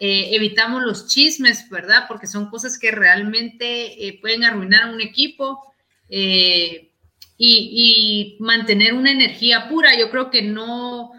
Eh, 0.00 0.34
evitamos 0.36 0.82
los 0.82 1.08
chismes, 1.08 1.68
¿verdad? 1.70 2.04
Porque 2.06 2.28
son 2.28 2.50
cosas 2.50 2.78
que 2.78 2.92
realmente 2.92 4.06
eh, 4.06 4.18
pueden 4.20 4.44
arruinar 4.44 4.84
a 4.84 4.92
un 4.92 5.00
equipo. 5.00 5.74
Eh, 6.08 6.92
y, 7.40 8.36
y 8.38 8.42
mantener 8.42 8.94
una 8.94 9.12
energía 9.12 9.68
pura. 9.68 9.96
Yo 9.96 10.10
creo 10.10 10.28
que 10.28 10.42
no, 10.42 11.12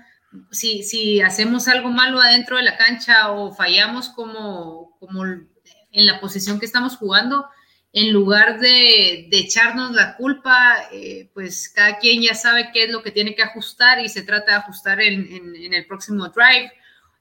si, 0.51 0.83
si 0.83 1.21
hacemos 1.21 1.67
algo 1.67 1.89
malo 1.89 2.19
adentro 2.19 2.57
de 2.57 2.63
la 2.63 2.77
cancha 2.77 3.31
o 3.31 3.53
fallamos 3.53 4.09
como, 4.09 4.97
como 4.99 5.25
en 5.25 6.05
la 6.05 6.19
posición 6.19 6.59
que 6.59 6.65
estamos 6.65 6.97
jugando, 6.97 7.47
en 7.91 8.13
lugar 8.13 8.59
de, 8.59 9.27
de 9.29 9.39
echarnos 9.39 9.91
la 9.93 10.15
culpa, 10.15 10.89
eh, 10.91 11.29
pues 11.33 11.69
cada 11.69 11.97
quien 11.97 12.21
ya 12.21 12.35
sabe 12.35 12.69
qué 12.71 12.83
es 12.83 12.91
lo 12.91 13.01
que 13.01 13.11
tiene 13.11 13.33
que 13.33 13.41
ajustar 13.41 13.99
y 13.99 14.09
se 14.09 14.21
trata 14.21 14.51
de 14.51 14.57
ajustar 14.57 15.01
en, 15.01 15.55
en, 15.55 15.73
el 15.73 15.87
próximo 15.87 16.27
drive, 16.29 16.71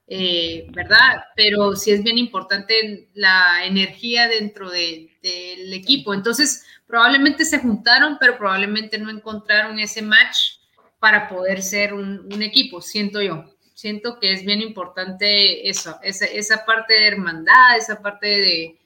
eh, 0.07 0.67
¿verdad? 0.71 1.23
Pero 1.35 1.75
sí 1.75 1.91
es 1.91 2.03
bien 2.03 2.19
importante 2.19 3.09
la 3.15 3.65
energía 3.65 4.27
dentro 4.27 4.69
de, 4.69 5.17
del 5.23 5.73
equipo. 5.73 6.13
Entonces, 6.13 6.65
probablemente 6.85 7.45
se 7.45 7.59
juntaron, 7.59 8.17
pero 8.19 8.37
probablemente 8.37 8.99
no 8.99 9.09
encontraron 9.09 9.79
ese 9.79 10.03
match 10.03 10.59
para 10.99 11.29
poder 11.29 11.63
ser 11.63 11.93
un, 11.93 12.31
un 12.31 12.43
equipo, 12.43 12.81
siento 12.81 13.21
yo. 13.21 13.45
Siento 13.73 14.19
que 14.19 14.33
es 14.33 14.45
bien 14.45 14.61
importante 14.61 15.67
eso, 15.69 15.97
esa, 16.03 16.25
esa 16.25 16.65
parte 16.65 16.95
de 16.95 17.07
hermandad, 17.07 17.77
esa 17.77 18.01
parte 18.01 18.27
de 18.27 18.78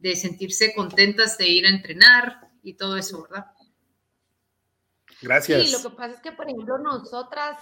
de 0.00 0.16
sentirse 0.16 0.74
contentas 0.74 1.38
de 1.38 1.48
ir 1.48 1.66
a 1.66 1.70
entrenar 1.70 2.48
y 2.62 2.74
todo 2.74 2.96
eso, 2.96 3.22
¿verdad? 3.22 3.46
Gracias. 5.22 5.62
Sí, 5.62 5.72
lo 5.72 5.82
que 5.82 5.96
pasa 5.96 6.14
es 6.14 6.20
que, 6.20 6.32
por 6.32 6.48
ejemplo, 6.48 6.78
nosotras, 6.78 7.58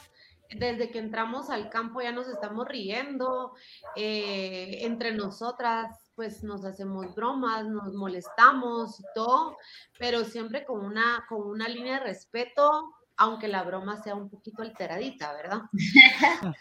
desde 0.49 0.91
que 0.91 0.99
entramos 0.99 1.51
al 1.51 1.68
campo 1.68 2.01
ya 2.01 2.12
nos 2.12 2.28
estamos 2.28 2.66
riendo, 2.68 3.55
eh, 3.97 4.78
entre 4.82 5.12
nosotras, 5.12 6.11
pues 6.14 6.45
nos 6.45 6.64
hacemos 6.64 7.14
bromas, 7.14 7.66
nos 7.66 7.95
molestamos 7.95 9.01
y 9.01 9.05
todo, 9.14 9.57
pero 9.99 10.24
siempre 10.24 10.64
con 10.64 10.84
una, 10.84 11.24
con 11.28 11.43
una 11.43 11.68
línea 11.68 11.99
de 11.99 12.05
respeto 12.05 12.95
aunque 13.18 13.48
la 13.48 13.64
broma 13.64 14.02
sea 14.02 14.14
un 14.14 14.30
poquito 14.30 14.62
alteradita, 14.62 15.32
¿verdad? 15.32 15.62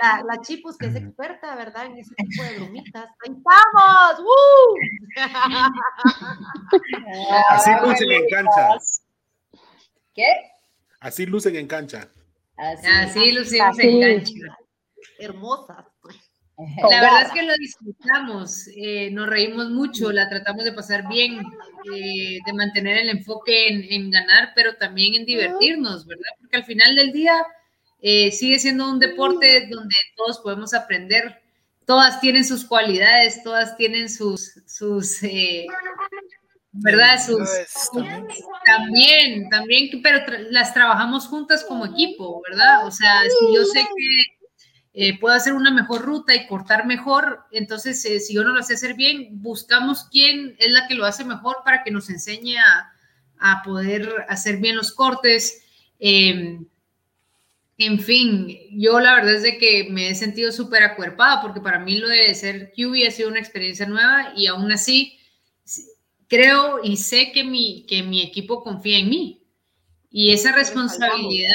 la, 0.00 0.22
la, 0.26 0.40
Chipus, 0.40 0.78
que 0.78 0.86
es 0.86 0.96
experta, 0.96 1.54
¿verdad? 1.54 1.84
En 1.86 1.98
ese 1.98 2.14
tipo 2.14 2.42
de 2.42 2.56
bromitas. 2.56 3.10
¡Ahí 3.26 3.36
estamos! 3.36 4.22
Así 7.50 7.70
lucen 7.82 8.10
en 8.10 8.26
cancha. 8.30 8.78
¿Qué? 10.14 10.24
Así 11.00 11.26
lucen 11.26 11.56
en 11.56 11.66
cancha. 11.66 12.08
Así, 12.56 12.86
Así 12.86 13.32
lucimos 13.32 13.78
en 13.78 14.00
cancha. 14.00 14.56
Hermosas. 15.18 15.84
La 16.90 17.00
verdad 17.00 17.22
es 17.22 17.32
que 17.32 17.42
lo 17.42 17.54
disfrutamos, 17.54 18.68
eh, 18.76 19.10
nos 19.12 19.28
reímos 19.28 19.70
mucho, 19.70 20.10
la 20.10 20.28
tratamos 20.28 20.64
de 20.64 20.72
pasar 20.72 21.08
bien, 21.08 21.40
eh, 21.94 22.38
de 22.44 22.52
mantener 22.52 22.98
el 22.98 23.10
enfoque 23.10 23.68
en, 23.68 24.10
ganar, 24.10 24.52
pero 24.56 24.74
también 24.74 25.14
en 25.14 25.24
divertirnos, 25.24 26.04
¿verdad? 26.04 26.30
Porque 26.40 26.56
al 26.56 26.64
final 26.64 26.96
del 26.96 27.12
día 27.12 27.46
eh, 28.02 28.32
sigue 28.32 28.58
siendo 28.58 28.90
un 28.90 28.98
deporte 28.98 29.68
donde 29.70 29.94
todos 30.16 30.40
podemos 30.40 30.74
aprender, 30.74 31.40
todas 31.86 32.20
tienen 32.20 32.44
sus 32.44 32.64
cualidades, 32.64 33.42
todas 33.44 33.76
tienen 33.76 34.08
sus, 34.08 34.60
sus 34.66 35.20
¿verdad? 36.72 37.24
Sus, 37.24 37.48
también, 38.64 39.48
también, 39.48 40.02
pero 40.02 40.20
las 40.50 40.74
trabajamos 40.74 41.28
juntas 41.28 41.64
como 41.64 41.86
equipo, 41.86 42.42
¿verdad? 42.50 42.84
O 42.84 42.90
sea, 42.90 43.22
si 43.22 43.54
yo 43.54 43.64
sé 43.64 43.80
que 43.80 44.37
eh, 45.00 45.16
puedo 45.16 45.32
hacer 45.32 45.52
una 45.52 45.70
mejor 45.70 46.02
ruta 46.02 46.34
y 46.34 46.48
cortar 46.48 46.84
mejor. 46.84 47.44
Entonces, 47.52 48.04
eh, 48.04 48.18
si 48.18 48.34
yo 48.34 48.42
no 48.42 48.52
lo 48.52 48.64
sé 48.64 48.74
hacer 48.74 48.94
bien, 48.94 49.28
buscamos 49.30 50.08
quién 50.10 50.56
es 50.58 50.72
la 50.72 50.88
que 50.88 50.96
lo 50.96 51.06
hace 51.06 51.24
mejor 51.24 51.58
para 51.64 51.84
que 51.84 51.92
nos 51.92 52.10
enseñe 52.10 52.56
a, 52.58 53.62
poder 53.62 54.26
hacer 54.28 54.56
bien 54.56 54.74
los 54.74 54.90
cortes. 54.90 55.62
Em, 56.00 56.66
en 57.76 58.00
fin, 58.00 58.58
yo 58.72 58.98
la 58.98 59.14
verdad 59.14 59.36
es 59.36 59.44
de 59.44 59.56
que 59.56 59.86
me 59.88 60.10
he 60.10 60.16
sentido 60.16 60.50
súper 60.50 60.82
acuerpada 60.82 61.42
porque 61.42 61.60
para 61.60 61.78
mí 61.78 61.96
lo 61.98 62.08
de 62.08 62.34
ser 62.34 62.72
QB 62.72 63.06
ha 63.06 63.12
sido 63.12 63.28
una 63.28 63.38
experiencia 63.38 63.86
nueva 63.86 64.32
y 64.34 64.48
aún 64.48 64.72
así 64.72 65.16
creo 66.26 66.80
y 66.82 66.96
sé 66.96 67.30
que 67.30 67.44
mi, 67.44 67.86
que 67.86 68.02
mi 68.02 68.20
equipo 68.20 68.64
confía 68.64 68.98
en 68.98 69.10
mí. 69.10 69.44
Y 70.10 70.32
esa 70.32 70.50
responsabilidad 70.50 71.54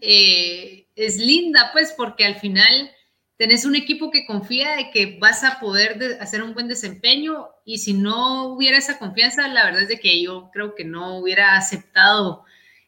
eh, 0.00 0.85
es 0.96 1.18
linda, 1.18 1.70
pues, 1.72 1.94
porque 1.96 2.24
al 2.24 2.36
final 2.36 2.90
tenés 3.36 3.64
un 3.64 3.76
equipo 3.76 4.10
que 4.10 4.26
confía 4.26 4.76
de 4.76 4.90
que 4.90 5.18
vas 5.20 5.44
a 5.44 5.60
poder 5.60 6.18
hacer 6.20 6.42
un 6.42 6.54
buen 6.54 6.68
desempeño 6.68 7.48
y 7.64 7.78
si 7.78 7.92
no 7.92 8.44
hubiera 8.46 8.78
esa 8.78 8.98
confianza, 8.98 9.46
la 9.48 9.64
verdad 9.66 9.82
es 9.82 9.88
de 9.88 10.00
que 10.00 10.22
yo 10.22 10.50
creo 10.52 10.74
que 10.74 10.84
no 10.84 11.18
hubiera 11.18 11.54
aceptado 11.54 12.44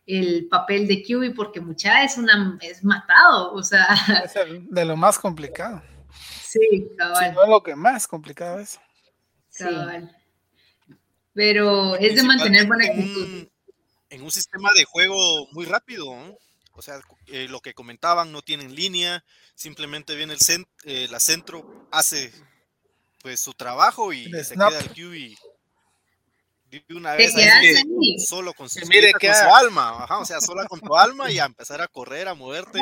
el 0.07 0.49
papel 0.49 0.89
de 0.89 1.03
QB 1.03 1.35
porque 1.37 1.61
mucha 1.61 2.03
es 2.03 2.17
una 2.17 2.59
es 2.63 2.83
matado, 2.83 3.53
o 3.53 3.63
sea, 3.63 3.87
es 4.25 4.35
de 4.71 4.85
lo 4.87 4.97
más 4.97 5.19
complicado. 5.19 5.83
Sí, 6.43 6.89
cabal. 6.97 7.29
Si 7.29 7.35
no 7.35 7.43
es 7.43 7.49
lo 7.51 7.63
que 7.63 7.77
más 7.77 8.09
complicado 8.09 8.59
es. 8.59 8.81
Cabal. 9.53 10.17
Pero 11.35 11.95
es 11.97 12.17
de 12.17 12.23
mantener 12.23 12.67
buena 12.67 12.87
actitud. 12.87 13.49
En 14.09 14.23
un 14.23 14.31
sistema 14.31 14.71
de 14.75 14.85
juego 14.85 15.47
muy 15.53 15.67
rápido, 15.67 16.07
¿no? 16.07 16.39
O 16.79 16.83
sea, 16.83 17.01
eh, 17.27 17.49
lo 17.49 17.61
que 17.61 17.75
comentaban, 17.75 18.31
no 18.31 18.41
tienen 18.41 18.77
línea, 18.77 19.25
simplemente 19.57 20.15
viene 20.15 20.35
el 20.35 20.67
eh, 20.85 21.09
la 21.11 21.19
centro, 21.19 21.89
hace 21.91 22.33
pues 23.21 23.41
su 23.41 23.53
trabajo 23.53 24.13
y 24.13 24.31
se 24.45 24.55
queda 24.55 24.79
el 24.79 24.91
QB 24.91 25.37
de 26.71 26.95
una 26.95 27.15
vez 27.15 27.35
solo 28.25 28.55
con 28.55 28.69
su, 28.69 28.79
alma, 29.53 30.07
o 30.21 30.25
sea, 30.25 30.41
sola 30.41 30.67
con 30.67 30.81
tu 30.81 30.95
alma 30.95 31.33
y 31.33 31.41
a 31.41 31.47
empezar 31.47 31.81
a 31.81 31.89
correr, 31.89 32.29
a 32.29 32.35
moverte 32.35 32.79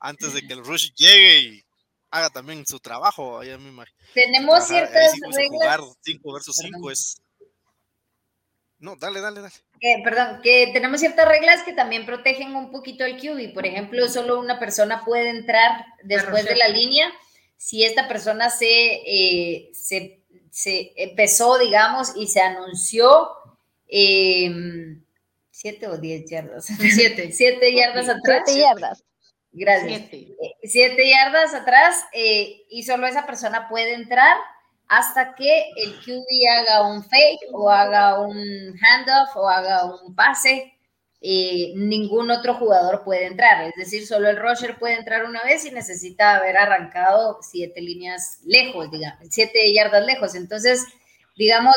antes 0.00 0.34
de 0.34 0.46
que 0.46 0.52
el 0.52 0.62
rush 0.62 0.90
llegue 0.94 1.38
y 1.38 1.64
haga 2.10 2.28
también 2.28 2.66
su 2.66 2.78
trabajo. 2.78 3.40
Tenemos 4.12 4.66
ciertas 4.66 5.12
reglas. 5.34 5.80
5 6.02 6.32
versus 6.32 6.56
5 6.56 6.90
es 6.90 7.22
no, 8.80 8.96
dale, 8.96 9.20
dale, 9.20 9.40
dale. 9.42 9.54
Perdón, 10.04 10.40
que 10.42 10.70
tenemos 10.72 11.00
ciertas 11.00 11.26
reglas 11.26 11.62
que 11.62 11.72
también 11.72 12.06
protegen 12.06 12.54
un 12.54 12.70
poquito 12.70 13.04
el 13.04 13.16
QB. 13.16 13.54
Por 13.54 13.66
ejemplo, 13.66 14.08
solo 14.08 14.38
una 14.38 14.58
persona 14.58 15.04
puede 15.04 15.30
entrar 15.30 15.86
después 16.02 16.44
de 16.44 16.56
la 16.56 16.68
línea 16.68 17.10
si 17.56 17.84
esta 17.84 18.08
persona 18.08 18.48
se, 18.48 18.66
eh, 18.66 19.70
se, 19.74 20.22
se, 20.50 20.92
empezó, 20.96 21.58
digamos, 21.58 22.12
y 22.16 22.26
se 22.26 22.40
anunció 22.40 23.28
em, 23.86 25.04
siete 25.50 25.86
o 25.86 25.98
diez 25.98 26.28
yardas. 26.30 26.66
Siete. 26.94 27.32
siete 27.32 27.74
yardas 27.74 28.08
atrás. 28.08 28.42
Siete 28.46 28.60
yardas. 28.60 29.04
Gracias. 29.52 30.02
Siete, 30.62 31.02
eh, 31.02 31.10
yardas 31.10 31.54
atrás 31.54 31.96
eh, 32.12 32.62
y 32.70 32.84
solo 32.84 33.06
esa 33.06 33.26
persona 33.26 33.68
puede 33.68 33.94
entrar 33.94 34.36
hasta 34.90 35.36
que 35.36 35.70
el 35.76 36.00
QB 36.00 36.26
haga 36.58 36.88
un 36.88 37.04
fake 37.04 37.46
o 37.52 37.70
haga 37.70 38.18
un 38.18 38.74
handoff 38.82 39.36
o 39.36 39.48
haga 39.48 39.84
un 39.84 40.16
pase. 40.16 40.74
Ningún 41.22 42.30
otro 42.32 42.54
jugador 42.54 43.04
puede 43.04 43.26
entrar, 43.26 43.62
es 43.64 43.74
decir, 43.76 44.04
solo 44.04 44.28
el 44.28 44.38
rusher 44.38 44.78
puede 44.78 44.94
entrar 44.94 45.26
una 45.26 45.44
vez 45.44 45.64
y 45.64 45.70
necesita 45.70 46.34
haber 46.36 46.56
arrancado 46.56 47.38
siete 47.40 47.80
líneas 47.80 48.40
lejos, 48.44 48.90
digamos, 48.90 49.28
siete 49.30 49.72
yardas 49.72 50.04
lejos. 50.06 50.34
Entonces, 50.34 50.84
digamos, 51.36 51.76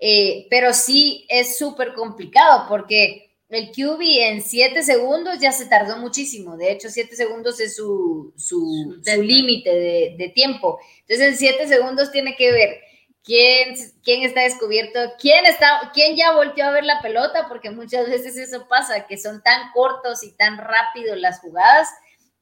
eh, 0.00 0.46
pero 0.48 0.72
sí 0.72 1.26
es 1.28 1.58
súper 1.58 1.92
complicado 1.94 2.66
porque 2.68 3.33
el 3.48 3.70
QB 3.70 4.00
en 4.00 4.42
7 4.42 4.82
segundos 4.82 5.38
ya 5.38 5.52
se 5.52 5.66
tardó 5.66 5.98
muchísimo. 5.98 6.56
De 6.56 6.72
hecho, 6.72 6.88
7 6.88 7.14
segundos 7.14 7.60
es 7.60 7.76
su, 7.76 8.32
su, 8.36 9.00
límite 9.22 9.70
de, 9.70 10.14
de, 10.18 10.28
tiempo. 10.30 10.78
Entonces, 11.00 11.28
en 11.28 11.36
7 11.36 11.68
segundos 11.68 12.10
tiene 12.10 12.36
que 12.36 12.50
ver 12.50 12.80
quién, 13.22 13.74
quién 14.02 14.22
está 14.22 14.42
descubierto, 14.42 14.98
quién, 15.20 15.46
está, 15.46 15.90
quién 15.92 16.16
ya 16.16 16.32
volteó 16.34 16.66
a 16.66 16.70
ver 16.72 16.84
la 16.84 17.00
pelota, 17.02 17.46
porque 17.48 17.70
muchas 17.70 18.08
veces 18.08 18.36
eso 18.36 18.66
pasa, 18.68 19.06
que 19.06 19.18
son 19.18 19.42
tan 19.42 19.72
cortos 19.72 20.22
y 20.22 20.32
tan 20.32 20.58
rápidos 20.58 21.18
las 21.18 21.40
jugadas 21.40 21.88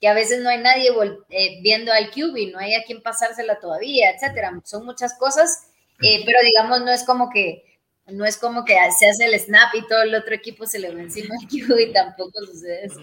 que 0.00 0.08
a 0.08 0.14
veces 0.14 0.40
no 0.42 0.50
hay 0.50 0.58
nadie 0.58 0.90
eh, 1.30 1.60
viendo 1.62 1.92
al 1.92 2.10
QB, 2.10 2.52
no 2.52 2.58
hay 2.58 2.74
a 2.74 2.82
quien 2.82 3.02
pasársela 3.02 3.60
todavía, 3.60 4.10
etcétera. 4.10 4.52
Son 4.64 4.84
muchas 4.84 5.16
cosas, 5.16 5.68
eh, 6.02 6.24
pero 6.26 6.40
digamos, 6.42 6.80
no 6.80 6.90
es 6.90 7.04
como 7.04 7.30
que 7.30 7.71
no 8.12 8.24
es 8.24 8.36
como 8.36 8.64
que 8.64 8.74
se 8.98 9.08
hace 9.08 9.24
el 9.24 9.38
snap 9.38 9.74
y 9.74 9.86
todo 9.86 10.02
el 10.02 10.14
otro 10.14 10.34
equipo 10.34 10.66
se 10.66 10.78
le 10.78 10.94
ve 10.94 11.02
encima 11.02 11.34
al 11.40 11.48
QB 11.48 11.78
y 11.78 11.92
tampoco 11.92 12.40
sucede 12.46 12.86
eso. 12.86 13.00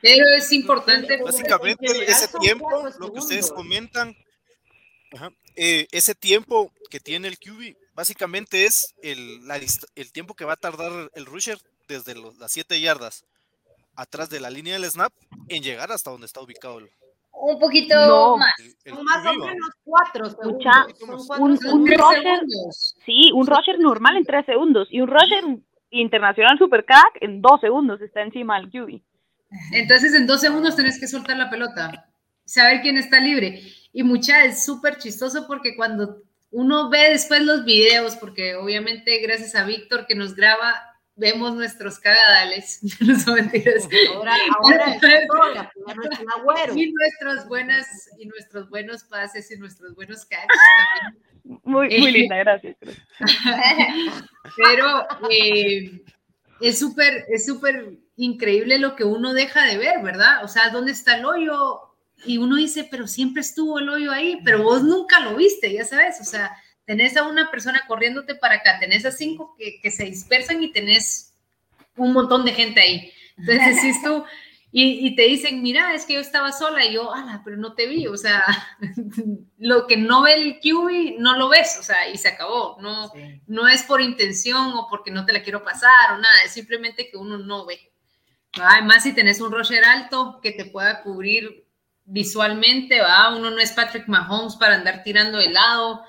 Pero 0.00 0.24
es 0.36 0.52
importante. 0.52 1.16
Básicamente, 1.22 1.86
ese 2.06 2.28
tiempo, 2.40 2.68
lo 2.98 3.12
que 3.12 3.18
ustedes 3.18 3.50
comentan, 3.50 4.16
eh, 5.56 5.86
ese 5.92 6.14
tiempo 6.14 6.72
que 6.90 7.00
tiene 7.00 7.28
el 7.28 7.38
QB, 7.38 7.76
básicamente 7.94 8.66
es 8.66 8.94
el, 9.02 9.40
el 9.94 10.12
tiempo 10.12 10.34
que 10.34 10.44
va 10.44 10.54
a 10.54 10.56
tardar 10.56 11.10
el 11.14 11.26
rusher 11.26 11.58
desde 11.88 12.14
las 12.14 12.52
7 12.52 12.80
yardas 12.80 13.24
atrás 13.96 14.28
de 14.28 14.40
la 14.40 14.50
línea 14.50 14.74
del 14.74 14.90
snap 14.90 15.12
en 15.48 15.62
llegar 15.62 15.92
hasta 15.92 16.10
donde 16.10 16.26
está 16.26 16.40
ubicado 16.40 16.78
el, 16.78 16.90
un 17.40 17.58
poquito 17.58 18.36
más. 18.36 18.54
Son 18.84 19.04
más 19.04 19.26
o 19.26 19.34
menos 19.34 19.70
cuatro 19.84 20.30
segundos. 20.30 21.30
un, 21.38 21.58
un 21.72 21.86
rusher, 21.86 22.40
sí, 23.04 23.30
un 23.32 23.48
normal 23.80 24.16
en 24.16 24.24
tres 24.24 24.46
segundos 24.46 24.88
y 24.90 25.00
un 25.00 25.08
rusher 25.08 25.44
internacional 25.90 26.58
super 26.58 26.84
crack, 26.84 27.18
en 27.20 27.40
dos 27.40 27.60
segundos 27.60 28.00
está 28.00 28.22
encima 28.22 28.60
del 28.60 28.70
QB. 28.70 29.00
Entonces, 29.72 30.14
en 30.14 30.26
dos 30.26 30.40
segundos 30.40 30.76
tenés 30.76 30.98
que 30.98 31.06
soltar 31.06 31.36
la 31.36 31.50
pelota, 31.50 32.08
saber 32.44 32.80
quién 32.82 32.96
está 32.96 33.20
libre. 33.20 33.60
Y 33.92 34.02
mucha 34.02 34.44
es 34.44 34.64
súper 34.64 34.98
chistoso 34.98 35.46
porque 35.46 35.76
cuando 35.76 36.22
uno 36.50 36.88
ve 36.90 37.10
después 37.10 37.42
los 37.42 37.64
videos, 37.64 38.16
porque 38.16 38.56
obviamente 38.56 39.18
gracias 39.18 39.54
a 39.54 39.64
Víctor 39.64 40.06
que 40.06 40.14
nos 40.14 40.34
graba, 40.34 40.74
vemos 41.16 41.54
nuestros 41.54 41.98
cagadales. 41.98 42.80
No 43.00 43.18
son 43.18 43.34
mentiras. 43.34 43.88
Ahora, 44.14 44.34
ahora 44.62 44.94
es 44.94 45.02
historia, 45.22 45.72
ya 45.86 45.94
no 45.94 46.02
es 46.02 46.18
un 46.20 46.32
agüero. 46.32 46.76
Y 46.76 46.92
nuestros, 46.92 47.48
buenas, 47.48 47.86
y 48.18 48.26
nuestros 48.26 48.68
buenos 48.70 49.04
pases 49.04 49.50
y 49.50 49.56
nuestros 49.56 49.94
buenos 49.94 50.24
catches 50.26 50.60
también. 51.02 51.60
Muy, 51.64 51.98
muy 51.98 52.10
linda, 52.10 52.36
gracias. 52.36 52.76
Pero 54.56 55.06
eh, 55.30 56.02
es 56.60 56.78
súper, 56.78 57.26
es 57.28 57.44
súper 57.44 57.98
increíble 58.16 58.78
lo 58.78 58.96
que 58.96 59.04
uno 59.04 59.34
deja 59.34 59.66
de 59.66 59.76
ver, 59.76 60.02
¿verdad? 60.02 60.44
O 60.44 60.48
sea, 60.48 60.70
¿dónde 60.70 60.92
está 60.92 61.18
el 61.18 61.24
hoyo? 61.24 61.80
Y 62.24 62.38
uno 62.38 62.56
dice, 62.56 62.88
pero 62.90 63.06
siempre 63.06 63.42
estuvo 63.42 63.78
el 63.78 63.88
hoyo 63.88 64.10
ahí, 64.10 64.40
pero 64.44 64.62
vos 64.62 64.82
nunca 64.82 65.20
lo 65.20 65.36
viste, 65.36 65.70
ya 65.70 65.84
sabes, 65.84 66.20
o 66.22 66.24
sea, 66.24 66.56
tenés 66.84 67.16
a 67.16 67.26
una 67.26 67.50
persona 67.50 67.82
corriéndote 67.86 68.34
para 68.34 68.56
acá, 68.56 68.78
tenés 68.78 69.04
a 69.06 69.10
cinco 69.10 69.54
que, 69.58 69.80
que 69.80 69.90
se 69.90 70.04
dispersan 70.04 70.62
y 70.62 70.72
tenés 70.72 71.34
un 71.96 72.12
montón 72.12 72.44
de 72.44 72.52
gente 72.52 72.80
ahí. 72.80 73.12
Entonces 73.36 73.76
decís 73.76 74.02
tú, 74.02 74.24
y, 74.76 75.06
y, 75.06 75.14
te 75.14 75.22
dicen, 75.22 75.62
mira, 75.62 75.94
es 75.94 76.04
que 76.04 76.14
yo 76.14 76.20
estaba 76.20 76.50
sola, 76.50 76.84
y 76.84 76.94
yo, 76.94 77.14
ala, 77.14 77.42
pero 77.44 77.56
no 77.56 77.74
te 77.74 77.86
vi, 77.86 78.08
o 78.08 78.16
sea, 78.16 78.42
lo 79.58 79.86
que 79.86 79.96
no 79.96 80.22
ve 80.22 80.34
el 80.34 80.58
QB, 80.58 81.20
no 81.20 81.38
lo 81.38 81.48
ves, 81.48 81.76
o 81.78 81.82
sea, 81.84 82.08
y 82.08 82.18
se 82.18 82.28
acabó, 82.28 82.76
no, 82.80 83.08
sí. 83.10 83.40
no 83.46 83.68
es 83.68 83.84
por 83.84 84.00
intención 84.00 84.72
o 84.74 84.88
porque 84.90 85.12
no 85.12 85.24
te 85.24 85.32
la 85.32 85.44
quiero 85.44 85.62
pasar 85.62 86.12
o 86.12 86.18
nada, 86.18 86.42
es 86.44 86.52
simplemente 86.52 87.08
que 87.08 87.16
uno 87.16 87.38
no 87.38 87.64
ve. 87.66 87.78
Además, 88.60 89.04
si 89.04 89.12
tenés 89.12 89.40
un 89.40 89.52
rusher 89.52 89.84
alto 89.84 90.40
que 90.42 90.50
te 90.50 90.64
pueda 90.64 91.02
cubrir 91.02 91.63
visualmente, 92.06 93.00
¿va? 93.00 93.34
Uno 93.34 93.50
no 93.50 93.58
es 93.58 93.72
Patrick 93.72 94.08
Mahomes 94.08 94.56
para 94.56 94.74
andar 94.74 95.02
tirando 95.02 95.38
de 95.38 95.50
lado, 95.50 96.02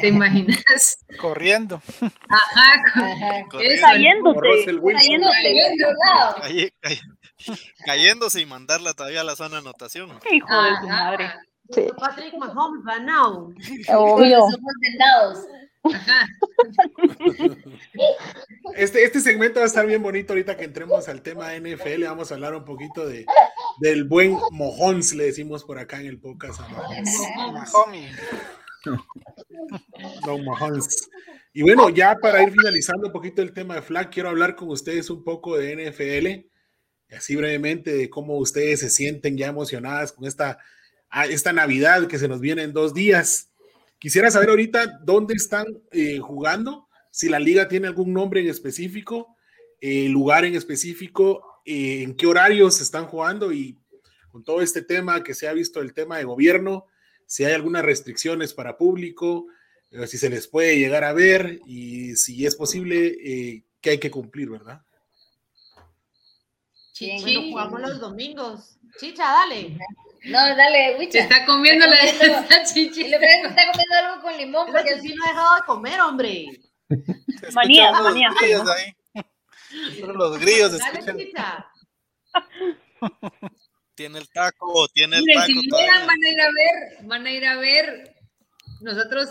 ¿te 0.00 0.08
imaginas? 0.08 0.98
Corriendo. 1.18 1.82
Ajá, 2.00 2.74
Ajá. 2.94 3.44
cayéndose. 7.84 8.40
Y 8.40 8.46
mandarla 8.46 8.94
todavía 8.94 9.22
a 9.22 9.24
la 9.24 9.36
zona 9.36 9.56
de 9.56 9.58
anotación. 9.58 10.10
Hijo 10.30 10.46
Ajá. 10.50 10.70
de 10.70 10.76
su 10.80 10.88
madre. 10.88 11.32
Sí. 11.70 11.86
Patrick 11.96 12.34
Mahomes 12.36 12.84
va 12.86 12.98
now. 12.98 13.54
Obvio. 13.88 14.46
Este, 18.76 19.02
este 19.04 19.20
segmento 19.20 19.60
va 19.60 19.64
a 19.64 19.66
estar 19.66 19.86
bien 19.86 20.02
bonito 20.02 20.32
ahorita 20.32 20.56
que 20.56 20.64
entremos 20.64 21.08
al 21.08 21.22
tema 21.22 21.54
NFL. 21.54 22.04
Vamos 22.04 22.30
a 22.30 22.34
hablar 22.34 22.54
un 22.54 22.64
poquito 22.64 23.06
de, 23.06 23.26
del 23.80 24.04
buen 24.04 24.38
Mojons, 24.52 25.14
le 25.14 25.24
decimos 25.24 25.64
por 25.64 25.78
acá 25.78 26.00
en 26.00 26.06
el 26.06 26.18
podcast. 26.18 26.60
Don 30.24 30.44
Mojons. 30.44 31.10
Y 31.52 31.62
bueno, 31.62 31.88
ya 31.90 32.16
para 32.16 32.42
ir 32.42 32.52
finalizando 32.52 33.08
un 33.08 33.12
poquito 33.12 33.42
el 33.42 33.52
tema 33.52 33.74
de 33.74 33.82
flag, 33.82 34.10
quiero 34.10 34.28
hablar 34.28 34.54
con 34.54 34.68
ustedes 34.68 35.10
un 35.10 35.24
poco 35.24 35.56
de 35.56 35.90
NFL, 35.90 37.14
así 37.16 37.34
brevemente, 37.34 37.92
de 37.92 38.08
cómo 38.08 38.36
ustedes 38.38 38.80
se 38.80 38.90
sienten 38.90 39.36
ya 39.36 39.48
emocionadas 39.48 40.12
con 40.12 40.26
esta, 40.26 40.58
esta 41.28 41.52
Navidad 41.52 42.06
que 42.06 42.18
se 42.18 42.28
nos 42.28 42.40
viene 42.40 42.62
en 42.62 42.72
dos 42.72 42.94
días. 42.94 43.49
Quisiera 44.00 44.30
saber 44.32 44.48
ahorita 44.48 44.98
dónde 45.04 45.34
están 45.34 45.66
eh, 45.92 46.18
jugando, 46.18 46.88
si 47.12 47.28
la 47.28 47.38
liga 47.38 47.68
tiene 47.68 47.86
algún 47.86 48.12
nombre 48.12 48.40
en 48.40 48.48
específico, 48.48 49.36
eh, 49.80 50.08
lugar 50.08 50.44
en 50.44 50.56
específico, 50.56 51.62
eh, 51.64 52.02
en 52.02 52.16
qué 52.16 52.26
horarios 52.26 52.80
están 52.80 53.06
jugando 53.06 53.52
y 53.52 53.78
con 54.32 54.42
todo 54.42 54.62
este 54.62 54.82
tema 54.82 55.22
que 55.22 55.34
se 55.34 55.46
ha 55.46 55.52
visto 55.52 55.80
el 55.80 55.92
tema 55.92 56.18
de 56.18 56.24
gobierno, 56.24 56.86
si 57.26 57.44
hay 57.44 57.52
algunas 57.52 57.84
restricciones 57.84 58.54
para 58.54 58.76
público, 58.76 59.46
eh, 59.90 60.06
si 60.06 60.18
se 60.18 60.30
les 60.30 60.48
puede 60.48 60.78
llegar 60.78 61.04
a 61.04 61.12
ver 61.12 61.60
y 61.66 62.16
si 62.16 62.46
es 62.46 62.56
posible, 62.56 63.16
eh, 63.22 63.64
que 63.80 63.90
hay 63.90 63.98
que 63.98 64.10
cumplir, 64.10 64.50
¿verdad? 64.50 64.82
Sí, 66.92 67.10
bueno, 67.22 67.42
jugamos 67.42 67.80
los 67.80 68.00
domingos. 68.00 68.78
Chicha, 68.98 69.24
dale. 69.24 69.78
No, 70.24 70.38
dale, 70.56 70.96
Wicha. 70.98 71.12
Se 71.12 71.18
está 71.20 71.44
comiendo 71.46 71.86
la 71.86 71.96
esa 71.96 72.64
chichi. 72.64 73.08
Le 73.08 73.18
parece 73.18 73.40
que 73.42 73.48
está 73.48 73.62
comiendo 73.72 73.96
algo 73.96 74.22
con 74.22 74.36
limón. 74.36 74.66
Porque 74.66 74.90
Porque 74.92 75.00
sí 75.00 75.14
no 75.14 75.24
he 75.24 75.28
dejado 75.28 75.56
de 75.56 75.62
comer, 75.62 76.00
hombre. 76.00 76.46
Manía, 77.54 77.92
manía. 77.92 78.28
Los 78.28 78.38
grillos 78.40 78.68
ahí. 78.70 78.96
Los 80.02 80.38
grillos 80.38 80.78
Dale, 80.78 80.92
escuchan. 80.98 81.18
chicha. 81.18 81.66
Tiene 83.94 84.18
el 84.18 84.30
taco, 84.30 84.88
tiene 84.88 85.18
el 85.18 85.24
taco. 85.26 85.46
si 85.46 85.68
van 85.68 86.08
a 86.10 86.28
ir 86.28 86.40
a 86.40 86.46
ver, 86.46 87.06
van 87.06 87.26
a 87.26 87.30
ir 87.30 87.44
a 87.46 87.56
ver. 87.56 88.16
Nosotros 88.80 89.28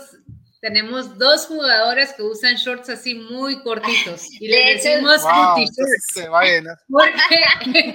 tenemos 0.60 1.18
dos 1.18 1.46
jugadoras 1.46 2.12
que 2.14 2.22
usan 2.22 2.54
shorts 2.56 2.90
así 2.90 3.14
muy 3.14 3.62
cortitos 3.62 4.30
y 4.32 4.48
les 4.48 4.82
decimos 4.82 5.22
Wow, 5.22 5.56
se 6.12 6.28
va 6.28 6.40
a 6.40 6.44
llenar. 6.44 6.76
Porque, 6.88 7.94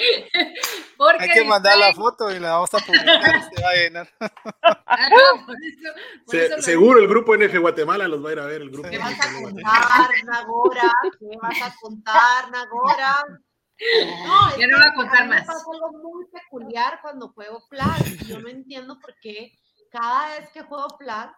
porque 0.98 1.24
Hay 1.24 1.30
que 1.30 1.44
mandar 1.44 1.78
la 1.78 1.94
foto 1.94 2.32
y 2.32 2.40
la 2.40 2.54
vamos 2.54 2.74
a 2.74 2.80
publicar 2.80 3.36
y 3.38 3.56
se 3.56 3.62
va 3.64 3.70
a 3.70 3.76
llenar. 3.76 4.10
Ajá, 4.20 5.10
por 5.46 5.56
eso- 5.56 5.94
por 6.26 6.36
Se- 6.36 6.46
eso 6.46 6.56
lo 6.58 6.62
seguro 6.64 7.00
el 7.00 7.08
grupo 7.08 7.36
NF 7.36 7.58
Guatemala 7.60 8.08
los 8.08 8.24
va 8.26 8.30
a 8.30 8.34
ir 8.34 8.40
a 8.40 8.46
ver, 8.46 8.62
el 8.64 8.70
grupo. 8.72 8.90
¿Qué 8.90 8.98
vas 8.98 9.20
a 9.20 9.34
contar, 9.42 10.10
Nagora? 10.26 10.92
¿Qué 11.20 11.38
vas 11.42 11.62
a 11.62 11.76
contar, 11.80 12.52
Nagora? 12.52 13.16
No, 13.78 14.58
Ya 14.58 14.68
no 14.68 14.78
voy 14.78 14.88
a 14.88 14.94
contar 14.94 15.24
mí 15.24 15.30
me 15.32 15.36
más. 15.36 15.46
pasa 15.48 15.60
algo 15.74 15.92
muy 16.02 16.26
peculiar 16.32 17.00
cuando 17.02 17.28
juego 17.34 17.60
flag. 17.70 18.08
y 18.22 18.26
Yo 18.26 18.40
no 18.40 18.48
entiendo 18.48 18.98
por 19.02 19.14
qué 19.22 19.52
cada 19.92 20.30
vez 20.40 20.50
que 20.52 20.62
juego 20.62 20.88
flag 20.98 21.30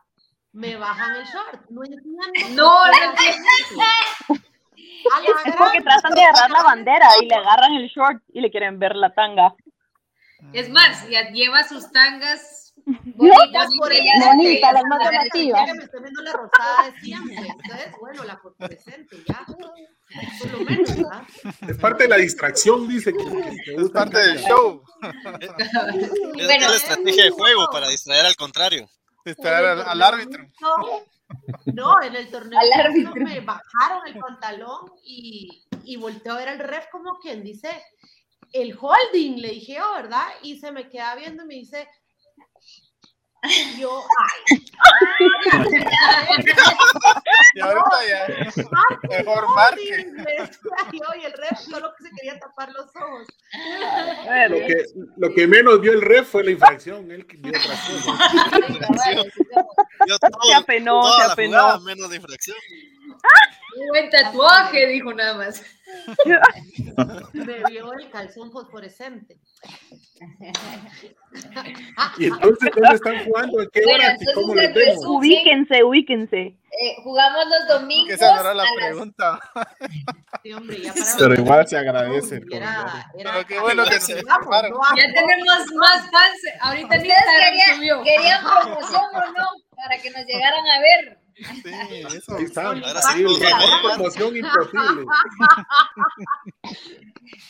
me 0.57 0.75
bajan 0.75 1.15
el 1.15 1.23
short. 1.25 1.69
No 1.69 1.83
entiendo. 1.83 2.63
No, 2.63 2.85
no 2.87 2.91
Es 5.45 5.55
porque 5.55 5.81
tratan 5.81 6.13
de 6.15 6.21
agarrar 6.23 6.49
la 6.49 6.63
bandera 6.63 7.07
y 7.21 7.25
le 7.27 7.35
agarran 7.35 7.73
el 7.75 7.87
short 7.89 8.21
y 8.33 8.41
le 8.41 8.49
quieren 8.49 8.79
ver 8.79 8.95
la 8.95 9.13
tanga. 9.13 9.53
Es 10.53 10.69
más, 10.69 11.07
ya 11.09 11.29
lleva 11.29 11.63
sus 11.63 11.91
tangas 11.91 12.73
bonitas 12.85 13.69
por 13.77 13.91
ella 13.91 14.03
ella. 14.15 14.25
Bonita, 14.33 14.71
las 14.71 14.83
más 14.89 14.99
Ya 15.03 15.11
llamativas. 15.11 15.73
me 15.75 15.83
estoy 15.83 16.01
viendo 16.01 16.21
la 16.23 16.33
rosada 16.33 16.85
de 16.91 16.99
siempre. 17.01 17.35
Entonces, 17.35 17.91
bueno, 17.99 18.23
la 18.23 18.37
fosforescente, 18.37 19.17
ya. 19.27 19.45
Por 19.45 20.51
lo 20.51 20.59
menos, 20.65 20.95
¿verdad? 20.95 21.23
Es 21.67 21.77
parte 21.77 22.03
de 22.03 22.09
la 22.09 22.17
distracción, 22.17 22.87
dice 22.87 23.13
que, 23.13 23.23
que- 23.65 23.75
Es 23.75 23.89
parte 23.91 24.17
del 24.17 24.39
show. 24.39 24.81
Es 25.41 25.51
Bueno, 26.47 26.69
la 26.69 26.75
estrategia 26.75 27.23
de 27.25 27.29
juego 27.31 27.67
para 27.71 27.87
distraer 27.89 28.25
al 28.25 28.35
contrario. 28.35 28.87
Al, 29.43 30.01
árbitro. 30.01 30.45
No, 31.65 32.01
en 32.01 32.15
el 32.15 32.29
torneo 32.29 32.59
Al 32.59 32.85
árbitro. 32.85 33.13
me 33.15 33.39
bajaron 33.41 34.07
el 34.07 34.17
pantalón 34.17 34.91
y, 35.03 35.65
y 35.83 35.97
volteo 35.97 36.33
a 36.33 36.37
ver 36.37 36.49
al 36.49 36.59
ref 36.59 36.87
como 36.91 37.19
quien 37.19 37.43
dice 37.43 37.69
el 38.53 38.77
holding, 38.79 39.41
le 39.41 39.49
dije 39.49 39.75
yo, 39.75 39.93
¿verdad? 39.95 40.25
Y 40.41 40.59
se 40.59 40.71
me 40.71 40.89
queda 40.89 41.15
viendo 41.15 41.43
y 41.43 41.47
me 41.47 41.55
dice, 41.55 41.87
yo, 43.79 44.03
ay, 44.19 44.65
Y 47.53 47.59
ahorita 47.59 48.07
ya. 48.07 48.27
Mejor 49.09 49.45
holding", 49.45 50.15
marque. 50.15 50.97
y 51.21 51.25
el 51.25 51.33
ref 51.33 51.59
solo 51.59 51.93
que 51.97 52.03
se 52.03 52.09
quería 52.15 52.39
tapar 52.39 52.69
los 52.71 52.87
ojos. 52.95 53.27
Lo 54.49 54.55
que, 54.55 54.85
lo 55.17 55.33
que 55.33 55.47
menos 55.47 55.81
vio 55.81 55.93
el 55.93 56.01
ref 56.01 56.29
fue 56.29 56.43
la 56.43 56.51
infracción, 56.51 57.09
él 57.11 57.25
vio 57.39 57.51
otras 57.57 57.79
cosas. 57.89 58.31
Se 60.47 60.53
apenó, 60.53 61.03
se 61.03 61.31
apenó. 61.31 61.79
menos 61.81 62.09
de 62.09 62.15
infracción. 62.17 62.57
Buen 63.89 64.09
tatuaje, 64.09 64.87
dijo 64.87 65.13
nada 65.13 65.35
más. 65.35 65.63
Me 67.33 67.63
vio 67.69 67.93
el 67.93 68.09
calzón 68.09 68.51
fosforescente. 68.51 69.37
Y 72.17 72.25
entonces, 72.25 72.69
¿dónde 72.75 72.95
están 72.95 73.25
jugando? 73.25 73.61
¿A 73.61 73.65
qué 73.71 73.81
Bueno, 73.83 74.03
horas? 74.03 74.09
¿Y 74.09 74.23
entonces 74.23 74.33
cómo 74.35 74.55
les 74.55 74.73
vemos? 74.73 74.95
resumen- 74.95 75.17
Ubíquense, 75.17 75.83
ubíquense. 75.83 76.37
Eh, 76.79 76.95
jugamos 77.03 77.45
los 77.47 77.79
domingos. 77.79 78.13
Esa 78.13 78.35
no 78.35 78.41
era 78.41 78.53
la 78.53 78.63
a 78.63 78.65
las- 78.65 78.75
pregunta. 78.75 79.39
Sí, 80.43 80.53
hombre, 80.53 80.81
ya 80.81 80.93
para 80.93 81.05
Pero 81.17 81.33
igual 81.35 81.67
se 81.67 81.77
agradece 81.77 82.35
el 82.35 82.53
Era, 82.53 82.75
comentario. 82.75 83.19
era 83.19 83.31
Pero 83.33 83.47
qué 83.47 83.59
bueno 83.59 83.85
que 83.85 83.99
se 83.99 84.21
vamos, 84.23 84.47
no. 84.69 84.79
Ya 84.97 85.03
tenemos 85.13 85.65
más 85.75 86.01
fans. 86.11 86.39
Ahorita 86.61 86.95
en 86.95 87.01
¿Ustedes 87.01 87.17
Instagram 87.17 87.51
querían, 87.51 87.75
subió. 87.77 88.03
querían 88.03 88.41
promoción 88.43 89.01
o 89.13 89.31
no? 89.31 89.47
Para 89.75 90.01
que 90.01 90.09
nos 90.11 90.25
llegaran 90.25 90.65
a 90.67 90.79
ver. 90.81 91.19
Sí, 91.37 92.17
eso. 92.17 92.37
Está. 92.37 92.73
Mejor 92.73 93.81
promoción 93.83 94.37
imposible. 94.37 95.05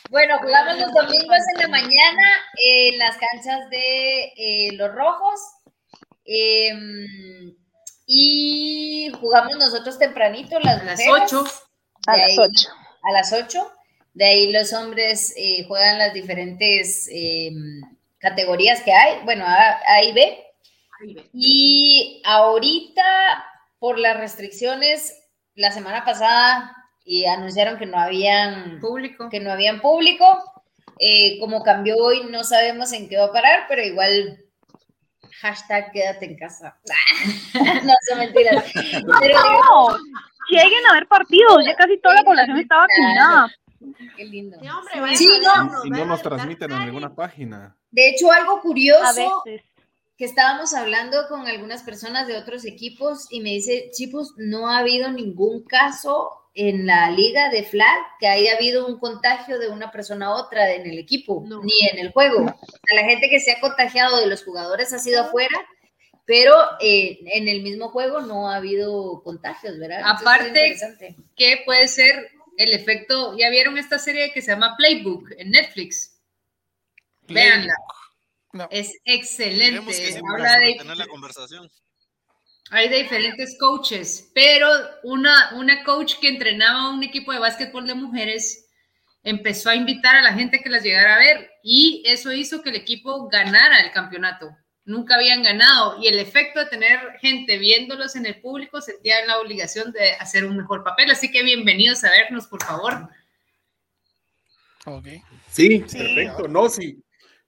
Bueno, 0.09 0.37
jugamos 0.39 0.77
los 0.79 0.91
domingos 0.91 1.37
en 1.53 1.61
la 1.61 1.67
mañana 1.67 2.23
en 2.63 2.97
las 2.97 3.17
canchas 3.17 3.69
de 3.69 4.33
eh, 4.35 4.69
Los 4.73 4.93
Rojos. 4.93 5.39
Em, 6.25 7.55
y 8.05 9.11
jugamos 9.19 9.55
nosotros 9.57 9.99
tempranito, 9.99 10.59
las 10.59 10.81
A 10.81 10.85
las 10.85 10.99
mujeres. 10.99 11.33
8. 11.33 11.45
A 12.07 12.11
De 12.13 12.17
las 12.17 12.29
ahí 12.29 12.37
8. 12.39 12.69
a 13.03 13.11
las 13.11 13.33
8. 13.33 13.71
De 14.13 14.25
ahí 14.25 14.51
los 14.51 14.73
hombres 14.73 15.33
eh, 15.37 15.65
juegan 15.67 15.99
las 15.99 16.13
diferentes 16.13 17.07
eh, 17.11 17.51
categorías 18.17 18.81
que 18.81 18.93
hay, 18.93 19.23
bueno, 19.25 19.45
A, 19.45 19.79
A 19.85 20.03
y 20.03 20.13
B. 20.13 20.43
Y 21.33 22.21
ahorita, 22.25 23.03
por 23.79 23.99
las 23.99 24.17
restricciones, 24.17 25.13
la 25.55 25.71
semana 25.71 26.03
pasada 26.05 26.75
y 27.05 27.25
anunciaron 27.25 27.77
que 27.77 27.85
no 27.85 27.97
habían 27.99 28.79
Público. 28.79 29.29
que 29.29 29.39
no 29.39 29.51
habían 29.51 29.81
público. 29.81 30.25
Eh, 30.99 31.39
como 31.39 31.63
cambió 31.63 31.95
hoy, 31.97 32.25
no 32.29 32.43
sabemos 32.43 32.91
en 32.91 33.07
qué 33.07 33.17
va 33.17 33.25
a 33.25 33.31
parar, 33.31 33.65
pero 33.69 33.83
igual 33.83 34.43
hashtag 35.41 35.91
quédate 35.91 36.25
en 36.25 36.37
casa. 36.37 36.77
no 37.83 37.93
son 38.09 38.17
mentiras. 38.19 38.65
Pero, 38.73 39.39
No, 39.39 39.97
lleguen 40.49 40.85
a 40.89 40.93
ver 40.93 41.07
partidos, 41.07 41.65
ya 41.65 41.75
casi 41.75 41.99
toda 41.99 42.15
la 42.15 42.23
población 42.23 42.57
está 42.57 42.77
vacunada. 42.77 43.51
qué 44.15 44.25
lindo. 44.25 44.57
Sí, 44.59 44.67
hombre, 44.67 44.99
vayan 45.01 45.17
Sí, 45.17 45.41
a 45.45 45.63
no. 45.63 45.85
Y 45.85 45.89
no 45.91 46.05
nos 46.05 46.21
transmiten 46.21 46.71
en 46.71 46.85
ninguna 46.87 47.13
página. 47.13 47.77
De 47.91 48.09
hecho, 48.09 48.31
algo 48.31 48.59
curioso. 48.61 49.43
Que 50.17 50.25
estábamos 50.25 50.73
hablando 50.73 51.27
con 51.29 51.47
algunas 51.47 51.83
personas 51.83 52.27
de 52.27 52.37
otros 52.37 52.65
equipos 52.65 53.27
y 53.29 53.39
me 53.41 53.51
dice, 53.51 53.91
chicos, 53.93 54.33
no 54.37 54.69
ha 54.69 54.79
habido 54.79 55.11
ningún 55.11 55.63
caso 55.63 56.31
en 56.55 56.87
la 56.87 57.11
liga 57.11 57.49
de 57.49 57.63
flag 57.63 57.99
que 58.19 58.27
haya 58.27 58.55
habido 58.55 58.87
un 58.87 58.99
contagio 58.99 59.59
de 59.59 59.69
una 59.69 59.91
persona 59.91 60.25
a 60.27 60.35
otra 60.35 60.73
en 60.73 60.87
el 60.89 60.97
equipo, 60.97 61.43
No. 61.45 61.61
ni 61.63 61.87
en 61.91 61.99
el 61.99 62.11
juego. 62.11 62.39
O 62.45 62.45
sea, 62.47 63.01
la 63.01 63.07
gente 63.07 63.29
que 63.29 63.39
se 63.39 63.51
ha 63.51 63.59
contagiado 63.59 64.19
de 64.19 64.25
los 64.25 64.43
jugadores 64.43 64.91
ha 64.91 64.97
sido 64.97 65.21
afuera, 65.21 65.55
pero 66.25 66.55
eh, 66.81 67.19
en 67.33 67.47
el 67.47 67.61
mismo 67.61 67.89
juego 67.89 68.21
no 68.21 68.49
ha 68.49 68.55
habido 68.55 69.21
contagios, 69.23 69.77
¿verdad? 69.77 70.01
Aparte-. 70.03 70.75
¿Qué 71.35 71.61
puede 71.63 71.87
ser 71.87 72.31
el 72.57 72.73
efecto? 72.73 73.37
¿Ya 73.37 73.51
vieron 73.51 73.77
esta 73.77 73.99
serie 73.99 74.31
que 74.33 74.41
se 74.41 74.49
llama 74.51 74.75
Playbook 74.77 75.29
en 75.37 75.51
Netflix? 75.51 76.19
Véanla. 77.27 77.75
No. 78.53 78.67
Es 78.71 78.93
excelente. 79.05 79.85
que 79.85 79.93
sí, 79.93 80.19
Habla 80.31 80.57
de, 80.59 80.75
tener 80.75 80.97
la 80.97 81.07
conversación. 81.07 81.69
hay 82.71 82.89
de 82.89 82.97
diferentes 83.03 83.57
coaches, 83.59 84.31
pero 84.33 84.69
una, 85.03 85.51
una 85.55 85.83
coach 85.83 86.15
que 86.19 86.29
entrenaba 86.29 86.81
a 86.83 86.89
un 86.91 87.03
equipo 87.03 87.31
de 87.33 87.39
básquetbol 87.39 87.85
de 87.87 87.93
mujeres 87.95 88.65
empezó 89.23 89.69
a 89.69 89.75
invitar 89.75 90.15
a 90.15 90.21
la 90.21 90.33
gente 90.33 90.61
que 90.61 90.69
las 90.69 90.83
llegara 90.83 91.15
a 91.15 91.19
ver 91.19 91.51
y 91.61 92.01
eso 92.05 92.31
hizo 92.31 92.61
que 92.61 92.69
el 92.69 92.77
equipo 92.77 93.27
ganara 93.27 93.79
el 93.81 93.91
campeonato. 93.91 94.49
Nunca 94.85 95.15
habían 95.15 95.43
ganado 95.43 96.01
y 96.01 96.07
el 96.07 96.17
efecto 96.17 96.61
de 96.61 96.67
tener 96.67 96.99
gente 97.19 97.57
viéndolos 97.57 98.15
en 98.15 98.25
el 98.25 98.39
público 98.39 98.79
sentían 98.79 99.27
la 99.27 99.39
obligación 99.39 99.91
de 99.91 100.11
hacer 100.13 100.45
un 100.45 100.55
mejor 100.55 100.85
papel. 100.85 101.11
Así 101.11 101.29
que 101.29 101.43
bienvenidos 101.43 102.05
a 102.05 102.09
vernos, 102.11 102.47
por 102.47 102.63
favor. 102.63 103.09
Ok. 104.85 105.07
Sí, 105.51 105.83
Sí. 105.85 105.97
perfecto. 105.97 106.47
No, 106.47 106.69
sí. 106.69 106.97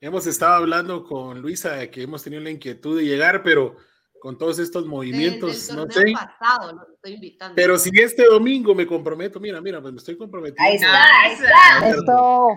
Hemos 0.02 0.26
estado 0.26 0.54
hablando 0.54 1.04
con 1.04 1.42
Luisa 1.42 1.74
de 1.74 1.90
que 1.90 2.02
hemos 2.02 2.24
tenido 2.24 2.42
la 2.42 2.50
inquietud 2.50 2.96
de 2.96 3.04
llegar, 3.04 3.42
pero 3.42 3.76
con 4.18 4.38
todos 4.38 4.58
estos 4.58 4.86
movimientos, 4.86 5.70
no 5.74 5.86
sé. 5.90 6.12
pasado 6.12 6.72
los 6.72 6.88
estoy 6.88 7.12
invitando. 7.12 7.54
Pero 7.54 7.78
si 7.78 7.90
este 8.00 8.24
domingo 8.24 8.74
me 8.74 8.86
comprometo, 8.86 9.38
mira, 9.40 9.60
mira, 9.60 9.80
pues 9.82 9.92
me 9.92 9.98
estoy 9.98 10.16
comprometiendo. 10.16 10.62
Ahí 10.62 10.76
está, 10.76 11.20
ahí 11.20 11.32
está. 11.32 11.88
Esto. 11.90 12.48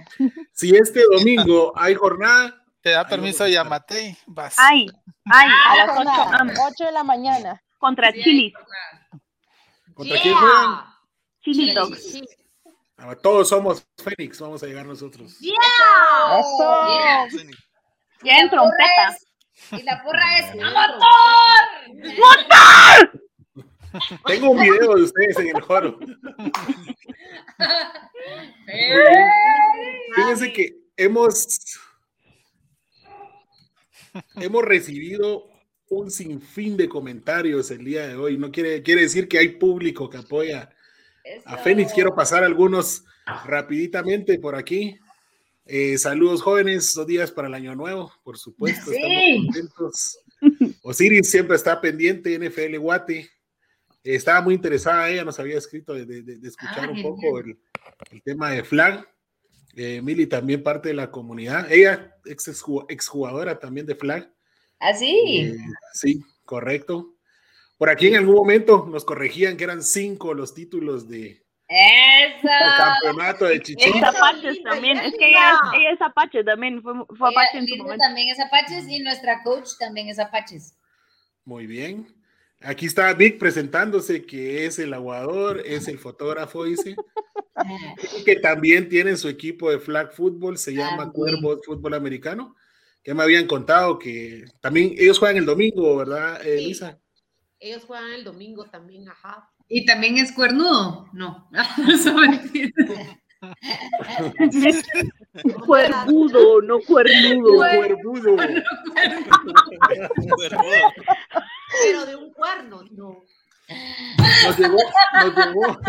Si 0.54 0.74
este 0.74 1.04
domingo 1.12 1.74
hay 1.76 1.96
jornada, 1.96 2.64
Te 2.80 2.91
da 2.91 3.06
permiso. 3.06 3.46
Yamate, 3.46 4.18
vas. 4.28 4.56
Ay, 4.58 4.88
ay, 5.26 5.50
a 5.70 5.86
las 5.86 5.96
Jornada, 5.96 6.44
8 6.44 6.62
8 6.70 6.86
de 6.86 6.91
la 6.94 7.04
mañana. 7.04 7.64
contra 7.78 8.12
Sí, 8.14 8.22
Chilis, 8.24 8.54
¿contra 9.94 10.22
quién 10.22 10.36
juegan? 10.36 10.86
Chili 11.41 11.74
Sí, 11.98 12.24
Todos 13.22 13.49
somos 13.49 13.86
Fénix, 13.97 14.39
vamos 14.39 14.64
a 14.64 14.68
llegar 14.68 14.86
nosotros. 14.86 15.34
Eso. 15.34 15.47
Yeah. 16.88 17.28
Ya 18.24 18.38
en 18.38 18.49
trompeta. 18.49 19.10
es- 19.10 19.26
Y 19.80 19.84
la 19.84 20.01
porra 20.04 20.39
es 20.39 20.45
¡A 20.51 20.56
motor! 22.01 23.22
Tengo 24.26 24.49
un 24.51 24.60
video 24.62 24.95
de 24.95 25.04
ustedes 25.04 25.38
en 25.38 25.56
el 25.56 25.64
foro. 25.64 25.99
Fíjense 30.16 30.51
que 30.54 30.76
hemos, 30.97 31.47
hemos 34.36 34.64
recibido 34.64 35.49
un 35.89 36.10
sinfín 36.10 36.76
de 36.78 36.89
comentarios 36.89 37.70
el 37.72 37.84
día 37.86 38.08
de 38.08 38.16
hoy. 38.16 38.38
No 38.38 38.51
quiere, 38.51 38.82
quiere 38.82 39.01
decir 39.01 39.28
que 39.28 39.38
hay 39.38 39.49
público 39.49 40.10
que 40.10 40.18
apoya 40.18 40.70
a 41.26 41.30
Eso. 41.56 41.64
Fénix. 41.64 41.94
Quiero 41.94 42.14
pasar 42.16 42.44
algunos 42.44 43.04
rapiditamente 43.46 44.38
por 44.40 44.56
aquí. 44.56 44.98
Eh, 45.66 45.98
saludos 45.98 46.42
jóvenes, 46.42 46.94
dos 46.94 47.08
días 47.08 47.32
para 47.32 47.48
el 47.48 47.54
año 47.54 47.74
nuevo, 47.76 48.12
por 48.24 48.38
supuesto, 48.38 48.92
Sí. 48.92 48.98
estamos 48.98 49.46
contentos. 49.46 50.20
Osiris 50.84 51.32
siempre 51.32 51.56
está 51.56 51.80
pendiente, 51.80 52.36
NFL 52.38 52.78
Guate. 52.80 53.20
Eh, 54.04 54.16
estaba 54.16 54.42
muy 54.42 54.54
interesada, 54.56 55.10
ella 55.10 55.24
nos 55.24 55.40
había 55.40 55.58
escrito 55.58 55.94
de, 55.94 56.06
de- 56.06 56.22
de 56.22 56.48
escuchar 56.50 56.80
Ah, 56.86 56.90
un 56.90 56.96
genial. 56.98 57.14
poco 57.14 57.40
el, 57.40 57.58
el 58.12 58.22
tema 58.24 58.52
de 58.52 58.64
Flag. 58.66 59.08
Eh, 59.76 60.02
Mili 60.02 60.28
también 60.28 60.62
parte 60.62 60.90
de 60.90 60.96
la 60.96 61.10
comunidad. 61.10 61.72
Ella 61.72 62.14
ex 62.26 62.48
exju- 62.50 62.86
exjugadora 62.90 63.58
también 63.58 63.86
de 63.86 63.96
Flag. 63.96 64.30
Así. 64.80 65.16
Eh, 65.56 65.58
sí, 65.94 66.22
correcto. 66.44 67.12
Por 67.78 67.90
aquí 67.90 68.08
en 68.08 68.16
algún 68.16 68.36
momento 68.36 68.88
nos 68.90 69.04
corregían 69.04 69.58
que 69.58 69.64
eran 69.64 69.84
cinco 69.84 70.34
los 70.34 70.54
títulos 70.54 71.08
de 71.08 71.44
el 71.70 72.34
Eso. 72.36 72.48
campeonato 72.78 73.46
de 73.46 73.56
Es 73.56 73.64
Chichén. 73.64 74.04
Apaches 74.04 74.62
también. 74.64 74.98
Es 75.00 75.14
que 75.18 75.30
ella 75.30 75.54
es, 75.54 75.80
ella 75.80 75.92
es 75.92 76.02
Apache 76.02 76.44
también. 76.44 76.82
Fue, 76.82 76.94
fue 77.18 77.30
Apache 77.30 77.58
en 77.58 77.68
su 77.68 77.78
momento. 77.78 78.04
también 78.04 78.30
es 78.30 78.40
Apaches 78.40 78.88
y 78.88 79.00
nuestra 79.00 79.42
coach 79.44 79.70
también 79.80 80.10
es 80.10 80.20
Apaches. 80.20 80.78
Muy 81.46 81.66
bien. 81.66 82.08
Aquí 82.62 82.86
está 82.86 83.14
Vic 83.14 83.40
presentándose, 83.40 84.26
que 84.26 84.66
es 84.66 84.80
el 84.80 84.94
aguador, 84.94 85.62
es 85.66 85.88
el 85.90 86.00
fotógrafo, 86.00 86.64
dice. 86.64 86.96
Y 88.18 88.24
que 88.24 88.38
también 88.38 88.88
tiene 88.88 89.18
su 89.18 89.28
equipo 89.28 89.70
de 89.70 89.80
flag 89.80 90.14
football, 90.14 90.58
se 90.58 90.74
llama. 90.74 91.12
Cuervos 91.12 91.60
Fútbol 91.66 91.94
Americano, 91.94 92.56
que 93.04 93.14
me 93.14 93.24
habían 93.24 93.48
contado 93.48 94.00
que 94.00 94.46
también 94.62 94.94
ellos 94.98 95.20
juegan 95.20 95.38
el 95.38 95.46
domingo, 95.46 95.98
¿verdad, 95.98 96.40
eh, 96.46 96.74
Sí. 96.74 96.86
Ellos 97.66 97.86
juegan 97.86 98.11
el 98.11 98.26
domingo 98.26 98.66
también, 98.66 99.07
ajá. 99.07 99.49
¿Y 99.70 99.86
también 99.86 100.18
es 100.18 100.34
cuernudo? 100.34 101.07
No. 101.14 101.49
Cuervudo, 105.66 106.61
no 106.61 106.80
cuernudo. 106.82 107.57
Cuervudo. 107.57 108.38
Pero 111.84 112.05
de 112.05 112.16
un 112.16 112.32
cuerno, 112.34 112.84
no. 112.91 113.24
Nos 114.45 114.59
llegó, 114.59 114.78
nos 115.24 115.36
llegó- 115.36 115.80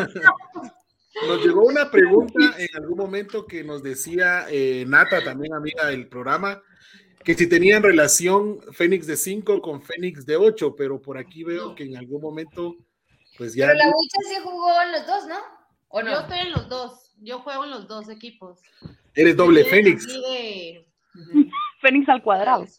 nos 1.28 1.44
llegó 1.44 1.62
una 1.64 1.90
pregunta 1.90 2.54
en 2.58 2.68
algún 2.76 2.98
momento 2.98 3.46
que 3.46 3.62
nos 3.64 3.82
decía 3.82 4.46
eh, 4.48 4.84
Nata, 4.86 5.22
también 5.22 5.54
amiga 5.54 5.86
del 5.86 6.08
programa, 6.08 6.62
que 7.24 7.34
si 7.34 7.48
tenían 7.48 7.82
relación 7.82 8.60
Fénix 8.72 9.06
de 9.06 9.16
5 9.16 9.60
con 9.62 9.82
Fénix 9.82 10.26
de 10.26 10.36
8, 10.36 10.74
pero 10.76 11.00
por 11.00 11.16
aquí 11.18 11.42
veo 11.44 11.74
que 11.74 11.84
en 11.84 11.96
algún 11.96 12.20
momento, 12.20 12.76
pues 13.38 13.54
ya... 13.54 13.66
Pero 13.68 13.78
la 13.78 13.86
Bucha 13.86 14.18
sí 14.28 14.34
jugó 14.42 14.82
en 14.82 14.92
los 14.92 15.06
dos, 15.06 15.26
¿no? 15.26 15.38
¿O 15.88 16.00
Yo 16.00 16.06
no? 16.06 16.20
estoy 16.20 16.38
en 16.40 16.52
los 16.52 16.68
dos. 16.68 17.12
Yo 17.20 17.38
juego 17.40 17.64
en 17.64 17.70
los 17.70 17.88
dos 17.88 18.08
equipos. 18.08 18.60
Eres 19.14 19.36
doble 19.36 19.64
Fénix. 19.64 20.06
de- 20.06 20.86
Fénix 21.80 22.08
al 22.08 22.22
cuadrado. 22.22 22.66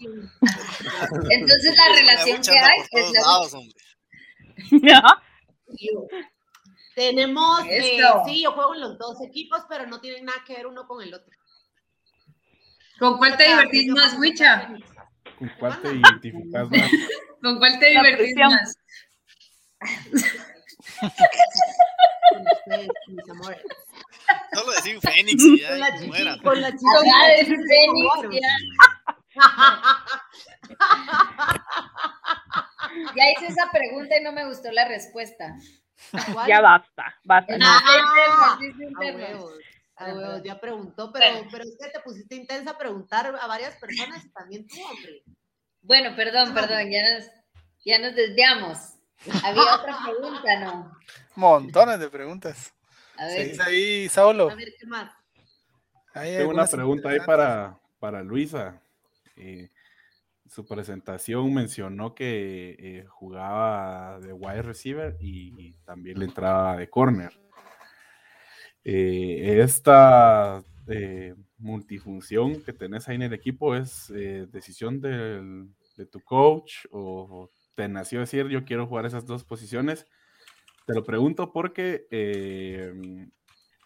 Entonces 1.29 1.75
la 1.77 1.95
relación 1.95 2.41
que 2.41 2.51
hay 2.51 2.79
es 2.91 3.11
la. 3.11 3.21
Yo- 5.67 6.07
Tenemos, 6.95 7.61
eh, 7.69 7.99
sí, 8.25 8.41
yo 8.43 8.51
juego 8.53 8.73
en 8.75 8.81
los 8.81 8.97
dos 8.97 9.21
equipos, 9.21 9.61
pero 9.67 9.85
no 9.87 9.99
tienen 9.99 10.25
nada 10.25 10.41
que 10.45 10.53
ver 10.53 10.67
uno 10.67 10.87
con 10.87 11.03
el 11.03 11.13
otro. 11.13 11.33
¿Con 12.99 13.17
cuál 13.17 13.37
te 13.37 13.47
divertís 13.47 13.87
más, 13.87 14.17
Wicha? 14.17 14.69
¿Con 15.37 15.49
cuál 15.59 15.81
te 15.81 15.93
identificas 15.93 16.69
más? 16.69 16.91
¿Con 17.41 17.57
cuál 17.59 17.79
te 17.79 17.89
divertís 17.89 18.35
más? 18.37 18.77
Con 22.31 22.41
ustedes, 22.41 22.89
mis 23.07 23.29
amores. 23.29 23.61
Solo 24.53 24.71
decir 24.71 24.99
Fénix 24.99 25.43
y 25.43 25.61
Con 25.61 25.79
la 25.79 25.89
ya, 25.89 25.97
con 26.01 26.21
la 26.21 26.31
de 26.31 26.41
con 26.41 26.61
la 26.61 26.71
chichi, 26.71 27.55
Fénix, 27.55 28.41
ya. 28.41 28.49
Ya 33.15 33.23
hice 33.31 33.47
esa 33.47 33.69
pregunta 33.71 34.17
y 34.17 34.23
no 34.23 34.31
me 34.31 34.45
gustó 34.45 34.71
la 34.71 34.87
respuesta. 34.87 35.53
¿Cuál? 36.33 36.47
Ya 36.47 36.61
basta, 36.61 37.15
basta. 37.23 37.57
Ah, 39.97 40.41
ya 40.43 40.59
preguntó, 40.59 41.11
pero, 41.11 41.25
Bueno. 41.31 41.47
pero 41.51 41.63
es 41.63 41.77
que 41.79 41.89
te 41.89 41.99
pusiste 42.01 42.35
intensa 42.35 42.71
a 42.71 42.77
preguntar 42.77 43.33
a 43.39 43.47
varias 43.47 43.75
personas 43.77 44.25
y 44.25 44.29
también 44.29 44.67
tú, 44.67 44.75
hombre. 44.83 45.23
Bueno, 45.81 46.15
perdón, 46.15 46.53
perdón, 46.53 46.89
ya 46.91 47.01
nos, 47.13 47.25
ya 47.85 47.99
nos 47.99 48.15
desviamos. 48.15 48.77
Había 49.43 49.75
otra 49.75 49.97
pregunta, 50.03 50.59
¿no? 50.59 50.97
Montones 51.35 51.99
de 51.99 52.09
preguntas. 52.09 52.73
A 53.17 53.29
Sí, 53.29 53.37
ver, 53.37 53.61
ahí, 53.61 54.09
Saulo. 54.09 54.49
A 54.49 54.55
ver, 54.55 54.73
¿qué 54.77 54.85
más? 54.85 55.11
Tengo 56.13 56.49
una 56.49 56.65
pregunta 56.65 57.09
ahí 57.09 57.19
para, 57.25 57.79
para 57.99 58.23
Luisa. 58.23 58.81
Eh, 59.35 59.69
su 60.49 60.65
presentación 60.65 61.53
mencionó 61.53 62.15
que 62.15 62.75
eh, 62.79 63.05
jugaba 63.07 64.19
de 64.19 64.31
wide 64.31 64.61
receiver 64.61 65.17
y, 65.19 65.73
también 65.85 66.19
le 66.19 66.25
entraba 66.25 66.77
de 66.77 66.89
corner. 66.89 67.33
Eh, 68.86 69.61
esta 69.63 70.63
eh, 70.88 71.36
multifunción 71.57 72.63
que 72.63 72.73
tenés 72.73 73.09
ahí 73.09 73.15
en 73.17 73.23
el 73.23 73.33
equipo 73.33 73.75
es 73.75 74.11
eh, 74.15 74.47
decisión 74.51 75.01
de 75.01 76.05
tu 76.11 76.21
coach 76.21 76.86
o 76.91 77.49
te 77.75 77.88
nació 77.89 78.19
decir 78.21 78.47
yo 78.47 78.65
quiero 78.65 78.88
jugar 78.88 79.05
esas 79.05 79.25
dos 79.25 79.43
posiciones. 79.43 80.07
Te 80.88 80.93
lo 80.95 81.05
pregunto 81.05 81.51
porque 81.53 82.07
eh, 82.11 82.93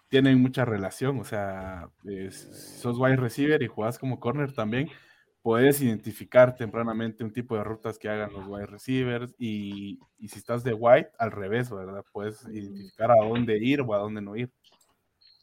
tienen 0.10 0.42
mucha 0.42 0.66
relación, 0.66 1.20
o 1.20 1.24
sea, 1.24 1.90
es- 2.06 2.80
sos 2.82 2.98
wide 3.00 3.18
receiver 3.18 3.62
y 3.64 3.68
jugás 3.68 4.00
como 4.00 4.20
corner 4.20 4.54
también, 4.54 4.90
puedes 5.42 5.82
identificar 5.82 6.56
tempranamente 6.56 7.24
un 7.24 7.32
tipo 7.34 7.56
de 7.56 7.64
rutas 7.64 8.00
que 8.00 8.10
hagan 8.10 8.34
los 8.34 8.46
wide 8.48 8.66
receivers 8.68 9.36
y, 9.38 10.00
y 10.18 10.28
si 10.30 10.40
estás 10.40 10.64
de 10.64 10.74
wide, 10.74 11.12
al 11.20 11.32
revés, 11.32 11.70
¿verdad? 11.72 12.04
Puedes 12.12 12.46
identificar 12.48 13.12
a 13.12 13.26
dónde 13.26 13.58
ir 13.60 13.82
o 13.82 13.94
a 13.94 14.00
dónde 14.00 14.22
no 14.22 14.36
ir. 14.36 14.52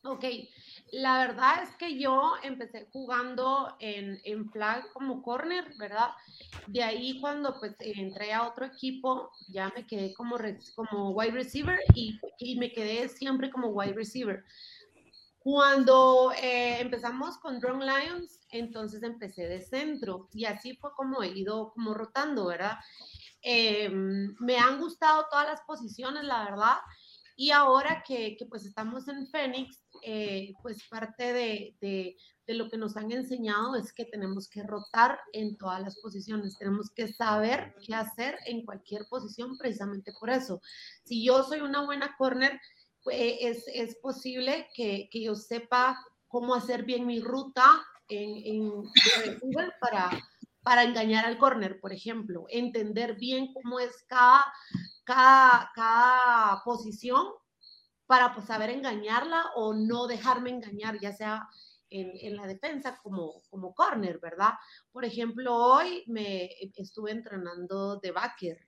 Ok, 0.08 0.24
la 0.92 1.18
verdad 1.18 1.64
es 1.64 1.74
que 1.76 1.98
yo 1.98 2.34
empecé 2.44 2.88
jugando 2.92 3.76
en, 3.80 4.20
en 4.22 4.48
flag 4.50 4.92
como 4.92 5.20
corner, 5.20 5.74
¿verdad? 5.78 6.10
De 6.68 6.84
ahí 6.84 7.20
cuando 7.20 7.58
pues 7.58 7.74
entré 7.80 8.32
a 8.32 8.46
otro 8.46 8.66
equipo, 8.66 9.32
ya 9.48 9.72
me 9.74 9.84
quedé 9.84 10.14
como, 10.14 10.36
como 10.76 11.10
wide 11.10 11.32
receiver 11.32 11.80
y, 11.94 12.20
y 12.38 12.56
me 12.56 12.70
quedé 12.72 13.08
siempre 13.08 13.50
como 13.50 13.68
wide 13.68 13.94
receiver. 13.94 14.44
Cuando 15.40 16.32
eh, 16.40 16.80
empezamos 16.80 17.38
con 17.38 17.58
Drone 17.58 17.84
Lions, 17.84 18.40
entonces 18.50 19.02
empecé 19.02 19.48
de 19.48 19.60
centro 19.60 20.28
y 20.32 20.44
así 20.44 20.76
fue 20.76 20.90
como 20.94 21.22
he 21.22 21.28
ido 21.28 21.72
como 21.72 21.94
rotando, 21.94 22.46
¿verdad? 22.46 22.78
Eh, 23.42 23.88
me 23.90 24.58
han 24.58 24.80
gustado 24.80 25.26
todas 25.30 25.46
las 25.46 25.60
posiciones, 25.62 26.24
la 26.24 26.44
verdad. 26.44 26.76
Y 27.38 27.50
ahora 27.50 28.02
que, 28.06 28.34
que, 28.38 28.46
pues 28.46 28.64
estamos 28.64 29.06
en 29.08 29.26
Phoenix, 29.26 29.78
eh, 30.02 30.54
pues 30.62 30.78
parte 30.88 31.34
de, 31.34 31.76
de, 31.82 32.16
de, 32.46 32.54
lo 32.54 32.70
que 32.70 32.78
nos 32.78 32.96
han 32.96 33.12
enseñado 33.12 33.76
es 33.76 33.92
que 33.92 34.06
tenemos 34.06 34.48
que 34.48 34.62
rotar 34.62 35.20
en 35.34 35.58
todas 35.58 35.82
las 35.82 36.00
posiciones, 36.00 36.56
tenemos 36.58 36.90
que 36.90 37.08
saber 37.08 37.74
qué 37.86 37.94
hacer 37.94 38.38
en 38.46 38.64
cualquier 38.64 39.06
posición 39.10 39.58
precisamente 39.58 40.14
por 40.18 40.30
eso. 40.30 40.62
Si 41.04 41.22
yo 41.22 41.42
soy 41.42 41.60
una 41.60 41.84
buena 41.84 42.14
corner, 42.16 42.58
pues 43.04 43.36
es, 43.40 43.64
es 43.72 43.96
posible 43.96 44.68
que, 44.74 45.08
que, 45.12 45.22
yo 45.22 45.34
sepa 45.34 46.02
cómo 46.28 46.54
hacer 46.54 46.84
bien 46.84 47.06
mi 47.06 47.20
ruta 47.20 47.64
en, 48.08 48.36
en 48.46 48.70
Google 49.40 49.72
para, 49.80 50.10
para 50.66 50.82
engañar 50.82 51.24
al 51.24 51.38
corner, 51.38 51.78
por 51.78 51.92
ejemplo, 51.92 52.46
entender 52.48 53.14
bien 53.14 53.52
cómo 53.54 53.78
es 53.78 54.04
cada, 54.08 54.44
cada, 55.04 56.60
posición 56.64 57.24
para 58.04 58.34
pues, 58.34 58.48
saber 58.48 58.70
engañarla 58.70 59.52
o 59.54 59.74
no 59.74 60.08
dejarme 60.08 60.50
engañar, 60.50 60.98
ya 60.98 61.12
sea 61.12 61.48
en, 61.88 62.10
en, 62.20 62.36
la 62.36 62.48
defensa 62.48 62.98
como, 63.00 63.42
como 63.48 63.76
corner, 63.76 64.18
¿verdad? 64.18 64.54
Por 64.90 65.04
ejemplo, 65.04 65.54
hoy 65.54 66.02
me 66.08 66.50
estuve 66.74 67.12
entrenando 67.12 68.00
de 68.00 68.10
backer. 68.10 68.58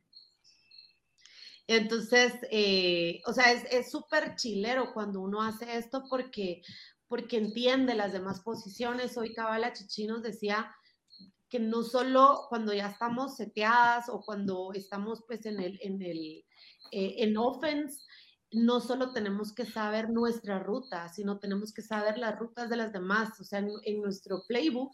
Entonces, 1.67 2.33
eh, 2.53 3.21
o 3.27 3.33
sea, 3.33 3.51
es 3.51 3.91
súper 3.91 4.37
chilero 4.37 4.93
cuando 4.95 5.21
uno 5.21 5.43
hace 5.43 5.77
esto 5.77 6.05
porque, 6.09 6.63
porque 7.09 7.39
entiende 7.39 7.97
las 7.97 8.13
demás 8.13 8.39
posiciones. 8.39 9.19
Hoy 9.19 9.35
Cabala 9.35 9.73
Chichi 9.73 10.07
nos 10.07 10.23
decía 10.23 10.73
que 11.49 11.59
no 11.59 11.83
solo 11.83 12.47
cuando 12.49 12.75
ya 12.75 12.89
estamos 12.89 13.37
seteadas 13.37 14.09
o 14.09 14.21
cuando 14.21 14.71
estamos 14.75 15.23
pues 15.27 15.47
en 15.47 15.61
el, 15.61 15.79
en 15.83 16.03
el, 16.03 16.45
eh, 16.93 17.15
en 17.19 17.37
offense, 17.37 18.05
no 18.51 18.81
solo 18.81 19.13
tenemos 19.13 19.55
que 19.55 19.67
saber 19.67 20.11
nuestra 20.11 20.59
ruta, 20.59 21.09
sino 21.09 21.39
tenemos 21.39 21.73
que 21.73 21.83
saber 21.83 22.19
las 22.19 22.39
rutas 22.39 22.71
de 22.71 22.77
las 22.77 22.93
demás. 22.93 23.39
O 23.41 23.45
sea, 23.45 23.59
en, 23.61 23.71
en 23.85 24.01
nuestro 24.01 24.43
playbook 24.47 24.93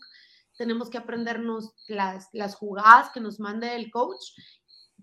tenemos 0.56 0.90
que 0.90 0.98
aprendernos 0.98 1.72
las, 1.88 2.28
las 2.32 2.54
jugadas 2.54 3.10
que 3.12 3.20
nos 3.20 3.40
mande 3.40 3.74
el 3.74 3.90
coach, 3.90 4.32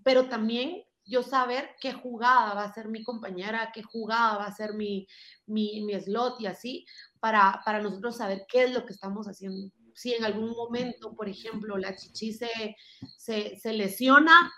pero 0.02 0.28
también 0.28 0.82
yo 1.04 1.22
saber 1.22 1.70
qué 1.80 1.92
jugada 1.92 2.54
va 2.54 2.64
a 2.64 2.72
ser 2.72 2.88
mi 2.88 3.02
compañera, 3.02 3.70
qué 3.74 3.82
jugada 3.82 4.38
va 4.38 4.46
a 4.46 4.54
ser 4.54 4.74
mi, 4.74 5.06
mi, 5.46 5.84
mi 5.84 5.98
slot 6.00 6.40
y 6.40 6.46
así, 6.46 6.86
para, 7.20 7.60
para 7.64 7.82
nosotros 7.82 8.16
saber 8.16 8.44
qué 8.48 8.64
es 8.64 8.72
lo 8.72 8.86
que 8.86 8.92
estamos 8.92 9.26
haciendo 9.26 9.70
si 9.94 10.14
en 10.14 10.24
algún 10.24 10.50
momento, 10.50 11.14
por 11.14 11.28
ejemplo, 11.28 11.78
la 11.78 11.96
chichi 11.96 12.32
se, 12.32 12.76
se, 13.16 13.56
se, 13.56 13.72
lesiona, 13.72 14.52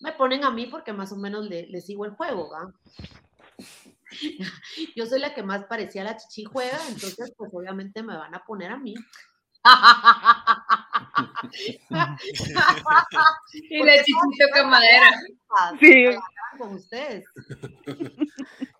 me 0.00 0.12
ponen 0.12 0.44
a 0.44 0.50
mí 0.50 0.66
porque 0.66 0.92
más 0.92 1.12
o 1.12 1.16
menos 1.16 1.46
le, 1.46 1.66
le 1.66 1.80
sigo 1.80 2.04
el 2.04 2.12
juego, 2.12 2.50
¿va? 2.50 2.72
Yo 4.96 5.06
soy 5.06 5.20
la 5.20 5.34
que 5.34 5.42
más 5.42 5.64
parecía 5.64 6.04
la 6.04 6.16
chichi 6.16 6.44
juega, 6.44 6.78
entonces 6.88 7.32
pues 7.36 7.50
obviamente 7.52 8.02
me 8.02 8.16
van 8.16 8.34
a 8.34 8.44
poner 8.44 8.72
a 8.72 8.78
mí. 8.78 8.94
y 13.52 13.82
la 13.82 13.96
chichi 13.96 14.38
toca 14.38 14.64
madera. 14.64 15.10
Sí. 15.80 16.06
Con 16.58 16.74
ustedes. 16.74 17.24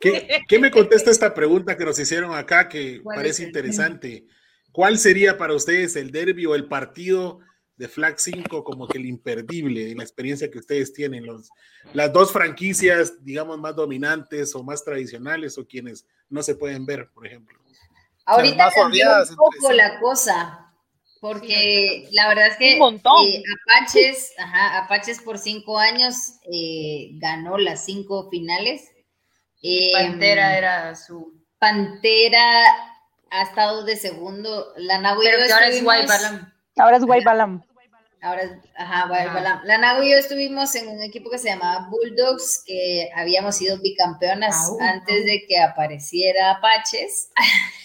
¿Qué, 0.00 0.42
¿Qué, 0.48 0.59
me 0.59 0.70
contesta 0.70 1.11
esta 1.11 1.34
pregunta 1.34 1.76
que 1.76 1.84
nos 1.84 1.98
hicieron 1.98 2.34
acá 2.34 2.68
que 2.68 3.02
parece 3.04 3.42
interesante? 3.42 4.26
¿Cuál 4.77 4.99
sería 4.99 5.39
para 5.39 5.55
ustedes 5.55 5.97
el 5.97 6.11
derby 6.11 6.45
o 6.45 6.55
el 6.55 6.68
partido 6.68 7.39
de 7.79 7.89
Flag 7.89 8.20
5 8.20 8.62
como 8.62 8.87
que 8.87 8.99
el 8.99 9.07
imperdible 9.07 9.91
en 9.91 9.97
la 9.97 10.03
experiencia 10.05 10.51
que 10.51 10.59
ustedes 10.59 10.93
tienen? 10.93 11.24
Los, 11.24 11.49
las 11.95 12.12
dos 12.12 12.31
franquicias, 12.31 13.24
digamos, 13.24 13.59
más 13.59 13.74
dominantes 13.74 14.55
o 14.55 14.62
más 14.62 14.85
tradicionales 14.85 15.57
o 15.57 15.66
quienes 15.66 16.05
no 16.29 16.43
se 16.43 16.57
pueden 16.57 16.85
ver, 16.85 17.09
por 17.14 17.27
ejemplo. 17.27 17.59
Ahorita 18.27 18.70
cambió 18.74 19.07
un 19.31 19.37
poco 19.37 19.72
la 19.72 19.99
cosa, 19.99 20.70
porque 21.22 22.11
la 22.12 22.29
verdad 22.29 22.49
es 22.49 22.57
que. 22.59 22.77
Eh, 22.77 22.79
Apaches, 22.79 24.35
ajá, 24.37 24.85
Apaches 24.85 25.22
por 25.22 25.39
cinco 25.39 25.79
años 25.79 26.35
eh, 26.53 27.12
ganó 27.14 27.57
las 27.57 27.87
cinco 27.87 28.29
finales. 28.29 28.93
Eh, 29.62 29.93
Pantera 29.95 30.59
era 30.59 30.95
su... 30.95 31.33
Pantera 31.59 32.93
ha 33.31 33.43
estado 33.43 33.85
de 33.85 33.97
segundo. 33.97 34.72
La 34.77 34.99
Nago 34.99 35.22
y 35.22 35.27
yo 35.27 35.33
ahora 35.55 35.68
es 35.68 35.83
White 35.83 36.07
Balam. 36.07 36.53
Ahora 36.77 36.97
es 36.97 37.03
White 37.05 37.24
Balam. 37.24 37.64
Ahora 38.22 38.43
es, 38.43 38.53
ajá, 38.77 39.11
White 39.11 39.33
Balam. 39.33 39.61
La 39.64 39.79
Nago 39.79 40.03
y 40.03 40.11
yo 40.11 40.16
estuvimos 40.16 40.74
en 40.74 40.89
un 40.89 41.03
equipo 41.03 41.31
que 41.31 41.39
se 41.39 41.49
llamaba 41.49 41.89
Bulldogs, 41.89 42.62
que 42.66 43.11
habíamos 43.14 43.57
sido 43.57 43.79
bicampeonas 43.81 44.70
uh, 44.70 44.83
antes 44.83 45.22
uh. 45.22 45.27
de 45.27 45.45
que 45.47 45.59
apareciera 45.59 46.53
Apaches. 46.53 47.31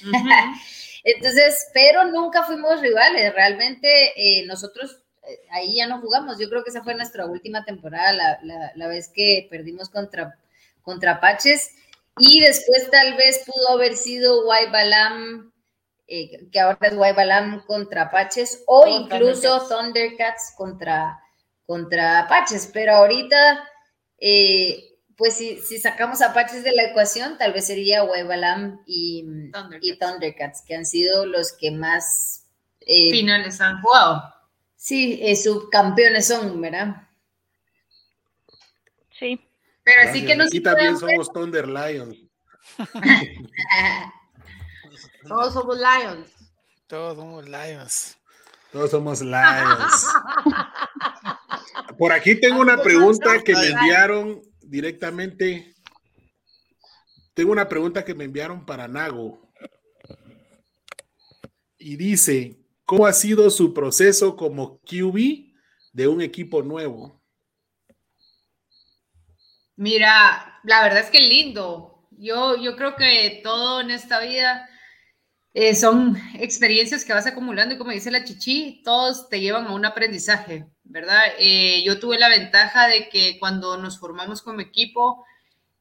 Uh 0.04 0.08
-huh. 0.12 0.62
Entonces, 1.04 1.68
pero 1.74 2.06
nunca 2.06 2.44
fuimos 2.44 2.82
rivales. 2.82 3.34
Realmente 3.34 3.88
eh, 4.16 4.46
nosotros 4.46 5.02
eh, 5.28 5.40
ahí 5.50 5.76
ya 5.78 5.88
no 5.88 6.00
jugamos. 6.00 6.40
Yo 6.40 6.50
creo 6.50 6.64
que 6.64 6.70
esa 6.70 6.84
fue 6.84 6.96
nuestra 6.96 7.26
última 7.26 7.66
temporada, 7.66 8.14
la, 8.14 8.40
la, 8.44 8.72
la 8.76 8.88
vez 8.88 9.10
que 9.14 9.48
perdimos 9.50 9.90
contra, 9.90 10.38
contra 10.84 11.14
Apaches. 11.14 11.72
Y 12.18 12.42
después 12.42 12.90
tal 12.92 13.16
vez 13.16 13.44
pudo 13.46 13.70
haber 13.70 13.96
sido 13.96 14.46
Balam, 14.46 15.52
eh, 16.08 16.50
que 16.52 16.60
ahora 16.60 16.78
es 16.82 16.98
Balam 16.98 17.66
contra 17.66 18.04
Apaches, 18.04 18.64
o 18.68 18.82
oh, 18.82 18.88
incluso 18.88 19.60
Thundercats. 19.60 19.70
Thundercats, 19.70 20.54
contra, 20.58 21.20
contra 21.66 22.20
Apaches. 22.20 22.70
Pero 22.74 22.94
ahorita, 22.94 23.68
eh, 24.18 24.98
pues 25.16 25.36
si, 25.36 25.58
si, 25.62 25.80
sacamos 25.80 26.22
Apaches 26.22 26.64
de 26.64 26.74
la 26.74 26.84
ecuación, 26.84 27.38
tal 27.38 27.54
vez 27.54 27.66
sería 27.66 28.04
Balam 28.04 28.82
y 28.86 29.24
Thundercats. 29.52 29.86
y 29.86 29.98
Thundercats, 29.98 30.62
que 30.66 30.76
han 30.76 30.86
sido 30.86 31.26
los 31.26 31.54
que 31.54 31.72
más... 31.72 32.48
Eh, 32.82 33.12
Finales 33.12 33.62
han 33.62 33.82
jugado. 33.82 34.24
Sí, 34.76 35.20
eh, 35.22 35.36
subcampeones 35.36 36.28
son, 36.28 36.60
¿verdad? 36.60 37.08
Sí. 39.12 39.40
Pero 39.84 40.02
Gracias. 40.04 40.16
así 40.16 40.26
que 40.26 40.36
no 40.36 40.44
Aquí 40.46 40.62
también 40.62 40.98
somos 40.98 41.32
Thunder 41.32 41.68
Lions. 41.68 42.18
Todos 45.28 45.54
somos 45.54 45.78
Lions. 45.78 46.30
Todos 46.88 47.16
somos 47.16 47.46
Lions. 47.48 48.18
Todos 48.72 48.92
somos 48.92 49.22
Lions. 49.22 50.08
Por 51.98 52.12
aquí 52.12 52.40
tengo 52.40 52.62
una 52.62 52.82
pregunta 52.82 53.44
que 53.44 53.54
me 53.54 53.68
enviaron 53.68 54.42
directamente. 54.62 55.76
Tengo 57.34 57.52
una 57.52 57.68
pregunta 57.68 58.04
que 58.04 58.16
me 58.16 58.26
enviaron 58.26 58.66
para 58.66 58.88
Nago. 58.88 59.52
Y 61.78 61.96
dice, 61.96 62.60
¿cómo 62.86 63.06
ha 63.06 63.14
sido 63.14 63.50
su 63.50 63.74
proceso 63.74 64.36
como 64.36 64.80
QB 64.82 65.54
de 65.94 66.08
un 66.08 66.22
equipo 66.22 66.62
nuevo? 66.62 67.21
Mira, 69.82 70.60
la 70.64 70.84
verdad 70.84 71.00
es 71.00 71.10
que 71.10 71.20
lindo. 71.20 72.08
Yo, 72.12 72.56
yo 72.56 72.76
creo 72.76 72.96
que 72.96 73.42
todo 73.44 73.82
en 73.82 73.90
esta 73.90 74.20
vida 74.20 74.70
eh, 75.56 75.74
son 75.74 76.16
experiencias 76.36 77.04
que 77.04 77.14
vas 77.14 77.26
acumulando 77.26 77.74
y 77.74 77.80
como 77.80 77.90
dice 77.90 78.12
la 78.12 78.24
Chichi, 78.24 78.84
todos 78.84 79.28
te 79.28 79.40
llevan 79.40 79.66
a 79.66 79.74
un 79.74 79.84
aprendizaje, 79.84 80.68
¿verdad? 80.84 81.24
Eh, 81.40 81.82
yo 81.84 82.00
tuve 82.00 82.20
la 82.20 82.30
ventaja 82.30 82.88
de 82.88 83.10
que 83.10 83.40
cuando 83.40 83.76
nos 83.78 83.98
formamos 83.98 84.44
como 84.44 84.62
equipo, 84.62 85.26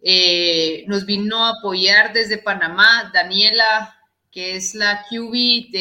eh, 0.01 0.85
nos 0.87 1.05
vino 1.05 1.45
a 1.45 1.59
apoyar 1.59 2.15
desde 2.15 2.39
Panamá 2.39 3.11
Daniela, 3.13 3.99
que 4.33 4.57
es 4.57 4.75
la 4.75 5.05
QB 5.11 5.73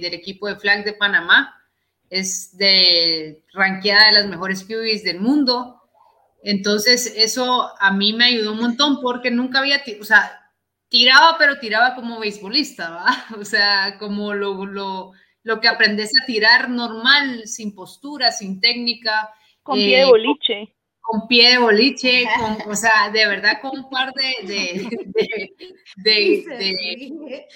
del 0.00 0.14
equipo 0.14 0.48
de 0.48 0.56
flag 0.56 0.84
de 0.84 0.94
Panamá, 0.94 1.62
es 2.10 2.56
de 2.58 3.44
ranqueada 3.52 4.06
de 4.06 4.12
las 4.14 4.26
mejores 4.26 4.64
QBs 4.64 5.04
del 5.04 5.20
mundo. 5.20 5.77
Entonces, 6.42 7.12
eso 7.16 7.72
a 7.80 7.92
mí 7.92 8.12
me 8.12 8.26
ayudó 8.26 8.52
un 8.52 8.60
montón 8.60 9.00
porque 9.00 9.30
nunca 9.30 9.58
había, 9.58 9.82
o 10.00 10.04
sea, 10.04 10.48
tiraba, 10.88 11.36
pero 11.38 11.58
tiraba 11.58 11.94
como 11.94 12.18
beisbolista, 12.18 12.90
¿va? 12.90 13.06
O 13.40 13.44
sea, 13.44 13.98
como 13.98 14.34
lo, 14.34 14.64
lo, 14.66 15.12
lo 15.42 15.60
que 15.60 15.68
aprendes 15.68 16.10
a 16.22 16.26
tirar 16.26 16.70
normal, 16.70 17.46
sin 17.46 17.74
postura, 17.74 18.32
sin 18.32 18.60
técnica. 18.60 19.30
Con 19.62 19.76
pie 19.76 19.98
de 19.98 20.02
eh, 20.02 20.06
boliche. 20.06 20.74
Con, 21.00 21.26
pie 21.26 21.52
de 21.52 21.58
boliche, 21.58 22.28
con, 22.38 22.70
o 22.70 22.76
sea, 22.76 23.10
de 23.10 23.26
verdad 23.26 23.62
con 23.62 23.78
un 23.78 23.88
par 23.88 24.12
de, 24.12 24.46
de, 24.46 24.88
de, 25.96 27.46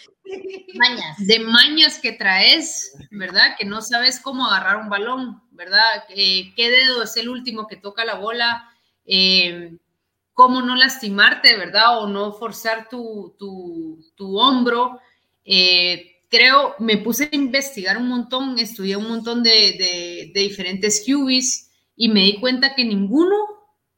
mañas. 0.75 1.27
de 1.27 1.39
mañas 1.41 1.99
que 1.99 2.13
traes, 2.13 2.97
¿verdad? 3.11 3.55
Que 3.59 3.67
no 3.67 3.83
sabes 3.83 4.21
cómo 4.21 4.47
agarrar 4.47 4.79
un 4.79 4.89
balón, 4.89 5.43
¿verdad? 5.51 6.05
Eh, 6.09 6.55
¿Qué 6.57 6.71
dedo 6.71 7.03
es 7.03 7.15
el 7.19 7.29
último 7.29 7.67
que 7.67 7.77
toca 7.77 8.07
la 8.07 8.15
bola? 8.15 8.72
Eh, 9.07 9.77
cómo 10.33 10.63
no 10.63 10.75
lastimarte, 10.77 11.57
¿verdad? 11.57 12.01
O 12.01 12.09
no 12.09 12.33
forzar 12.33 12.89
tu, 12.89 13.37
tu, 13.39 14.39
hombro. 14.39 15.01
Eh, 15.45 16.23
creo, 16.29 16.75
me 16.79 16.99
puse 16.99 17.29
a 17.31 17.37
investigar 17.37 17.97
un 17.97 18.09
montón, 18.09 18.59
estudié 18.59 18.97
un 18.97 19.09
montón 19.09 19.43
de, 19.43 20.31
de, 20.33 20.41
diferentes 20.41 21.05
QBs 21.07 21.71
y 21.97 22.09
me 22.09 22.21
di 22.21 22.41
cuenta 22.41 22.75
que 22.75 22.85
ninguno 22.85 23.37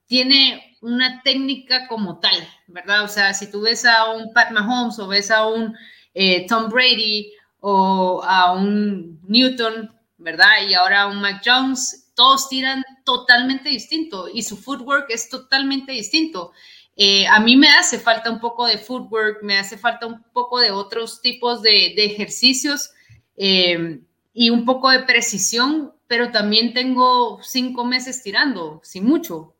tiene 0.06 0.76
una 0.82 1.22
técnica 1.22 1.86
como 1.88 2.18
tal, 2.18 2.36
¿verdad? 2.66 3.04
O 3.04 3.08
sea, 3.08 3.32
si 3.32 3.50
tú 3.50 3.62
ves 3.62 3.86
a 3.86 4.12
un 4.12 4.32
Pat 4.32 4.50
Mahomes 4.50 4.98
o 4.98 5.06
ves 5.08 5.30
a 5.30 5.46
un 5.46 5.74
eh, 6.12 6.46
Tom 6.46 6.68
Brady 6.68 7.32
o 7.60 8.22
a 8.22 8.52
un 8.52 9.20
Newton, 9.26 9.90
¿verdad? 10.18 10.66
Y 10.68 10.74
ahora 10.74 11.02
a 11.02 11.06
un 11.06 11.20
Mac 11.20 11.42
Jones, 11.44 12.12
todos 12.14 12.48
tiran 12.48 12.84
totalmente 13.04 13.68
distinto 13.68 14.28
y 14.32 14.42
su 14.42 14.56
footwork 14.56 15.06
es 15.10 15.28
totalmente 15.28 15.92
distinto. 15.92 16.52
Eh, 16.96 17.26
a 17.26 17.40
mí 17.40 17.56
me 17.56 17.68
hace 17.68 17.98
falta 17.98 18.30
un 18.30 18.40
poco 18.40 18.66
de 18.66 18.78
footwork, 18.78 19.42
me 19.42 19.58
hace 19.58 19.76
falta 19.76 20.06
un 20.06 20.22
poco 20.32 20.60
de 20.60 20.70
otros 20.70 21.20
tipos 21.20 21.60
de, 21.62 21.94
ejercicios 21.96 22.92
eh, 23.36 24.00
y 24.32 24.50
un 24.50 24.64
poco 24.64 24.90
de 24.90 25.00
precisión, 25.00 25.92
pero 26.06 26.30
también 26.30 26.72
tengo 26.72 27.40
cinco 27.42 27.84
meses 27.84 28.22
tirando, 28.22 28.80
sin 28.84 29.04
mucho, 29.04 29.54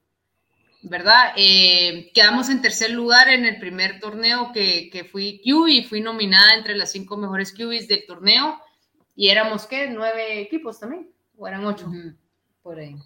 ¿verdad? 0.83 1.33
Eh, 1.37 2.13
quedamos 2.15 2.51
en 2.51 2.63
tercer 2.63 2.91
lugar 2.91 3.29
en 3.29 3.47
el 3.47 3.59
primer 3.59 3.99
torneo 3.99 4.53
que, 4.53 4.89
que 4.91 5.05
fui 5.05 5.41
Q 5.43 5.69
y 5.69 5.85
fui 5.85 6.01
nominada 6.01 6.55
entre 6.55 6.77
las 6.77 6.93
cinco 6.93 7.17
mejores 7.17 7.53
QBs 7.53 7.89
del 7.89 8.07
torneo 8.07 8.61
y 9.17 9.29
éramos, 9.29 9.67
¿qué? 9.67 9.89
Nueve 9.89 10.41
equipos 10.41 10.79
también, 10.79 11.11
o 11.37 11.49
eran 11.49 11.65
ocho 11.65 11.91
por 12.63 12.79
ahí. 12.79 12.97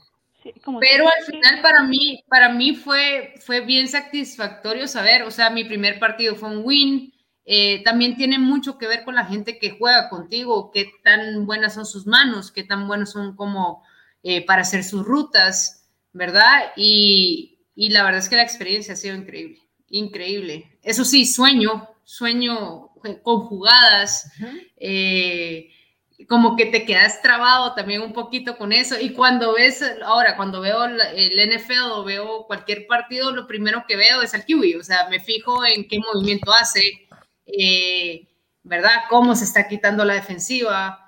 Pero 0.81 1.09
al 1.09 1.25
final 1.25 1.63
para 1.63 1.83
mí, 1.83 2.23
para 2.29 2.49
mí 2.51 2.75
fue, 2.75 3.35
fue 3.41 3.61
bien 3.61 3.89
satisfactorio 3.89 4.89
saber, 4.89 5.23
o 5.23 5.31
sea, 5.31 5.51
mi 5.51 5.65
primer 5.65 5.99
partido 5.99 6.35
fue 6.37 6.51
un 6.51 6.63
win, 6.65 7.13
eh, 7.45 7.83
también 7.83 8.17
tiene 8.17 8.39
mucho 8.39 8.77
que 8.79 8.87
ver 8.87 9.05
con 9.05 9.15
la 9.15 9.25
gente 9.25 9.59
que 9.59 9.71
juega 9.71 10.09
contigo, 10.09 10.71
qué 10.73 10.91
tan 11.03 11.47
buenas 11.47 11.75
son 11.75 11.87
sus 11.87 12.07
manos, 12.07 12.53
qué 12.53 12.65
tan 12.65 12.87
buenos 12.87 13.13
son 13.13 13.37
como 13.37 13.83
eh, 14.23 14.45
para 14.45 14.63
hacer 14.63 14.85
sus 14.85 15.05
rutas, 15.05 15.89
¿verdad? 16.13 16.73
Y, 16.77 17.61
y, 17.75 17.91
la 17.91 18.03
verdad 18.03 18.21
es 18.21 18.29
que 18.29 18.37
la 18.37 18.43
experiencia 18.43 18.95
ha 18.95 18.97
sido 18.97 19.17
increíble, 19.17 19.61
increíble. 19.89 20.79
Eso 20.83 21.05
sí, 21.05 21.25
sueño, 21.25 21.89
sueño 22.05 22.91
con 23.23 23.41
jugadas 23.41 24.31
como 26.29 26.57
que 26.57 26.67
te 26.67 26.85
quedas 26.85 27.23
trabado 27.23 27.75
también 27.75 28.03
un 28.03 28.13
poquito 28.13 28.59
con 28.59 28.73
eso. 28.73 29.01
Y 29.01 29.15
cuando 29.15 29.55
ves, 29.55 29.83
ahora, 30.05 30.37
cuando 30.37 30.61
veo 30.61 30.85
el 30.85 31.51
NFL 31.51 31.91
o 31.93 32.05
veo 32.05 32.47
cualquier 32.47 32.87
partido, 32.87 33.31
lo 33.31 33.47
primero 33.47 33.85
que 33.89 33.97
veo 33.97 34.21
es 34.21 34.35
al 34.35 34.45
QB, 34.45 34.79
o 34.79 34.85
sea, 34.85 35.09
me 35.09 35.21
fijo 35.21 35.65
en 35.65 35.89
qué 35.89 35.99
movimiento 35.99 36.53
hace, 36.53 37.09
eh, 37.47 38.29
¿verdad? 38.63 39.05
Cómo 39.09 39.35
se 39.35 39.45
está 39.45 39.67
quitando 39.69 40.05
la 40.05 40.15
defensiva. 40.15 41.05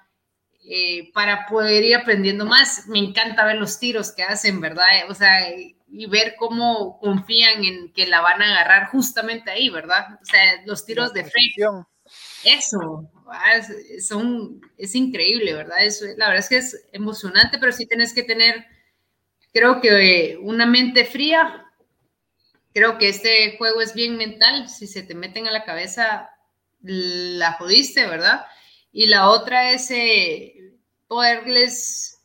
Eh, 0.72 1.10
para 1.12 1.46
poder 1.46 1.82
ir 1.84 1.96
aprendiendo 1.96 2.46
más, 2.46 2.86
me 2.86 2.98
encanta 2.98 3.44
ver 3.44 3.56
los 3.56 3.78
tiros 3.78 4.12
que 4.12 4.22
hacen, 4.22 4.60
¿verdad? 4.60 4.86
O 5.08 5.14
sea, 5.14 5.50
y 5.50 6.06
ver 6.06 6.36
cómo 6.38 6.98
confían 7.00 7.64
en 7.64 7.92
que 7.92 8.06
la 8.06 8.20
van 8.20 8.40
a 8.40 8.50
agarrar 8.50 8.88
justamente 8.90 9.50
ahí, 9.50 9.68
¿verdad? 9.68 10.18
O 10.22 10.24
sea, 10.24 10.62
los 10.66 10.84
tiros 10.86 11.12
de 11.12 11.24
frente. 11.24 11.64
Eso, 12.44 13.10
ah, 13.30 13.60
son, 14.00 14.60
es 14.76 14.94
increíble, 14.94 15.54
¿verdad? 15.54 15.84
Es, 15.84 16.02
la 16.16 16.28
verdad 16.28 16.38
es 16.38 16.48
que 16.48 16.56
es 16.58 16.88
emocionante, 16.92 17.58
pero 17.58 17.72
sí 17.72 17.86
tienes 17.86 18.12
que 18.12 18.22
tener, 18.22 18.66
creo 19.52 19.80
que 19.80 20.38
una 20.40 20.66
mente 20.66 21.04
fría. 21.04 21.66
Creo 22.72 22.98
que 22.98 23.08
este 23.08 23.56
juego 23.58 23.80
es 23.80 23.94
bien 23.94 24.16
mental. 24.16 24.68
Si 24.68 24.86
se 24.86 25.02
te 25.02 25.14
meten 25.14 25.48
a 25.48 25.52
la 25.52 25.64
cabeza, 25.64 26.30
la 26.82 27.52
jodiste, 27.54 28.06
¿verdad? 28.06 28.46
Y 28.92 29.06
la 29.06 29.28
otra 29.28 29.72
es 29.72 29.90
eh, 29.90 30.74
poderles 31.08 32.20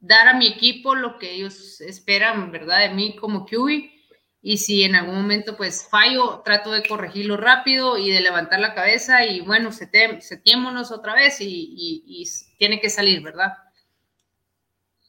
dar 0.00 0.28
a 0.28 0.34
mi 0.34 0.46
equipo 0.46 0.94
lo 0.94 1.18
que 1.18 1.32
ellos 1.32 1.80
esperan, 1.80 2.52
¿verdad? 2.52 2.80
De 2.80 2.94
mí 2.94 3.16
como 3.16 3.46
QB 3.46 3.99
y 4.42 4.56
si 4.56 4.84
en 4.84 4.94
algún 4.94 5.16
momento 5.16 5.56
pues 5.56 5.86
fallo, 5.88 6.40
trato 6.44 6.70
de 6.70 6.86
corregirlo 6.86 7.36
rápido 7.36 7.98
y 7.98 8.10
de 8.10 8.20
levantar 8.20 8.60
la 8.60 8.74
cabeza 8.74 9.24
y 9.24 9.40
bueno, 9.40 9.70
setiémonos 9.70 10.90
otra 10.92 11.14
vez 11.14 11.40
y, 11.40 11.74
y, 11.76 12.24
tiene 12.56 12.80
que 12.80 12.90
salir, 12.90 13.22
¿verdad? 13.22 13.54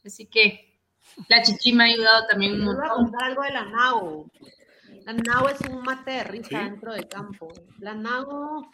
Así 0.04 0.26
que 0.26 0.78
la 1.28 1.42
chichi 1.42 1.72
me 1.72 1.84
ha 1.84 1.86
ayudado 1.86 2.26
también 2.26 2.54
un 2.54 2.64
montón. 2.64 2.82
Voy 2.82 2.90
a 2.90 2.94
contar 2.94 3.24
algo 3.24 3.42
de 3.42 3.50
la 3.52 3.64
NAO. 3.64 4.30
La 5.04 5.12
NAO 5.14 5.48
es 5.48 5.60
un 5.68 5.82
mate 5.82 6.12
de 6.12 6.24
risa 6.24 6.58
dentro 6.60 6.92
del 6.92 7.08
campo. 7.08 7.48
La 7.78 7.94
NAO 7.94 8.70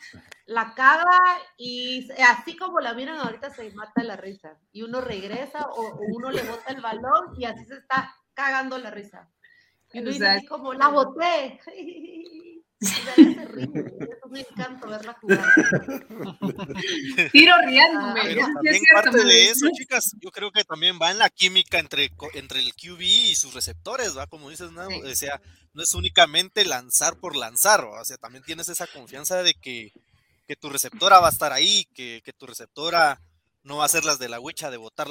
la 0.47 0.75
caga 0.75 1.21
y 1.57 2.09
así 2.23 2.57
como 2.57 2.81
la 2.81 2.95
miran 2.95 3.19
ahorita 3.19 3.51
se 3.51 3.73
mata 3.73 4.03
la 4.03 4.17
risa. 4.17 4.59
Y 4.73 4.83
uno 4.83 5.01
regresa 5.01 5.67
o 5.71 5.99
uno 6.01 6.31
le 6.31 6.43
bota 6.43 6.73
el 6.73 6.81
balón 6.81 7.35
y 7.39 7.45
así 7.45 7.65
se 7.65 7.77
está 7.77 8.15
cagando 8.35 8.79
la 8.79 8.91
risa. 8.91 9.29
Y 9.93 10.01
uno 10.01 10.11
dice 10.11 10.45
como, 10.49 10.75
la 10.75 10.89
boté. 10.89 11.61
me 14.31 14.41
encanta 14.41 14.87
verla 14.87 15.17
jugar. 15.21 15.45
Tiro 17.33 17.55
riéndome. 17.67 18.37
también 18.37 18.83
parte 18.93 19.25
de 19.25 19.51
eso, 19.51 19.67
chicas, 19.73 20.15
yo 20.21 20.31
creo 20.31 20.53
que 20.53 20.63
también 20.65 20.99
va 21.01 21.11
en 21.11 21.19
la 21.19 21.29
química 21.31 21.79
entre, 21.79 22.13
entre 22.35 22.61
el 22.61 22.75
QB 22.75 23.01
y 23.01 23.35
sus 23.35 23.55
receptores, 23.55 24.17
¿va? 24.17 24.27
Como 24.27 24.51
dices, 24.51 24.71
¿no? 24.71 24.87
o 24.87 25.15
sea, 25.15 25.41
no 25.73 25.83
es 25.83 25.95
únicamente 25.95 26.65
lanzar 26.65 27.17
por 27.19 27.35
lanzar, 27.37 27.85
o 27.85 28.05
sea, 28.05 28.17
también 28.17 28.45
tienes 28.45 28.69
esa 28.69 28.87
confianza 28.87 29.43
de 29.43 29.55
que, 29.55 29.93
que 30.47 30.57
tu 30.57 30.69
receptora 30.69 31.19
va 31.19 31.29
a 31.29 31.33
estar 31.33 31.53
ahí, 31.53 31.87
que, 31.95 32.23
que 32.25 32.33
tu 32.33 32.47
receptora 32.47 33.21
no 33.63 33.79
va 33.79 33.85
a 33.85 33.89
ser 33.89 34.05
las 34.05 34.19
de 34.19 34.29
la 34.29 34.41
huecha 34.41 34.71
de 34.71 34.77
botar 34.77 35.09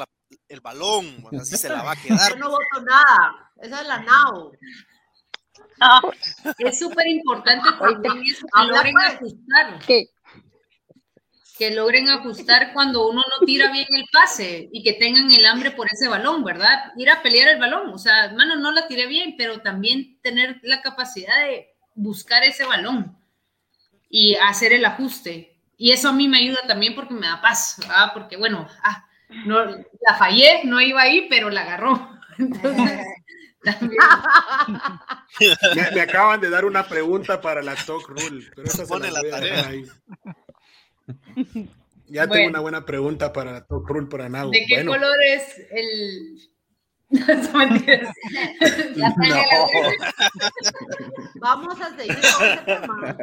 el 0.47 0.61
balón, 0.61 1.23
así 1.39 1.57
se 1.57 1.69
la 1.69 1.83
va 1.83 1.91
a 1.91 1.95
quedar. 2.01 2.31
Yo 2.31 2.37
no 2.37 2.49
voto 2.49 2.81
nada, 2.83 3.51
esa 3.61 3.81
es 3.81 3.87
la 3.87 3.99
NAO. 3.99 4.51
Es 6.57 6.79
súper 6.79 7.07
importante 7.07 7.69
también 7.79 8.23
que 8.23 8.63
logren 8.67 8.93
pues. 8.93 9.13
ajustar. 9.13 9.79
Que 11.57 11.71
logren 11.71 12.09
ajustar 12.09 12.73
cuando 12.73 13.07
uno 13.09 13.21
no 13.21 13.45
tira 13.45 13.71
bien 13.71 13.87
el 13.89 14.05
pase 14.11 14.69
y 14.71 14.83
que 14.83 14.93
tengan 14.93 15.31
el 15.31 15.45
hambre 15.45 15.71
por 15.71 15.87
ese 15.91 16.07
balón, 16.07 16.43
¿verdad? 16.43 16.91
Ir 16.97 17.09
a 17.09 17.23
pelear 17.23 17.49
el 17.49 17.59
balón, 17.59 17.89
o 17.89 17.97
sea, 17.97 18.31
mano, 18.33 18.55
no 18.57 18.71
la 18.71 18.87
tiré 18.87 19.07
bien, 19.07 19.35
pero 19.37 19.61
también 19.61 20.19
tener 20.21 20.59
la 20.61 20.81
capacidad 20.81 21.35
de 21.45 21.75
buscar 21.95 22.43
ese 22.43 22.65
balón 22.65 23.17
y 24.09 24.35
hacer 24.35 24.73
el 24.73 24.85
ajuste. 24.85 25.56
Y 25.77 25.91
eso 25.91 26.09
a 26.09 26.13
mí 26.13 26.27
me 26.27 26.39
ayuda 26.39 26.59
también 26.67 26.95
porque 26.95 27.13
me 27.13 27.27
da 27.27 27.41
paz, 27.41 27.75
¿verdad? 27.79 28.11
Porque, 28.13 28.35
bueno, 28.35 28.67
ah, 28.83 29.07
no, 29.45 29.63
la 29.65 30.15
fallé, 30.17 30.65
no 30.65 30.81
iba 30.81 31.01
ahí, 31.01 31.27
pero 31.29 31.49
la 31.49 31.61
agarró. 31.61 32.09
me, 35.93 36.01
acaban 36.01 36.41
de 36.41 36.49
dar 36.49 36.65
una 36.65 36.87
pregunta 36.87 37.39
para 37.41 37.61
la 37.61 37.75
Talk 37.75 38.07
Rule, 38.07 38.49
pero 38.55 38.67
esa 38.67 38.85
se 38.85 39.11
la, 39.11 39.21
tarea. 39.29 39.67
ahí. 39.67 39.85
Ya 42.07 42.27
tengo 42.27 42.47
una 42.47 42.59
buena 42.59 42.85
pregunta 42.85 43.33
para 43.33 43.51
la 43.51 43.65
Talk 43.65 43.87
Rule 43.87 44.07
para 44.07 44.29
Nago. 44.29 44.51
¿De 44.51 44.65
qué 44.65 44.85
color 44.85 45.17
es 45.23 45.57
el, 45.71 46.39
no. 47.09 47.23
Vamos 51.39 51.79
a 51.79 51.95
seguir 51.95 52.17
con 52.37 52.45
ese 52.45 52.57
tema. 52.65 53.15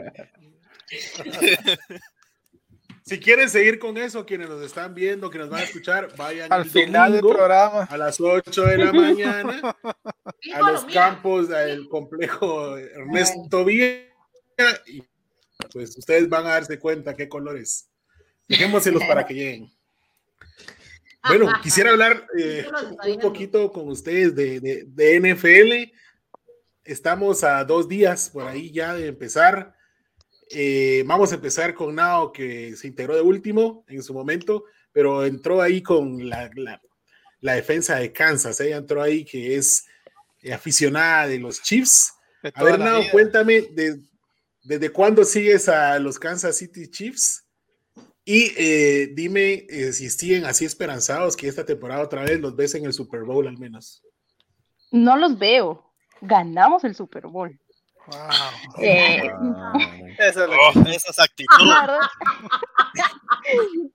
Si 3.07 3.21
quieren 3.21 3.51
seguir 3.51 3.79
con 3.79 3.99
eso, 3.99 4.25
quienes 4.25 4.49
nos 4.49 4.63
están 4.63 4.95
viendo, 4.95 5.29
quienes 5.31 5.51
van 5.51 5.61
a 5.61 5.65
escuchar, 5.65 6.09
vayan 6.17 6.51
Al 6.51 6.65
final 6.65 7.13
del 7.13 7.21
programa. 7.21 7.83
a 7.85 7.97
las 7.99 8.19
8 8.19 8.63
de 8.65 8.79
la 8.79 8.93
mañana 8.93 9.77
a 10.55 10.73
los 10.73 10.85
campos 10.87 11.49
del 11.51 11.87
complejo 11.89 12.79
Ernesto 12.79 13.65
Villa 13.65 13.99
y 14.87 15.03
pues 15.73 15.97
ustedes 15.99 16.29
van 16.29 16.47
a 16.47 16.51
darse 16.51 16.79
cuenta 16.79 17.15
qué 17.15 17.29
colores. 17.29 17.91
Dejémoselos 18.49 19.03
para 19.05 19.27
que 19.27 19.35
lleguen. 19.35 19.71
Bueno, 21.27 21.49
quisiera 21.63 21.89
hablar 21.91 22.27
eh, 22.39 22.67
un 23.09 23.19
poquito 23.19 23.73
con 23.73 23.89
ustedes 23.89 24.35
de, 24.35 24.61
de- 24.61 24.85
de 24.87 25.21
NFL. 25.35 25.91
Estamos 26.85 27.43
a 27.45 27.65
dos 27.65 27.89
días 27.89 28.29
por 28.29 28.47
ahí 28.47 28.71
ya 28.71 28.93
de 28.93 29.07
empezar. 29.07 29.75
Eh, 30.57 31.03
vamos 31.05 31.33
a 31.33 31.35
empezar 31.35 31.75
con 31.75 31.95
Nao, 31.97 32.31
que 32.33 32.77
se 32.77 32.87
integró 32.87 33.17
de 33.17 33.23
último 33.23 33.85
en 33.89 34.03
su 34.03 34.15
momento, 34.15 34.65
pero 34.93 35.25
entró 35.25 35.61
ahí 35.61 35.83
con 35.83 36.29
la, 36.29 36.49
la- 36.55 36.81
la 37.41 37.55
defensa 37.55 37.97
de 37.97 38.13
Kansas. 38.13 38.59
Ella 38.61 38.77
entró 38.77 39.03
ahí 39.03 39.25
que 39.25 39.57
es 39.57 39.85
eh, 40.43 40.53
aficionada 40.55 41.27
de 41.27 41.39
los 41.41 41.61
Chiefs. 41.63 42.15
De 42.43 42.53
A 42.55 42.63
ver, 42.65 42.79
Nao, 42.79 43.01
vida. 43.01 43.11
cuéntame, 43.11 43.63
de- 43.63 44.01
¿desde 44.63 44.91
cuándo 44.91 45.25
sigues 45.25 45.69
a 45.69 45.99
los 45.99 46.19
Kansas 46.19 46.57
City 46.57 46.89
Chiefs? 46.89 47.45
Y 48.25 48.53
eh, 48.57 49.11
dime 49.13 49.67
eh, 49.69 49.93
si 49.93 50.09
siguen 50.09 50.47
así 50.47 50.65
esperanzados 50.65 51.37
que 51.37 51.49
esta 51.49 51.67
temporada 51.67 52.01
otra 52.03 52.23
vez 52.25 52.41
los 52.41 52.57
ves 52.57 52.75
en 52.75 52.87
el 52.87 52.93
Super 52.95 53.25
Bowl 53.25 53.47
al 53.47 53.59
menos. 53.59 54.03
No 54.93 55.17
los 55.19 55.39
veo. 55.39 55.93
Ganamos 56.23 56.85
el 56.85 56.95
Super 56.95 57.27
Bowl. 57.27 57.61
Wow. 58.07 58.83
Eh, 58.83 59.21
Eso 60.19 60.45
es 60.45 60.49
lo 60.51 60.57
Oh, 60.57 60.85
que- 60.85 60.95
esas 60.95 61.19
actitudes. 61.19 61.67
la 61.69 61.81
verdad, 61.81 62.01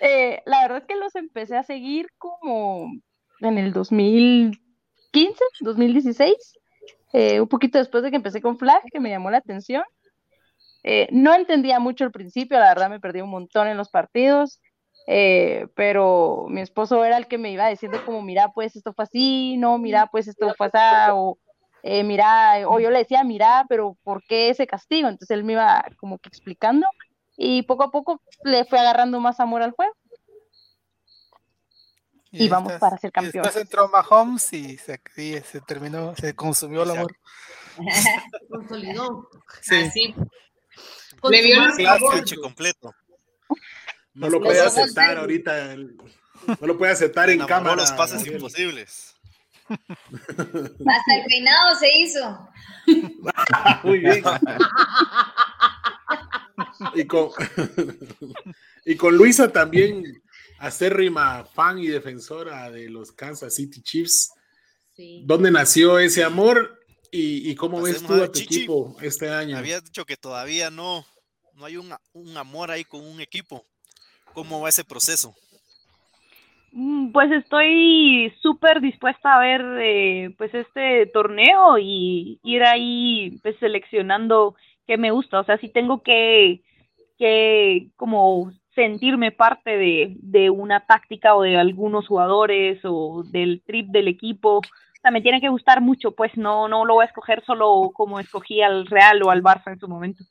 Eh, 0.00 0.42
la 0.46 0.62
verdad 0.62 0.78
es 0.78 0.84
que 0.86 0.96
los 0.96 1.14
empecé 1.14 1.56
a 1.56 1.62
seguir 1.62 2.08
como 2.18 2.90
en 3.40 3.58
el 3.58 3.72
2015, 3.72 5.44
2016, 5.60 6.34
eh, 7.12 7.40
un 7.40 7.48
poquito 7.48 7.78
después 7.78 8.02
de 8.02 8.10
que 8.10 8.16
empecé 8.16 8.40
con 8.42 8.58
Flag, 8.58 8.82
que 8.92 9.00
me 9.00 9.10
llamó 9.10 9.30
la 9.30 9.38
atención. 9.38 9.82
Eh, 10.82 11.08
no 11.10 11.34
entendía 11.34 11.78
mucho 11.80 12.04
al 12.04 12.10
principio, 12.12 12.58
la 12.58 12.68
verdad 12.68 12.90
me 12.90 13.00
perdí 13.00 13.20
un 13.22 13.30
montón 13.30 13.68
en 13.68 13.76
los 13.78 13.88
partidos, 13.88 14.60
eh, 15.06 15.66
pero 15.74 16.44
mi 16.48 16.60
esposo 16.60 17.04
era 17.04 17.16
el 17.16 17.26
que 17.26 17.38
me 17.38 17.50
iba 17.52 17.68
diciendo 17.68 17.98
como, 18.04 18.20
mira, 18.20 18.50
pues 18.54 18.76
esto 18.76 18.92
fue 18.92 19.04
así, 19.04 19.56
no, 19.56 19.78
mira, 19.78 20.08
pues 20.08 20.28
esto 20.28 20.52
fue 20.58 20.66
así, 20.72 21.10
o 21.12 21.38
eh, 21.86 22.02
mira, 22.02 22.66
o 22.66 22.80
yo 22.80 22.90
le 22.90 23.00
decía, 23.00 23.22
mira, 23.24 23.66
pero 23.68 23.94
¿por 24.02 24.22
qué 24.24 24.48
ese 24.48 24.66
castigo? 24.66 25.06
Entonces 25.06 25.36
él 25.36 25.44
me 25.44 25.52
iba 25.52 25.84
como 25.98 26.18
que 26.18 26.30
explicando 26.30 26.86
y 27.36 27.60
poco 27.64 27.84
a 27.84 27.90
poco 27.90 28.22
le 28.42 28.64
fue 28.64 28.78
agarrando 28.78 29.20
más 29.20 29.38
amor 29.38 29.60
al 29.60 29.72
juego. 29.72 29.92
Y 32.30 32.48
vamos 32.48 32.72
para 32.80 32.96
ser 32.96 33.12
campeones. 33.12 33.54
entró 33.56 33.88
Mahomes 33.88 34.50
y 34.54 34.76
se, 34.78 34.98
y 35.18 35.34
se 35.40 35.60
terminó, 35.60 36.16
se 36.16 36.34
consumió 36.34 36.82
el 36.82 36.90
Se 36.90 36.96
amor. 36.98 37.16
Consolidó. 38.48 39.28
Sí. 39.60 39.74
Así. 39.76 40.14
Le 41.28 41.42
vio 41.42 41.60
hecho 42.16 42.40
completo. 42.40 42.94
No 44.14 44.30
lo 44.30 44.40
puede 44.40 44.60
aceptar 44.60 45.18
ahorita, 45.18 45.72
el- 45.72 45.96
no 46.60 46.66
lo 46.66 46.78
puede 46.78 46.92
aceptar 46.92 47.28
en 47.30 47.44
cámara. 47.46 47.76
los 47.76 47.92
pases 47.92 48.26
imposibles. 48.26 49.13
Hasta 49.68 51.14
el 51.16 51.24
peinado 51.26 51.78
se 51.78 51.98
hizo. 51.98 52.48
Muy 53.84 53.98
bien. 54.00 54.22
Y 56.94 57.06
con, 57.06 57.30
y 58.84 58.96
con 58.96 59.16
Luisa 59.16 59.50
también, 59.52 60.22
acérrima 60.58 61.44
fan 61.44 61.78
y 61.78 61.86
defensora 61.88 62.70
de 62.70 62.88
los 62.90 63.12
Kansas 63.12 63.54
City 63.54 63.82
Chiefs. 63.82 64.32
Sí. 64.94 65.22
¿Dónde 65.24 65.50
nació 65.50 65.98
ese 65.98 66.22
amor 66.24 66.78
y, 67.10 67.50
y 67.50 67.54
cómo 67.54 67.82
ves 67.82 67.96
Hacemos 67.96 68.16
tú 68.16 68.22
a 68.22 68.24
a 68.24 68.28
tu 68.28 68.38
Chichi. 68.38 68.56
equipo 68.58 68.96
este 69.00 69.30
año? 69.30 69.56
Habías 69.56 69.84
dicho 69.84 70.04
que 70.04 70.16
todavía 70.16 70.70
no, 70.70 71.04
no 71.54 71.64
hay 71.64 71.76
un, 71.76 71.94
un 72.12 72.36
amor 72.36 72.70
ahí 72.70 72.84
con 72.84 73.00
un 73.04 73.20
equipo. 73.20 73.66
¿Cómo 74.32 74.60
va 74.60 74.68
ese 74.68 74.84
proceso? 74.84 75.34
Mm, 76.74 77.12
Pues 77.12 77.30
estoy 77.30 78.32
súper 78.42 78.80
dispuesta 78.80 79.34
a 79.36 79.38
ver 79.38 79.62
eh, 79.80 80.34
pues 80.36 80.52
este 80.52 81.06
torneo 81.06 81.78
y 81.78 82.40
ir 82.42 82.64
ahí 82.64 83.38
pues 83.42 83.56
seleccionando 83.60 84.56
qué 84.86 84.98
me 84.98 85.12
gusta. 85.12 85.40
O 85.40 85.44
sea, 85.44 85.56
si 85.58 85.68
tengo 85.68 86.02
que, 86.02 86.62
que 87.16 87.90
como 87.96 88.52
sentirme 88.74 89.30
parte 89.30 89.76
de, 89.76 90.16
de 90.18 90.50
una 90.50 90.84
táctica 90.84 91.36
o 91.36 91.42
de 91.42 91.56
algunos 91.56 92.08
jugadores 92.08 92.80
o 92.82 93.22
del 93.30 93.62
trip 93.64 93.88
del 93.90 94.08
equipo. 94.08 94.58
O 94.58 94.62
sea, 95.00 95.12
me 95.12 95.20
tiene 95.20 95.40
que 95.40 95.48
gustar 95.50 95.80
mucho, 95.80 96.10
pues 96.12 96.36
no, 96.36 96.66
no 96.66 96.84
lo 96.84 96.94
voy 96.94 97.04
a 97.04 97.06
escoger 97.06 97.44
solo 97.44 97.92
como 97.94 98.18
escogí 98.18 98.62
al 98.62 98.86
Real 98.86 99.22
o 99.22 99.30
al 99.30 99.44
Barça 99.44 99.72
en 99.72 99.78
su 99.78 99.86
momento. 99.86 100.24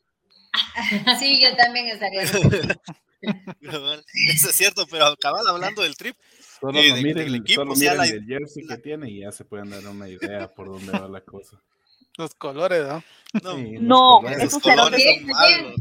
Sí, 1.19 1.41
yo 1.41 1.55
también 1.55 1.87
estaría. 1.87 2.23
Eso 4.33 4.49
es 4.49 4.55
cierto, 4.55 4.85
pero 4.89 5.15
cabal 5.17 5.47
hablando 5.47 5.81
del 5.81 5.95
trip, 5.95 6.15
Solo, 6.59 6.79
Eh, 6.79 6.93
de- 6.93 7.01
miren, 7.03 7.15
del 7.25 7.35
equipo, 7.35 7.61
solo 7.61 7.73
o 7.73 7.75
sea, 7.75 7.93
miren 7.93 8.09
la- 8.09 8.15
el 8.15 8.25
jersey 8.25 8.65
que 8.65 8.77
tiene 8.77 9.09
y 9.11 9.19
ya 9.21 9.31
se 9.31 9.43
pueden 9.45 9.69
dar 9.69 9.85
una 9.87 10.07
idea 10.07 10.47
por 10.53 10.67
dónde 10.71 10.91
va 10.97 11.07
la 11.07 11.21
cosa. 11.21 11.59
Los 12.17 12.33
colores, 12.35 12.85
¿no? 12.87 13.03
no, 13.43 13.55
Sí, 13.55 13.73
los 13.73 13.81
No, 13.81 13.97
colores. 14.21 14.43
esos 14.43 14.61
colores 14.61 15.03
son 15.03 15.25
malos. 15.27 15.75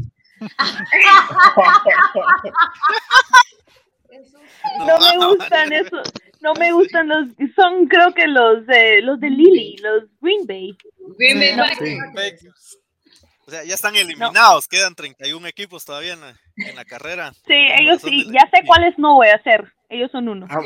No 4.79 4.99
me 4.99 5.27
gustan 5.27 5.73
esos, 5.73 6.13
no 6.41 6.55
me 6.55 6.73
gustan 6.73 7.09
los, 7.09 7.27
son 7.57 7.87
creo 7.89 8.13
que 8.15 8.27
los 8.27 8.67
de 8.67 9.03
los 9.03 9.19
de 9.21 9.31
Lily, 9.31 9.77
los 9.79 10.05
Green 10.21 10.47
Bay. 10.47 10.77
Green 11.19 11.39
Bay 11.39 11.57
No. 11.57 11.65
O 13.53 13.55
sea, 13.55 13.65
ya 13.65 13.75
están 13.75 13.95
eliminados, 13.97 14.67
quedan 14.67 14.95
31 14.95 15.47
equipos 15.47 15.85
todavía 15.85 16.15
en 16.15 16.21
la, 16.23 16.35
en 16.57 16.75
la 16.75 16.87
carrera. 16.87 17.35
Sí, 17.47 17.53
ellos 17.79 18.01
sí, 18.01 18.25
ya 18.33 18.49
sé 18.51 18.65
cuáles 18.67 18.99
no 18.99 19.17
voy 19.17 19.29
a 19.29 19.35
hacer. 19.35 19.71
Ellos 19.91 20.11
son 20.11 20.27
uno. 20.27 20.47
Ah, 20.49 20.61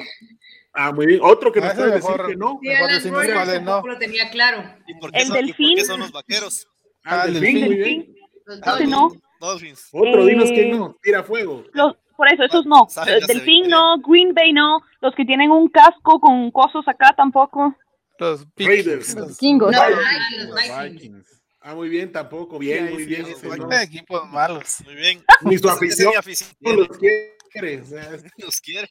ah, 0.72 0.92
muy 0.92 1.06
bien. 1.06 1.20
Otro 1.20 1.50
que 1.50 1.58
Ah, 1.58 1.66
ese 1.72 1.74
puede 1.78 1.90
decir 1.96 2.14
que 2.28 2.36
no. 2.36 2.60
Sí, 2.62 2.68
Mejor 2.68 2.88
Rodgers 2.92 3.32
cuáles 3.34 3.62
no. 3.62 3.82
lo 3.84 3.98
tenía 3.98 4.30
claro. 4.30 4.62
¿Y 4.86 4.94
por 5.00 5.10
qué 5.10 5.18
El 5.18 5.26
son, 5.26 5.36
y 5.36 5.40
por 5.48 5.56
qué 5.56 5.64
delfín. 5.64 5.84
son 5.84 5.98
los 5.98 6.12
vaqueros? 6.12 6.68
Ah, 7.04 7.22
Ah, 7.22 7.24
el 7.26 7.34
Delfín, 7.40 7.64
muy 7.64 7.74
delfín. 7.76 8.02
bien. 8.04 8.16
Los 8.46 8.60
Ah, 8.62 8.70
dos. 8.78 8.88
no. 8.88 9.12
Dolphins. 9.40 9.88
Otro, 9.92 10.24
dinos 10.24 10.48
que 10.50 10.70
Eh, 10.70 10.72
no. 10.72 10.96
Tira 11.02 11.24
fuego. 11.24 11.64
Los, 11.72 11.96
por 12.16 12.32
eso, 12.32 12.44
esos 12.44 12.66
no. 12.66 12.86
Eh, 13.08 13.18
Delfín 13.26 13.68
no, 13.68 13.98
Green 13.98 14.32
Bay 14.32 14.52
no, 14.52 14.80
los 15.00 15.12
que 15.16 15.24
tienen 15.24 15.50
un 15.50 15.68
casco 15.70 16.20
con 16.20 16.52
cosos 16.52 16.86
acá 16.86 17.12
tampoco. 17.16 17.74
Los 18.20 18.46
Raiders. 18.56 19.12
Los 19.16 19.38
Kingos. 19.38 19.72
No, 19.72 19.78
Los 19.90 20.84
Vikings. 20.92 21.35
Ah, 21.68 21.74
muy 21.74 21.88
bien, 21.88 22.12
tampoco. 22.12 22.60
Bien, 22.60 22.86
Sí, 22.86 22.92
muy 22.92 23.02
sí, 23.02 23.08
bien. 23.08 23.26
sí, 23.26 23.48
no. 23.58 23.72
equipos 23.72 24.30
malos. 24.30 24.76
Muy 24.84 24.94
bien. 24.94 25.24
Ni 25.42 25.58
su 25.58 25.68
afición 25.68 26.10
ni 26.12 26.16
afición 26.16 26.50
no 26.60 26.72
los 26.74 26.96
quiere. 26.96 27.80
o 27.80 27.84
sea, 27.84 28.08
los 28.38 28.60
quiere. 28.60 28.88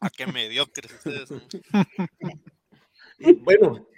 ¿A 0.00 0.10
qué 0.16 0.26
mediocres 0.26 0.92
ustedes 0.92 1.28
bueno, 3.42 3.88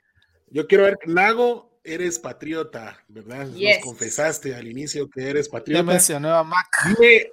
yo 0.48 0.66
quiero 0.66 0.84
ver, 0.84 0.98
Nago, 1.06 1.80
eres 1.82 2.18
patriota, 2.18 3.02
¿verdad? 3.08 3.48
Yes. 3.54 3.76
Nos 3.78 3.84
confesaste 3.86 4.54
al 4.54 4.68
inicio 4.68 5.08
que 5.08 5.30
eres 5.30 5.46
Ya 5.46 5.52
patriota. 5.52 5.82
mencionó 5.84 6.34
a 6.34 6.44
Mac, 6.44 6.66
Dime, 6.86 7.32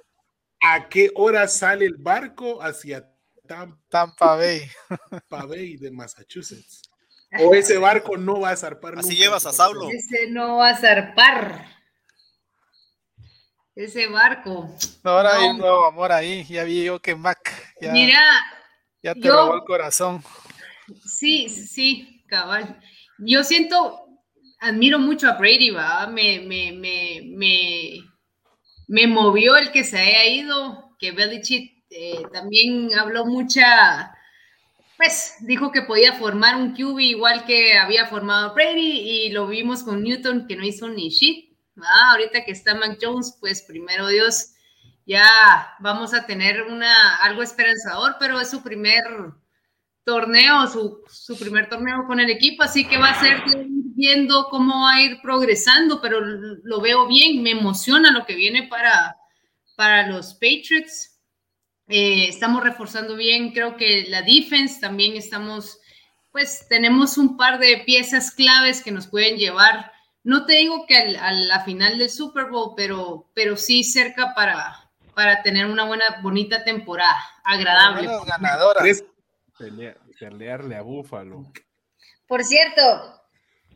¿a 0.62 0.88
qué 0.88 1.10
hora 1.14 1.46
sale 1.46 1.84
el 1.84 1.96
barco 1.98 2.62
hacia 2.62 3.06
Tampa 3.46 3.78
Tampa 3.90 4.36
Bay. 4.36 4.62
Bay 5.46 5.76
de 5.76 5.90
Massachusetts? 5.90 6.90
¿O 7.40 7.54
ese 7.54 7.78
barco 7.78 8.16
no 8.16 8.40
va 8.40 8.50
a 8.50 8.56
zarpar 8.56 8.98
Así 8.98 9.08
nunca 9.10 9.18
llevas 9.22 9.46
a 9.46 9.52
Saulo. 9.52 9.88
Ese 9.90 10.28
no 10.28 10.56
va 10.58 10.70
a 10.70 10.76
zarpar. 10.76 11.66
Ese 13.74 14.06
barco. 14.06 14.68
Ahora 15.02 15.36
hay 15.36 15.48
un 15.48 15.58
nuevo 15.58 15.84
amor 15.84 16.12
ahí. 16.12 16.44
Ya 16.48 16.62
vi 16.64 16.84
yo 16.84 17.00
que 17.00 17.14
Mac 17.16 17.74
ya, 17.80 17.92
Mira, 17.92 18.20
ya 19.02 19.14
te 19.14 19.20
yo- 19.20 19.32
robó 19.34 19.54
el 19.56 19.64
corazón. 19.64 20.22
sí, 21.04 21.48
sí, 21.48 22.24
cabal. 22.28 22.80
Yo 23.18 23.42
siento, 23.42 24.06
admiro 24.60 24.98
mucho 25.00 25.28
a 25.28 25.32
Brady, 25.32 25.70
va. 25.70 26.06
Me, 26.06 26.38
me, 26.40 26.70
me, 26.72 27.22
me, 27.36 28.00
me 28.86 29.06
movió 29.08 29.56
el 29.56 29.72
que 29.72 29.82
se 29.82 29.98
haya 29.98 30.24
ido, 30.26 30.94
que 31.00 31.10
Belichick 31.10 31.84
eh, 31.90 32.22
también 32.32 32.94
habló 32.96 33.26
mucha, 33.26 34.13
pues 34.96 35.36
dijo 35.40 35.72
que 35.72 35.82
podía 35.82 36.14
formar 36.14 36.56
un 36.56 36.74
QB 36.74 36.98
igual 37.00 37.44
que 37.44 37.76
había 37.76 38.06
formado 38.06 38.54
Brady 38.54 39.26
y 39.26 39.30
lo 39.30 39.46
vimos 39.46 39.82
con 39.82 40.02
Newton 40.02 40.46
que 40.46 40.56
no 40.56 40.64
hizo 40.64 40.88
ni 40.88 41.08
shit. 41.08 41.54
¿va? 41.80 42.12
Ahorita 42.12 42.44
que 42.44 42.52
está 42.52 42.74
Mac 42.74 42.98
Jones, 43.00 43.36
pues 43.40 43.62
primero 43.62 44.08
Dios, 44.08 44.54
ya 45.06 45.74
vamos 45.80 46.14
a 46.14 46.26
tener 46.26 46.62
una, 46.62 47.16
algo 47.16 47.42
esperanzador, 47.42 48.16
pero 48.18 48.40
es 48.40 48.50
su 48.50 48.62
primer 48.62 49.02
torneo, 50.04 50.66
su, 50.66 51.02
su, 51.08 51.38
primer 51.38 51.68
torneo 51.68 52.06
con 52.06 52.20
el 52.20 52.30
equipo, 52.30 52.62
así 52.62 52.86
que 52.86 52.98
va 52.98 53.10
a 53.10 53.20
ser 53.20 53.42
viendo 53.96 54.48
cómo 54.50 54.82
va 54.82 54.94
a 54.94 55.02
ir 55.02 55.20
progresando, 55.22 56.00
pero 56.00 56.20
lo 56.20 56.80
veo 56.80 57.06
bien, 57.06 57.42
me 57.42 57.50
emociona 57.50 58.10
lo 58.10 58.26
que 58.26 58.34
viene 58.34 58.68
para, 58.68 59.16
para 59.76 60.08
los 60.08 60.34
Patriots. 60.34 61.13
Eh, 61.88 62.28
estamos 62.28 62.62
reforzando 62.62 63.14
bien, 63.14 63.52
creo 63.52 63.76
que 63.76 64.06
la 64.08 64.22
defense 64.22 64.80
también 64.80 65.16
estamos, 65.16 65.80
pues 66.32 66.66
tenemos 66.68 67.18
un 67.18 67.36
par 67.36 67.58
de 67.58 67.82
piezas 67.84 68.30
claves 68.30 68.82
que 68.82 68.90
nos 68.90 69.06
pueden 69.06 69.36
llevar, 69.36 69.92
no 70.22 70.46
te 70.46 70.54
digo 70.54 70.86
que 70.86 70.96
a 70.96 71.32
la 71.32 71.60
final 71.64 71.98
del 71.98 72.08
Super 72.08 72.46
Bowl, 72.46 72.72
pero, 72.74 73.30
pero 73.34 73.58
sí 73.58 73.84
cerca 73.84 74.34
para, 74.34 74.90
para 75.14 75.42
tener 75.42 75.66
una 75.66 75.84
buena, 75.84 76.04
bonita 76.22 76.64
temporada, 76.64 77.22
agradable. 77.44 78.08
Ganadoras. 78.26 79.04
pelearle 80.18 80.76
a 80.76 80.80
Búfalo. 80.80 81.52
Por 82.26 82.42
cierto, 82.42 83.20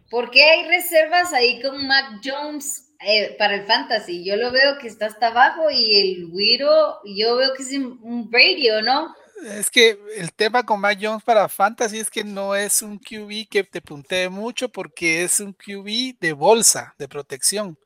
¿por 0.09 0.31
qué 0.31 0.43
hay 0.43 0.67
reservas 0.69 1.35
ahí 1.35 1.61
con 1.61 1.87
Mac 1.87 2.23
Jones 2.25 2.88
eh, 3.01 3.37
para 3.39 3.55
el 3.55 3.67
fantasy? 3.67 4.25
Yo 4.25 4.37
lo 4.37 4.51
veo 4.51 4.79
que 4.79 4.89
está 4.89 5.07
hasta 5.07 5.29
abajo 5.29 5.71
y 5.71 6.01
el 6.01 6.27
Wiro, 6.33 7.01
yo 7.05 7.37
veo 7.37 7.55
que 7.55 7.63
es 7.63 7.73
un 7.73 8.29
radio, 8.33 8.83
¿no? 8.83 9.15
Es 9.45 9.71
que 9.71 9.99
el 10.17 10.33
tema 10.33 10.65
con 10.65 10.81
Mac 10.81 10.99
Jones 11.01 11.23
para 11.23 11.49
fantasy 11.49 11.99
es 11.99 12.11
que 12.11 12.25
no 12.25 12.57
es 12.57 12.83
un 12.83 12.99
QB 12.99 13.49
que 13.49 13.63
te 13.63 13.81
puntee 13.81 14.29
mucho 14.29 14.69
porque 14.69 15.23
es 15.23 15.39
un 15.39 15.53
QB 15.53 16.19
de 16.19 16.33
bolsa, 16.33 16.95
de 16.99 17.09
protección. 17.09 17.79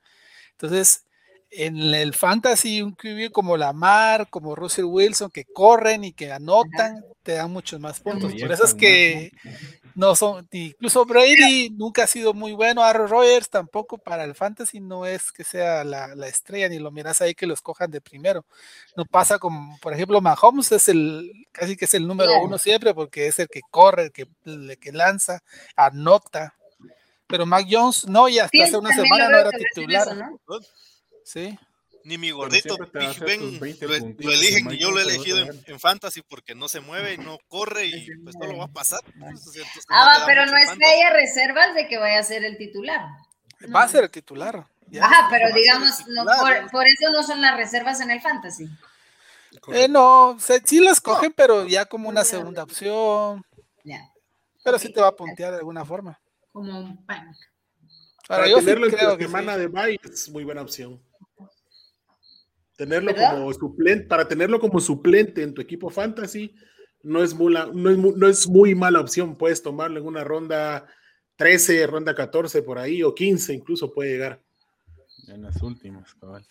Entonces, 0.53 1.05
en 1.51 1.77
el 1.77 2.15
fantasy, 2.15 2.81
un 2.81 2.95
QB 2.95 3.31
como 3.31 3.59
Lamar, 3.59 4.29
como 4.31 4.55
Russell 4.55 4.87
Wilson, 4.87 5.31
que 5.31 5.45
corren 5.45 6.05
y 6.05 6.13
que 6.13 6.33
anotan, 6.33 7.05
te 7.23 7.33
dan 7.33 7.51
muchos 7.51 7.79
más 7.79 8.01
puntos. 8.01 8.33
Por 8.33 8.53
eso 8.53 8.65
es 8.65 8.75
que 8.75 9.33
no 9.95 10.15
son, 10.15 10.49
incluso 10.51 11.05
Brady 11.05 11.71
nunca 11.71 12.05
ha 12.05 12.07
sido 12.07 12.35
muy 12.35 12.53
bueno, 12.53 12.83
Aaron 12.83 13.09
Rodgers 13.09 13.49
tampoco 13.51 13.99
para 13.99 14.25
el 14.25 14.35
fantasy 14.35 14.81
no 14.81 15.07
es 15.07 15.33
que 15.33 15.45
sea 15.45 15.85
la, 15.85 16.27
estrella, 16.27 16.69
ni 16.69 16.79
lo 16.79 16.91
miras 16.91 17.21
ahí 17.21 17.35
que 17.35 17.47
los 17.47 17.61
cojan 17.61 17.91
de 17.91 18.01
primero. 18.01 18.45
No 18.97 19.05
pasa 19.05 19.39
como, 19.39 19.79
por 19.79 19.93
ejemplo, 19.93 20.21
Mahomes 20.21 20.73
es 20.73 20.89
el, 20.89 21.47
casi 21.53 21.77
que 21.77 21.85
es 21.85 21.95
el 21.95 22.07
número 22.07 22.41
uno 22.43 22.59
siempre, 22.59 22.95
porque 22.95 23.27
es 23.27 23.39
el 23.39 23.49
que 23.49 23.61
corre, 23.71 24.05
el 24.05 24.13
que, 24.13 24.27
el 24.45 24.79
que 24.79 24.93
lanza, 24.93 25.43
anota. 25.77 26.55
Pero 27.27 27.47
Mac 27.47 27.67
Jones 27.71 28.07
no, 28.07 28.29
y 28.29 28.39
hasta 28.39 28.65
hace 28.65 28.77
una 28.77 28.95
semana 28.95 29.29
no 29.29 29.39
era 29.39 29.51
titular. 29.51 30.09
Sí. 31.25 31.59
Ni 32.05 32.19
mi 32.19 32.31
gordito 32.31 32.77
Big 32.93 33.19
Ben 33.21 33.59
lo, 33.59 34.33
eligen 34.33 34.73
y 34.73 34.79
yo 34.79 34.91
lo 34.91 34.99
he 34.99 35.03
elegido 35.03 35.39
en, 35.39 35.81
Fantasy 35.81 36.23
porque 36.23 36.55
no 36.55 36.69
se 36.69 36.81
mueve 36.81 37.15
y 37.15 37.19
no 37.19 37.39
corre 37.49 37.87
y 37.87 38.07
pues 38.23 38.37
no 38.37 38.47
lo 38.47 38.59
va 38.59 38.65
a 38.65 38.73
pasar. 38.73 39.01
ah, 39.89 40.25
pero 40.27 40.47
no 40.47 40.57
es 40.57 40.71
que 40.71 40.85
haya 40.85 41.11
reservas 41.11 41.75
de 41.75 41.89
que 41.89 41.99
vaya 41.99 42.19
a 42.19 42.25
ser 42.25 42.45
el 42.45 42.57
titular. 42.59 43.01
Va 43.75 43.83
a 43.83 43.89
ser 43.89 44.05
el 44.05 44.11
titular. 44.11 44.67
Ajá, 45.01 45.29
pero 45.31 45.55
digamos, 45.55 46.03
por, 46.71 46.87
eso 46.87 47.11
no 47.13 47.23
son 47.23 47.41
las 47.41 47.57
reservas 47.57 48.01
en 48.01 48.11
el 48.11 48.21
Fantasy. 48.21 48.69
Eh, 49.73 49.89
no, 49.89 50.37
sí 50.65 50.81
las 50.81 51.01
cogen, 51.01 51.33
pero 51.33 51.67
ya 51.67 51.85
como 51.85 52.09
una 52.09 52.25
segunda 52.25 52.63
opción. 52.63 53.45
Ya. 53.85 54.11
Pero 54.65 54.79
sí 54.79 54.93
te 54.93 55.01
va 55.01 55.09
a 55.09 55.17
puntear 55.17 55.53
de 55.53 55.59
alguna 55.59 55.85
forma. 55.85 56.21
Como 56.53 56.79
un 56.79 57.05
pan. 57.07 57.35
Para 58.29 58.45
tenerlo 58.45 58.87
en 58.87 58.93
la 58.93 59.17
semana 59.17 59.57
de 59.57 59.67
bye 59.67 59.99
es 60.05 60.29
muy 60.29 60.45
buena 60.45 60.63
opción. 60.63 61.01
Tenerlo 62.77 63.15
como 63.15 63.53
suplente, 63.53 64.07
para 64.07 64.27
tenerlo 64.27 64.59
como 64.59 64.81
suplente 64.81 65.43
en 65.43 65.55
tu 65.55 65.61
equipo 65.61 65.91
fantasy, 65.91 66.55
no 67.03 67.23
es, 67.23 67.35
muy, 67.35 67.53
no, 67.53 67.91
es 67.91 67.99
no 67.99 68.29
es 68.29 68.49
muy 68.49 68.75
mala 68.75 69.01
opción. 69.01 69.37
Puedes 69.37 69.63
tomarlo 69.63 70.01
en 70.01 70.07
una 70.07 70.25
ronda 70.25 70.87
13, 71.37 71.87
ronda 71.87 72.15
14 72.15 72.63
por 72.63 72.79
ahí, 72.79 73.03
o 73.03 73.15
15 73.15 73.53
incluso 73.53 73.93
puede 73.93 74.13
llegar. 74.13 74.41
En 75.29 75.43
las 75.43 75.63
últimas, 75.63 76.15
cabal. 76.15 76.47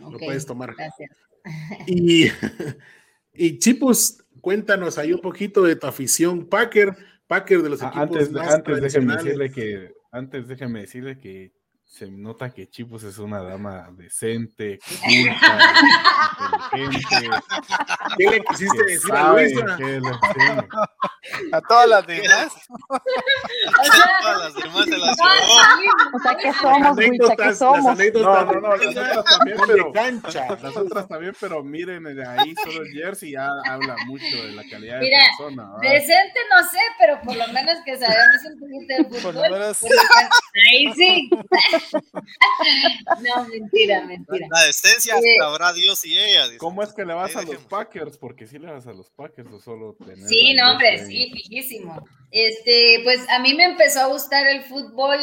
Lo 0.00 0.18
puedes 0.18 0.46
tomar. 0.46 0.74
Gracias. 0.74 1.10
Y, 1.86 2.30
y 3.34 3.58
Chipus, 3.58 4.24
cuéntanos 4.40 4.96
ahí 4.96 5.12
un 5.12 5.20
poquito 5.20 5.62
de 5.62 5.76
tu 5.76 5.86
afición 5.86 6.46
Packer, 6.46 6.96
Packer 7.26 7.60
de 7.60 7.68
los 7.68 7.82
ah, 7.82 7.88
equipos 7.88 8.16
antes, 8.16 8.32
más 8.32 8.54
antes 8.54 8.80
déjeme 8.80 9.14
decirle 9.14 9.50
que 9.50 9.92
antes 10.10 10.48
déjeme 10.48 10.80
decirle 10.80 11.18
que 11.18 11.52
se 11.94 12.10
nota 12.10 12.50
que 12.50 12.68
Chipus 12.68 13.04
es 13.04 13.18
una 13.18 13.40
dama 13.40 13.88
decente, 13.92 14.80
culta, 15.04 15.74
inteligente. 16.72 17.38
¿Qué 18.18 18.30
le 18.30 18.40
quisiste 18.40 18.84
decir 18.84 19.14
a 19.14 19.32
Luisa? 19.32 19.78
A 21.52 21.60
todas 21.60 21.88
las 21.88 22.06
demás. 22.06 22.52
a 22.90 24.20
todas 24.20 24.38
las 24.40 24.54
demás 24.54 24.84
se 24.86 24.98
las 24.98 25.16
llevó. 25.16 26.16
O 26.16 26.18
sea, 26.18 26.36
que 26.36 26.52
somos, 26.52 26.96
Luisa, 26.96 27.36
que 27.36 27.54
somos. 27.54 27.98
No, 28.14 28.44
no, 28.44 28.60
no, 28.60 28.76
las 28.76 28.96
otras 28.96 29.24
también, 29.38 29.58
pero 29.64 29.92
cancha. 29.92 30.58
Las 30.60 30.76
otras 30.76 31.08
también, 31.08 31.36
pero 31.38 31.62
miren 31.62 32.06
ahí 32.26 32.56
solo 32.56 32.82
el 32.82 32.92
jersey 32.92 33.32
ya 33.32 33.50
habla 33.68 33.94
mucho 34.06 34.44
de 34.44 34.52
la 34.52 34.64
calidad 34.68 34.98
de 34.98 35.10
persona. 35.38 35.70
Decente 35.80 36.40
no 36.50 36.68
sé, 36.68 36.78
pero 36.98 37.20
por 37.20 37.36
lo 37.36 37.46
menos 37.52 37.78
que 37.84 37.96
sabemos 37.96 38.44
un 38.52 38.58
poquito 38.58 38.94
de 38.94 39.04
fútbol. 39.04 39.22
Por 39.22 39.34
lo 39.34 39.58
menos. 39.58 39.84
Ahí 40.72 40.92
sí. 40.94 41.30
No, 43.22 43.48
mentira, 43.48 44.04
mentira. 44.04 44.46
La 44.50 44.64
decencia 44.64 45.16
eh, 45.16 45.38
habrá 45.42 45.72
Dios 45.72 46.04
y 46.04 46.18
ella. 46.18 46.46
¿Cómo 46.58 46.82
es 46.82 46.92
que 46.92 47.04
le 47.04 47.14
vas 47.14 47.34
a 47.36 47.42
los 47.42 47.64
Packers? 47.64 48.18
Porque 48.18 48.46
si 48.46 48.58
le 48.58 48.70
vas 48.70 48.86
a 48.86 48.92
los 48.92 49.10
Packers 49.10 49.52
o 49.52 49.60
solo 49.60 49.94
tener 49.94 50.26
Sí, 50.26 50.54
no, 50.54 50.72
hombre, 50.72 51.04
sí, 51.06 51.30
fijísimo. 51.32 52.04
Este, 52.30 53.00
pues 53.04 53.28
a 53.28 53.38
mí 53.38 53.54
me 53.54 53.64
empezó 53.64 54.00
a 54.00 54.06
gustar 54.06 54.46
el 54.46 54.62
fútbol 54.64 55.18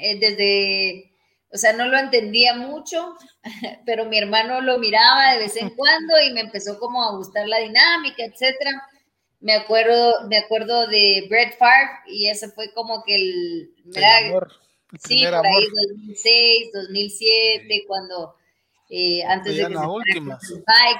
eh, 0.00 0.18
desde, 0.18 1.12
o 1.52 1.56
sea, 1.56 1.72
no 1.72 1.86
lo 1.86 1.98
entendía 1.98 2.54
mucho, 2.54 3.14
pero 3.86 4.04
mi 4.06 4.18
hermano 4.18 4.60
lo 4.60 4.78
miraba 4.78 5.32
de 5.32 5.38
vez 5.38 5.56
en 5.56 5.70
cuando 5.70 6.14
y 6.20 6.32
me 6.32 6.40
empezó 6.40 6.78
como 6.78 7.02
a 7.02 7.16
gustar 7.16 7.48
la 7.48 7.58
dinámica, 7.58 8.24
etcétera. 8.24 8.70
Me 9.40 9.54
acuerdo, 9.54 10.26
me 10.28 10.38
acuerdo 10.38 10.86
de 10.86 11.26
Brett 11.28 11.56
Favre 11.58 11.90
y 12.06 12.28
ese 12.28 12.48
fue 12.50 12.72
como 12.72 13.04
que 13.04 13.14
el, 13.14 13.70
Sí, 14.98 15.24
por 15.24 15.34
ahí 15.34 15.66
2006, 15.96 16.70
2007, 16.72 17.84
cuando 17.86 18.36
eh, 18.88 19.24
antes 19.24 19.56
de 19.56 19.66
que 19.66 19.74
los 19.74 20.02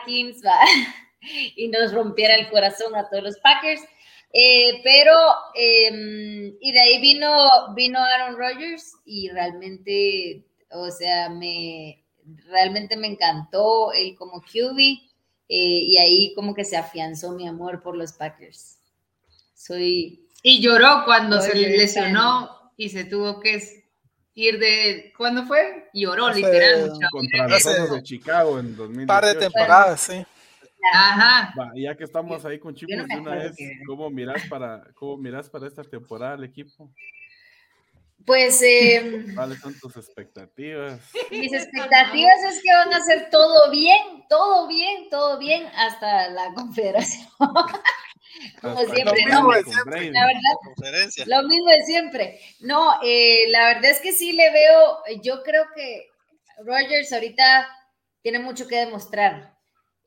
Vikings 0.04 0.42
y 1.56 1.68
nos 1.68 1.92
rompiera 1.92 2.34
el 2.34 2.48
corazón 2.50 2.94
a 2.96 3.08
todos 3.08 3.22
los 3.22 3.38
Packers. 3.38 3.82
Eh, 4.32 4.80
pero, 4.82 5.12
em, 5.54 6.56
y 6.60 6.72
de 6.72 6.80
ahí 6.80 7.00
vino, 7.00 7.30
vino 7.74 7.98
Aaron 8.00 8.36
Rodgers 8.36 8.92
y 9.04 9.30
realmente, 9.30 10.44
o 10.70 10.90
sea, 10.90 11.28
me, 11.30 12.04
realmente 12.48 12.96
me 12.96 13.06
encantó 13.06 13.92
él 13.92 14.14
como 14.16 14.42
QB 14.42 14.78
eh, 14.78 14.98
y 15.48 15.96
ahí 15.96 16.34
como 16.34 16.54
que 16.54 16.64
se 16.64 16.76
afianzó 16.76 17.32
mi 17.32 17.46
amor 17.46 17.82
por 17.82 17.96
los 17.96 18.12
Packers. 18.12 18.78
Soy... 19.54 20.28
Y 20.42 20.60
lloró 20.60 21.04
cuando 21.04 21.40
se 21.40 21.54
lesionó 21.54 22.72
y 22.76 22.90
se 22.90 23.04
tuvo 23.04 23.40
que 23.40 23.85
ir 24.36 24.58
de. 24.60 25.12
¿Cuándo 25.16 25.44
fue? 25.44 25.88
Lloró, 25.92 26.32
literal. 26.32 26.92
Contra 27.10 27.48
los 27.48 27.64
de 27.64 28.02
Chicago 28.04 28.60
en 28.60 28.76
2018. 28.76 29.06
par 29.06 29.24
de 29.24 29.34
temporadas, 29.34 30.00
sí. 30.00 30.24
Ajá. 30.92 31.52
ya 31.74 31.96
que 31.96 32.04
estamos 32.04 32.44
ahí 32.44 32.60
con 32.60 32.72
chicos 32.72 33.08
de 33.08 33.16
una 33.18 33.34
vez, 33.34 33.56
¿cómo 33.88 34.08
miras 34.08 34.46
para, 34.48 34.84
cómo 34.94 35.16
miras 35.16 35.50
para 35.50 35.66
esta 35.66 35.82
temporada 35.82 36.34
el 36.34 36.44
equipo? 36.44 36.88
Pues. 38.24 38.62
Eh, 38.62 39.24
¿Cuáles 39.34 39.58
son 39.58 39.76
tus 39.80 39.96
expectativas? 39.96 41.00
Mis 41.30 41.52
expectativas 41.52 42.44
es 42.48 42.62
que 42.62 42.72
van 42.72 42.92
a 42.92 42.98
hacer 42.98 43.28
todo 43.30 43.70
bien, 43.70 44.24
todo 44.28 44.68
bien, 44.68 45.08
todo 45.10 45.38
bien 45.38 45.66
hasta 45.74 46.28
la 46.28 46.52
confederación. 46.54 47.26
Como 48.60 48.78
siempre, 48.78 49.24
¿no? 49.26 49.50
La 49.50 50.26
verdad, 50.26 51.10
lo 51.26 51.42
mismo 51.48 51.70
de 51.70 51.82
siempre. 51.84 52.40
No, 52.60 52.94
eh, 53.02 53.48
la 53.48 53.68
verdad 53.68 53.90
es 53.90 54.00
que 54.00 54.12
sí 54.12 54.32
le 54.32 54.50
veo, 54.52 54.98
yo 55.22 55.42
creo 55.42 55.64
que 55.74 56.08
Rogers 56.64 57.12
ahorita 57.12 57.68
tiene 58.22 58.38
mucho 58.38 58.66
que 58.66 58.76
demostrar. 58.76 59.56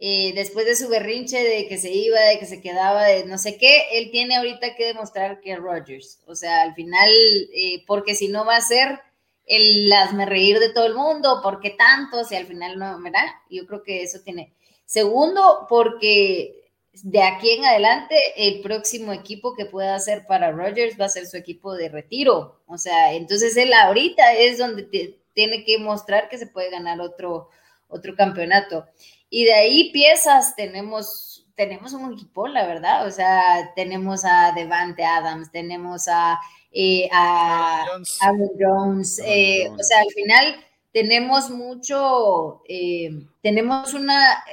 Eh, 0.02 0.32
después 0.34 0.66
de 0.66 0.78
su 0.78 0.88
berrinche 0.88 1.44
de 1.44 1.68
que 1.68 1.78
se 1.78 1.92
iba, 1.92 2.20
de 2.22 2.40
que 2.40 2.46
se 2.46 2.62
quedaba, 2.62 3.04
de 3.04 3.26
no 3.26 3.38
sé 3.38 3.58
qué, 3.58 3.98
él 3.98 4.12
tiene 4.12 4.38
ahorita 4.38 4.76
que 4.76 4.86
demostrar 4.86 5.42
que 5.42 5.54
es 5.54 5.60
Rogers. 5.60 6.22
O 6.26 6.36
sea, 6.36 6.62
al 6.62 6.74
final, 6.74 7.10
eh, 7.54 7.84
porque 7.86 8.16
si 8.16 8.30
no 8.30 8.46
va 8.46 8.56
a 8.56 8.62
ser 8.62 9.00
el 9.46 9.92
hazme 9.92 10.26
reír 10.26 10.60
de 10.60 10.72
todo 10.72 10.86
el 10.86 10.96
mundo, 10.96 11.42
porque 11.44 11.72
tanto, 11.72 12.24
si 12.24 12.36
al 12.36 12.46
final 12.46 12.80
no, 12.80 13.02
¿verdad? 13.02 13.26
Yo 13.50 13.66
creo 13.66 13.84
que 13.84 14.04
eso 14.04 14.20
tiene. 14.24 14.54
Segundo, 14.86 15.66
porque 15.68 16.59
de 17.04 17.22
aquí 17.24 17.52
en 17.52 17.66
adelante, 17.66 18.16
el 18.36 18.62
próximo 18.62 19.14
equipo 19.14 19.56
que 19.56 19.66
pueda 19.66 19.96
hacer 19.96 20.26
para 20.28 20.52
Rogers 20.52 21.00
va 21.00 21.06
a 21.06 21.10
ser 21.10 21.26
su 21.26 21.38
equipo 21.38 21.74
de 21.74 21.90
retiro. 21.90 22.62
O 22.68 22.78
sea, 22.78 23.14
entonces 23.14 23.56
él 23.58 23.74
ahorita 23.74 24.34
es 24.34 24.58
donde 24.58 25.18
tiene 25.34 25.64
que 25.64 25.78
mostrar 25.78 26.30
que 26.30 26.38
se 26.38 26.48
puede 26.48 26.70
ganar 26.70 27.02
otro, 27.02 27.50
otro 27.88 28.16
campeonato. 28.16 28.86
Y 29.30 29.46
de 29.46 29.54
ahí 29.54 29.92
piezas, 29.92 30.56
tenemos, 30.56 31.48
tenemos 31.56 31.94
un 31.94 32.14
equipo, 32.14 32.48
la 32.48 32.66
verdad. 32.66 33.08
O 33.08 33.12
sea, 33.12 33.72
tenemos 33.76 34.26
a 34.26 34.52
Devante 34.54 35.06
Adams, 35.06 35.52
tenemos 35.52 36.08
a, 36.08 36.40
eh, 36.72 37.08
a 37.12 37.84
Aaron 37.84 38.04
Jones. 38.04 38.22
Aaron 38.22 38.50
Jones. 38.60 39.20
Aaron 39.20 39.32
eh, 39.34 39.66
Jones. 39.68 39.82
O 39.82 39.84
sea, 39.84 40.00
al 40.00 40.12
final 40.16 40.66
tenemos 40.92 41.50
mucho, 41.50 42.62
eh, 42.68 43.10
tenemos 43.42 43.94
una, 43.94 44.44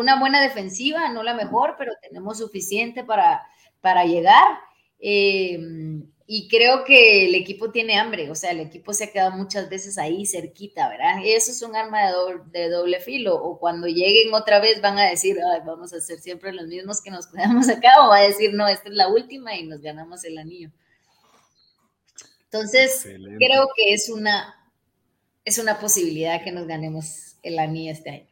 una 0.00 0.18
buena 0.18 0.40
defensiva, 0.40 1.08
no 1.08 1.22
la 1.22 1.34
mejor, 1.34 1.76
pero 1.78 1.92
tenemos 2.00 2.38
suficiente 2.38 3.04
para, 3.04 3.42
para 3.80 4.04
llegar. 4.04 4.58
Eh, 4.98 5.58
y 6.34 6.48
creo 6.48 6.84
que 6.84 7.26
el 7.26 7.34
equipo 7.34 7.70
tiene 7.72 7.98
hambre, 7.98 8.30
o 8.30 8.34
sea, 8.34 8.52
el 8.52 8.60
equipo 8.60 8.94
se 8.94 9.04
ha 9.04 9.12
quedado 9.12 9.32
muchas 9.32 9.68
veces 9.68 9.98
ahí 9.98 10.24
cerquita, 10.24 10.88
¿verdad? 10.88 11.18
Y 11.22 11.30
eso 11.32 11.50
es 11.50 11.60
un 11.60 11.76
arma 11.76 12.06
de 12.06 12.12
doble, 12.12 12.42
de 12.46 12.70
doble 12.70 13.00
filo, 13.00 13.34
o 13.34 13.58
cuando 13.58 13.86
lleguen 13.86 14.32
otra 14.32 14.58
vez 14.58 14.80
van 14.80 14.98
a 14.98 15.04
decir, 15.04 15.36
Ay, 15.52 15.60
vamos 15.66 15.92
a 15.92 16.00
ser 16.00 16.20
siempre 16.20 16.52
los 16.52 16.68
mismos 16.68 17.02
que 17.02 17.10
nos 17.10 17.26
quedamos 17.26 17.68
acá, 17.68 18.06
o 18.06 18.08
va 18.08 18.18
a 18.18 18.28
decir, 18.28 18.54
no, 18.54 18.66
esta 18.66 18.88
es 18.88 18.94
la 18.94 19.08
última 19.08 19.54
y 19.56 19.66
nos 19.66 19.82
ganamos 19.82 20.24
el 20.24 20.38
anillo. 20.38 20.70
Entonces, 22.44 23.04
Excelente. 23.04 23.44
creo 23.44 23.66
que 23.76 23.92
es 23.92 24.08
una, 24.08 24.54
es 25.44 25.58
una 25.58 25.80
posibilidad 25.80 26.42
que 26.42 26.52
nos 26.52 26.66
ganemos 26.66 27.36
el 27.42 27.58
anillo 27.58 27.92
este 27.92 28.10
año. 28.10 28.31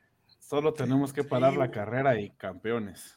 Solo 0.50 0.74
tenemos 0.74 1.12
que 1.12 1.22
parar 1.22 1.56
la 1.56 1.70
carrera 1.70 2.20
y 2.20 2.30
campeones. 2.30 3.16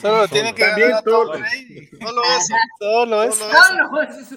Solo 0.00 0.28
tiene 0.28 0.54
que 0.54 0.62
ganar 0.62 1.02
todo-. 1.02 1.32
Solo 1.34 1.42
eso. 2.38 2.54
Solo 2.78 3.22
eso. 3.24 3.44
Solo 3.50 4.02
eso. 4.02 4.36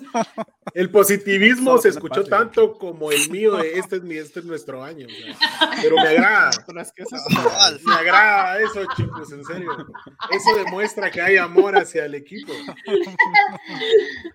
El 0.74 0.90
positivismo 0.90 1.70
Solo 1.70 1.82
se 1.84 1.90
escuchó 1.90 2.22
pase. 2.22 2.30
tanto 2.32 2.76
como 2.80 3.12
el 3.12 3.30
mío 3.30 3.58
de 3.58 3.78
este 3.78 3.98
es, 3.98 4.02
mi, 4.02 4.16
este 4.16 4.40
es 4.40 4.48
nuestro 4.48 4.84
año. 4.84 5.06
o 5.06 5.10
sea, 5.12 5.70
Pero 5.80 5.96
me 5.98 6.08
agrada. 6.08 6.50
Me 7.86 7.94
agrada 7.94 8.62
eso, 8.62 8.84
chicos, 8.96 9.32
en 9.32 9.46
serio. 9.46 9.70
Eso 10.32 10.56
demuestra 10.56 11.12
que 11.12 11.22
hay 11.22 11.38
amor 11.38 11.78
hacia 11.78 12.06
el 12.06 12.16
equipo. 12.16 12.52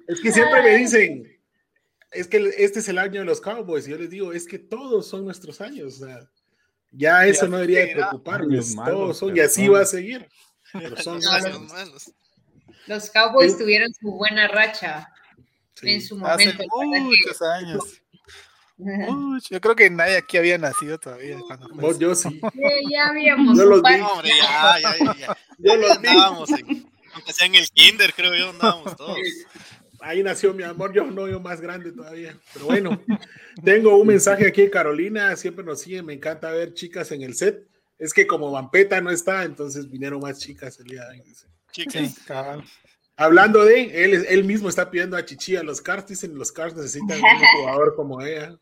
Es 0.06 0.20
que 0.20 0.30
siempre 0.30 0.62
me 0.62 0.76
dicen, 0.76 1.36
es 2.12 2.28
que 2.28 2.36
este 2.58 2.78
es 2.78 2.88
el 2.88 2.98
año 2.98 3.22
de 3.22 3.26
los 3.26 3.40
Cowboys. 3.40 3.88
Y 3.88 3.90
yo 3.90 3.98
les 3.98 4.08
digo, 4.08 4.32
es 4.32 4.46
que 4.46 4.60
todos 4.60 5.08
son 5.08 5.24
nuestros 5.24 5.60
años. 5.60 6.00
o 6.00 6.06
sea, 6.06 6.20
ya 6.92 7.26
eso 7.26 7.48
no 7.48 7.56
debería 7.56 7.80
de 7.86 7.92
preocuparnos. 7.94 8.74
Todos 8.74 9.18
son, 9.18 9.36
y 9.36 9.40
así 9.40 9.68
va 9.68 9.80
a 9.80 9.86
seguir. 9.86 10.28
Pero 10.72 10.96
son 10.96 11.20
malos. 11.68 12.12
Los 12.86 13.10
Cowboys 13.10 13.52
Sí. 13.52 13.58
tuvieron 13.58 13.92
su 13.94 14.10
buena 14.12 14.48
racha 14.48 15.08
Sí. 15.74 15.94
en 15.94 16.02
su 16.02 16.14
Hace 16.26 16.46
momento. 16.52 16.64
¿verdad? 16.80 17.04
muchos 17.04 17.42
años. 17.42 17.84
Mucho. 18.78 19.48
Yo 19.50 19.60
creo 19.60 19.76
que 19.76 19.90
nadie 19.90 20.16
aquí 20.16 20.36
había 20.38 20.58
nacido 20.58 20.98
todavía. 20.98 21.38
Cuando 21.38 21.90
eso. 21.90 21.98
yo 22.00 22.14
sí. 22.14 22.40
Que 22.52 22.82
ya 22.90 23.08
habíamos 23.08 23.56
Yo 23.56 23.64
los 23.64 23.82
vi. 23.82 23.96
No, 23.96 24.08
hombre, 24.12 24.30
ya, 24.40 24.78
ya, 24.80 24.96
ya. 25.04 25.14
ya. 25.18 25.36
Yo 25.58 25.76
los 25.76 26.00
vi. 26.00 26.08
Andábamos 26.08 26.50
en, 26.50 26.90
aunque 27.14 27.32
sea 27.32 27.46
en 27.46 27.54
el 27.54 27.68
kinder, 27.70 28.12
creo 28.14 28.34
yo, 28.34 28.50
andábamos 28.50 28.96
todos. 28.96 29.16
Ahí 30.02 30.22
nació 30.22 30.52
mi 30.52 30.62
amor, 30.64 30.92
yo 30.92 31.04
no, 31.04 31.28
yo 31.28 31.40
más 31.40 31.60
grande 31.60 31.92
todavía. 31.92 32.36
Pero 32.52 32.66
bueno, 32.66 33.00
tengo 33.64 33.96
un 33.96 34.06
mensaje 34.06 34.46
aquí 34.46 34.62
de 34.62 34.70
Carolina, 34.70 35.34
siempre 35.36 35.64
nos 35.64 35.80
sigue, 35.80 36.02
me 36.02 36.12
encanta 36.14 36.50
ver 36.50 36.74
chicas 36.74 37.12
en 37.12 37.22
el 37.22 37.34
set. 37.34 37.66
Es 37.98 38.12
que 38.12 38.26
como 38.26 38.50
Vampeta 38.50 39.00
no 39.00 39.10
está, 39.10 39.44
entonces 39.44 39.88
vinieron 39.88 40.20
más 40.20 40.38
chicas 40.40 40.78
el 40.80 40.86
día 40.86 41.04
de 41.08 41.20
hoy. 41.20 41.34
Chicas, 41.70 42.14
Sí. 42.14 42.22
Hablando 43.16 43.64
de, 43.64 44.04
él, 44.04 44.24
él 44.28 44.44
mismo 44.44 44.68
está 44.68 44.90
pidiendo 44.90 45.16
a 45.16 45.24
Chichi 45.24 45.54
a 45.56 45.62
los 45.62 45.80
Cars, 45.80 46.06
dicen 46.08 46.34
los 46.36 46.50
Cars 46.50 46.74
necesitan 46.74 47.18
un 47.18 47.22
jugador 47.60 47.94
como 47.94 48.20
ella. 48.22 48.56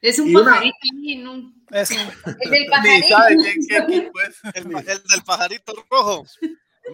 Es 0.00 0.18
un 0.18 0.28
Y 0.28 0.36
una- 0.36 0.52
pajarito 0.52 0.76
ahí, 0.94 1.16
¿no? 1.16 1.52
Es 1.72 1.90
un- 1.90 1.98
El 2.40 2.50
del 2.50 2.66
pajarito. 2.70 3.08
sabe 3.08 3.36
quién- 3.36 3.66
qué 3.68 3.76
equipo 3.98 4.20
es. 4.20 4.36
el, 4.54 4.70
pa- 4.70 4.80
el 4.80 4.86
del 5.02 5.22
pajarito 5.26 5.74
rojo. 5.90 6.24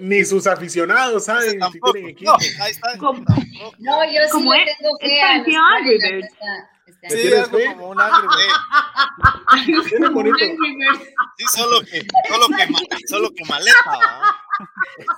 Ni 0.00 0.24
sus 0.24 0.46
aficionados 0.46 1.24
saben 1.26 1.60
si 1.72 1.80
tienen 1.92 2.10
equipo. 2.10 2.32
No, 2.32 2.38
ahí 2.64 2.70
está. 2.72 2.96
No, 2.96 4.04
yo 4.04 4.20
sí 4.24 4.30
¿Cómo 4.30 4.54
es? 4.54 4.76
tengo 4.78 4.90
Es 5.00 5.08
fe 5.08 5.18
Cardinals 5.20 5.84
Birds. 5.84 6.26
esta- 6.26 6.68
este 6.86 7.16
¿Le 7.30 7.36
año. 7.36 7.44
Sí, 7.46 7.50
fe? 7.52 7.66
como 7.74 7.88
un 7.90 8.00
Angry 8.00 8.28
Bird. 8.28 9.88
Tiene 9.88 10.08
bonito. 10.08 10.36
Sí, 10.38 11.44
solo 11.54 11.80
que, 11.82 12.06
solo 12.28 12.46
que, 12.48 13.06
solo 13.08 13.30
que 13.34 13.44
maleta. 13.44 13.98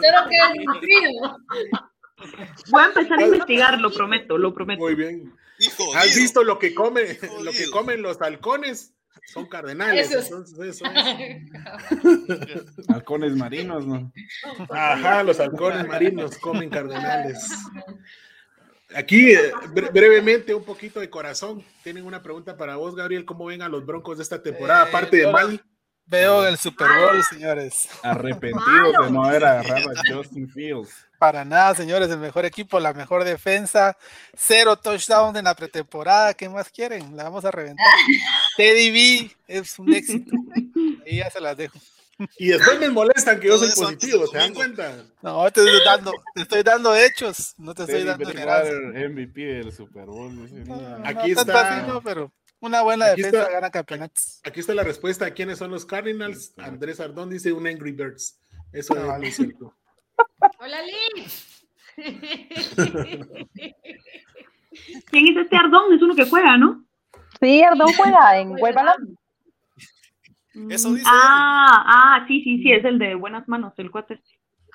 Solo 0.00 0.28
que 0.28 0.36
es 0.36 0.80
frío. 0.80 1.10
Voy 2.70 2.82
a 2.82 2.86
empezar 2.86 3.18
a 3.18 3.22
investigar, 3.22 3.80
lo 3.80 3.92
prometo, 3.92 4.38
lo 4.38 4.54
prometo. 4.54 4.80
Muy 4.80 4.94
bien. 4.94 5.34
Hijo, 5.58 5.94
¿Has 5.94 6.14
visto 6.16 6.42
lo 6.42 6.58
que 6.58 6.74
come, 6.74 7.18
lo 7.42 7.52
que 7.52 7.70
comen 7.70 8.02
los 8.02 8.20
halcones? 8.20 8.92
Son 9.26 9.46
cardenales. 9.46 10.10
Esos. 10.10 10.24
Entonces, 10.26 10.58
eso 10.76 10.84
es. 10.86 12.84
Halcones 12.88 13.36
marinos, 13.36 13.86
¿no? 13.86 14.12
Ajá, 14.70 15.22
los 15.22 15.38
halcones 15.40 15.86
marinos 15.86 16.36
comen 16.38 16.70
cardenales. 16.70 17.46
Aquí, 18.94 19.32
eh, 19.32 19.52
bre- 19.74 19.90
brevemente, 19.92 20.54
un 20.54 20.62
poquito 20.62 21.00
de 21.00 21.10
corazón. 21.10 21.64
Tienen 21.82 22.06
una 22.06 22.22
pregunta 22.22 22.56
para 22.56 22.76
vos, 22.76 22.94
Gabriel. 22.94 23.24
¿Cómo 23.24 23.46
ven 23.46 23.62
a 23.62 23.68
los 23.68 23.84
broncos 23.84 24.18
de 24.18 24.22
esta 24.22 24.40
temporada? 24.42 24.84
Eh, 24.84 24.88
Aparte 24.88 25.16
de 25.16 25.22
yo- 25.24 25.32
mal, 25.32 25.60
Veo 26.06 26.46
el 26.46 26.58
Super 26.58 26.86
Bowl, 27.00 27.22
señores. 27.24 27.88
Arrepentidos 28.02 28.92
de 29.06 29.10
no 29.10 29.24
haber 29.24 29.44
agarrado 29.44 29.90
a 29.90 30.14
Justin 30.14 30.48
Fields. 30.48 30.90
Para 31.18 31.44
nada, 31.44 31.74
señores, 31.74 32.10
el 32.10 32.18
mejor 32.18 32.44
equipo, 32.44 32.78
la 32.78 32.92
mejor 32.92 33.24
defensa, 33.24 33.96
cero 34.36 34.76
touchdowns 34.76 35.38
en 35.38 35.44
la 35.46 35.54
pretemporada, 35.54 36.34
¿qué 36.34 36.48
más 36.50 36.68
quieren? 36.68 37.16
La 37.16 37.24
vamos 37.24 37.44
a 37.46 37.50
reventar. 37.50 37.86
Teddy 38.58 38.90
B 38.90 39.30
es 39.48 39.78
un 39.78 39.94
éxito. 39.94 40.32
Ahí 41.06 41.16
ya 41.16 41.30
se 41.30 41.40
las 41.40 41.56
dejo. 41.56 41.78
y 42.38 42.48
después 42.48 42.78
me 42.78 42.90
molestan 42.90 43.40
que 43.40 43.48
yo 43.48 43.56
soy 43.58 43.70
positivo, 43.70 44.26
¿se 44.26 44.36
dan 44.36 44.52
cuenta? 44.52 44.92
No, 45.22 45.50
te 45.50 45.60
estoy 45.64 45.80
dando, 45.84 46.12
te 46.34 46.42
estoy 46.42 46.62
dando 46.62 46.94
hechos, 46.94 47.54
no 47.56 47.74
te 47.74 47.82
estoy 47.84 47.96
Teddy 48.00 48.06
dando. 48.08 48.26
Bridgewater, 48.26 49.08
MVP 49.10 49.40
del 49.40 49.72
Super 49.72 50.04
Bowl. 50.04 50.34
No, 50.66 50.76
no, 50.76 50.96
Aquí 51.08 51.34
tanto 51.34 51.52
está- 51.52 51.78
así 51.78 51.88
no, 51.88 52.02
pero 52.02 52.30
una 52.66 52.82
buena 52.82 53.06
aquí 53.12 53.22
defensa 53.22 53.42
está- 53.42 53.52
gana 53.52 53.70
campeonatos. 53.70 54.40
Aquí 54.44 54.60
está 54.60 54.74
la 54.74 54.82
respuesta. 54.84 55.30
¿Quiénes 55.32 55.58
son 55.58 55.70
los 55.70 55.84
Cardinals? 55.84 56.54
Andrés 56.58 57.00
Ardón 57.00 57.30
dice 57.30 57.52
un 57.52 57.66
Angry 57.66 57.92
Birds. 57.92 58.40
Eso 58.72 58.94
es 58.96 59.18
muy 59.18 59.30
cierto. 59.30 59.74
Hola, 60.58 60.78
Liz. 60.82 61.66
¿Quién 65.06 65.28
es 65.28 65.36
este 65.36 65.56
Ardón? 65.56 65.92
Es 65.94 66.02
uno 66.02 66.14
que 66.14 66.28
juega, 66.28 66.56
¿no? 66.56 66.84
Sí, 67.40 67.62
Ardón 67.62 67.92
juega 67.96 68.38
en 68.38 68.50
Huelva. 68.60 68.96
Eso 70.70 70.92
dice 70.94 71.06
Ah, 71.08 71.84
ah, 71.86 72.24
sí, 72.28 72.42
sí, 72.42 72.62
sí, 72.62 72.72
es 72.72 72.84
el 72.84 72.98
de 72.98 73.14
buenas 73.14 73.46
manos, 73.48 73.72
el 73.76 73.90
cuate. 73.90 74.20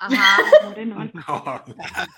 Ajá. 0.00 0.38
No. 1.12 1.64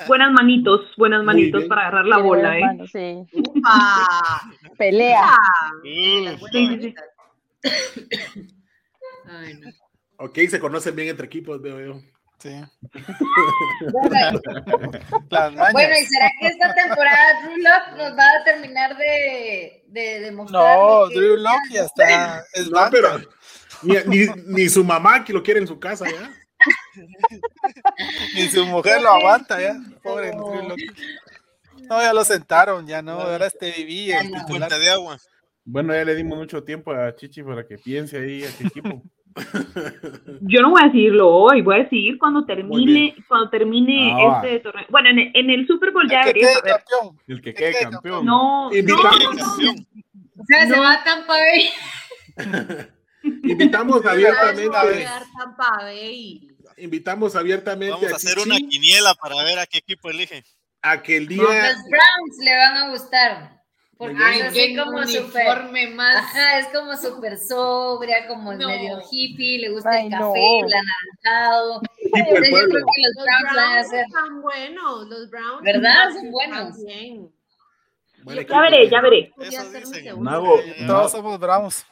Buenas 0.07 0.33
manitos, 0.33 0.93
buenas 0.97 1.25
manitos 1.25 1.65
para 1.65 1.83
agarrar 1.83 2.07
la 2.07 2.19
bola, 2.19 2.51
buenas 2.51 2.57
¿eh? 2.59 2.65
manos, 2.65 2.91
sí. 2.93 3.27
Upa. 3.33 4.41
Pelea. 4.79 5.21
Las 5.23 6.41
buenas 6.41 6.53
Sí, 6.53 6.53
sí, 6.53 6.67
sí. 6.67 6.67
manitas. 6.67 7.05
Ay, 9.27 9.55
no. 9.55 9.71
Ok, 10.25 10.39
se 10.49 10.61
conocen 10.61 10.95
bien 10.95 11.09
entre 11.09 11.27
equipos, 11.27 11.61
veo 11.61 11.81
yo. 11.81 12.01
Sí. 12.39 12.51
Bueno, 15.73 15.95
¿y 16.01 16.05
será 16.07 16.31
que 16.41 16.47
esta 16.49 16.75
temporada 16.75 17.41
Drew 17.43 17.57
Lock 17.59 17.97
nos 17.97 18.19
va 18.19 18.25
a 18.41 18.45
terminar 18.45 18.97
de, 18.97 19.85
de 19.89 20.21
demostrar? 20.21 20.77
no, 20.79 21.09
Drew 21.09 21.37
Lock 21.37 21.61
ya 21.71 21.83
está. 21.85 22.45
Es 22.53 22.71
No, 22.71 22.81
pero 22.91 23.21
ni, 23.83 23.95
ni, 24.07 24.27
ni 24.47 24.69
su 24.69 24.85
mamá 24.85 25.25
que 25.25 25.33
lo 25.33 25.43
quiere 25.43 25.61
en 25.61 25.67
su 25.67 25.79
casa 25.81 26.05
ya. 26.11 26.31
Ni 28.35 28.43
su 28.49 28.65
mujer 28.67 29.01
lo 29.03 29.11
aguanta 29.11 29.61
ya. 29.61 29.75
Pobre. 30.03 30.33
No, 30.35 32.01
ya 32.01 32.13
lo 32.13 32.25
sentaron, 32.25 32.87
ya 32.87 33.03
no. 33.03 33.13
Ahora 33.13 33.47
este 33.47 33.73
viví 33.73 34.13
el 34.13 34.31
no. 34.31 34.39
titular. 34.45 34.71
De 34.71 34.91
agua. 34.91 35.19
Bueno, 35.65 35.95
ya 35.95 36.05
le 36.05 36.15
dimos 36.15 36.39
mucho 36.39 36.63
tiempo 36.65 36.93
a 36.93 37.15
Chichi 37.15 37.43
para 37.43 37.67
que 37.67 37.79
piense 37.79 38.19
ahí 38.19 38.43
a 38.45 38.49
qué 38.57 38.67
equipo. 38.67 39.03
Yo 40.43 40.61
no 40.61 40.71
voy 40.71 40.83
a 40.83 40.87
decidirlo 40.87 41.29
hoy, 41.31 41.63
voy 41.63 41.77
a 41.77 41.83
decidir 41.85 42.19
cuando 42.19 42.45
termine, 42.45 43.15
cuando 43.29 43.49
termine 43.49 44.13
Ah. 44.13 44.43
este 44.45 44.61
torneo. 44.61 44.85
Bueno, 44.91 45.09
en 45.11 45.19
el, 45.21 45.31
en 45.35 45.51
el 45.51 45.67
Super 45.67 45.91
Bowl 45.93 46.09
ya 46.11 46.21
El 46.23 46.35
que 46.35 46.41
quede 46.41 46.53
campeón. 46.63 47.19
El 47.27 47.41
que 47.41 47.55
Que 47.55 47.71
quede 47.73 47.83
campeón. 47.91 48.27
No, 48.27 48.69
no, 48.71 48.77
Invitamos, 48.77 49.19
Campeón. 49.37 49.87
O 50.39 50.45
sea, 50.45 50.67
se 50.67 50.79
va 50.79 50.93
a 50.93 51.05
Tampa 51.05 51.33
Bay. 51.35 51.71
invitamos 53.45 54.05
a 54.05 54.11
abiertamente, 54.11 54.99
quedar 54.99 55.23
Tampa 55.39 55.79
Bay. 55.83 56.49
Invitamos 56.77 57.37
abiertamente 57.37 57.93
Vamos 57.93 58.11
a 58.11 58.15
a 58.15 58.17
hacer 58.17 58.35
Chichi 58.37 58.49
una 58.49 58.57
quiniela 58.59 59.15
para 59.15 59.43
ver 59.45 59.59
a 59.59 59.67
qué 59.67 59.79
equipo 59.79 60.11
elige. 60.11 60.45
a 60.83 61.03
que 61.03 61.17
el 61.17 61.29
día 61.29 61.43
Los 61.43 61.53
Browns 61.85 62.39
le 62.41 62.57
van 62.57 62.77
a 62.77 62.91
gustar. 62.91 63.63
Porque 63.99 64.15
es 64.17 64.21
Ay, 64.21 64.41
así 64.41 64.55
qué 64.57 64.77
como 64.77 65.07
súper. 65.07 65.23
uniforme 65.47 65.87
más. 65.91 66.17
Ajá, 66.17 66.59
es 66.59 66.67
como 66.69 66.97
súper 66.97 67.39
sobria, 67.39 68.27
como 68.27 68.53
No. 68.53 68.67
medio 68.67 69.01
hippie, 69.09 69.59
le 69.61 69.69
gusta 69.71 69.91
Ay, 69.91 70.07
el 70.07 70.11
no. 70.11 70.19
café, 70.19 70.41
el 70.67 70.73
anaranjado. 70.75 71.83
Entonces 72.13 72.51
yo 72.51 72.57
creo 72.59 72.69
que 72.69 72.73
los 72.73 73.15
Los 73.15 73.25
Browns 73.25 73.45
van 73.45 73.59
a 73.59 73.71
Browns 73.71 73.87
hacer. 73.87 74.05
están 74.07 74.43
buenos. 74.43 75.07
Los 75.09 75.31
Browns. 75.31 75.63
¿Verdad? 75.63 76.11
Son 76.15 76.31
buenos. 76.33 76.77
bien. 76.85 77.33
Buen 78.25 78.37
Yo 78.37 78.43
equipo. 78.43 78.55
ya 78.55 78.61
veré, 78.63 78.89
ya 78.91 79.01
veré. 79.03 79.33
Ser. 79.85 80.17
Mago, 80.17 80.59
Eh, 80.59 80.85
Todos 80.87 81.03
no, 81.03 81.09
somos 81.09 81.39
bravos 81.39 81.87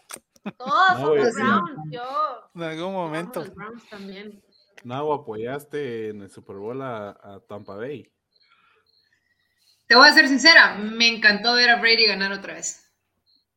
Todos 0.56 0.98
No, 0.98 0.98
somos. 1.00 1.34
Browns. 1.34 1.92
Yo. 1.92 2.50
en 2.56 2.62
algún 2.62 2.92
momento. 2.92 3.40
Los 3.40 3.54
Browns 3.54 3.88
también. 3.88 4.42
Nao, 4.84 5.12
apoyaste 5.12 6.08
en 6.10 6.22
el 6.22 6.30
Super 6.30 6.56
Bowl 6.56 6.80
a, 6.82 7.10
a 7.10 7.40
Tampa 7.48 7.74
Bay. 7.76 8.10
Te 9.86 9.94
voy 9.96 10.08
a 10.08 10.12
ser 10.12 10.28
sincera, 10.28 10.76
me 10.76 11.08
encantó 11.08 11.54
ver 11.54 11.68
a 11.70 11.80
Brady 11.80 12.06
ganar 12.06 12.32
otra 12.32 12.54
vez. 12.54 12.84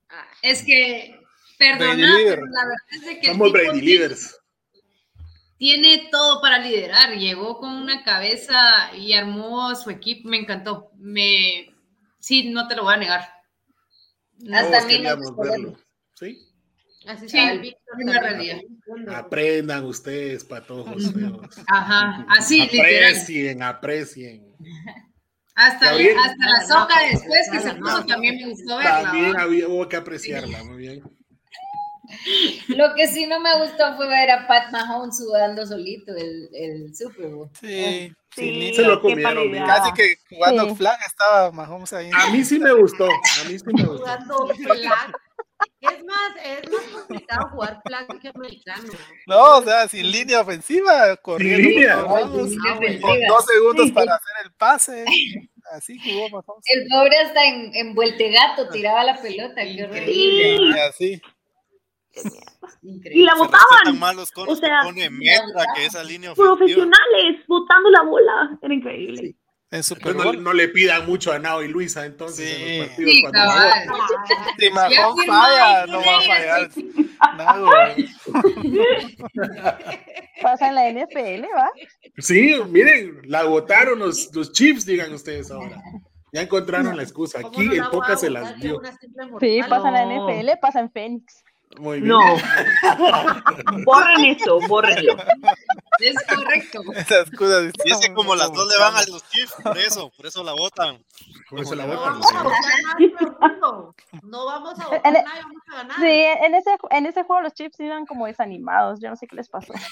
Ah, 0.10 0.28
Es 0.42 0.64
que, 0.64 1.20
perdona, 1.58 1.94
Brady 1.94 2.24
pero 2.26 2.46
la 2.48 2.62
verdad 2.66 2.78
es 2.92 3.06
de 3.06 3.20
que 3.20 3.28
Somos 3.28 3.52
Brady 3.52 3.80
tiene- 3.80 3.86
Leaders. 3.88 4.40
tiene 5.58 6.10
todo 6.12 6.42
para 6.42 6.58
liderar. 6.60 7.16
Llegó 7.18 7.58
con 7.60 7.70
una 7.72 8.04
cabeza 8.04 8.94
y 8.96 9.14
armó 9.14 9.70
a 9.70 9.76
su 9.76 9.90
equipo. 9.92 10.28
Me 10.28 10.38
encantó. 10.38 10.92
Me, 10.96 11.74
sí, 12.20 12.50
no 12.52 12.68
te 12.68 12.76
lo 12.76 12.84
voy 12.84 12.96
a 12.96 12.98
negar. 12.98 13.30
Hasta 14.52 14.88
Todos. 14.88 15.78
Así 17.08 17.28
Sí. 17.30 17.76
Aprendan 19.14 19.86
ustedes, 19.86 20.44
patojos 20.44 21.12
feos. 21.14 21.48
Ajá, 21.68 22.26
así, 22.38 22.62
literal. 22.62 23.12
Aprecien, 23.12 23.64
aprecien. 23.64 24.48
Hasta, 25.56 25.92
hasta 25.92 26.46
la 26.48 26.66
soca 26.68 26.96
después 27.12 27.50
que 27.52 27.60
se 27.60 27.76
puso 27.76 28.06
también 28.06 28.38
me 28.38 28.50
gustó 28.50 28.78
verla. 28.78 29.02
También 29.04 29.38
había, 29.38 29.68
hubo 29.68 29.88
que 29.88 29.98
apreciarla, 29.98 30.64
muy 30.64 30.78
bien. 30.78 31.04
Lo 32.68 32.94
que 32.96 33.08
sí 33.08 33.26
no 33.28 33.40
me 33.40 33.58
gustó 33.60 33.96
fue 33.96 34.08
ver 34.08 34.30
a 34.32 34.48
Pat 34.48 34.72
Mahomes 34.72 35.18
sudando 35.18 35.66
solito 35.66 36.14
el, 36.16 36.50
el 36.54 36.96
Super 36.96 37.28
Bowl. 37.28 37.50
Sí, 37.60 38.12
Sí, 38.36 38.74
Se 38.76 38.82
lo 38.82 39.00
comieron. 39.00 39.52
Casi 39.68 39.94
que 39.94 40.16
jugando 40.28 40.70
Sí. 40.70 40.76
flag 40.78 40.98
estaba 41.06 41.52
Mahomes 41.52 41.94
ahí. 41.94 42.10
A 42.14 42.32
mí 42.32 42.44
sí 42.44 42.58
me 42.60 42.74
gustó, 42.74 43.06
a 43.06 43.48
mí 43.48 43.60
sí 43.60 43.66
me 43.68 43.84
gustó. 43.84 43.98
Jugando 44.00 44.48
flag. 44.48 45.14
Es 45.82 46.04
más, 46.04 46.32
es 46.44 46.72
más 46.72 46.84
complicado 46.94 47.50
jugar 47.50 47.82
flag 47.86 48.08
americano. 48.34 48.94
No, 49.28 49.58
o 49.58 49.64
sea, 49.64 49.88
sin 49.88 50.10
línea 50.10 50.42
ofensiva, 50.42 51.16
corriendo. 51.18 52.08
con 52.08 53.20
dos 53.28 53.46
segundos 53.46 53.92
para 53.92 54.16
hacer 54.16 54.46
el 54.46 54.54
pase. 54.54 55.06
Así 55.72 55.98
jugó 55.98 56.30
Mahomes. 56.30 56.66
El 56.66 56.88
pobre 56.88 57.18
hasta 57.18 57.46
en, 57.46 57.76
en 57.76 57.96
vueltegato 57.96 58.70
tiraba 58.70 59.04
la 59.04 59.22
pelota, 59.22 59.64
qué 59.64 59.84
horrible. 59.84 60.56
Y 60.56 60.80
así. 60.80 61.22
Y 62.82 62.90
Increíble. 62.96 63.26
la 63.26 63.34
Se 63.34 63.42
respetan 63.42 64.00
botaban. 64.00 64.48
O 64.48 64.56
sea, 64.56 64.82
que 64.82 64.88
pone 64.88 65.10
Metra 65.10 65.66
que 65.76 65.86
esa 65.86 66.04
línea 66.04 66.32
ofensiva. 66.32 66.56
Profesionales, 66.58 67.48
botando 67.48 67.90
la 67.90 68.02
bola. 68.04 68.60
Era 68.62 68.74
increíble. 68.74 69.36
En 69.74 69.82
Super 69.82 70.16
no, 70.16 70.54
le 70.54 70.68
pidan 70.70 71.08
mucho 71.08 71.32
a 71.32 71.40
Nao 71.40 71.64
y 71.64 71.68
Luisa 71.68 72.06
entonces 72.06 72.48
Sí. 72.48 72.64
en 72.64 72.78
los 72.80 72.88
partidos 72.90 73.12
Sí, 73.12 73.22
cuando 73.24 73.40
cabal. 73.40 73.90
Si 74.60 74.70
falla, 75.26 75.86
no 75.88 75.98
va 75.98 76.18
a 76.18 76.22
fallar. 76.22 76.70
Güey. 77.60 78.10
Pasa 80.44 80.68
en 80.68 80.76
la 80.76 80.90
NFL, 80.90 81.46
¿va? 81.56 81.72
Sí, 82.20 82.56
miren, 82.70 83.22
la 83.24 83.46
votaron 83.46 83.98
los, 83.98 84.30
los 84.36 84.52
Chiefs, 84.52 84.86
digan 84.86 85.12
ustedes 85.12 85.50
ahora. 85.50 85.82
Ya 86.32 86.42
encontraron 86.42 86.96
la 86.96 87.02
excusa. 87.04 87.42
¿Cómo 87.42 87.56
Aquí 87.56 87.66
no 87.66 87.74
el 87.74 87.90
Poca 87.90 88.16
se 88.16 88.30
las 88.30 88.60
dio. 88.60 88.80
Sí, 89.40 89.60
pasa 89.68 89.88
en 89.88 89.94
la. 89.94 90.06
NFL, 90.06 90.60
pasa 90.62 90.80
en 90.82 90.92
Phoenix. 90.92 91.43
Muy 91.80 92.02
bien. 92.02 92.10
No. 92.10 92.20
Borren 93.86 94.26
eso, 94.26 94.60
bórrenlo. 94.68 95.16
Es 96.00 96.16
correcto. 96.28 96.82
Esas 96.96 97.30
cosas. 97.32 97.72
Y 97.86 97.92
es 97.92 98.00
que 98.00 98.14
como 98.14 98.36
las 98.36 98.52
dos 98.52 98.68
le 98.72 98.78
van 98.80 98.96
a 98.96 99.00
los 99.12 99.28
Chiefs, 99.30 99.54
por 99.64 99.78
eso, 99.78 100.12
por 100.16 100.26
eso 100.26 100.44
la 100.44 100.54
votan. 100.54 101.04
Por 101.50 101.60
eso 101.62 101.76
la 101.76 101.86
No 101.86 101.96
votan. 101.96 102.20
mundo. 102.20 103.96
No 104.24 104.46
vamos 104.46 104.80
a 104.80 104.84
votar 104.86 105.02
el- 105.06 105.14
nada, 105.14 105.42
vamos 105.42 105.62
a 105.72 105.76
ganar. 105.78 105.98
Sí, 105.98 106.06
en 106.46 106.56
ese, 106.56 106.78
en 106.92 107.06
ese 107.06 107.24
juego 107.24 107.42
los 107.42 107.54
Chiefs 107.54 107.80
iban 107.80 108.06
como 108.06 108.26
desanimados. 108.28 109.00
Yo 109.02 109.10
no 109.10 109.16
sé 109.16 109.28
qué 109.28 109.36
les 109.36 109.50
pasó. 109.50 109.74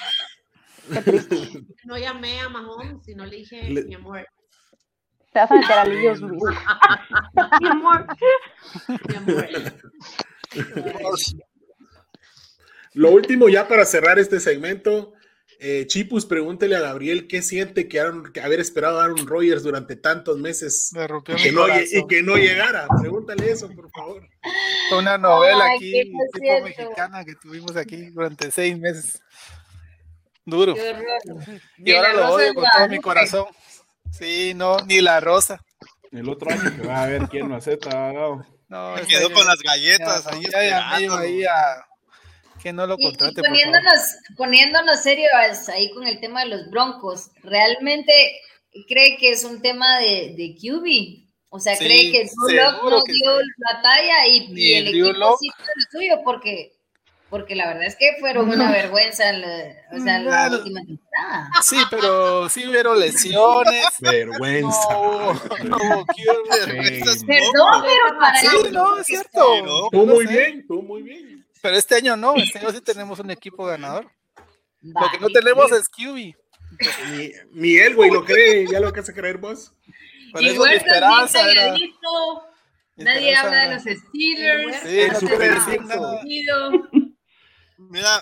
No 1.85 1.95
llamé 1.97 2.39
a 2.41 2.49
Mahomes, 2.49 3.03
sino 3.05 3.23
le 3.25 3.37
dije, 3.37 3.63
Le- 3.69 3.83
mi 3.83 3.93
amor, 3.95 4.27
Te 5.31 5.39
vas 5.39 5.51
a 5.51 5.55
meter 5.55 5.77
a 5.77 5.85
líos, 5.85 6.19
Luis. 6.19 6.41
Mi 7.61 7.67
amor. 7.69 8.07
mi 9.07 9.15
amor. 9.15 9.47
Lo 12.93 13.09
último, 13.11 13.47
ya 13.49 13.67
para 13.67 13.85
cerrar 13.85 14.19
este 14.19 14.39
segmento, 14.39 15.13
eh, 15.59 15.85
Chipus, 15.87 16.25
pregúntele 16.25 16.75
a 16.75 16.79
Gabriel 16.81 17.27
qué 17.27 17.41
siente 17.41 17.87
que, 17.87 17.99
Aaron- 18.01 18.31
que 18.33 18.41
haber 18.41 18.59
esperado 18.59 18.99
a 18.99 19.03
Aaron 19.05 19.27
Rodgers 19.27 19.63
durante 19.63 19.95
tantos 19.95 20.37
meses 20.39 20.89
Me 20.93 21.07
rompió 21.07 21.35
y 21.37 21.41
que, 21.43 21.51
no, 21.51 21.61
lle- 21.67 21.73
corazón. 21.73 21.99
y 21.99 22.07
que 22.07 22.23
no 22.23 22.35
llegara. 22.35 22.87
Pregúntale 22.99 23.51
eso, 23.51 23.69
por 23.69 23.89
favor. 23.91 24.27
Una 24.97 25.17
novela 25.17 25.65
Ay, 25.65 25.77
aquí, 25.77 25.91
tipo 26.03 26.17
mexicana 26.63 27.23
que 27.23 27.35
tuvimos 27.35 27.75
aquí 27.77 28.07
durante 28.09 28.51
seis 28.51 28.77
meses. 28.77 29.21
Duro. 30.45 30.75
Y 31.77 31.93
ahora 31.93 32.13
lo 32.13 32.29
odio 32.33 32.53
con 32.55 32.65
todo 32.75 32.87
mi 32.89 32.99
corazón. 32.99 33.45
Sí, 34.11 34.53
no, 34.55 34.77
ni 34.85 34.99
la 34.99 35.19
rosa. 35.19 35.61
El 36.11 36.27
otro 36.27 36.51
año 36.51 36.75
que 36.75 36.85
va 36.87 37.03
a 37.03 37.07
ver 37.07 37.27
quién 37.29 37.47
lo 37.47 37.55
acepta. 37.55 38.11
No, 38.67 38.95
Me 38.95 39.01
ese 39.01 39.07
quedó 39.07 39.31
con 39.31 39.45
las 39.45 39.59
ya- 39.63 39.71
galletas 39.71 40.27
ahí 40.27 40.41
ya 40.43 40.49
yo 40.49 41.05
esperando. 41.05 41.17
ahí 41.17 41.43
a 41.45 41.85
que 42.61 42.73
no 42.73 42.85
lo 42.87 42.95
Y, 42.97 43.01
y 43.03 43.05
contrate, 43.07 43.35
por 43.35 43.43
favor. 43.45 43.49
poniéndonos, 43.59 43.99
poniéndonos 44.37 44.99
serios 45.01 45.69
ahí 45.69 45.91
con 45.93 46.05
el 46.07 46.19
tema 46.19 46.41
de 46.43 46.49
los 46.49 46.69
broncos, 46.69 47.31
¿realmente 47.43 48.13
cree 48.87 49.17
que 49.17 49.31
es 49.31 49.43
un 49.43 49.61
tema 49.61 49.99
de, 49.99 50.33
de 50.37 50.55
QB? 50.59 51.27
O 51.49 51.59
sea, 51.59 51.75
Sí, 51.75 51.83
¿cree 51.85 52.11
que 52.11 52.29
Drew 52.47 52.55
Lock 52.63 52.75
seguro 52.75 52.97
no 52.97 53.03
que 53.03 53.11
dio 53.13 53.39
sí. 53.39 53.45
la 53.57 53.81
talla 53.81 54.27
y, 54.27 54.47
Ni 54.49 54.61
y 54.61 54.73
el 54.75 54.87
equipo 54.87 55.11
Lock. 55.13 55.37
sí 55.39 55.49
fue 55.57 55.65
lo 55.75 55.99
suyo? 55.99 56.21
Porque, 56.23 56.71
porque 57.29 57.55
la 57.55 57.67
verdad 57.67 57.83
es 57.85 57.95
que 57.97 58.15
fueron 58.21 58.47
una 58.49 58.71
vergüenza 58.71 59.29
en 59.29 59.41
la, 59.41 59.47
o 59.91 60.01
sea, 60.01 60.19
la 60.19 60.29
Claro. 60.29 60.57
última 60.59 60.79
temporada. 60.85 61.49
Sí, 61.61 61.75
pero 61.89 62.47
sí 62.47 62.65
hubieron 62.67 62.97
lesiones. 62.99 63.83
Vergüenza. 63.99 64.87
No 64.93 65.33
no. 65.65 66.05
Vergüenzas, 66.49 67.23
Perdón, 67.25 67.83
pero 67.83 68.19
para 68.19 68.39
Sí, 68.39 68.47
no, 68.71 68.97
es 68.99 69.07
cierto. 69.07 69.65
No. 69.65 69.89
Tú 69.89 70.05
muy 70.05 70.25
sé. 70.27 70.33
bien, 70.33 70.67
tú 70.67 70.81
muy 70.81 71.01
bien. 71.01 71.40
Pero 71.61 71.75
este 71.75 71.95
año 71.95 72.15
no, 72.17 72.35
este 72.35 72.59
año 72.59 72.71
sí 72.71 72.81
tenemos 72.85 73.19
un 73.19 73.31
equipo 73.31 73.65
ganador. 73.65 74.05
Lo 74.81 75.09
que 75.11 75.17
no 75.19 75.27
Vale. 75.27 75.33
tenemos 75.33 75.71
es 75.71 75.87
QB. 75.89 76.35
Él, 77.55 77.95
güey, 77.95 78.09
lo 78.11 78.23
cree, 78.25 78.65
ya 78.67 78.79
lo 78.79 78.91
que 78.93 79.01
hace 79.01 79.13
creer 79.13 79.37
vos. 79.37 79.73
Por 80.31 80.41
Y 80.41 80.49
eso 80.49 80.65
mi 80.65 80.73
esperanza 80.73 81.51
era. 81.51 81.75
Nadie 82.95 83.33
esperanza 83.33 83.41
habla 83.47 83.59
de 83.61 83.73
los 83.73 83.83
Steelers. 83.83 84.81
Sí, 84.81 84.99
El 84.99 85.15
super. 85.17 85.57
Mira, 87.77 88.21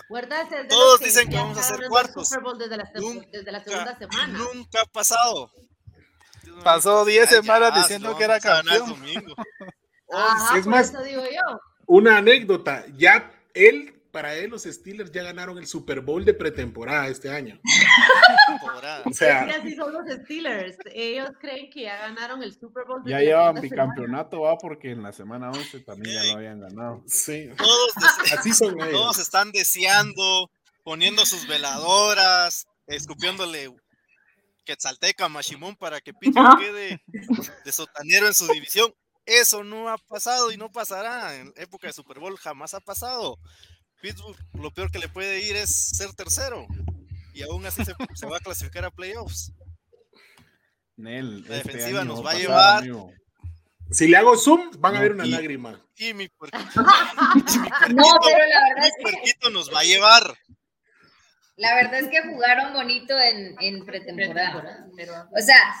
Todos 0.68 1.00
dicen 1.00 1.28
que 1.28 1.36
vamos 1.36 1.56
a 1.58 1.60
hacer 1.60 1.86
cuartos. 1.88 2.28
Super 2.28 2.42
Bowl 2.42 2.58
desde 2.58 2.76
la, 2.76 2.90
Nunca, 2.94 3.26
desde 3.30 3.52
la 3.52 3.62
segunda 3.62 3.96
semana. 3.98 4.38
nunca 4.38 4.80
ha 4.82 4.86
pasado. 4.86 5.50
Pasó 6.64 7.04
10 7.04 7.28
Ay, 7.28 7.36
semanas 7.36 7.72
ya, 7.74 7.80
diciendo 7.82 8.16
que 8.16 8.24
era 8.24 8.40
campeón. 8.40 8.88
domingo. 8.90 9.34
Ajá, 10.12 10.58
es 10.58 10.66
más- 10.66 10.88
eso 10.88 11.02
digo 11.02 11.22
yo. 11.24 11.60
Una 11.92 12.18
anécdota, 12.18 12.84
ya 12.96 13.32
él, 13.52 14.00
para 14.12 14.36
él, 14.36 14.50
los 14.50 14.62
Steelers 14.62 15.10
ya 15.10 15.24
ganaron 15.24 15.58
el 15.58 15.66
Super 15.66 16.00
Bowl 16.02 16.24
de 16.24 16.34
pretemporada 16.34 17.08
este 17.08 17.28
año. 17.30 17.58
O 19.04 19.10
Es 19.10 19.16
sea, 19.16 19.44
que 19.44 19.50
así 19.52 19.74
son 19.74 19.92
los 19.92 20.04
Steelers. 20.22 20.76
Ellos 20.94 21.30
creen 21.40 21.68
que 21.68 21.82
ya 21.82 21.96
ganaron 21.96 22.44
el 22.44 22.52
Super 22.52 22.84
Bowl. 22.86 23.02
Ya 23.04 23.18
llevan 23.18 23.56
segunda 23.56 23.60
semana. 23.60 23.60
bicampeonato, 23.92 24.40
va, 24.42 24.56
porque 24.56 24.92
en 24.92 25.02
la 25.02 25.12
semana 25.12 25.50
11 25.50 25.80
también 25.80 26.14
ya 26.14 26.24
lo 26.32 26.38
habían 26.38 26.60
ganado. 26.60 27.02
sí, 27.08 27.50
Todos, 27.58 27.92
así 28.38 28.52
son 28.52 28.80
ellos. 28.80 28.92
todos 28.92 29.18
están 29.18 29.50
deseando, 29.50 30.48
poniendo 30.84 31.26
sus 31.26 31.48
veladoras, 31.48 32.68
escupiéndole 32.86 33.74
Quetzalteca 34.64 35.24
a 35.24 35.28
Mashimón 35.28 35.74
para 35.74 36.00
que 36.00 36.14
Pittsburgh 36.14 36.56
quede 36.56 37.02
de 37.64 37.72
sotanero 37.72 38.28
en 38.28 38.34
su 38.34 38.46
división. 38.46 38.94
Eso 39.26 39.62
no 39.62 39.88
ha 39.88 39.98
pasado 39.98 40.50
y 40.50 40.56
no 40.56 40.70
pasará. 40.72 41.36
En 41.36 41.52
época 41.56 41.86
de 41.86 41.92
Super 41.92 42.18
Bowl 42.18 42.36
jamás 42.38 42.74
ha 42.74 42.80
pasado. 42.80 43.38
Pittsburgh 44.00 44.36
lo 44.54 44.70
peor 44.72 44.90
que 44.90 44.98
le 44.98 45.08
puede 45.08 45.40
ir 45.40 45.56
es 45.56 45.74
ser 45.96 46.12
tercero. 46.14 46.66
Y 47.34 47.42
aún 47.42 47.64
así 47.66 47.84
se, 47.84 47.92
se 48.14 48.26
va 48.26 48.38
a 48.38 48.40
clasificar 48.40 48.84
a 48.84 48.90
playoffs. 48.90 49.52
Nel, 50.96 51.46
La 51.48 51.56
este 51.56 51.68
defensiva 51.72 52.04
nos 52.04 52.20
va 52.20 52.24
va 52.24 52.30
a 52.32 52.34
llevar. 52.34 52.78
amigo. 52.78 53.12
Si 53.90 54.06
le 54.06 54.16
hago 54.16 54.36
zoom, 54.36 54.70
van 54.78 54.96
a 54.96 55.00
ver 55.00 55.12
una 55.12 55.26
y- 55.26 55.30
lágrima. 55.30 55.80
Y 55.96 56.14
mi 56.14 56.28
puerquito, 56.28 56.64
y 56.74 57.88
mi 57.88 57.94
No, 57.94 58.02
puerquito- 58.04 58.20
pero 58.24 58.46
la 58.46 58.60
verdad 58.68 58.82
mi 58.82 58.86
es 58.86 58.92
que 58.96 59.02
puerquito 59.02 59.50
nos 59.50 59.72
va 59.74 59.80
a 59.80 59.84
llevar. 59.84 60.38
La 61.56 61.74
verdad 61.74 62.00
es 62.00 62.08
que 62.08 62.22
jugaron 62.22 62.72
bonito 62.72 63.18
en, 63.18 63.54
en 63.60 63.84
pretemporada. 63.84 64.86
O 65.36 65.42
sea, 65.44 65.74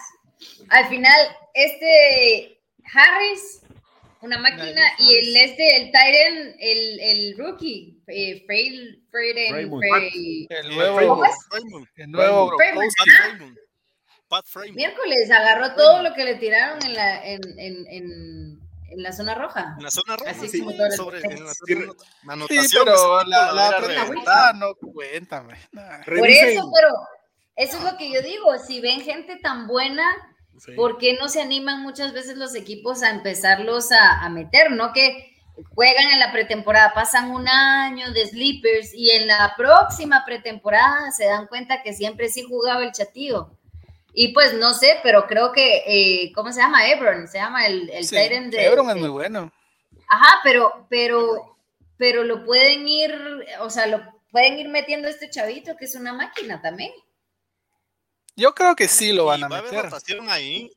al 0.68 0.88
final, 0.88 1.18
este 1.54 2.59
Harris, 2.92 3.60
una 4.22 4.38
máquina, 4.38 4.82
y 4.98 5.14
el 5.14 5.36
este, 5.36 5.76
el 5.76 5.90
Tyren, 5.92 6.56
el, 6.58 7.00
el 7.00 7.38
rookie, 7.38 8.02
eh, 8.06 8.42
Frey, 8.46 9.02
Freymouth. 9.10 9.80
Frey- 9.82 10.46
El 10.50 10.62
¿Cómo 10.68 10.76
nuevo, 10.76 12.52
el. 12.60 13.56
Pat 14.28 14.44
Freeman. 14.46 14.76
miércoles 14.76 15.30
agarró 15.30 15.74
todo 15.74 16.02
lo 16.02 16.14
que 16.14 16.24
le 16.24 16.36
tiraron 16.36 16.78
en 16.84 16.94
la, 16.94 17.24
en, 17.26 17.40
en, 17.58 17.86
en, 17.88 18.60
en 18.90 19.02
la 19.02 19.12
zona 19.12 19.34
roja. 19.34 19.74
En 19.76 19.82
la 19.82 19.90
zona 19.90 20.16
roja, 20.16 20.30
Así 20.30 20.48
sí, 20.48 20.60
como 20.60 20.70
las 20.72 20.94
sobre 20.96 21.18
en 21.18 21.44
la 21.44 21.52
zona 21.54 21.66
Sí, 21.66 21.74
anotación, 22.28 22.84
pero 22.84 23.24
la, 23.24 23.52
la 23.52 23.80
reventada. 23.80 24.52
no 24.52 24.74
cuenta, 24.76 25.40
güey. 25.40 25.56
Nah. 25.72 25.98
Por 26.04 26.14
Revisen, 26.14 26.48
eso, 26.50 26.70
pero, 26.72 26.90
Eso 27.56 27.78
es 27.78 27.84
lo 27.92 27.98
que 27.98 28.12
yo 28.12 28.22
digo, 28.22 28.56
si 28.58 28.80
ven 28.80 29.00
gente 29.00 29.36
tan 29.42 29.66
buena, 29.66 30.04
Sí. 30.60 30.72
¿por 30.72 30.98
qué 30.98 31.16
no 31.18 31.28
se 31.28 31.40
animan 31.40 31.82
muchas 31.82 32.12
veces 32.12 32.36
los 32.36 32.54
equipos 32.54 33.02
a 33.02 33.10
empezarlos 33.10 33.92
a, 33.92 34.20
a 34.22 34.28
meter? 34.28 34.70
¿No? 34.72 34.92
Que 34.92 35.34
juegan 35.74 36.08
en 36.12 36.20
la 36.20 36.32
pretemporada, 36.32 36.92
pasan 36.94 37.30
un 37.30 37.48
año 37.48 38.12
de 38.12 38.26
sleepers 38.26 38.92
y 38.94 39.10
en 39.10 39.26
la 39.26 39.54
próxima 39.56 40.24
pretemporada 40.24 41.10
se 41.12 41.24
dan 41.26 41.46
cuenta 41.46 41.82
que 41.82 41.92
siempre 41.92 42.28
sí 42.28 42.42
jugaba 42.42 42.84
el 42.84 42.92
chatío. 42.92 43.56
Y 44.12 44.32
pues 44.34 44.54
no 44.54 44.74
sé, 44.74 44.98
pero 45.02 45.26
creo 45.26 45.52
que, 45.52 45.82
eh, 45.86 46.32
¿cómo 46.34 46.52
se 46.52 46.60
llama? 46.60 46.88
Ebron, 46.88 47.28
se 47.28 47.38
llama 47.38 47.66
el, 47.66 47.88
el 47.90 48.04
Sí, 48.04 48.16
tight 48.16 48.32
end 48.32 48.52
de... 48.52 48.64
Ebron 48.66 48.88
es 48.88 48.94
de- 48.96 49.00
muy 49.00 49.10
bueno. 49.10 49.52
Ajá, 50.08 50.40
pero, 50.42 50.86
pero, 50.90 51.56
pero 51.96 52.24
lo 52.24 52.44
pueden 52.44 52.88
ir, 52.88 53.14
o 53.60 53.70
sea, 53.70 53.86
lo 53.86 54.02
pueden 54.32 54.58
ir 54.58 54.68
metiendo 54.68 55.06
a 55.08 55.10
este 55.12 55.30
chavito 55.30 55.76
que 55.76 55.84
es 55.84 55.94
una 55.94 56.12
máquina 56.12 56.60
también. 56.60 56.90
Yo 58.36 58.54
creo 58.54 58.74
que 58.74 58.88
sí 58.88 59.12
lo 59.12 59.26
van 59.26 59.44
a 59.44 59.48
va 59.48 59.56
a 59.56 59.58
haber 59.60 59.72
meter. 59.72 59.90
rotación 59.90 60.28
ahí. 60.30 60.70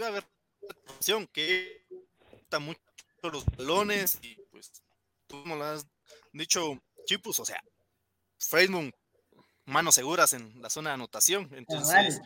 Va 0.00 0.06
a 0.06 0.08
haber 0.08 0.24
rotación 0.60 1.26
que 1.32 1.86
está 2.42 2.58
mucho 2.58 2.80
los 3.22 3.44
balones 3.46 4.18
y 4.22 4.36
pues 4.50 4.70
tú 5.26 5.42
como 5.42 5.56
lo 5.56 5.64
has 5.64 5.84
dicho, 6.32 6.78
Chipus, 7.06 7.40
o 7.40 7.44
sea, 7.44 7.60
Facebook, 8.38 8.92
manos 9.66 9.94
seguras 9.96 10.32
en 10.32 10.60
la 10.62 10.70
zona 10.70 10.90
de 10.90 10.94
anotación. 10.94 11.50
Entonces, 11.54 12.20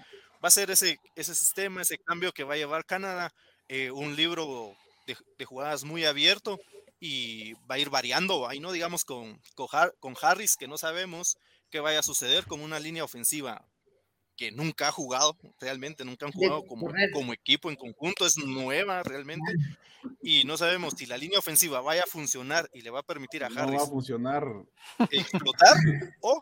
va 0.44 0.48
a 0.48 0.50
ser 0.50 0.70
ese, 0.70 0.98
ese 1.16 1.34
sistema, 1.34 1.82
ese 1.82 1.98
cambio 1.98 2.32
que 2.32 2.44
va 2.44 2.54
a 2.54 2.58
llevar 2.58 2.84
Canadá, 2.84 3.32
eh, 3.68 3.90
un 3.90 4.16
libro 4.16 4.74
de, 5.06 5.16
de 5.38 5.44
jugadas 5.44 5.84
muy 5.84 6.04
abierto 6.04 6.58
y 7.00 7.54
va 7.70 7.76
a 7.76 7.78
ir 7.78 7.88
variando, 7.90 8.46
ahí 8.48 8.60
no 8.60 8.72
digamos 8.72 9.04
con, 9.04 9.40
con, 9.54 9.68
Har- 9.72 9.94
con 10.00 10.14
Harris, 10.20 10.56
que 10.56 10.68
no 10.68 10.76
sabemos 10.76 11.36
qué 11.70 11.80
vaya 11.80 12.00
a 12.00 12.02
suceder 12.02 12.46
con 12.46 12.60
una 12.60 12.78
línea 12.80 13.04
ofensiva 13.04 13.64
que 14.40 14.50
nunca 14.52 14.88
ha 14.88 14.90
jugado, 14.90 15.36
realmente 15.60 16.02
nunca 16.02 16.24
han 16.24 16.32
jugado 16.32 16.64
como, 16.64 16.90
como 17.12 17.34
equipo 17.34 17.68
en 17.68 17.76
conjunto, 17.76 18.24
es 18.24 18.38
nueva 18.38 19.02
realmente, 19.02 19.52
y 20.22 20.44
no 20.44 20.56
sabemos 20.56 20.94
si 20.96 21.04
la 21.04 21.18
línea 21.18 21.38
ofensiva 21.38 21.82
vaya 21.82 22.04
a 22.04 22.06
funcionar 22.06 22.66
y 22.72 22.80
le 22.80 22.88
va 22.88 23.00
a 23.00 23.02
permitir 23.02 23.44
a 23.44 23.50
No 23.50 23.56
va 23.56 23.60
a 23.60 23.64
Harris 23.66 23.82
funcionar. 23.90 24.44
explotar, 25.10 25.76
o 26.22 26.40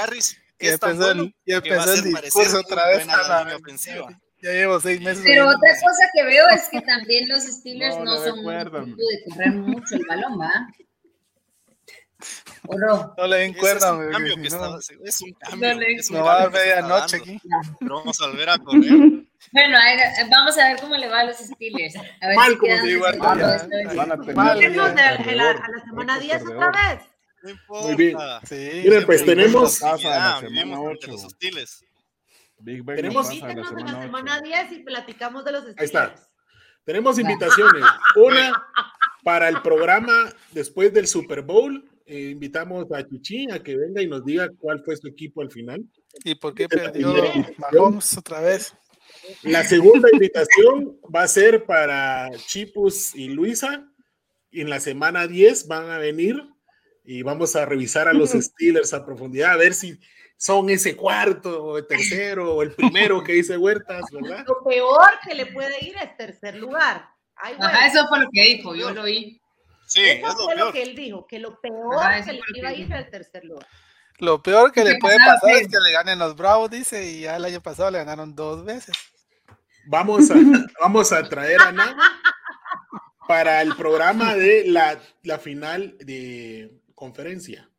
Harris 0.00 0.38
es 0.60 0.78
tan 0.78 0.92
el- 0.92 0.96
bueno 0.98 1.24
ya 1.44 1.60
que 1.60 1.74
va 1.74 1.82
a 1.82 1.92
el 1.92 2.54
otra 2.54 2.86
vez 2.90 3.08
a 3.08 3.16
la 3.28 3.40
línea 3.40 3.56
ofensiva. 3.56 4.20
Ya 4.40 4.50
llevo 4.52 4.78
seis 4.78 5.00
meses. 5.00 5.24
Pero 5.24 5.48
otra 5.48 5.70
cosa 5.80 6.04
que 6.14 6.22
veo 6.24 6.46
es 6.50 6.68
que 6.68 6.80
también 6.82 7.28
los 7.28 7.42
Steelers 7.52 7.96
No, 7.96 8.04
no, 8.04 8.16
son 8.24 8.38
un 8.38 8.44
de 8.96 9.24
correr 9.28 9.52
mucho 9.54 9.96
el 9.96 10.02
balón, 10.06 10.40
¿va? 10.40 10.68
¿O 12.66 12.78
no? 12.78 13.14
No 13.16 13.26
le 13.26 13.36
den 13.36 13.54
cuerda, 13.54 13.88
es 13.88 13.92
un 14.06 14.10
cambio 14.12 14.34
que 14.36 14.40
no, 14.50 14.78
está, 14.78 14.94
es 15.04 15.20
un 15.22 15.32
cambio, 15.34 15.74
le- 15.74 15.92
es 15.94 16.10
un 16.10 16.16
va 16.16 16.20
a 16.20 16.24
dar 16.24 16.42
cambio 16.44 16.60
se 16.60 16.68
está 16.68 16.80
medianoche 16.82 17.16
aquí. 17.16 17.40
pero 17.80 17.94
vamos 17.96 18.20
a 18.20 18.26
volver 18.28 18.48
a 18.50 18.58
correr. 18.58 18.82
Bueno, 19.52 19.76
a 19.76 19.84
ver, 19.84 20.00
vamos 20.30 20.58
a 20.58 20.68
ver 20.68 20.80
cómo 20.80 20.96
le 20.96 21.06
va 21.08 21.20
a 21.20 21.24
los 21.24 21.36
Steelers. 21.36 21.94
A 21.96 22.28
ver 22.28 22.36
Mal, 22.36 22.50
si 22.52 22.56
como 22.56 22.74
te 22.76 22.82
digo, 22.82 23.06
a 23.06 23.12
Mal, 23.12 23.38
la- 23.38 23.54
a 23.54 23.58
semana 23.60 24.16
récord 24.16 24.24
10 26.20 26.42
perdedor. 26.42 26.66
otra 26.68 26.94
vez. 26.94 27.02
No 27.42 27.50
importa. 27.50 27.86
Muy 27.86 27.94
bien. 27.96 28.16
Sí, 28.48 28.70
Miren, 28.84 29.04
pues 29.06 29.24
tenemos- 29.24 29.82
a 29.82 29.92
Ah, 29.92 29.98
semana 29.98 30.40
vivimos 30.40 30.78
ante 30.78 30.88
8. 30.98 31.10
los 31.12 31.24
hostiles. 31.24 31.84
Big 32.58 32.82
Ben 32.82 32.96
Tenemos- 32.96 33.26
a 33.26 33.28
la 33.28 33.34
Invítenos 33.34 33.70
en 33.70 33.76
la 33.76 33.82
semana 33.86 34.02
semana 34.06 34.32
8. 34.36 34.42
10 34.44 34.72
y 34.72 34.78
platicamos 34.82 35.44
de 35.44 35.52
los 35.52 35.64
Ahí 35.66 35.74
está. 35.78 36.04
Steelers. 36.06 36.28
Tenemos 36.84 37.18
invitaciones. 37.18 37.84
Una 38.16 38.66
para 39.22 39.48
el 39.50 39.60
programa 39.62 40.32
después 40.52 40.92
del 40.94 41.06
Super 41.06 41.42
Bowl. 41.42 41.86
Eh, 42.06 42.30
invitamos 42.32 42.86
a 42.92 43.02
Chichi 43.06 43.50
a 43.50 43.62
que 43.62 43.76
venga 43.76 44.02
y 44.02 44.06
nos 44.06 44.24
diga 44.24 44.50
cuál 44.58 44.82
fue 44.84 44.96
su 44.96 45.08
equipo 45.08 45.40
al 45.40 45.50
final. 45.50 45.84
¿Y 46.24 46.34
por 46.34 46.54
qué 46.54 46.68
perdió. 46.68 47.14
Mahomes 47.58 48.16
otra 48.18 48.40
vez? 48.40 48.74
La 49.42 49.64
segunda 49.64 50.08
invitación 50.12 50.98
va 51.14 51.22
a 51.22 51.28
ser 51.28 51.64
para 51.64 52.30
Chipus 52.46 53.14
y 53.14 53.28
Luisa. 53.28 53.90
En 54.50 54.68
la 54.68 54.80
semana 54.80 55.26
10 55.26 55.66
van 55.66 55.90
a 55.90 55.98
venir 55.98 56.36
y 57.04 57.22
vamos 57.22 57.56
a 57.56 57.64
revisar 57.64 58.06
a 58.06 58.12
los 58.12 58.30
Steelers 58.32 58.92
a 58.92 59.04
profundidad, 59.04 59.52
a 59.52 59.56
ver 59.56 59.74
si 59.74 59.98
son 60.36 60.68
ese 60.68 60.96
cuarto 60.96 61.64
o 61.64 61.78
el 61.78 61.86
tercero 61.86 62.54
o 62.54 62.62
el 62.62 62.72
primero 62.72 63.22
que 63.22 63.32
dice 63.32 63.56
Huertas, 63.56 64.04
¿verdad? 64.10 64.44
Lo 64.46 64.62
peor 64.68 65.08
que 65.26 65.34
le 65.34 65.46
puede 65.46 65.84
ir 65.84 65.94
es 65.96 66.16
tercer 66.16 66.56
lugar. 66.56 67.08
Ay, 67.36 67.54
güey. 67.56 67.68
Ajá, 67.68 67.86
eso 67.86 68.06
fue 68.08 68.20
lo 68.20 68.28
que 68.30 68.42
dijo, 68.42 68.74
yo 68.74 68.90
lo 68.90 69.02
oí. 69.02 69.40
Sí, 69.94 70.02
Eso 70.02 70.26
es 70.26 70.34
lo 70.34 70.44
fue 70.44 70.56
lo 70.56 70.60
peor. 70.62 70.72
que 70.72 70.82
él 70.82 70.96
dijo, 70.96 71.26
que 71.26 71.38
lo 71.38 71.60
peor 71.60 72.12
eso 72.14 72.26
que 72.26 72.32
le 72.32 72.38
lo 72.38 72.58
iba 72.58 72.68
a 72.70 72.74
ir 72.74 72.92
el 72.92 73.10
tercer 73.10 73.44
lugar. 73.44 73.66
Lo 74.18 74.42
peor 74.42 74.72
que 74.72 74.82
le 74.84 74.98
puede 74.98 75.18
pasar 75.18 75.50
es 75.50 75.68
que 75.68 75.78
le 75.80 75.92
ganen 75.92 76.18
los 76.18 76.34
Bravos, 76.34 76.68
dice, 76.70 77.08
y 77.08 77.20
ya 77.20 77.36
el 77.36 77.44
año 77.44 77.60
pasado 77.60 77.90
le 77.92 77.98
ganaron 77.98 78.34
dos 78.34 78.64
veces. 78.64 78.96
Vamos 79.86 80.30
a, 80.30 80.34
vamos 80.80 81.12
a 81.12 81.22
traer 81.28 81.60
a 81.60 81.70
Nava 81.70 82.12
para 83.28 83.62
el 83.62 83.76
programa 83.76 84.34
de 84.34 84.64
la, 84.66 84.98
la 85.22 85.38
final 85.38 85.96
de 85.98 86.72
conferencia. 86.94 87.70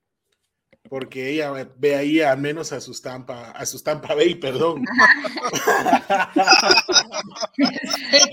Porque 0.89 1.29
ella 1.29 1.51
ve 1.77 1.95
ahí 1.95 2.21
al 2.21 2.39
menos 2.39 2.71
a 2.71 2.79
sus 2.79 3.01
Tampa, 3.01 3.51
a 3.51 3.65
sus 3.65 3.83
Tampa 3.83 4.13
Bay, 4.13 4.35
perdón. 4.35 4.83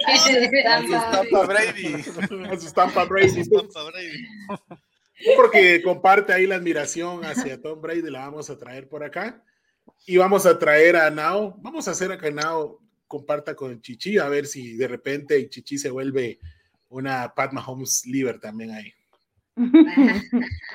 A 0.07 0.83
sus 0.83 1.11
Tampa 1.11 1.47
Brady. 1.47 1.95
a 2.51 2.57
sus 2.59 2.75
Tampa 2.75 3.05
Brady. 3.05 3.49
Tampa 3.49 3.85
Brady. 3.85 4.27
Porque 5.37 5.83
comparte 5.83 6.33
ahí 6.33 6.47
la 6.47 6.57
admiración 6.57 7.25
hacia 7.25 7.61
Tom 7.61 7.81
Brady, 7.81 8.11
la 8.11 8.21
vamos 8.21 8.51
a 8.51 8.59
traer 8.59 8.89
por 8.89 9.05
acá. 9.05 9.43
Y 10.07 10.17
vamos 10.17 10.47
a 10.47 10.59
traer 10.59 10.97
a 10.97 11.11
Nao. 11.11 11.55
Vamos 11.59 11.89
a 11.89 11.93
hacer 11.93 12.13
a 12.13 12.19
que 12.19 12.31
Nao 12.31 12.81
comparta 13.07 13.55
con 13.55 13.81
Chichi, 13.81 14.19
a 14.19 14.29
ver 14.29 14.47
si 14.47 14.75
de 14.75 14.89
repente 14.89 15.49
Chichi 15.49 15.79
se 15.79 15.91
vuelve 15.91 16.39
una 16.89 17.35
Pat 17.35 17.53
Mahomes 17.53 18.07
liver 18.07 18.41
también 18.41 18.71
ahí. 18.71 18.93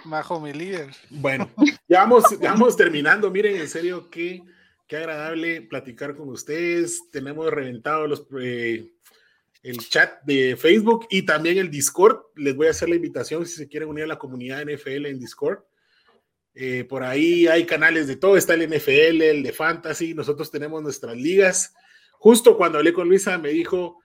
Majo 0.06 0.40
mi 0.40 0.54
líder. 0.54 0.90
Bueno, 1.10 1.50
ya 1.88 2.02
vamos, 2.02 2.24
ya 2.40 2.52
vamos 2.52 2.76
terminando. 2.76 3.32
Miren, 3.32 3.58
en 3.58 3.68
serio, 3.68 4.10
qué, 4.10 4.44
qué 4.88 4.98
agradable 4.98 5.62
platicar 5.62 6.16
con 6.16 6.30
ustedes. 6.30 7.10
Tenemos 7.12 7.52
reventado 7.52 8.08
los, 8.08 8.28
eh, 8.40 8.92
el 9.64 9.78
chat 9.80 10.22
de 10.24 10.56
Facebook 10.56 11.08
y 11.10 11.24
también 11.24 11.58
el 11.58 11.72
Discord. 11.72 12.20
Les 12.36 12.56
voy 12.56 12.68
a 12.68 12.72
hacer 12.72 12.90
la 12.90 12.96
invitación 12.96 13.46
si 13.46 13.56
se 13.56 13.68
quieren 13.68 13.90
unir 13.90 14.04
a 14.04 14.08
la 14.08 14.20
comunidad 14.20 14.64
NFL 14.64 15.08
en 15.08 15.20
Discord. 15.20 15.60
Eh, 16.54 16.86
por 16.86 17.04
ahí 17.04 17.48
hay 17.48 17.66
canales 17.66 18.08
de 18.08 18.16
todo. 18.16 18.38
Está 18.38 18.54
el 18.54 18.68
NFL, 18.68 19.22
el 19.22 19.44
de 19.44 19.54
Fantasy. 19.54 20.14
Nosotros 20.14 20.50
tenemos 20.52 20.82
nuestras 20.82 21.16
ligas. 21.16 21.74
Justo 22.14 22.58
cuando 22.58 22.78
hablé 22.78 22.94
con 22.94 23.08
Luisa, 23.08 23.38
me 23.38 23.50
dijo 23.50 24.00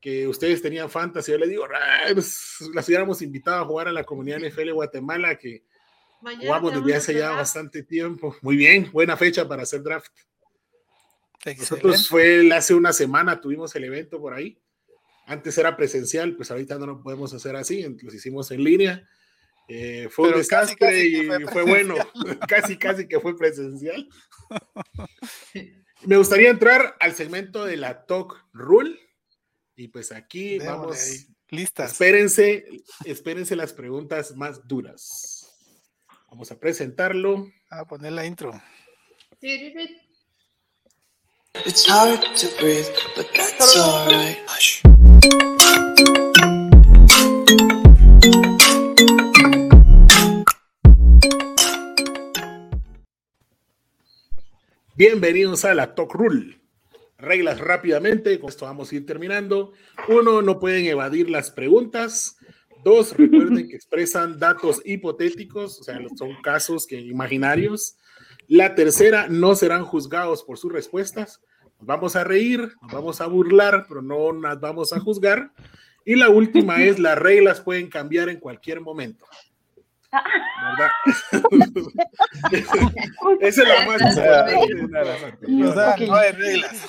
que 0.00 0.26
ustedes 0.28 0.62
tenían 0.62 0.90
fantasy. 0.90 1.32
Yo 1.32 1.38
le 1.38 1.48
digo, 1.48 1.64
"Ah, 1.64 2.08
pues, 2.12 2.58
las 2.74 2.86
hubiéramos 2.88 3.22
invitado 3.22 3.62
a 3.62 3.66
jugar 3.66 3.88
a 3.88 3.92
la 3.92 4.04
comunidad 4.04 4.38
NFL 4.44 4.66
de 4.66 4.72
Guatemala, 4.72 5.36
que 5.36 5.64
Mañana 6.20 6.44
jugamos 6.44 6.74
desde 6.74 6.96
hace 6.96 7.14
ya 7.14 7.30
bastante 7.32 7.82
tiempo. 7.82 8.36
Muy 8.42 8.56
bien, 8.56 8.90
buena 8.92 9.16
fecha 9.16 9.46
para 9.46 9.62
hacer 9.62 9.82
draft. 9.82 10.12
Excelente. 11.44 11.60
Nosotros 11.60 12.08
fue 12.08 12.52
hace 12.52 12.74
una 12.74 12.92
semana, 12.92 13.40
tuvimos 13.40 13.74
el 13.76 13.84
evento 13.84 14.20
por 14.20 14.34
ahí. 14.34 14.58
Antes 15.26 15.58
era 15.58 15.76
presencial, 15.76 16.34
pues 16.36 16.50
ahorita 16.50 16.78
no 16.78 16.86
lo 16.86 17.02
podemos 17.02 17.32
hacer 17.34 17.56
así, 17.56 17.84
los 18.02 18.14
hicimos 18.14 18.50
en 18.50 18.64
línea. 18.64 19.08
Eh, 19.68 20.08
fue 20.10 20.26
un 20.26 20.30
Pero 20.30 20.38
desastre 20.38 20.76
casi 20.78 21.16
y 21.16 21.26
fue 21.26 21.46
fue, 21.48 21.62
bueno, 21.62 21.94
casi, 22.48 22.76
casi 22.76 23.08
que 23.08 23.18
fue 23.18 23.36
presencial. 23.36 24.08
Me 26.04 26.16
gustaría 26.16 26.50
entrar 26.50 26.96
al 27.00 27.14
segmento 27.14 27.64
de 27.64 27.76
la 27.76 28.06
Talk 28.06 28.46
Rule. 28.52 28.96
Y 29.76 29.88
pues 29.88 30.10
aquí 30.10 30.58
Démosle 30.58 30.70
vamos. 30.70 31.02
ahí. 31.02 31.26
Listas. 31.50 31.92
Espérense, 31.92 32.64
espérense 33.04 33.54
las 33.54 33.72
preguntas 33.72 34.34
más 34.34 34.66
duras. 34.66 35.46
Vamos 36.28 36.50
a 36.50 36.58
presentarlo. 36.58 37.46
A 37.70 37.84
poner 37.84 38.12
la 38.12 38.24
intro. 38.24 38.50
It's 41.64 41.88
hard 41.88 42.20
to 42.20 42.48
breathe, 42.60 42.88
but 43.14 43.26
that's 43.34 43.76
alright. 43.76 44.38
Hush. 44.48 44.82
Bienvenidos 54.96 55.64
a 55.64 55.74
la 55.74 55.94
Talk 55.94 56.14
Rule. 56.14 56.58
Reglas 57.18 57.58
rápidamente, 57.60 58.38
con 58.38 58.50
esto 58.50 58.66
vamos 58.66 58.92
a 58.92 58.96
ir 58.96 59.06
terminando. 59.06 59.72
Uno, 60.08 60.42
no 60.42 60.58
pueden 60.58 60.86
evadir 60.86 61.30
las 61.30 61.50
preguntas. 61.50 62.36
Dos, 62.84 63.16
recuerden 63.16 63.68
que 63.68 63.76
expresan 63.76 64.38
datos 64.38 64.82
hipotéticos, 64.84 65.80
o 65.80 65.84
sea, 65.84 65.98
son 66.16 66.40
casos 66.42 66.86
que, 66.86 67.00
imaginarios. 67.00 67.96
La 68.48 68.74
tercera, 68.74 69.28
no 69.28 69.54
serán 69.54 69.84
juzgados 69.84 70.44
por 70.44 70.58
sus 70.58 70.72
respuestas. 70.72 71.40
Nos 71.78 71.86
vamos 71.86 72.16
a 72.16 72.24
reír, 72.24 72.60
nos 72.82 72.92
vamos 72.92 73.20
a 73.20 73.26
burlar, 73.26 73.86
pero 73.88 74.02
no 74.02 74.32
nos 74.32 74.60
vamos 74.60 74.92
a 74.92 75.00
juzgar. 75.00 75.52
Y 76.04 76.14
la 76.14 76.28
última 76.28 76.84
es, 76.84 76.98
las 76.98 77.18
reglas 77.18 77.60
pueden 77.60 77.88
cambiar 77.88 78.28
en 78.28 78.38
cualquier 78.38 78.80
momento. 78.80 79.26
¿Verdad? 80.12 80.90
Esa 83.40 83.62
es 83.62 83.68
la 83.68 83.86
más 83.86 84.02
O 84.02 84.12
sea, 84.12 84.44
O 84.44 85.74
sea, 85.74 85.96
no 86.06 86.14
hay 86.16 86.32
reglas. 86.32 86.88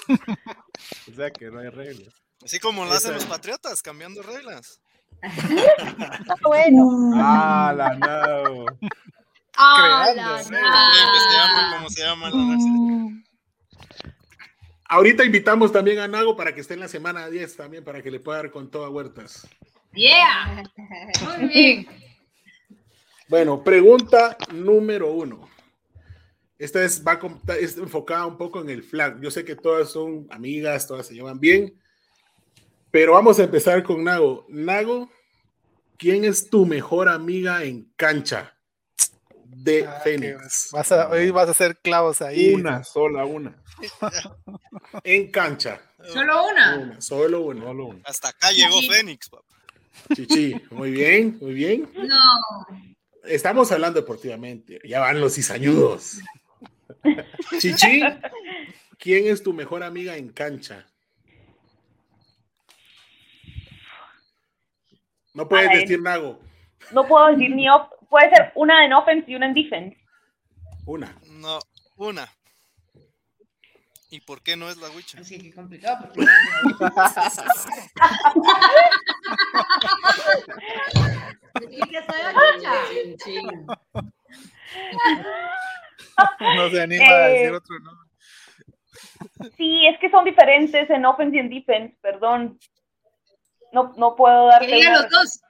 O 1.11 1.15
sea 1.15 1.31
que 1.31 1.49
no 1.51 1.59
hay 1.59 1.69
reglas. 1.69 2.13
Así 2.43 2.59
como 2.59 2.85
lo 2.85 2.91
hacen 2.91 3.13
los 3.13 3.25
patriotas, 3.25 3.81
cambiando 3.81 4.21
reglas. 4.21 4.79
Bueno. 6.43 7.11
Ah, 7.15 7.73
la 7.75 7.95
no. 7.95 8.65
Ah, 9.57 10.03
Creando 10.13 10.21
la- 10.21 10.37
reglas. 10.37 10.47
Que 10.47 11.19
se 11.19 11.37
llama 11.37 11.75
como 11.75 11.89
se 11.89 12.01
llama 12.03 12.29
la 12.29 12.35
universidad. 12.35 13.23
Ahorita 14.89 15.25
invitamos 15.25 15.71
también 15.73 15.99
a 15.99 16.07
Nago 16.07 16.37
para 16.37 16.53
que 16.53 16.61
esté 16.61 16.75
en 16.75 16.79
la 16.81 16.87
semana 16.87 17.27
10 17.29 17.57
también, 17.57 17.83
para 17.83 18.01
que 18.01 18.09
le 18.11 18.19
pueda 18.21 18.37
dar 18.37 18.51
con 18.51 18.69
toda 18.71 18.89
huertas. 18.89 19.47
Yeah. 19.93 20.63
Muy 21.39 21.47
bien. 21.47 21.87
Bueno, 23.29 23.63
pregunta 23.63 24.37
número 24.53 25.11
uno. 25.11 25.49
Esta 26.57 26.83
es, 26.83 27.05
va 27.05 27.19
es 27.59 27.77
enfocada 27.77 28.25
un 28.25 28.37
poco 28.37 28.61
en 28.61 28.69
el 28.69 28.81
flag. 28.83 29.21
Yo 29.21 29.29
sé 29.29 29.45
que 29.45 29.55
todas 29.55 29.91
son 29.91 30.27
amigas, 30.31 30.87
todas 30.87 31.05
se 31.05 31.13
llevan 31.13 31.39
bien, 31.39 31.79
pero 32.89 33.13
vamos 33.13 33.39
a 33.39 33.43
empezar 33.43 33.83
con 33.83 34.03
Nago. 34.03 34.45
Nago, 34.49 35.09
¿quién 35.97 36.25
es 36.25 36.49
tu 36.49 36.65
mejor 36.65 37.09
amiga 37.09 37.63
en 37.63 37.91
cancha 37.95 38.55
de 39.45 39.85
Ah, 39.85 39.99
Fénix? 40.03 40.69
vas 40.71 40.91
a- 40.91 41.09
hoy 41.09 41.29
vas 41.29 41.47
a 41.47 41.51
hacer 41.51 41.77
clavos 41.77 42.21
ahí. 42.21 42.53
Una 42.55 42.83
sola, 42.83 43.25
una. 43.25 43.61
En 45.03 45.29
cancha. 45.29 45.79
Solo 46.11 46.47
una. 46.47 46.77
Una, 46.77 47.01
solo 47.01 47.41
una. 47.41 47.61
Solo 47.65 47.85
una. 47.87 48.01
Hasta 48.05 48.29
acá 48.29 48.51
llegó 48.51 48.79
Sí. 48.79 48.89
Fénix, 48.89 49.29
papá. 49.29 49.43
Chichi, 50.15 50.55
muy 50.71 50.91
bien, 50.91 51.37
muy 51.41 51.53
bien. 51.53 51.89
No. 51.93 52.86
Estamos 53.27 53.71
hablando 53.71 53.99
deportivamente. 53.99 54.79
Ya 54.83 54.99
van 54.99 55.19
los 55.19 55.35
cizañudos. 55.35 56.19
Chichi, 57.59 58.01
¿quién 58.97 59.27
es 59.27 59.43
tu 59.43 59.53
mejor 59.53 59.83
amiga 59.83 60.15
en 60.15 60.29
cancha? 60.29 60.85
No 65.33 65.47
puedes 65.47 65.69
decir 65.71 66.01
Nago. 66.01 66.39
No 66.91 67.07
puedo 67.07 67.27
decir 67.27 67.51
ni 67.51 67.69
off. 67.69 67.89
Puede 68.09 68.29
ser 68.29 68.51
una 68.55 68.85
en 68.85 68.93
offense 68.93 69.29
y 69.29 69.35
una 69.35 69.47
en 69.47 69.53
defense. 69.53 69.97
Una. 70.85 71.15
No, 71.25 71.59
una. 71.97 72.27
¿Y 74.09 74.21
por 74.21 74.41
qué 74.41 74.55
no 74.55 74.69
es 74.69 74.77
la 74.77 74.89
Wicha? 74.89 75.19
Así 75.19 75.37
que 75.37 75.53
complicado. 75.53 76.07
porque- 76.13 76.25
Y 81.69 81.81
que 81.81 82.01
soy 82.03 82.21
ochicha. 82.35 83.37
No 86.55 86.69
se 86.69 86.81
anima 86.81 87.05
a 87.07 87.27
decir 87.27 87.45
Eh, 87.47 87.51
otro 87.55 87.79
nombre. 87.79 88.07
Sí, 89.57 89.87
es 89.87 89.99
que 89.99 90.09
son 90.09 90.25
diferentes 90.25 90.89
en 90.89 91.05
offense 91.05 91.35
y 91.35 91.39
en 91.39 91.49
defense, 91.49 91.97
perdón. 92.01 92.59
No, 93.71 93.93
no 93.97 94.15
puedo 94.15 94.47
darte 94.47 94.67
Que 94.67 94.83
los 94.89 95.09
dos. 95.09 95.41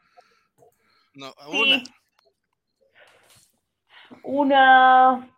No, 1.13 1.33
Sí. 1.51 1.83
una. 4.23 5.17
Una 5.19 5.36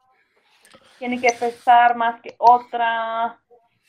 tiene 0.99 1.19
que 1.19 1.31
pesar 1.31 1.95
más 1.95 2.21
que 2.21 2.35
otra. 2.38 3.39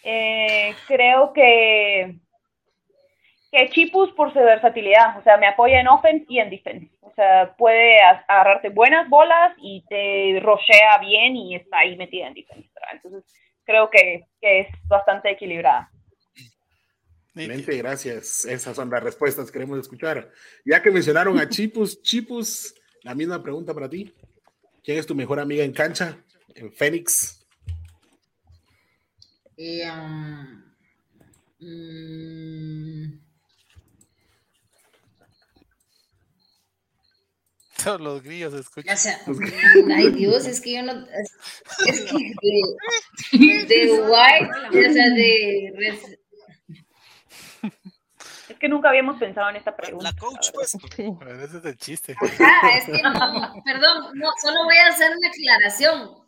Eh, 0.02 0.74
creo 0.86 1.32
que 1.32 2.16
que 3.50 3.68
Chipus 3.70 4.12
por 4.12 4.32
su 4.32 4.38
versatilidad, 4.38 5.18
o 5.18 5.22
sea, 5.22 5.36
me 5.36 5.46
apoya 5.46 5.80
en 5.80 5.88
offense 5.88 6.24
y 6.28 6.38
en 6.38 6.50
defense. 6.50 6.88
O 7.00 7.12
sea, 7.14 7.54
puede 7.56 8.00
agarrarte 8.00 8.68
buenas 8.68 9.08
bolas 9.08 9.54
y 9.58 9.84
te 9.88 10.38
rochea 10.40 10.98
bien 11.00 11.36
y 11.36 11.56
está 11.56 11.78
ahí 11.78 11.96
metida 11.96 12.28
en 12.28 12.34
defense. 12.34 12.70
¿verdad? 12.74 12.90
Entonces, 12.92 13.24
creo 13.64 13.90
que, 13.90 14.26
que 14.40 14.60
es 14.60 14.68
bastante 14.86 15.30
equilibrada. 15.30 15.90
Excelente, 17.34 17.76
gracias. 17.78 18.44
Esas 18.44 18.76
son 18.76 18.90
las 18.90 19.02
respuestas 19.02 19.46
que 19.46 19.52
queremos 19.52 19.78
escuchar. 19.78 20.30
Ya 20.64 20.82
que 20.82 20.90
mencionaron 20.90 21.38
a 21.38 21.48
Chipus, 21.48 22.00
Chipus, 22.02 22.74
la 23.02 23.14
misma 23.14 23.42
pregunta 23.42 23.74
para 23.74 23.88
ti. 23.88 24.14
¿Quién 24.84 24.98
es 24.98 25.06
tu 25.06 25.14
mejor 25.14 25.40
amiga 25.40 25.64
en 25.64 25.72
cancha? 25.72 26.16
En 26.60 26.70
Fénix. 26.72 27.38
Eh, 29.56 29.90
um, 29.90 30.62
mm, 31.58 33.20
Todos 37.82 38.00
los 38.00 38.22
grillos 38.22 38.52
escuchan. 38.54 38.94
o 38.94 38.98
sea, 38.98 39.18
ay 39.96 40.10
Dios, 40.12 40.44
es 40.46 40.60
que 40.60 40.74
yo 40.74 40.82
no. 40.82 40.92
Es, 41.06 41.32
es 41.86 42.00
que 42.02 42.32
de, 43.38 43.64
de 43.64 43.92
White, 44.02 44.50
o 44.68 44.92
sea, 44.92 45.08
de. 45.14 45.72
res- 45.76 46.18
Es 48.50 48.58
que 48.58 48.68
nunca 48.68 48.90
habíamos 48.90 49.18
pensado 49.18 49.48
en 49.48 49.56
esta 49.56 49.74
pregunta. 49.74 50.10
La 50.12 50.18
coach, 50.18 50.50
pues. 50.52 50.72
Sí. 50.72 51.10
Pero 51.18 51.42
ese 51.42 51.56
es 51.58 51.64
el 51.64 51.76
chiste. 51.78 52.14
Ah, 52.40 52.70
es 52.76 52.84
que 52.84 53.00
no, 53.02 53.12
perdón, 53.64 54.10
no, 54.14 54.28
solo 54.42 54.64
voy 54.64 54.76
a 54.76 54.88
hacer 54.88 55.16
una 55.16 55.28
aclaración. 55.28 56.19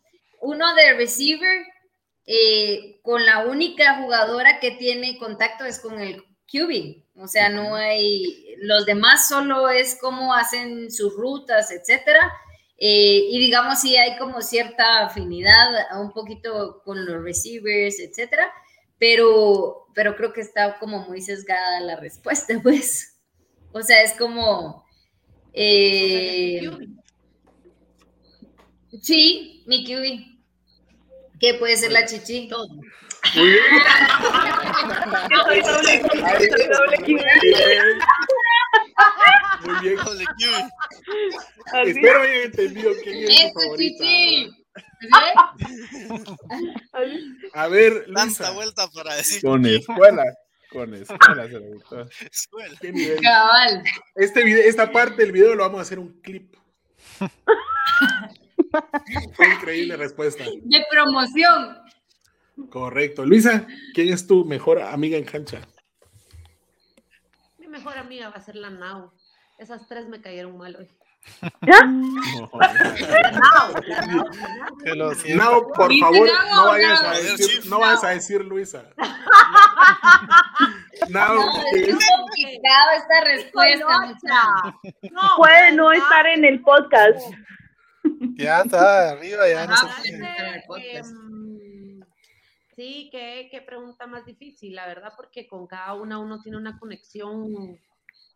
Uno 0.43 0.75
de 0.75 0.95
receiver, 0.95 1.65
eh, 2.27 3.01
con 3.03 3.25
la 3.25 3.47
única 3.47 3.99
jugadora 3.99 4.59
que 4.59 4.73
tiene 4.73 5.17
contacto 5.19 5.65
es 5.65 5.79
con 5.79 6.01
el 6.01 6.25
QB. 6.51 7.05
O 7.17 7.29
sea, 7.29 7.49
no 7.49 7.77
hay, 7.77 8.57
los 8.59 8.85
demás 8.85 9.29
solo 9.29 9.69
es 9.69 9.97
cómo 10.01 10.35
hacen 10.35 10.91
sus 10.91 11.15
rutas, 11.15 11.71
etcétera. 11.71 12.33
Eh, 12.77 13.29
y 13.31 13.39
digamos, 13.39 13.81
sí 13.81 13.97
hay 13.97 14.19
como 14.19 14.43
cierta 14.43 15.07
afinidad 15.07 16.01
un 16.01 16.13
poquito 16.13 16.83
con 16.85 17.07
los 17.07 17.23
receivers, 17.23 18.01
etcétera. 18.01 18.53
Pero, 18.99 19.87
pero 19.95 20.17
creo 20.17 20.33
que 20.33 20.41
está 20.41 20.79
como 20.81 21.07
muy 21.09 21.23
sesgada 21.23 21.81
la 21.81 21.97
respuesta, 21.97 22.59
pues. 22.63 23.21
O 23.73 23.81
sea, 23.81 24.03
es 24.03 24.15
como, 24.15 24.85
eh, 25.53 26.69
sí, 29.01 29.63
mi 29.67 29.85
QB. 29.85 30.32
¿Qué 31.43 31.55
puede 31.55 31.77
ser 31.77 31.91
la 31.91 32.07
chichi? 32.07 32.47
Todo. 32.49 32.69
Muy 32.69 32.85
bien. 33.35 33.63
Yo 35.29 35.39
soy 35.43 35.61
doble, 35.61 36.03
yo 36.03 36.09
soy 36.09 36.69
doble 36.69 36.99
Muy 39.65 39.75
bien. 39.81 39.97
Doble. 39.97 40.25
Espero 41.91 42.23
hayan 42.23 42.43
entendido 42.43 42.93
quién 43.03 43.17
es 43.17 43.27
tu 43.27 43.33
¡Eso, 43.33 43.53
favorita. 43.61 44.05
chichi! 44.05 44.51
¿verdad? 45.01 45.35
¿Ves? 46.95 47.51
A 47.55 47.67
ver, 47.67 48.05
Luisa, 48.07 48.51
vuelta 48.53 48.89
para 48.95 49.15
decir 49.17 49.43
Con 49.43 49.67
escuela. 49.67 50.23
Con 50.71 50.95
escuela 50.95 51.49
se 51.49 51.59
le 51.59 51.69
gustó. 51.75 52.09
escuela. 52.31 52.79
¿qué 52.81 52.93
nivel? 52.93 53.21
Cabal. 53.21 53.83
Este 54.15 54.45
video, 54.45 54.63
esta 54.63 54.93
parte 54.93 55.23
del 55.23 55.33
video 55.33 55.57
lo 55.57 55.65
vamos 55.65 55.81
a 55.81 55.83
hacer 55.83 55.99
un 55.99 56.21
clip. 56.21 56.55
Fue 59.35 59.49
increíble 59.49 59.97
respuesta. 59.97 60.45
De 60.45 60.85
promoción. 60.91 61.79
Correcto. 62.71 63.25
Luisa, 63.25 63.67
¿quién 63.95 64.13
es 64.13 64.27
tu 64.27 64.45
mejor 64.45 64.81
amiga 64.81 65.17
en 65.17 65.25
cancha? 65.25 65.61
Mi 67.59 67.67
mejor 67.67 67.97
amiga 67.99 68.29
va 68.29 68.37
a 68.37 68.43
ser 68.43 68.57
la 68.57 68.71
Nau. 68.71 69.11
Esas 69.59 69.87
tres 69.89 70.09
me 70.09 70.21
cayeron 70.21 70.57
mal 70.59 70.77
hoy. 70.77 70.89
No. 71.63 72.51
No, 75.37 75.69
por 75.75 75.89
¿Dice 75.89 76.01
favor, 76.05 76.29
Nao 76.29 76.55
no 76.57 76.67
vayas 76.67 77.01
a 77.01 77.03
Nao? 77.05 77.23
decir, 77.23 77.67
no 77.67 77.79
vayas 77.79 78.05
a 78.05 78.09
decir 78.09 78.45
Luisa. 78.45 78.85
No, 81.09 81.35
No, 81.35 81.43
es 81.73 81.97
complicado 82.17 82.91
esta 82.97 83.21
respuesta. 83.25 83.87
No, 85.11 85.21
Puede 85.37 85.73
no 85.73 85.91
estar 85.93 86.27
en 86.29 86.45
el 86.45 86.61
podcast. 86.63 87.19
Ya 88.37 88.63
está 88.63 89.11
arriba, 89.11 89.49
ya 89.49 89.67
no 89.67 89.77
sé 89.77 89.87
qué. 90.05 90.63
podcast. 90.67 91.13
em, 91.13 92.01
sí, 92.75 93.09
qué, 93.13 93.49
qué 93.51 93.63
pregunta 93.63 94.07
más 94.07 94.25
difícil, 94.25 94.75
la 94.75 94.87
verdad, 94.87 95.13
porque 95.17 95.47
con 95.47 95.67
cada 95.67 95.95
una 95.95 96.19
uno 96.19 96.41
tiene 96.41 96.59
una 96.59 96.79
conexión 96.79 97.79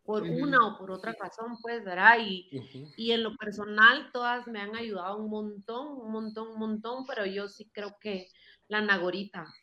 por 0.05 0.23
una 0.23 0.65
o 0.67 0.77
por 0.77 0.91
otra 0.91 1.13
razón, 1.19 1.57
pues, 1.61 1.83
¿verdad? 1.83 2.17
Y, 2.21 2.49
y 2.95 3.11
en 3.11 3.23
lo 3.23 3.35
personal 3.35 4.09
todas 4.13 4.47
me 4.47 4.61
han 4.61 4.73
ayudado 4.73 5.17
un 5.17 5.29
montón, 5.29 5.99
un 5.99 6.11
montón, 6.11 6.47
un 6.53 6.59
montón, 6.59 7.05
pero 7.05 7.25
yo 7.25 7.49
sí 7.49 7.69
creo 7.73 7.97
que 7.99 8.29
la 8.69 8.79
Nagorita, 8.81 9.53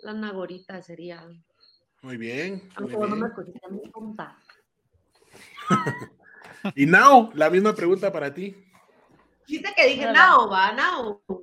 la 0.00 0.14
Nagorita 0.14 0.82
sería, 0.82 1.24
Muy 2.02 2.16
bien. 2.16 2.54
muy 2.54 2.72
aunque 2.74 2.96
no 2.96 3.06
me 3.08 3.14
bien. 3.14 3.26
escuchaste 3.26 3.68
muy 3.68 3.90
tonta. 3.92 4.36
Y 6.74 6.86
Nao, 6.86 7.30
la 7.34 7.50
misma 7.50 7.74
pregunta 7.74 8.12
para 8.12 8.32
ti. 8.32 8.56
Viste 9.46 9.72
que 9.76 9.86
dije. 9.88 10.10
Nao, 10.10 10.48
va, 10.48 10.72
Nao. 10.72 11.22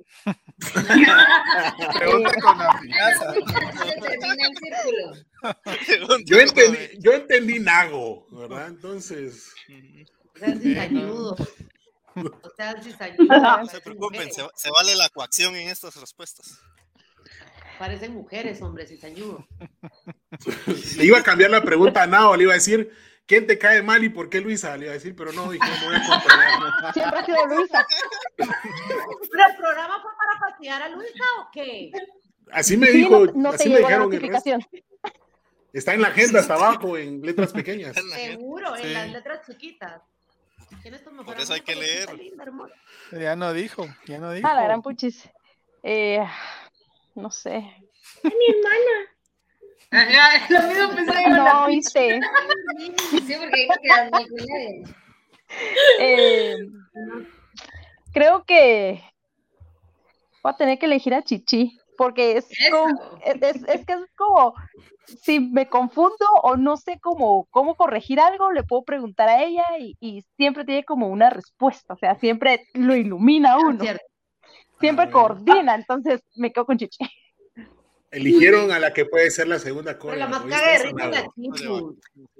Pregunta 1.94 2.32
con 2.40 2.58
la 2.58 2.78
finanza. 2.78 3.32
Se 3.32 3.40
termina 4.00 4.48
el 4.48 4.56
círculo. 4.56 5.14
Yo 6.24 6.38
entendí, 6.38 6.78
yo 6.98 7.12
entendí 7.12 7.58
Nago, 7.60 8.26
¿verdad? 8.30 8.68
Entonces, 8.68 9.52
O 12.14 12.50
sea. 12.56 12.74
No 12.74 13.66
se 13.66 13.80
preocupen, 13.80 14.32
se, 14.32 14.42
se 14.54 14.70
vale 14.70 14.96
la 14.96 15.08
coacción 15.08 15.54
en 15.54 15.68
estas 15.68 15.96
respuestas. 15.96 16.58
Parecen 17.78 18.12
mujeres, 18.14 18.60
hombre, 18.62 18.86
cizañudo. 18.86 19.46
Le 20.96 21.04
iba 21.04 21.18
a 21.18 21.22
cambiar 21.22 21.50
la 21.50 21.62
pregunta 21.62 22.02
a 22.02 22.06
Nao, 22.06 22.36
le 22.36 22.44
iba 22.44 22.52
a 22.52 22.56
decir, 22.56 22.92
¿quién 23.26 23.46
te 23.46 23.58
cae 23.58 23.82
mal 23.82 24.02
y 24.04 24.08
por 24.08 24.28
qué 24.28 24.40
Luisa? 24.40 24.76
Le 24.76 24.84
iba 24.84 24.92
a 24.92 24.94
decir, 24.94 25.14
pero 25.16 25.32
no, 25.32 25.50
dije, 25.50 25.66
me 25.80 25.86
voy 25.86 25.96
a 25.96 26.06
controlar. 26.06 26.92
Siempre 26.94 27.18
ha 27.20 27.24
sido 27.24 27.46
Luisa. 27.46 27.86
¿Pero 28.36 29.48
el 29.48 29.56
programa 29.56 30.00
fue 30.02 30.10
para 30.16 30.50
patear 30.50 30.82
a 30.82 30.88
Luisa 30.88 31.24
o 31.40 31.48
qué? 31.52 31.90
Así 32.50 32.76
me 32.76 32.88
Sí, 32.88 32.98
dijo, 32.98 33.26
no, 33.26 33.32
no 33.34 33.50
te 33.50 33.56
así 33.56 33.68
me 33.68 33.78
dijeron 33.78 34.12
el 34.12 34.20
resto. 34.20 34.50
Está 35.72 35.94
en 35.94 36.02
la 36.02 36.08
agenda 36.08 36.40
hasta 36.40 36.54
abajo, 36.54 36.98
en 36.98 37.22
letras 37.22 37.52
pequeñas. 37.52 37.96
Seguro, 37.96 38.76
en 38.76 38.92
las 38.92 39.10
letras 39.10 39.46
chiquitas. 39.46 40.02
¿Quién 40.82 40.94
es 40.94 41.04
tu 41.04 41.10
mejor 41.10 41.26
Por 41.26 41.40
eso 41.40 41.52
hay 41.52 41.60
que 41.60 41.74
leer. 41.74 42.12
Linda, 42.14 42.44
hermosa. 42.44 42.74
Ya 43.12 43.36
no 43.36 43.52
dijo, 43.52 43.86
ya 44.06 44.18
no 44.18 44.32
dijo. 44.32 44.46
Ah, 44.46 44.54
la 44.54 44.64
gran 44.64 44.82
puchis. 44.82 45.28
Eh, 45.82 46.24
no 47.14 47.30
sé. 47.30 47.74
Ajá, 49.92 50.46
lo 50.48 50.62
mismo 50.68 50.94
pensaba 50.96 51.20
yo. 51.22 51.36
No, 51.36 51.66
viste. 51.66 52.20
Sí, 53.26 53.34
porque 53.38 53.56
dijo 53.62 53.74
que 53.80 53.88
era 53.88 54.10
muy 54.10 54.28
culero. 54.28 54.94
Eh, 56.00 56.56
creo 58.12 58.44
que 58.44 59.02
voy 60.42 60.52
a 60.52 60.56
tener 60.56 60.78
que 60.78 60.86
elegir 60.86 61.14
a 61.14 61.22
Chichi, 61.22 61.78
porque 61.96 62.38
es, 62.38 62.48
como- 62.70 62.98
es, 63.24 63.62
es- 63.68 63.86
que 63.86 63.92
es 63.92 64.00
como, 64.16 64.54
si 65.22 65.38
me 65.40 65.68
confundo 65.68 66.26
o 66.42 66.56
no 66.56 66.76
sé 66.76 66.98
cómo, 67.00 67.46
cómo 67.50 67.74
corregir 67.76 68.18
algo, 68.18 68.50
le 68.50 68.64
puedo 68.64 68.82
preguntar 68.82 69.28
a 69.28 69.42
ella 69.44 69.64
y, 69.78 69.96
y 70.00 70.22
siempre 70.36 70.64
tiene 70.64 70.84
como 70.84 71.08
una 71.08 71.30
respuesta, 71.30 71.94
o 71.94 71.98
sea, 71.98 72.14
siempre 72.16 72.66
lo 72.74 72.96
ilumina 72.96 73.52
a 73.52 73.58
uno, 73.58 73.84
Cierto. 73.84 74.04
siempre 74.80 75.10
coordina, 75.10 75.74
entonces 75.74 76.22
me 76.34 76.50
quedo 76.52 76.64
con 76.66 76.78
Chichi. 76.78 77.04
Eligieron 78.12 78.70
a 78.72 78.78
la 78.78 78.92
que 78.92 79.06
puede 79.06 79.30
ser 79.30 79.48
la 79.48 79.58
segunda 79.58 79.92
la 79.92 79.98
cola. 79.98 80.26
más 80.28 80.42
¿oíste 80.42 80.50
caga 80.60 80.70
de 80.70 80.76
eso, 80.76 80.84
risa 80.84 80.96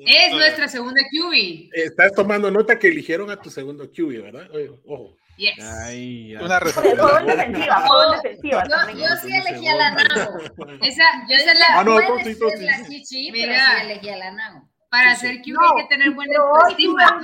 es 0.07 0.33
nuestra 0.33 0.69
segunda 0.69 1.01
QB. 1.11 1.71
Estás 1.73 2.13
tomando 2.13 2.51
nota 2.51 2.79
que 2.79 2.89
eligieron 2.89 3.31
a 3.31 3.41
tu 3.41 3.51
segundo 3.51 3.91
QB, 3.91 4.23
¿verdad? 4.23 4.51
Oye, 4.53 4.71
Ojo. 4.87 5.17
Yes. 5.39 5.55
Ay. 5.87 6.37
Una 6.37 6.61
respuesta. 6.61 6.93
defensiva, 7.25 7.83
defensiva 8.23 8.65
Yo, 8.93 9.07
sí 9.23 9.35
elegí 9.35 9.67
a 9.67 9.77
la 9.77 9.91
Nago. 9.93 10.39
Esa, 10.83 11.05
yo 11.29 11.37
esa 11.37 11.53
es 11.53 11.59
la. 11.59 11.67
Ah, 11.81 11.85
no, 11.85 11.97
Puede 11.97 12.35
ser 12.35 12.61
la 12.61 12.87
chichi, 12.87 13.33
pero 13.33 13.55
sí 13.55 13.83
elegí 13.83 14.09
a 14.11 14.17
la 14.19 14.31
Nago. 14.31 14.69
Para 14.91 15.17
Sí, 15.17 15.27
sí. 15.27 15.27
ser 15.27 15.37
QB 15.43 15.53
No, 15.55 15.61
hay 15.63 15.83
que 15.83 15.89
tener 15.89 16.11
buena 16.11 16.35
autoestima. 16.39 17.21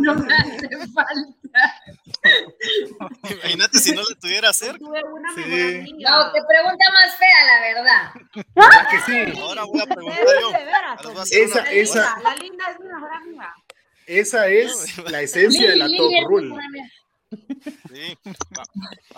no 0.00 0.14
me 0.16 0.34
hace 0.34 0.68
falta. 0.92 1.12
Imagínate 3.30 3.78
si 3.78 3.92
no 3.92 4.02
la 4.02 4.14
tuviera 4.20 4.52
cerca. 4.52 4.78
Tuve 4.78 5.02
una 5.04 5.34
Sí. 5.34 5.40
mejor 5.40 5.80
amiga. 5.80 6.10
No, 6.10 6.32
qué 6.32 6.40
pregunta 6.48 6.84
más 6.92 7.16
fea, 7.18 7.44
la 7.46 7.60
verdad. 7.60 8.12
¿Verdad 8.54 8.88
que 8.90 9.00
sí? 9.32 9.40
Ahora 9.40 9.64
voy 9.64 9.80
a 9.80 9.86
preguntar 9.86 10.26
yo. 10.40 10.46
Ahora 10.48 11.22
Esa- 11.30 11.60
una 11.60 11.64
La 11.64 11.70
esa- 11.72 12.00
linda, 12.02 12.20
la 12.22 12.36
linda 12.36 12.64
es 12.70 12.80
mi 12.80 12.86
mejor 12.86 13.12
amiga. 13.14 13.54
Esa 14.06 14.48
es 14.48 14.98
la 15.10 15.22
esencia 15.22 15.70
de 15.70 15.76
la 15.76 15.86
Lili, 15.86 15.98
top 15.98 16.10
Lili 16.10 16.24
rule. 16.26 16.54
Sí. 17.92 18.18
Va. 18.58 18.64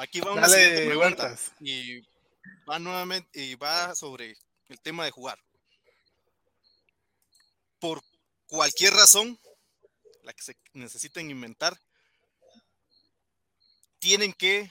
Aquí 0.02 0.20
va 0.20 0.32
una 0.32 0.42
Dale, 0.42 0.54
siguiente 0.54 0.86
pregunta. 0.86 1.36
Y 1.60 2.00
va 2.68 2.78
nuevamente 2.78 3.40
y 3.42 3.54
va 3.54 3.94
sobre 3.94 4.36
el 4.68 4.80
tema 4.80 5.04
de 5.04 5.10
jugar. 5.10 5.38
Por 7.78 8.02
cualquier 8.46 8.92
razón, 8.92 9.38
la 10.24 10.32
que 10.34 10.42
se 10.42 10.56
necesiten 10.74 11.30
inventar, 11.30 11.74
tienen 14.02 14.32
que 14.32 14.68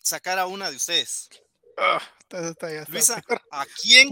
sacar 0.00 0.38
a 0.38 0.46
una 0.46 0.70
de 0.70 0.76
ustedes. 0.76 1.28
Ah, 1.76 2.00
está- 2.20 2.48
está- 2.48 2.70
ya 2.72 2.80
está 2.82 2.92
Luisa. 2.92 3.22
¿a 3.50 3.66
quién 3.82 4.10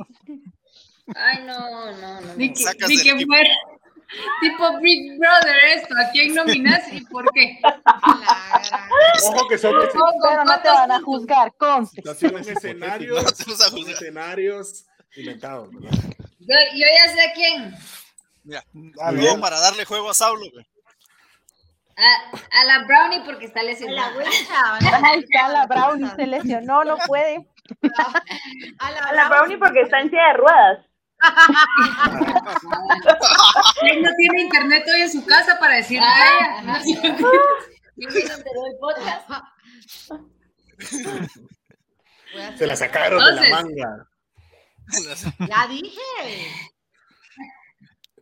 Ay, 1.14 1.44
no, 1.44 1.92
no, 1.92 2.20
no. 2.20 2.34
Ni 2.34 2.52
que, 2.52 2.62
Sacas 2.64 2.88
ni 2.88 2.96
del 2.96 3.04
que 3.04 3.10
equipo. 3.12 3.32
fuera 3.32 3.50
tipo 4.40 4.80
Big 4.80 5.18
Brother 5.18 5.56
esto. 5.76 5.94
¿A 6.04 6.10
quién 6.10 6.34
nominas 6.34 6.92
y 6.92 7.04
por 7.04 7.30
qué? 7.32 7.58
La 7.62 8.88
Ojo 9.24 9.48
que 9.48 9.56
son, 9.58 9.74
Pero 9.80 10.44
no 10.44 10.60
te 10.62 10.68
van 10.68 10.90
a 10.90 11.00
juzgar, 11.00 11.54
conste. 11.56 12.02
escenarios, 12.48 13.22
No 13.22 13.30
te 13.32 13.44
vas 13.44 13.60
a 13.60 13.64
son 13.68 13.78
juzgar. 13.78 13.94
escenarios 13.94 14.84
inventados, 15.14 15.68
¿verdad? 15.72 15.98
Yo, 16.40 16.56
yo 16.74 16.86
ya 17.06 17.12
sé 17.14 17.20
a 17.28 17.32
quién. 17.34 17.74
Mira, 18.42 18.64
para 19.40 19.60
darle 19.60 19.84
juego 19.84 20.10
a 20.10 20.14
Saulo. 20.14 20.50
güey. 20.52 20.66
A, 21.96 22.60
a 22.60 22.64
la 22.64 22.84
Brownie 22.84 23.22
porque 23.24 23.46
está 23.46 23.62
La 23.62 23.70
lesionada. 23.70 24.12
Wincha. 24.16 24.78
Ahí 25.06 25.20
está 25.20 25.48
la 25.48 25.66
Brownie, 25.66 26.10
se 26.16 26.26
lesionó, 26.26 26.84
no 26.84 26.96
puede. 27.06 27.46
A 28.78 28.90
la, 28.90 29.00
A 29.00 29.12
la 29.12 29.28
Brownie 29.28 29.58
porque 29.58 29.82
está 29.82 30.00
en 30.00 30.10
silla 30.10 30.26
de 30.28 30.32
ruedas. 30.34 30.86
Él 33.82 34.02
no 34.02 34.10
tiene 34.16 34.40
internet 34.42 34.84
hoy 34.92 35.02
en 35.02 35.12
su 35.12 35.24
casa 35.24 35.56
para 35.60 35.76
decirle 35.76 36.04
Ah, 36.06 36.62
a 36.66 36.82
ella. 36.82 36.82
ajá. 37.12 37.12
¿Quién 37.94 38.10
se 42.56 42.64
a 42.64 42.66
la 42.66 42.76
sacaron 42.76 43.24
de 43.24 43.32
la 43.32 43.46
Entonces- 43.46 43.78
manga. 45.38 45.46
Ya 45.48 45.66
dije. 45.68 46.00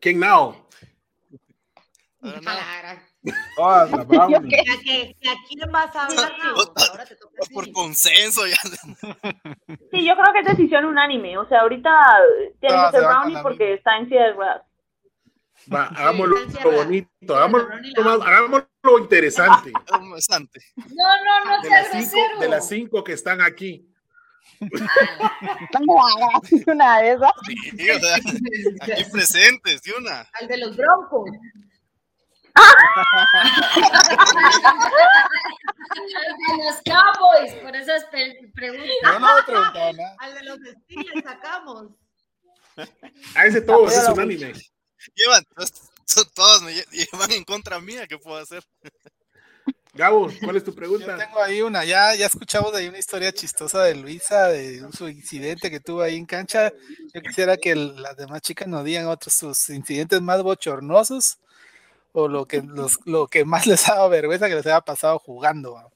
¿Quién 0.00 0.18
now? 0.20 0.66
Ahora 2.22 2.40
no, 2.40 2.50
A 3.58 3.82
Ah. 3.82 3.86
¿Qué? 4.48 4.60
¿A 4.60 4.76
que- 4.82 5.16
que 5.20 5.28
¿A 5.28 5.34
quién 5.46 5.70
vas 5.70 5.94
a 5.94 6.06
hablar? 6.06 6.32
No, 6.42 6.54
ahora 6.90 7.04
te 7.06 7.16
toca 7.16 7.42
por 7.52 7.70
consenso 7.72 8.46
ya. 8.46 8.56
Sí, 9.90 10.06
yo 10.06 10.14
creo 10.16 10.32
que 10.32 10.40
es 10.40 10.46
decisión 10.56 10.86
unánime. 10.86 11.36
O 11.36 11.46
sea, 11.48 11.60
ahorita 11.60 11.90
tiene 12.60 12.76
que 12.76 12.90
ser 12.92 13.00
se 13.00 13.06
van 13.06 13.14
con 13.22 13.32
Brownie 13.32 13.42
porque 13.42 13.74
está 13.74 13.98
en 13.98 14.08
silla 14.08 14.24
de 14.24 14.32
ruedas. 14.32 14.62
Va, 15.72 15.84
hagámoslo 15.88 16.38
encerrada. 16.38 16.84
bonito, 16.84 17.36
hagámoslo, 17.36 17.68
más- 18.02 18.20
hagámoslo 18.26 18.98
interesante. 19.00 19.70
No, 19.72 19.98
no, 19.98 21.44
no 21.44 21.62
De 21.62 21.68
seas 21.68 21.92
las, 21.92 22.10
cinco, 22.10 22.40
de 22.40 22.48
las 22.48 22.68
cinco 22.68 23.04
que 23.04 23.12
están 23.12 23.42
aquí. 23.42 23.86
Una 26.66 26.98
de 27.00 27.12
esas. 27.12 27.30
Sí, 27.46 27.90
o 27.90 27.98
sea, 28.00 28.16
aquí 28.16 29.04
presentes, 29.12 29.82
de 29.82 29.92
una. 29.98 30.26
Al 30.40 30.48
de 30.48 30.56
los 30.58 30.76
broncos. 30.76 31.30
De 36.50 36.64
los 36.64 36.76
Cowboys, 36.84 37.54
por 37.62 37.74
esas 37.76 38.04
preguntas. 38.06 38.88
Yo 39.02 39.18
no 39.18 39.38
he 39.38 39.42
preguntado 39.42 39.92
nada. 39.92 40.16
Al 40.18 40.34
de 40.34 40.42
los 40.44 40.58
Steelers 40.58 41.24
sacamos. 41.24 41.86
A 43.34 43.46
ese 43.46 43.60
todos 43.60 43.92
es 43.92 43.98
Apoyo 43.98 44.12
a 44.12 44.16
la 44.16 44.22
unánime. 44.24 44.52
Llevan, 45.14 45.44
to- 45.54 46.24
todos 46.34 46.62
me 46.62 46.72
lle- 46.74 46.88
llevan 46.90 47.30
en 47.32 47.44
contra 47.44 47.80
mía, 47.80 48.06
¿qué 48.06 48.18
puedo 48.18 48.36
hacer? 48.36 48.62
Gabo, 49.92 50.30
¿cuál 50.44 50.56
es 50.56 50.62
tu 50.64 50.70
Yo 50.70 50.76
pregunta? 50.76 51.16
tengo 51.16 51.42
ahí 51.42 51.62
una, 51.62 51.84
ya, 51.84 52.14
ya 52.14 52.26
escuchamos 52.26 52.72
ahí 52.74 52.86
una 52.88 52.98
historia 52.98 53.32
chistosa 53.32 53.82
de 53.82 53.96
Luisa, 53.96 54.46
de 54.48 54.84
un- 54.84 54.92
su 54.92 55.08
incidente 55.08 55.68
que 55.70 55.80
tuvo 55.80 56.02
ahí 56.02 56.16
en 56.16 56.26
cancha. 56.26 56.72
Yo 57.12 57.20
quisiera 57.22 57.56
que 57.56 57.72
el- 57.72 58.00
las 58.00 58.16
demás 58.16 58.40
chicas 58.42 58.68
nos 58.68 58.84
digan 58.84 59.06
otros 59.06 59.34
sus 59.34 59.68
incidentes 59.70 60.20
más 60.20 60.42
bochornosos 60.42 61.38
o 62.12 62.28
lo 62.28 62.46
que, 62.46 62.62
los, 62.62 62.98
lo 63.06 63.26
que 63.28 63.44
más 63.44 63.66
les 63.66 63.88
ha 63.88 63.94
dado 63.96 64.08
vergüenza 64.08 64.48
que 64.48 64.54
les 64.54 64.66
haya 64.66 64.80
pasado 64.80 65.18
jugando. 65.18 65.74
¿va? 65.74 65.88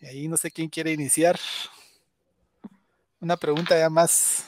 Y 0.00 0.06
ahí 0.06 0.28
no 0.28 0.36
sé 0.36 0.50
quién 0.50 0.68
quiere 0.68 0.92
iniciar. 0.92 1.38
Una 3.20 3.36
pregunta 3.36 3.78
ya 3.78 3.88
más 3.88 4.44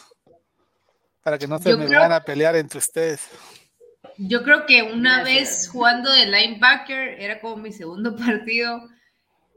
para 1.23 1.39
que 1.39 1.47
no 1.49 1.59
se 1.59 1.71
Yo 1.71 1.79
me 1.79 1.87
creo- 1.87 1.99
vayan 1.99 2.13
a 2.13 2.25
pelear 2.25 2.57
entre 2.57 2.79
ustedes. 2.79 3.23
Yo 4.19 4.43
creo 4.45 4.65
que 4.65 4.83
una 4.83 5.23
vez 5.25 5.69
jugando 5.69 6.11
de 6.11 6.27
linebacker, 6.27 7.21
era 7.21 7.41
como 7.41 7.57
mi 7.57 7.73
segundo 7.73 8.15
partido, 8.17 8.89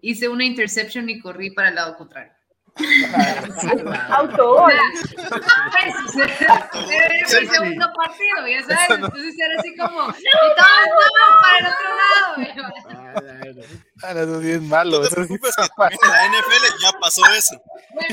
hice 0.01 0.27
una 0.27 0.43
interception 0.45 1.09
y 1.09 1.19
corrí 1.19 1.51
para 1.51 1.69
el 1.69 1.75
lado 1.75 1.95
contrario. 1.97 2.33
Autogol. 4.09 4.73
Pues, 6.13 6.29
era 6.89 7.41
mi 7.41 7.47
segundo 7.47 7.93
partido, 7.93 8.47
ya 8.47 8.63
sabes, 8.63 8.89
entonces 8.89 9.35
era 9.39 9.59
así 9.59 9.75
como, 9.75 10.09
y 10.09 10.23
todos 10.55 10.83
vamos 10.95 11.33
para 11.41 11.57
el 11.59 11.65
otro 11.67 11.89
lado. 11.95 12.19
Ah, 14.01 14.13
no, 14.13 14.19
eso 14.21 14.41
sí 14.41 14.51
es 14.51 14.61
malo. 14.61 14.99
No 14.99 15.05
eso 15.05 15.23
sí 15.25 15.33
en 15.33 15.39
la 15.39 16.27
NFL 16.27 16.65
ya 16.81 16.99
pasó 16.99 17.21
eso. 17.35 17.61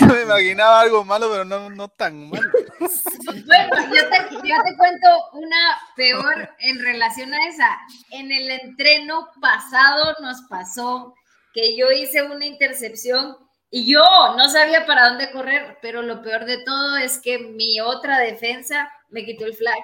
Yo 0.01 0.07
me 0.07 0.23
imaginaba 0.23 0.81
algo 0.81 1.05
malo, 1.05 1.31
pero 1.31 1.45
no, 1.45 1.71
no 1.71 1.89
tan 1.89 2.29
malo. 2.29 2.51
Bueno, 2.79 3.95
yo 3.95 4.09
te, 4.09 4.35
yo 4.49 4.63
te 4.65 4.77
cuento 4.77 5.09
una 5.33 5.79
peor 5.95 6.51
en 6.59 6.83
relación 6.83 7.33
a 7.33 7.49
esa. 7.49 7.79
En 8.11 8.33
el 8.33 8.51
entreno 8.51 9.29
pasado 9.41 10.17
nos 10.21 10.43
pasó 10.49 11.15
que 11.55 11.77
yo 11.77 11.91
hice 11.91 12.23
una 12.23 12.45
intercepción 12.45 13.37
y 13.71 13.93
yo 13.93 14.03
no 14.37 14.49
sabía 14.49 14.87
para 14.87 15.09
dónde 15.09 15.31
correr, 15.33 15.79
pero 15.83 16.03
lo 16.03 16.23
peor 16.23 16.45
de 16.45 16.63
todo 16.65 16.97
es 16.97 17.19
que 17.19 17.39
mi 17.39 17.81
otra 17.81 18.19
defensa 18.19 18.91
me 19.11 19.25
quitó 19.25 19.45
el 19.47 19.55
flag. 19.55 19.79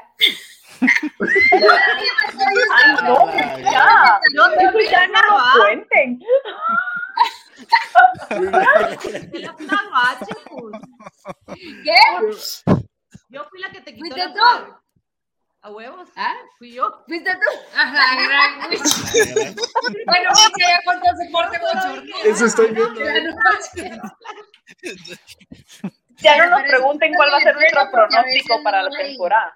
No. 3.02 3.32
¿Qué? 11.84 11.98
Yo 13.28 13.44
fui 13.44 13.60
la 13.60 13.70
que 13.70 13.80
te 13.80 13.94
quitó 13.94 14.14
¿Fuiste 14.14 14.18
la 14.18 14.26
tú? 14.26 14.38
flag. 14.38 14.82
¿A 15.62 15.70
huevos? 15.70 16.08
¿Ah? 16.16 16.34
Fui 16.58 16.72
yo. 16.72 17.04
¿Fuiste 17.06 17.30
tú? 17.30 17.78
Ajá, 17.78 18.16
gran 18.26 18.70
Bueno, 20.06 20.30
Micha 20.30 20.68
ya 20.68 20.80
contó 20.84 21.06
su 21.24 21.32
corte 21.32 21.60
con 21.60 22.10
Eso 22.24 22.46
estoy 22.46 22.72
viendo. 22.72 23.00
Ya 26.16 26.36
no 26.38 26.50
nos 26.58 26.62
pregunten 26.62 27.14
cuál 27.14 27.32
va 27.32 27.36
a 27.36 27.40
ser 27.40 27.50
es 27.50 27.54
nuestro 27.54 27.90
pronóstico 27.92 28.62
para 28.64 28.82
la 28.82 28.90
temporada. 28.90 29.54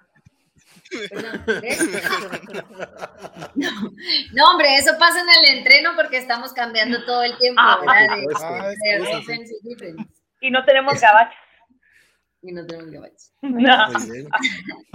No, 4.33 4.51
hombre, 4.53 4.77
eso 4.77 4.97
pasa 5.01 5.21
en 5.21 5.29
el 5.29 5.59
entreno 5.59 5.97
porque 5.97 6.19
estamos 6.19 6.53
cambiando 6.53 7.05
todo 7.05 7.25
el 7.25 7.37
tiempo, 7.39 7.61
Ah, 7.61 7.79
¿verdad? 7.81 8.17
De. 8.17 8.27
Ah, 8.37 8.69
de 8.69 9.77
que 9.77 9.95
y 10.41 10.51
no 10.53 10.65
tenemos 10.65 11.01
gabachas. 11.01 11.35
Y 12.47 12.53
no 12.53 12.65
tenemos 12.67 12.91
que 12.93 12.99
bachos. 12.99 13.33
No. 13.43 13.77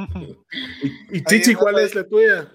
Y, 1.11 1.17
y 1.17 1.23
Chichi, 1.23 1.53
¿cuál 1.55 1.79
es 1.79 1.93
la 1.95 2.07
tuya? 2.07 2.47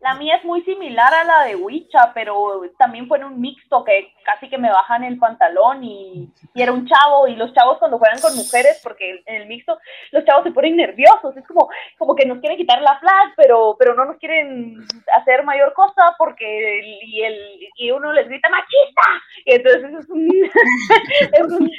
La 0.00 0.14
mía 0.14 0.36
es 0.36 0.44
muy 0.46 0.62
similar 0.62 1.12
a 1.12 1.24
la 1.24 1.44
de 1.44 1.54
Wicha, 1.54 2.10
pero 2.14 2.62
también 2.78 3.06
fue 3.06 3.18
en 3.18 3.24
un 3.24 3.38
mixto 3.42 3.84
que 3.84 4.10
casi 4.24 4.48
que 4.48 4.56
me 4.56 4.70
bajan 4.70 5.04
el 5.04 5.18
pantalón 5.18 5.84
y, 5.84 6.32
y 6.54 6.62
era 6.62 6.72
un 6.72 6.86
chavo 6.86 7.28
y 7.28 7.36
los 7.36 7.52
chavos 7.52 7.76
cuando 7.78 7.98
juegan 7.98 8.18
con 8.22 8.34
mujeres, 8.36 8.80
porque 8.82 9.22
en 9.26 9.42
el 9.42 9.46
mixto 9.46 9.78
los 10.12 10.24
chavos 10.24 10.44
se 10.44 10.52
ponen 10.52 10.76
nerviosos, 10.76 11.36
es 11.36 11.46
como, 11.46 11.68
como 11.98 12.14
que 12.16 12.24
nos 12.24 12.38
quieren 12.38 12.56
quitar 12.56 12.80
la 12.80 12.98
flag, 13.00 13.34
pero, 13.36 13.76
pero 13.78 13.94
no 13.94 14.06
nos 14.06 14.16
quieren 14.16 14.78
hacer 15.14 15.44
mayor 15.44 15.74
cosa 15.74 16.14
porque 16.16 16.78
el- 16.78 16.98
y, 17.02 17.22
el, 17.22 17.38
y 17.76 17.90
uno 17.90 18.14
les 18.14 18.28
grita 18.28 18.48
machista, 18.48 19.02
y 19.44 19.52
entonces 19.56 19.92
es 20.00 20.08
un, 20.08 20.26
es 21.34 21.52
un, 21.52 21.70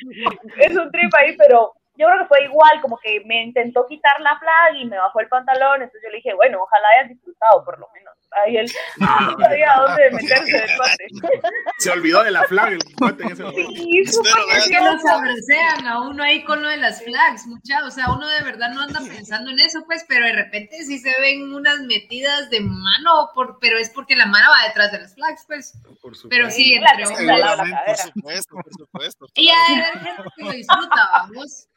es 0.59 0.77
un 0.77 0.91
trip 0.91 1.11
ahí, 1.17 1.35
pero 1.35 1.73
yo 1.97 2.05
creo 2.07 2.19
que 2.19 2.27
fue 2.27 2.43
igual, 2.43 2.81
como 2.81 2.97
que 2.97 3.21
me 3.25 3.43
intentó 3.43 3.85
quitar 3.87 4.19
la 4.21 4.37
flag 4.37 4.75
y 4.75 4.85
me 4.85 4.97
bajó 4.97 5.19
el 5.19 5.27
pantalón, 5.27 5.81
entonces 5.81 6.01
yo 6.03 6.09
le 6.09 6.17
dije, 6.17 6.33
bueno, 6.33 6.61
ojalá 6.61 6.87
hayas 6.95 7.09
disfrutado 7.09 7.65
por 7.65 7.79
lo 7.79 7.89
menos. 7.93 8.13
Ahí 8.31 8.57
él 8.57 8.71
no 8.97 9.07
sabía 9.39 9.73
dónde 9.77 10.11
meterse 10.11 10.51
del 10.51 10.69
cuate. 10.75 11.07
Se 11.79 11.89
olvidó 11.91 12.23
de 12.23 12.31
la 12.31 12.43
flag 12.43 12.73
el 12.73 12.83
cuate 12.95 13.23
en 13.23 13.31
ese 13.31 13.43
momento. 13.43 13.71
Sí, 13.71 13.99
Es 14.03 14.67
que 14.67 14.81
nos 14.81 15.05
abracean 15.05 15.87
a 15.87 16.01
uno 16.01 16.23
ahí 16.23 16.43
con 16.43 16.61
lo 16.61 16.69
de 16.69 16.77
las 16.77 17.03
flags, 17.03 17.47
mucha, 17.47 17.85
o 17.85 17.91
sea, 17.91 18.11
uno 18.11 18.27
de 18.27 18.43
verdad 18.43 18.69
no 18.73 18.81
anda 18.81 18.99
pensando 18.99 19.49
en 19.51 19.59
eso, 19.59 19.83
pues, 19.85 20.05
pero 20.07 20.25
de 20.25 20.33
repente 20.33 20.83
sí 20.83 20.99
se 20.99 21.13
ven 21.21 21.53
unas 21.53 21.79
metidas 21.81 22.49
de 22.49 22.59
mano, 22.59 23.29
por, 23.33 23.59
pero 23.59 23.77
es 23.77 23.89
porque 23.91 24.15
la 24.15 24.25
mano 24.25 24.49
va 24.49 24.67
detrás 24.67 24.91
de 24.91 24.99
las 24.99 25.15
flags, 25.15 25.43
pues, 25.47 25.73
Por 26.01 26.15
supuesto. 26.15 26.29
pero 26.29 26.51
sí, 26.51 26.77
la 26.79 26.91
entre 26.91 27.25
lado 27.25 27.63
de 27.63 27.69
la 27.69 27.83
Por 27.85 27.97
supuesto, 27.97 28.55
por 28.55 28.73
supuesto. 28.73 29.25
Y 29.35 29.47
gente 29.47 30.09
que 30.35 30.43
lo 30.43 30.51
disfruta, 30.51 31.09
vamos. 31.13 31.67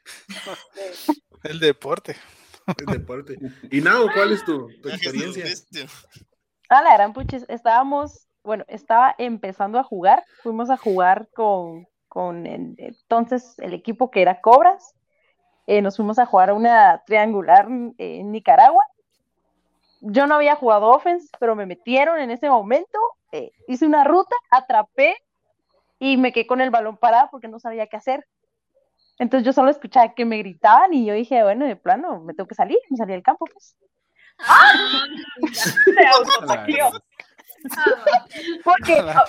El 1.44 1.60
deporte. 1.60 2.16
El 2.76 2.86
deporte. 2.86 3.38
Y 3.70 3.80
Nao, 3.80 4.08
¿cuál 4.12 4.32
es 4.32 4.44
tu, 4.44 4.68
tu 4.80 4.88
experiencia? 4.88 5.44
Ah, 6.70 6.82
la 6.82 6.94
gran 6.94 7.12
puches, 7.12 7.44
estábamos, 7.48 8.28
bueno, 8.44 8.64
estaba 8.68 9.14
empezando 9.18 9.78
a 9.78 9.82
jugar, 9.82 10.24
fuimos 10.42 10.70
a 10.70 10.76
jugar 10.76 11.28
con, 11.34 11.86
con 12.08 12.46
entonces 12.46 13.58
el 13.58 13.74
equipo 13.74 14.10
que 14.10 14.22
era 14.22 14.40
Cobras, 14.40 14.94
eh, 15.66 15.82
nos 15.82 15.96
fuimos 15.96 16.18
a 16.20 16.26
jugar 16.26 16.50
a 16.50 16.54
una 16.54 17.02
triangular 17.06 17.68
eh, 17.98 18.20
en 18.20 18.32
Nicaragua. 18.32 18.84
Yo 20.00 20.26
no 20.26 20.36
había 20.36 20.56
jugado 20.56 20.88
offense, 20.88 21.28
pero 21.38 21.56
me 21.56 21.66
metieron 21.66 22.18
en 22.20 22.30
ese 22.30 22.48
momento, 22.48 22.98
eh, 23.32 23.50
hice 23.68 23.86
una 23.86 24.04
ruta, 24.04 24.34
atrapé 24.50 25.16
y 25.98 26.16
me 26.16 26.32
quedé 26.32 26.46
con 26.46 26.60
el 26.60 26.70
balón 26.70 26.98
parado 26.98 27.28
porque 27.30 27.48
no 27.48 27.60
sabía 27.60 27.88
qué 27.88 27.96
hacer. 27.96 28.26
Entonces 29.18 29.46
yo 29.46 29.52
solo 29.52 29.70
escuchaba 29.70 30.14
que 30.14 30.24
me 30.24 30.38
gritaban 30.38 30.94
y 30.94 31.06
yo 31.06 31.14
dije, 31.14 31.42
bueno, 31.42 31.66
de 31.66 31.76
plano, 31.76 32.20
me 32.20 32.34
tengo 32.34 32.48
que 32.48 32.54
salir, 32.56 32.78
me 32.90 32.96
salí 32.96 33.12
del 33.12 33.22
campo, 33.22 33.46
pues. 33.46 33.76
Se. 35.52 36.90
Porque, 38.64 38.94
o 39.00 39.04
sea, 39.04 39.24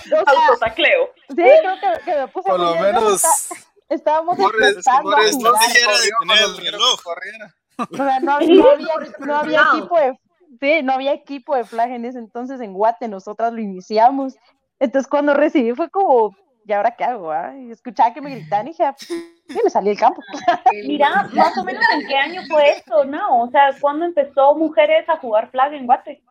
Autotacleo. 0.48 1.10
Sí, 1.28 1.34
creo 1.36 1.74
que, 1.80 2.04
que 2.04 2.16
me 2.16 2.28
puse 2.28 2.48
Por 2.48 2.60
lo 2.60 2.74
menos. 2.76 3.14
está- 3.24 3.56
estábamos 3.88 4.38
empezando 4.38 5.02
por 5.10 5.20
a 5.20 5.24
esto 5.24 5.38
jugar. 5.38 5.62
sí 5.70 5.78
era 5.78 5.92
de 5.92 6.10
Corrió 6.10 6.16
tener 6.20 6.36
el 6.38 6.44
cuando 6.44 6.56
dijeron 6.56 6.80
reloj. 6.80 6.96
que 6.96 7.02
corriera. 7.02 7.54
O 7.78 7.96
sea, 7.96 8.20
no, 8.20 8.40
no 8.40 8.70
había, 8.70 8.94
no 9.18 9.36
había 9.36 9.62
equipo 9.74 9.98
de, 9.98 10.18
sí, 10.60 10.82
no 10.82 10.92
había 10.94 11.12
equipo 11.12 11.56
de 11.56 11.64
flag 11.64 11.90
en 11.90 12.04
ese 12.04 12.18
entonces 12.18 12.60
en 12.60 12.72
Guate, 12.72 13.08
nosotras 13.08 13.52
lo 13.52 13.60
iniciamos. 13.60 14.34
Entonces 14.80 15.08
cuando 15.08 15.34
recibí 15.34 15.72
fue 15.74 15.90
como, 15.90 16.34
¿y 16.64 16.72
ahora 16.72 16.94
qué 16.96 17.04
hago? 17.04 17.30
ah? 17.30 17.54
Y 17.56 17.70
escuchaba 17.70 18.12
que 18.14 18.20
me 18.20 18.30
gritaban 18.30 18.66
y 18.66 18.70
dije, 18.70 18.84
ah, 18.84 18.94
sí, 18.96 19.34
me 19.62 19.70
salí 19.70 19.88
del 19.88 19.98
campo. 19.98 20.20
Mira, 20.86 21.28
más 21.32 21.56
o 21.58 21.64
menos 21.64 21.84
en 21.94 22.06
qué 22.06 22.16
año 22.16 22.42
fue 22.48 22.70
esto, 22.70 23.04
¿no? 23.04 23.42
O 23.42 23.50
sea, 23.50 23.70
¿cuándo 23.80 24.06
empezó 24.06 24.54
mujeres 24.54 25.08
a 25.08 25.18
jugar 25.18 25.50
flag 25.50 25.74
en 25.74 25.86
Guate? 25.86 26.22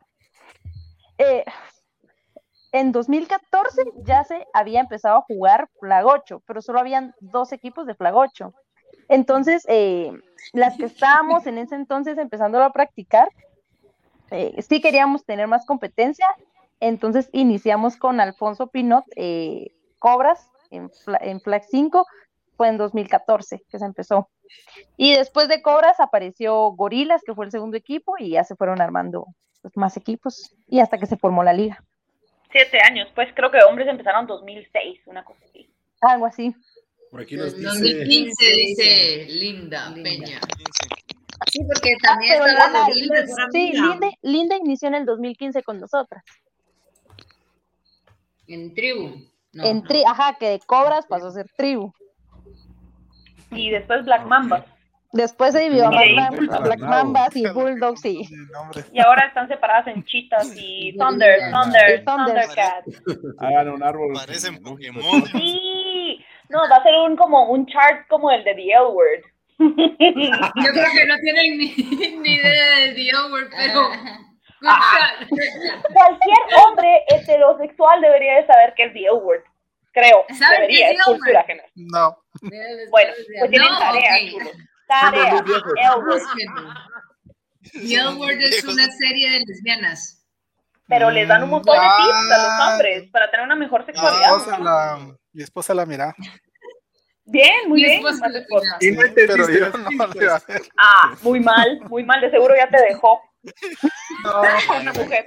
Eh, 1.17 1.43
en 2.71 2.91
2014 2.91 3.83
ya 4.05 4.23
se 4.23 4.47
había 4.53 4.79
empezado 4.79 5.17
a 5.17 5.21
jugar 5.21 5.69
Flag 5.79 6.05
8, 6.05 6.41
pero 6.45 6.61
solo 6.61 6.79
habían 6.79 7.13
dos 7.19 7.51
equipos 7.51 7.85
de 7.85 7.95
Flag 7.95 8.15
8. 8.15 8.53
Entonces, 9.09 9.65
eh, 9.67 10.11
las 10.53 10.77
que 10.77 10.85
estábamos 10.85 11.45
en 11.47 11.57
ese 11.57 11.75
entonces 11.75 12.17
empezándolo 12.17 12.63
a 12.63 12.71
practicar, 12.71 13.27
eh, 14.31 14.61
sí 14.61 14.79
queríamos 14.79 15.25
tener 15.25 15.47
más 15.47 15.65
competencia, 15.65 16.25
entonces 16.79 17.29
iniciamos 17.33 17.97
con 17.97 18.21
Alfonso 18.21 18.67
Pinot, 18.67 19.03
eh, 19.17 19.73
Cobras, 20.01 20.49
en, 20.71 20.89
Fla- 20.89 21.19
en 21.21 21.39
Flag 21.41 21.63
5, 21.69 22.07
fue 22.57 22.69
en 22.69 22.77
2014 22.77 23.61
que 23.69 23.77
se 23.77 23.85
empezó. 23.85 24.29
Y 24.97 25.13
después 25.13 25.47
de 25.47 25.61
Cobras 25.61 25.99
apareció 25.99 26.71
Gorilas, 26.71 27.21
que 27.23 27.35
fue 27.35 27.45
el 27.45 27.51
segundo 27.51 27.77
equipo, 27.77 28.15
y 28.17 28.31
ya 28.31 28.43
se 28.43 28.55
fueron 28.55 28.81
armando 28.81 29.27
pues, 29.61 29.77
más 29.77 29.95
equipos, 29.97 30.55
y 30.67 30.79
hasta 30.79 30.97
que 30.97 31.05
se 31.05 31.17
formó 31.17 31.43
la 31.43 31.53
liga. 31.53 31.83
Siete 32.51 32.79
años, 32.81 33.07
pues 33.13 33.29
creo 33.35 33.51
que 33.51 33.59
hombres 33.63 33.87
empezaron 33.87 34.21
en 34.21 34.27
2006, 34.27 35.01
una 35.05 35.23
cosa 35.23 35.39
así. 35.45 35.69
Algo 36.01 36.25
así. 36.25 36.53
Por 37.11 37.21
aquí 37.21 37.35
nos 37.35 37.53
dice. 37.55 37.67
2015 37.67 38.45
dice 38.45 39.25
Linda 39.29 39.93
Peña. 39.93 40.39
Sí, 41.51 41.59
porque 41.65 41.91
también 42.01 42.33
Pero 42.39 42.47
estaba 42.47 42.89
Linda- 42.89 43.21
Linda. 43.21 43.47
sí, 43.51 43.71
Linda, 43.71 44.07
Linda 44.23 44.57
inició 44.57 44.87
en 44.87 44.95
el 44.95 45.05
2015 45.05 45.61
con 45.63 45.79
nosotras. 45.79 46.23
En 48.47 48.73
tribu. 48.73 49.15
No, 49.53 49.65
en 49.65 49.83
tri, 49.83 50.03
ajá, 50.05 50.37
que 50.39 50.49
de 50.49 50.59
Cobras 50.59 51.05
pasó 51.07 51.27
a 51.27 51.31
ser 51.31 51.47
tribu. 51.57 51.93
Y 53.51 53.69
después 53.69 54.05
Black 54.05 54.25
Mamba. 54.25 54.65
Después 55.13 55.51
se 55.51 55.59
dividió 55.59 55.87
a. 55.87 55.89
Black, 55.89 56.53
a 56.53 56.59
Black 56.59 56.79
Mambas 56.79 57.35
y 57.35 57.45
Bulldogs 57.49 58.05
y 58.05 58.21
Y 58.93 58.99
ahora 58.99 59.27
están 59.27 59.47
separadas 59.49 59.87
en 59.87 60.05
Cheetahs 60.05 60.53
y 60.55 60.95
Thunder, 60.97 61.51
Thunder. 61.51 62.05
Thundercat. 62.05 62.85
Hagan 63.39 63.69
un 63.69 63.83
árbol. 63.83 64.13
Parecen 64.13 64.61
Pokémon. 64.63 65.25
Sí, 65.33 66.23
no, 66.49 66.59
va 66.69 66.77
a 66.77 66.83
ser 66.83 66.93
un 66.95 67.17
como 67.17 67.51
un 67.51 67.65
chart 67.65 68.07
como 68.07 68.31
el 68.31 68.43
de 68.45 68.55
The 68.55 68.71
L 68.71 68.85
Word. 68.93 69.21
Yo 69.59 70.71
creo 70.71 70.91
que 70.93 71.05
no 71.05 71.15
tienen 71.17 71.57
ni, 71.57 72.17
ni 72.19 72.33
idea 72.35 72.77
de 72.77 72.93
The 72.93 73.31
Word, 73.31 73.49
pero. 73.57 73.89
Ah. 74.63 75.15
Cualquier 75.93 76.37
hombre 76.65 77.03
heterosexual 77.09 78.01
debería 78.01 78.35
de 78.35 78.45
saber 78.47 78.73
qué 78.75 78.83
es 78.85 78.93
The 78.93 78.99
L 78.99 79.11
Word. 79.13 79.41
Creo, 79.93 80.23
¿Saben 80.29 80.39
qué 80.39 80.61
debería, 80.61 80.91
es 80.91 81.03
cultura 81.03 81.43
general. 81.43 81.69
No. 81.75 82.17
Bueno, 82.89 83.13
pues 83.39 83.49
tienen 83.51 83.69
No, 83.71 83.79
tarea, 83.79 84.13
ok. 84.15 84.31
chulo. 84.31 84.51
Tarea. 84.87 85.43
The 87.73 87.95
L 87.95 88.07
Word 88.17 88.41
es 88.41 88.63
una 88.63 88.85
serie 88.87 89.31
de 89.31 89.39
lesbianas. 89.45 90.17
Pero 90.87 91.09
les 91.09 91.27
dan 91.27 91.43
un 91.43 91.49
montón 91.51 91.73
de 91.75 91.81
tips 91.81 92.31
a 92.31 92.37
los 92.37 92.47
Ah. 92.49 92.69
hombres 92.73 93.09
para 93.11 93.31
tener 93.31 93.45
una 93.45 93.55
mejor 93.55 93.85
sexualidad. 93.85 94.23
esposa 94.37 94.59
la, 94.59 95.15
mi 95.31 95.43
esposa 95.43 95.73
la 95.73 95.85
mira. 95.85 96.13
Bien, 97.23 97.69
muy 97.69 97.81
bien. 97.81 98.05
esposa 98.05 98.27
esposa. 98.27 98.77
Y 98.81 98.91
no 98.91 99.01
Pero 99.15 99.49
yo 99.49 99.69
no 99.69 100.07
ver. 100.47 100.61
Ah, 100.77 101.15
muy 101.21 101.39
mal, 101.39 101.79
muy 101.87 102.03
mal. 102.03 102.19
De 102.19 102.29
seguro 102.29 102.53
ya 102.57 102.69
te 102.69 102.81
dejó. 102.83 103.21
No, 104.23 104.41
Una 104.81 104.93
mujer. 104.93 105.25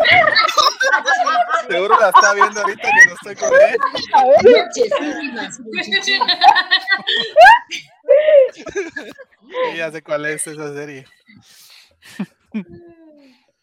seguro 1.68 1.98
la 1.98 2.08
está 2.10 2.34
viendo 2.34 2.60
ahorita 2.60 2.82
que 2.82 3.08
no 3.08 3.14
estoy 3.14 3.34
con 3.34 3.52
él. 3.54 3.76
a 4.14 4.24
ver, 4.24 4.36
Noches 4.44 4.92
íntimas, 5.00 5.60
muchachos. 5.60 6.28
Sí, 8.52 9.76
ya 9.76 9.90
sé 9.90 10.02
cuál 10.02 10.26
es 10.26 10.46
esa 10.46 10.72
serie. 10.74 11.04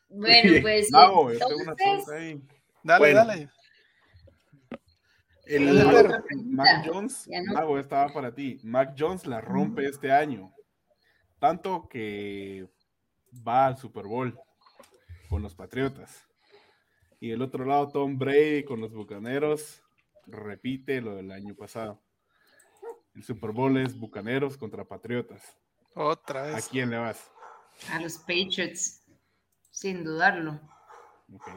Bueno, 0.10 0.62
pues. 0.62 0.90
Una 0.92 1.72
entonces, 1.72 2.10
ahí. 2.14 2.42
Dale, 2.84 3.00
Bueno. 3.00 3.16
dale. 3.26 3.50
El, 5.46 5.86
Mac, 5.86 6.24
Mac 6.46 6.86
Jones, 6.86 7.28
no. 7.28 7.54
Mago, 7.54 7.80
estaba 7.80 8.12
para 8.14 8.34
ti. 8.34 8.60
Mac 8.64 8.96
Jones 8.98 9.26
la 9.26 9.42
rompe 9.42 9.86
este 9.86 10.12
año. 10.12 10.54
Tanto 11.40 11.88
que 11.90 12.68
va 13.48 13.68
al 13.68 13.78
Super 13.78 14.06
Bowl 14.06 14.38
con 15.30 15.42
los 15.42 15.56
Patriotas. 15.56 16.28
Y 17.20 17.32
el 17.32 17.42
otro 17.42 17.66
lado, 17.66 17.90
Tom 17.90 18.18
Brady 18.18 18.64
con 18.66 18.82
los 18.82 18.94
Bucaneros 18.94 19.82
repite 20.26 21.02
lo 21.02 21.16
del 21.16 21.32
año 21.32 21.56
pasado. 21.56 22.02
El 23.14 23.24
Super 23.24 23.52
Bowl 23.52 23.78
es 23.78 23.98
Bucaneros 23.98 24.58
contra 24.58 24.86
Patriotas. 24.86 25.58
Otra 25.94 26.44
¿A 26.46 26.56
vez. 26.56 26.68
quién 26.70 26.90
le 26.90 26.98
vas? 26.98 27.30
A 27.90 28.00
los 28.00 28.18
Patriots, 28.20 29.04
sin 29.70 30.04
dudarlo. 30.04 30.60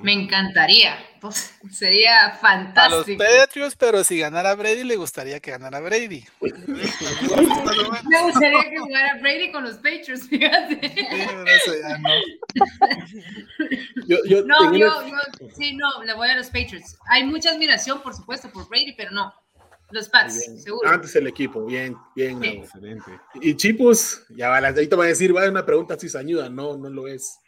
Me 0.03 0.13
encantaría. 0.13 0.97
Pues, 1.21 1.55
sería 1.71 2.27
A 2.27 2.29
los 2.33 2.39
fantástico. 2.41 3.23
Patriots, 3.25 3.77
pero 3.77 4.05
si 4.05 4.19
ganara 4.19 4.55
Brady, 4.55 4.85
le 4.85 4.97
gustaría 4.97 5.41
que 5.41 5.51
ganara 5.51 5.81
Brady. 5.81 6.25
Me 6.41 8.23
gustaría 8.23 8.71
que 8.71 8.79
jugara 8.79 9.19
Brady 9.21 9.51
con 9.53 9.65
los 9.65 9.77
Patriots, 9.77 10.29
fíjate. 10.29 10.81
eso 10.85 11.73
ya 11.81 11.99
no. 11.99 12.09
Yo, 14.07 14.19
yo 14.27 14.43
No, 14.45 14.59
tenía 14.71 14.87
yo, 14.87 14.99
una- 15.05 15.23
yo, 15.41 15.49
sí, 15.57 15.75
no, 15.77 16.03
le 16.05 16.15
voy 16.15 16.29
a 16.29 16.37
los 16.37 16.47
Patriots. 16.47 16.97
Hay 17.09 17.25
mucha 17.25 17.51
admiración, 17.51 18.03
por 18.03 18.15
supuesto, 18.15 18.51
por 18.51 18.69
Brady, 18.69 18.95
pero 18.97 19.11
no. 19.13 19.33
Los 19.91 20.09
Pats, 20.09 20.63
seguro. 20.63 20.89
Antes 20.89 21.15
el 21.15 21.27
equipo, 21.27 21.65
bien, 21.65 21.97
bien. 22.17 22.41
Sí. 22.41 22.49
Excelente. 22.49 23.13
Y 23.41 23.55
Chipus, 23.55 24.25
ya 24.31 24.49
va, 24.49 24.59
ahorita 24.59 24.97
va 24.97 25.05
a 25.05 25.09
decir, 25.09 25.37
va 25.37 25.45
a 25.45 25.51
una 25.51 25.65
pregunta 25.65 25.97
cizañuda. 25.99 26.49
No, 26.49 26.77
no 26.77 26.89
lo 26.89 27.07
es. 27.07 27.39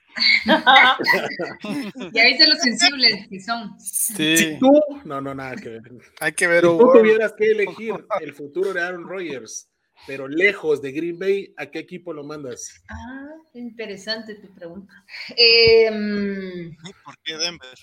Ya 2.13 2.25
viste 2.25 2.47
lo 2.47 2.57
sensibles 2.57 3.29
que 3.29 3.41
son. 3.41 3.79
Si 3.81 4.37
Sí, 4.37 4.57
tú, 4.59 4.73
no, 5.05 5.21
no, 5.21 5.35
nada 5.35 5.57
que 5.57 5.69
ver. 5.69 5.83
hay 6.21 6.33
que 6.33 6.47
ver 6.47 6.63
Si 6.63 6.69
tú 6.69 6.79
tuvieras 6.93 7.33
que 7.37 7.51
elegir 7.51 7.95
el 8.21 8.33
futuro 8.35 8.73
de 8.73 8.83
Aaron 8.83 9.09
Rodgers, 9.09 9.69
pero 10.07 10.29
lejos 10.29 10.81
de 10.83 10.93
Green 10.93 11.19
Bay, 11.19 11.53
¿a 11.57 11.67
qué 11.67 11.81
equipo 11.81 12.13
lo 12.13 12.23
mandas? 12.25 12.83
Ah, 12.89 13.27
interesante 13.55 14.35
tu 14.37 14.53
pregunta. 14.55 14.93
Em, 15.37 16.77
¿Por 17.05 17.19
qué 17.25 17.37
Denver? 17.37 17.75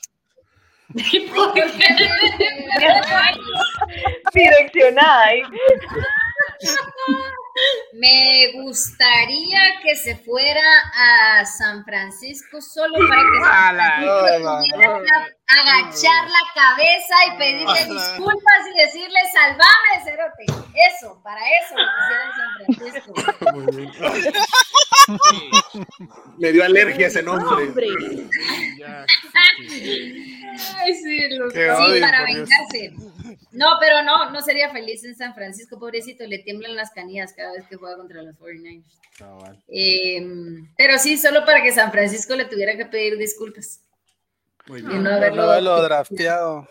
¿por 1.34 1.54
qué? 1.54 1.64
Direccionada, 4.34 5.34
¿eh? 5.34 5.44
Me 7.94 8.52
gustaría 8.54 9.62
que 9.84 9.96
se 9.96 10.16
fuera 10.18 10.62
a 10.96 11.46
San 11.46 11.86
Francisco 11.86 12.60
solo 12.62 13.08
para 13.08 13.22
que 13.22 13.40
Francisco 13.44 13.96
pudiera 14.00 15.28
agachar 15.48 16.30
la 16.30 16.44
cabeza 16.56 17.16
y 17.28 17.38
pedirle 17.38 17.86
disculpas 17.94 18.68
y 18.74 18.78
decirle 18.80 19.20
salvame, 19.32 20.04
Cerote. 20.04 20.46
Eso, 20.98 21.22
para 21.24 21.42
eso 21.62 21.76
lo 21.78 21.86
quisiera 21.96 22.24
en 22.26 22.32
San 22.40 22.50
Francisco. 22.66 23.12
Me 26.40 26.52
dio 26.52 26.64
alergia 26.64 27.08
ese 27.08 27.22
nombre. 27.22 27.68
Ay, 30.76 30.94
sí, 30.96 31.30
Qué 31.54 31.76
Sí, 31.78 32.02
para 32.02 32.24
vengarse. 32.24 32.94
No, 33.52 33.68
pero 33.80 34.04
no, 34.04 34.30
no 34.32 34.42
sería 34.42 34.70
feliz 34.72 35.04
en 35.04 35.16
San 35.16 35.34
Francisco, 35.34 35.80
pobrecito, 35.80 36.26
le 36.26 36.40
tiemblan 36.40 36.76
las 36.76 36.92
canillas 36.92 37.34
cada 37.34 37.54
vez 37.54 37.66
que 37.68 37.76
juega 37.76 37.98
contra 37.98 38.22
los 38.24 38.36
49ers. 38.36 38.84
Cabal. 39.18 39.64
Eh, 39.68 40.26
pero 40.78 40.98
sí, 40.98 41.18
solo 41.18 41.46
para 41.46 41.62
que 41.62 41.72
San 41.72 41.92
Francisco 41.92 42.36
le 42.36 42.46
tuviera 42.46 42.76
que 42.76 42.86
pedir 42.86 43.18
disculpas. 43.18 43.82
Muy 44.68 44.82
bien. 44.82 45.04
no 45.04 45.10
No 45.10 45.16
haberlo. 45.18 45.44
haberlo 45.44 45.82
drafteado 45.84 46.68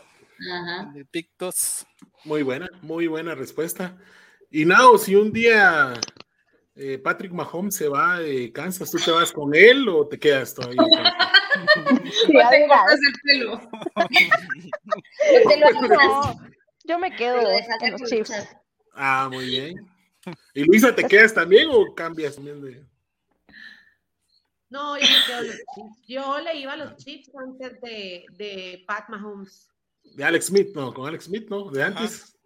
Ajá. 0.53 0.91
de 0.95 1.05
Pictos. 1.05 1.87
Muy 2.25 2.43
buena, 2.43 2.69
muy 2.83 3.07
buena 3.07 3.35
respuesta. 3.35 3.97
Y 4.51 4.65
Nao, 4.65 4.99
si 4.99 5.15
un 5.15 5.33
día 5.33 5.95
eh, 6.75 6.99
Patrick 6.99 7.33
Mahomes 7.33 7.77
se 7.77 7.89
va 7.89 8.19
de 8.19 8.51
Kansas, 8.53 8.91
¿tú 8.91 8.99
te 8.99 9.11
vas 9.11 9.31
con 9.33 9.55
él 9.55 9.89
o 9.89 10.07
te 10.09 10.19
quedas 10.19 10.55
todavía? 10.55 10.83
Ya 12.33 12.49
te 12.49 12.67
cortas 12.67 12.99
el 13.07 13.13
pelo. 13.25 13.61
No 13.95 15.51
te 15.51 15.57
lo. 15.59 15.71
No, 15.89 16.41
yo 16.85 16.99
me 16.99 17.15
quedo 17.15 17.41
en 17.81 17.93
los 17.93 18.03
Chiefs. 18.03 18.33
Ah, 18.95 19.29
muy 19.31 19.47
bien. 19.47 19.87
¿Y 20.55 20.65
Luisa, 20.65 20.95
te 20.95 21.05
quedas 21.05 21.35
también 21.35 21.69
o 21.71 21.95
cambias 21.95 22.37
también 22.37 22.61
de.? 22.61 22.85
No, 24.71 24.97
yo 24.97 25.07
me 25.07 25.27
quedo 25.27 25.41
en 25.41 25.47
los 25.47 25.57
Chiefs. 25.57 26.07
Yo 26.07 26.41
le 26.41 26.55
iba 26.57 26.73
a 26.73 26.77
los 26.77 26.97
Chiefs 26.97 27.31
antes 27.35 27.81
de, 27.81 28.25
de 28.37 28.85
Pat 28.87 29.09
Mahomes. 29.09 29.69
De 30.15 30.25
Alex 30.25 30.47
Smith, 30.47 30.69
no, 30.75 30.93
con 30.93 31.09
Alex 31.09 31.25
Smith, 31.25 31.49
¿no? 31.49 31.71
De 31.71 31.83
antes. 31.83 32.37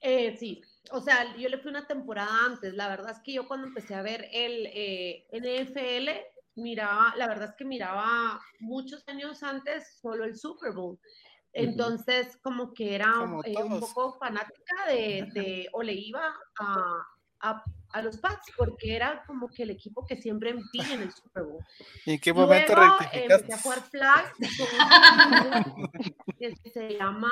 Eh, 0.00 0.36
sí, 0.36 0.60
o 0.90 1.00
sea, 1.00 1.36
yo 1.36 1.48
le 1.48 1.58
fui 1.58 1.70
una 1.70 1.86
temporada 1.86 2.44
antes. 2.44 2.74
La 2.74 2.88
verdad 2.88 3.12
es 3.12 3.20
que 3.20 3.32
yo 3.32 3.46
cuando 3.46 3.68
empecé 3.68 3.94
a 3.94 4.02
ver 4.02 4.28
el 4.32 4.68
eh, 4.72 5.26
NFL, 5.32 6.10
miraba, 6.56 7.14
la 7.16 7.26
verdad 7.26 7.50
es 7.50 7.54
que 7.56 7.64
miraba 7.64 8.40
muchos 8.60 9.06
años 9.08 9.42
antes 9.42 9.98
solo 10.00 10.24
el 10.24 10.36
Super 10.36 10.72
Bowl. 10.72 10.98
Entonces, 11.54 12.38
como 12.42 12.72
que 12.72 12.94
era 12.94 13.12
Como 13.12 13.44
eh, 13.44 13.54
un 13.62 13.78
poco 13.80 14.14
fanática 14.18 14.86
de, 14.88 15.28
de- 15.34 15.68
o 15.72 15.82
le 15.82 15.92
iba 15.92 16.34
a, 16.58 17.06
a, 17.40 17.64
a 17.92 18.02
los 18.02 18.16
Pats, 18.18 18.52
porque 18.56 18.96
era 18.96 19.22
como 19.26 19.48
que 19.48 19.64
el 19.64 19.70
equipo 19.70 20.06
que 20.06 20.16
siempre 20.16 20.54
vi 20.54 20.80
en 20.92 21.02
el 21.02 21.12
Super 21.12 21.42
Bowl. 21.44 21.64
¿Y 22.06 22.12
en 22.14 22.20
qué 22.20 22.32
momento 22.32 22.74
Luego, 22.74 22.94
eh, 22.94 22.98
rectificaste? 23.28 23.34
empecé 23.34 23.52
a 23.52 23.58
jugar 23.58 23.82
flag 23.90 24.32
con 24.36 25.46
un 25.46 25.54
equipo 25.94 26.24
que 26.38 26.70
se 26.70 26.96
llama 26.96 27.28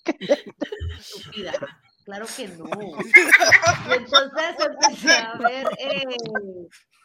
Estúpida. 0.98 1.52
Claro 2.10 2.26
que 2.36 2.48
no. 2.48 2.64
Y 3.88 3.92
entonces 3.92 4.56
empecé 4.58 5.12
a 5.12 5.38
ver, 5.38 5.64
eh, 5.78 6.04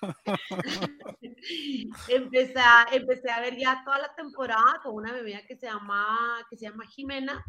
empecé, 2.07 2.59
a, 2.59 2.87
empecé 2.91 3.29
a 3.29 3.41
ver 3.41 3.55
ya 3.55 3.83
toda 3.85 3.99
la 3.99 4.15
temporada 4.15 4.79
con 4.81 4.95
una 4.95 5.13
bebé 5.13 5.45
que 5.47 5.55
se 5.55 5.67
llama, 5.67 6.43
que 6.49 6.57
se 6.57 6.65
llama 6.65 6.87
Jimena 6.87 7.45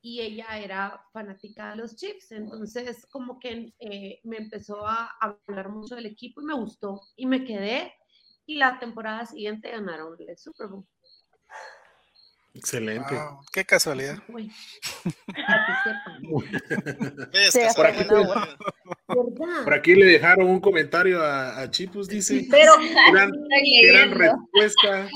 y 0.00 0.20
ella 0.20 0.56
era 0.56 1.04
fanática 1.12 1.70
de 1.70 1.76
los 1.78 1.96
Chiefs. 1.96 2.30
Entonces 2.30 3.04
como 3.10 3.40
que 3.40 3.74
eh, 3.80 4.20
me 4.22 4.36
empezó 4.36 4.86
a 4.86 5.10
hablar 5.20 5.70
mucho 5.70 5.96
del 5.96 6.06
equipo 6.06 6.42
y 6.42 6.44
me 6.44 6.54
gustó 6.54 7.00
y 7.16 7.26
me 7.26 7.44
quedé 7.44 7.92
y 8.46 8.54
la 8.54 8.78
temporada 8.78 9.26
siguiente 9.26 9.72
ganaron 9.72 10.14
el 10.20 10.38
Super 10.38 10.68
Bowl. 10.68 10.86
Excelente. 12.54 13.14
Wow, 13.14 13.40
qué 13.52 13.64
casualidad. 13.64 14.18
Güey, 14.28 14.50
para 15.26 15.66
que 15.66 15.72
sepan. 15.84 17.30
Es 17.32 17.52
Sí, 17.52 17.60
casual. 17.60 17.86
hasta 17.96 18.14
buena 18.14 18.56
¿Verdad? 19.08 19.64
Por 19.64 19.74
aquí 19.74 19.94
le 19.94 20.06
dejaron 20.06 20.46
un 20.48 20.60
comentario 20.60 21.22
a, 21.22 21.60
a 21.60 21.70
Chipus, 21.70 22.08
dice. 22.08 22.46
Pero 22.50 22.72
Gran, 23.12 23.30
gran 23.88 24.10
respuesta. 24.12 25.08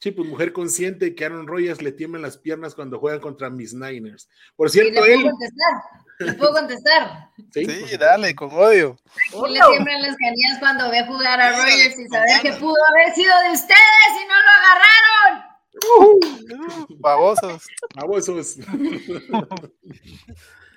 Chipus, 0.00 0.26
mujer 0.26 0.52
consciente 0.52 1.14
que 1.14 1.24
Aaron 1.24 1.46
Rodgers 1.48 1.82
le 1.82 1.90
tiemblan 1.90 2.22
las 2.22 2.38
piernas 2.38 2.74
cuando 2.74 3.00
juegan 3.00 3.20
contra 3.20 3.50
mis 3.50 3.74
Niners. 3.74 4.28
Por 4.54 4.68
¿Y 4.68 4.70
le 4.70 4.72
cierto, 4.72 5.00
puedo 5.00 5.12
él. 5.14 5.22
contestar? 5.22 5.72
¿Le 6.20 6.32
puedo 6.34 6.52
contestar? 6.52 7.30
Sí, 7.52 7.64
Sí, 7.64 7.96
dale, 7.96 8.34
con 8.34 8.52
odio. 8.52 8.96
¿Quién 9.30 9.52
le 9.54 9.60
tiemblan 9.72 10.02
las 10.02 10.16
canillas 10.16 10.58
cuando 10.60 10.88
ve 10.90 11.04
jugar 11.06 11.40
a 11.40 11.50
Rogers 11.58 11.98
y 11.98 12.06
saber 12.08 12.40
que 12.42 12.52
pudo 12.52 12.76
haber 12.90 13.14
sido 13.14 13.32
de 13.42 13.50
ustedes 13.52 14.10
y 14.22 14.26
no 14.28 14.34
lo 14.34 14.50
agarraron? 14.50 15.47
Babosos. 16.98 17.62
Babosos. 17.94 18.56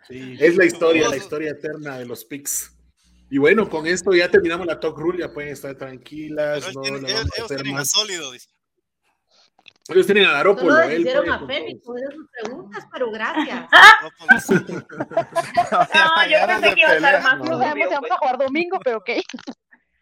Sí. 0.08 0.38
Es 0.40 0.58
la 0.58 0.66
historia, 0.66 1.08
la 1.10 1.18
historia 1.18 1.52
eterna 1.52 1.98
de 1.98 2.06
los 2.06 2.26
picks. 2.26 2.76
Y 3.30 3.38
bueno, 3.38 3.70
con 3.70 3.88
esto 3.88 4.12
ya 4.14 4.30
terminamos 4.30 4.68
la 4.68 4.80
talk 4.80 4.98
rule, 4.98 5.20
ya 5.20 5.32
pueden 5.32 5.54
estar 5.54 5.74
tranquilas. 5.76 6.66
Pero 6.66 6.82
No, 6.82 6.86
ellos 6.88 7.02
la 7.02 7.08
tienen- 7.08 7.16
vamos 7.16 7.32
a 7.32 7.36
ellos 7.38 7.46
hacer 7.46 7.58
tienen 7.58 7.74
a 7.76 7.80
más. 7.80 7.90
sólido, 7.90 8.32
dice. 8.32 8.50
Ellos 9.88 10.06
tienen 10.06 10.26
a 10.26 10.32
Garópolo. 10.34 10.70
Solo 10.72 10.84
él 10.84 11.02
hicieron 11.02 11.30
a 11.32 11.38
todo. 11.40 11.48
con 11.48 11.98
esas 11.98 12.14
preguntas, 12.44 12.88
pero 12.92 13.12
gracias. 13.12 13.66
No, 14.04 14.10
pues, 14.28 14.50
No, 15.72 16.30
yo 16.30 16.48
pensé 16.48 16.76
que 16.76 16.82
iba 16.82 16.90
a 16.90 16.96
estar 16.96 17.24
más 17.24 17.38
No 17.40 17.58
sabemos 17.58 17.88
si 17.90 17.94
vamos 17.96 18.12
a 18.12 18.18
jugar 18.18 18.38
domingo, 18.38 18.80
pero 18.84 18.98
ok. 18.98 19.10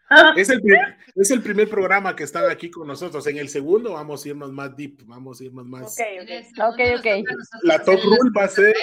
Es 0.37 0.49
el, 0.49 0.61
primer, 0.61 0.97
es 1.15 1.31
el 1.31 1.41
primer 1.41 1.69
programa 1.69 2.15
que 2.15 2.23
están 2.23 2.49
aquí 2.49 2.69
con 2.71 2.87
nosotros. 2.87 3.25
En 3.27 3.37
el 3.37 3.49
segundo 3.49 3.93
vamos 3.93 4.25
a 4.25 4.29
irnos 4.29 4.51
más 4.51 4.75
deep, 4.75 5.03
vamos 5.05 5.39
a 5.39 5.43
irnos 5.43 5.65
más. 5.67 5.93
Ok, 5.93 6.05
ok. 6.23 6.29
Eso, 6.29 6.67
Ok, 6.67 6.77
¿dónde 6.77 6.91
nos 6.91 6.99
ok. 6.99 7.03
toca 7.03 7.11
a 7.11 7.35
nosotros 7.35 7.63
La 7.63 7.83
top 7.83 7.99
rule 8.03 8.31
va 8.37 8.43
a 8.43 8.47
ser. 8.47 8.75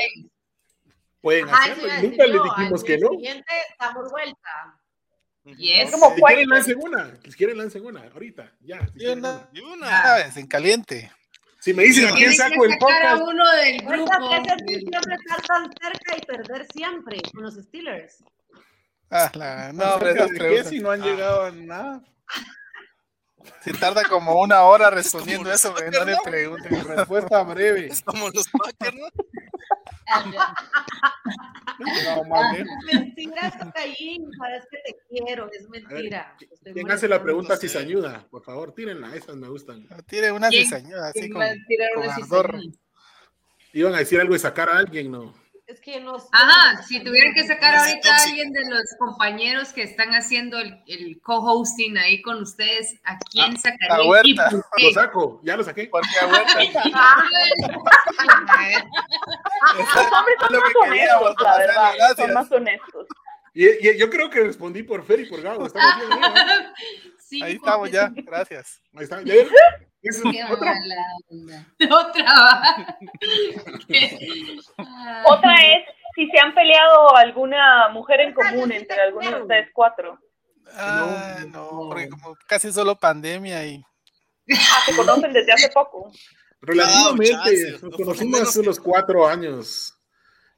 Pueden 1.20 1.48
Ajá, 1.48 1.64
hacerlo. 1.72 1.82
decir 1.88 2.10
Nunca 2.10 2.26
les 2.26 2.42
dijimos 2.42 2.84
que 2.84 2.98
no. 2.98 3.08
siguiente 3.10 3.52
damos 3.80 4.10
vuelta. 4.10 4.80
Yes. 5.56 5.90
Como 5.92 6.14
Si 6.14 6.22
quieren, 6.22 6.48
lancen 6.48 6.78
una. 6.80 7.14
Si 7.24 7.32
quieren, 7.32 7.58
lancen 7.58 7.86
una. 7.86 8.02
Ahorita, 8.12 8.52
ya. 8.60 8.86
si 8.96 9.04
Y 9.04 9.06
una, 9.08 9.30
una. 9.30 9.48
y 9.52 9.60
una. 9.60 10.02
¿sabes? 10.02 10.36
En 10.36 10.46
caliente. 10.46 11.12
Si 11.60 11.74
me 11.74 11.82
dicen 11.84 12.06
a 12.06 12.12
quién 12.12 12.32
saco 12.32 12.64
el 12.64 12.72
sacar 12.72 13.06
a 13.06 13.10
podcast, 13.16 13.22
uno 13.28 13.50
del 13.52 13.78
grupo. 13.78 14.12
siempre 14.68 15.14
estar 15.16 15.42
tan 15.46 15.64
cerca 15.72 16.16
y 16.16 16.20
perder 16.26 16.66
siempre 16.72 17.18
con 17.32 17.42
los 17.42 17.54
Steelers. 17.54 18.22
Ah, 19.10 19.30
la- 19.34 19.72
no, 19.72 19.94
hombre, 19.94 20.10
esas 20.12 20.30
¿De 20.30 20.38
qué 20.38 20.64
si 20.64 20.80
no 20.80 20.90
han 20.90 21.00
llegado 21.02 21.44
a 21.44 21.50
nada? 21.52 22.02
Si 23.62 23.72
tarda 23.74 24.02
como 24.08 24.40
una 24.40 24.62
hora 24.64 24.90
respondiendo 24.90 25.44
como 25.44 25.54
eso, 25.54 25.70
los 25.70 25.80
güey, 25.80 25.90
no 25.92 26.04
le 26.04 26.16
Packers, 26.16 26.30
pregunten. 26.30 26.84
Respuesta 26.96 27.42
breve. 27.44 27.86
Es 27.86 28.02
como 28.02 28.28
los 28.30 28.48
Packers, 28.48 28.96
¿no? 28.96 29.06
No, 31.78 32.24
mande. 32.24 32.64
Mentira, 32.92 33.50
Tocayín, 33.58 34.28
sabes 34.38 34.64
que 34.70 34.78
te 34.84 34.96
quiero, 35.08 35.50
es 35.52 35.68
ver, 35.68 35.82
mentira. 35.88 36.34
¿qui- 36.38 36.48
Estoy 36.52 36.72
¿Quién 36.72 36.90
hace 36.90 37.06
la 37.08 37.22
pregunta 37.22 37.56
cizañuda? 37.56 38.26
Por 38.30 38.42
favor, 38.42 38.72
tírenla, 38.72 39.14
esas 39.14 39.36
me 39.36 39.48
gustan. 39.48 39.86
Tire 40.06 40.32
una 40.32 40.48
¿Quién- 40.48 40.64
cizañuda 40.64 41.08
así 41.08 41.22
cizañuda? 41.22 41.54
Iban 43.72 43.94
a 43.94 43.98
decir 43.98 44.20
algo 44.20 44.32
de 44.32 44.38
sacar 44.38 44.70
a 44.70 44.78
alguien, 44.78 45.10
¿no? 45.10 45.34
Es 45.66 45.80
que 45.80 46.00
no 46.00 46.16
Ajá, 46.30 46.80
si 46.84 47.02
tuvieran 47.02 47.34
que 47.34 47.44
sacar 47.44 47.74
ahorita 47.74 48.14
a 48.14 48.22
alguien 48.22 48.52
de 48.52 48.64
los 48.66 48.84
compañeros 49.00 49.72
que 49.72 49.82
están 49.82 50.10
haciendo 50.10 50.60
el, 50.60 50.80
el 50.86 51.20
co-hosting 51.20 51.98
ahí 51.98 52.22
con 52.22 52.40
ustedes, 52.40 53.00
¿a 53.02 53.18
quién 53.18 53.56
a 53.56 53.58
sacarían 53.58 54.04
y 54.04 54.08
Huerta. 54.08 54.50
Lo 54.78 54.90
saco, 54.92 55.40
ya 55.42 55.56
lo 55.56 55.64
saqué. 55.64 55.88
Porque 55.90 56.08
a 56.22 56.26
Huerta. 56.28 56.60
Los 59.76 60.12
hombres 60.12 60.36
son 60.38 60.52
Lo 60.52 60.60
más 60.60 60.72
honestos, 60.82 61.34
la 61.42 61.58
verdad. 61.58 61.92
gracias. 61.96 62.16
Son 62.16 62.32
más 62.34 62.52
honestos. 62.52 63.06
Y, 63.52 63.88
y 63.88 63.98
yo 63.98 64.08
creo 64.08 64.30
que 64.30 64.44
respondí 64.44 64.84
por 64.84 65.04
Fer 65.04 65.18
y 65.20 65.26
por 65.26 65.42
Gabo. 65.42 65.66
Estamos 65.66 65.96
bien, 65.96 66.10
¿no? 66.10 66.34
Sí, 67.18 67.42
Ahí 67.42 67.54
estamos 67.54 67.90
ya, 67.90 68.12
gracias. 68.14 68.80
Ahí 68.94 69.02
está. 69.02 69.20
Es 70.08 70.22
Qué 70.22 70.44
otra. 70.52 70.74
mala 70.74 70.96
onda. 71.28 71.66
Otra. 71.98 72.88
es 73.88 75.80
si 76.14 76.26
se 76.30 76.38
han 76.38 76.54
peleado 76.54 77.14
alguna 77.16 77.88
mujer 77.92 78.20
en 78.20 78.32
común 78.32 78.72
entre 78.72 79.00
algunos 79.00 79.30
de 79.34 79.42
ustedes 79.42 79.68
cuatro. 79.74 80.18
Ah, 80.74 81.44
no, 81.48 81.88
porque 81.88 82.08
como 82.08 82.34
casi 82.46 82.72
solo 82.72 82.96
pandemia 82.98 83.64
y 83.66 83.82
Ah, 84.50 84.80
se 84.86 84.96
conocen 84.96 85.32
desde 85.32 85.52
hace 85.52 85.68
poco. 85.70 86.10
Relativamente, 86.60 87.78
nos 87.82 87.96
conocimos 87.96 88.40
hace 88.40 88.60
unos 88.60 88.80
cuatro 88.80 89.26
años, 89.26 89.92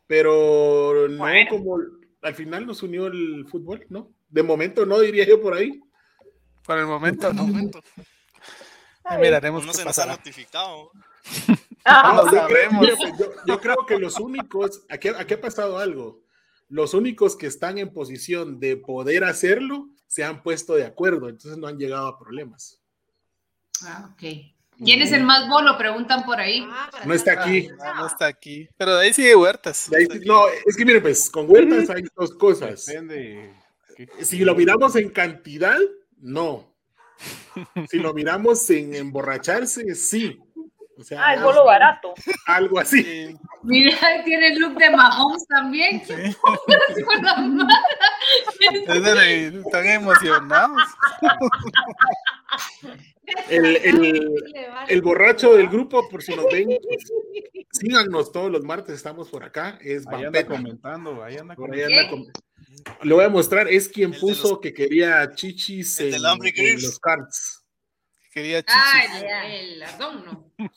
pero 0.06 1.08
no 1.08 1.18
Bueno. 1.18 1.50
como 1.50 1.76
al 2.22 2.34
final 2.34 2.66
nos 2.66 2.82
unió 2.82 3.06
el 3.06 3.46
fútbol, 3.50 3.84
¿no? 3.88 4.12
De 4.28 4.42
momento 4.42 4.84
no 4.86 5.00
diría 5.00 5.24
yo 5.26 5.40
por 5.40 5.54
ahí. 5.54 5.80
por 6.64 6.78
el 6.78 6.86
momento 6.86 7.32
no. 7.32 7.44
momento. 7.46 7.82
Ya 9.10 9.18
miraremos 9.18 9.64
No 9.64 9.72
qué 9.72 9.78
se 9.78 9.84
nos 9.84 9.98
ha 9.98 10.06
notificado. 10.06 10.90
Ah, 11.84 12.12
No, 12.16 12.24
No 12.24 12.30
yo, 12.32 12.36
sabremos. 12.38 12.86
yo- 13.18 13.30
yo 13.46 13.60
creo 13.60 13.86
que 13.86 13.98
los 13.98 14.18
únicos, 14.20 14.82
aquí, 14.88 15.08
aquí 15.08 15.34
ha 15.34 15.40
pasado 15.40 15.78
algo, 15.78 16.20
los 16.68 16.92
únicos 16.94 17.36
que 17.36 17.46
están 17.46 17.78
en 17.78 17.92
posición 17.92 18.60
de 18.60 18.76
poder 18.76 19.24
hacerlo 19.24 19.88
se 20.06 20.24
han 20.24 20.42
puesto 20.42 20.74
de 20.74 20.84
acuerdo, 20.84 21.28
entonces 21.28 21.56
no 21.58 21.66
han 21.66 21.78
llegado 21.78 22.06
a 22.08 22.18
problemas. 22.18 22.80
Ah, 23.84 24.10
ok. 24.12 24.22
¿Quién 24.84 25.02
es 25.02 25.10
el 25.12 25.24
más 25.24 25.48
bolo? 25.48 25.76
Preguntan 25.76 26.24
por 26.24 26.38
ahí. 26.38 26.64
Ah, 26.70 26.88
No 27.04 27.12
está 27.14 27.32
aquí. 27.32 27.68
Ah, 27.80 27.94
no 27.96 28.06
está 28.06 28.26
aquí. 28.26 28.68
Pero 28.76 28.96
de 28.96 29.06
ahí 29.06 29.12
sigue 29.12 29.34
Huertas. 29.34 29.90
De 29.90 29.96
ahí- 29.98 30.08
no, 30.24 30.42
es 30.66 30.76
que 30.76 30.84
miren, 30.84 31.02
pues 31.02 31.28
con 31.30 31.50
Huertas 31.50 31.90
hay 31.90 32.04
dos 32.16 32.32
cosas. 32.34 32.86
Depende. 32.86 33.54
¿Qué- 33.96 34.08
Si 34.24 34.38
lo 34.44 34.54
miramos 34.54 34.94
en 34.94 35.10
cantidad, 35.10 35.78
no. 36.18 36.67
Si 37.90 37.98
lo 37.98 38.14
miramos 38.14 38.68
en 38.70 38.94
emborracharse, 38.94 39.94
sí. 39.94 40.38
O 40.96 41.04
sea, 41.04 41.24
ah, 41.24 41.34
es 41.34 41.42
bolo 41.42 41.64
barato. 41.64 42.12
algo 42.46 42.78
así. 42.80 43.02
Sí, 43.04 43.36
Mira, 43.62 43.96
tiene 44.24 44.48
el 44.48 44.58
look 44.58 44.76
de 44.76 44.90
Mahomes 44.90 45.46
también. 45.46 46.02
sí. 46.04 46.14
Están 49.64 49.86
emocionados. 49.86 50.82
El, 53.48 53.64
el- 53.76 54.34
el 54.88 55.02
borracho 55.02 55.54
del 55.54 55.68
grupo, 55.68 56.08
por 56.08 56.22
si 56.22 56.34
nos 56.34 56.46
ven, 56.46 56.68
pues, 56.68 57.12
síganos 57.72 58.32
todos 58.32 58.50
los 58.50 58.62
martes, 58.64 58.94
estamos 58.94 59.28
por 59.28 59.44
acá. 59.44 59.78
Es 59.82 60.06
Ahí 60.08 60.24
anda 60.24 60.46
comentando, 60.46 61.22
ahí 61.22 61.36
anda 61.36 61.52
ahí 61.52 61.56
comentando. 61.56 61.98
anda 62.00 62.10
com- 62.10 62.26
Lo 63.02 63.16
voy 63.16 63.24
a 63.24 63.28
mostrar, 63.28 63.68
es 63.68 63.88
quien 63.88 64.14
El 64.14 64.20
puso 64.20 64.50
los- 64.50 64.60
que 64.60 64.72
quería 64.72 65.30
chichis 65.34 66.00
el 66.00 66.14
en, 66.14 66.24
en 66.24 66.38
gris. 66.38 66.82
los 66.82 66.98
cards. 66.98 67.64
Quería 68.32 68.64
Ah, 68.66 69.02
chichis. 69.02 69.22
el, 69.22 69.72
el 69.74 69.82
ardón, 69.82 70.24
¿no? 70.24 70.52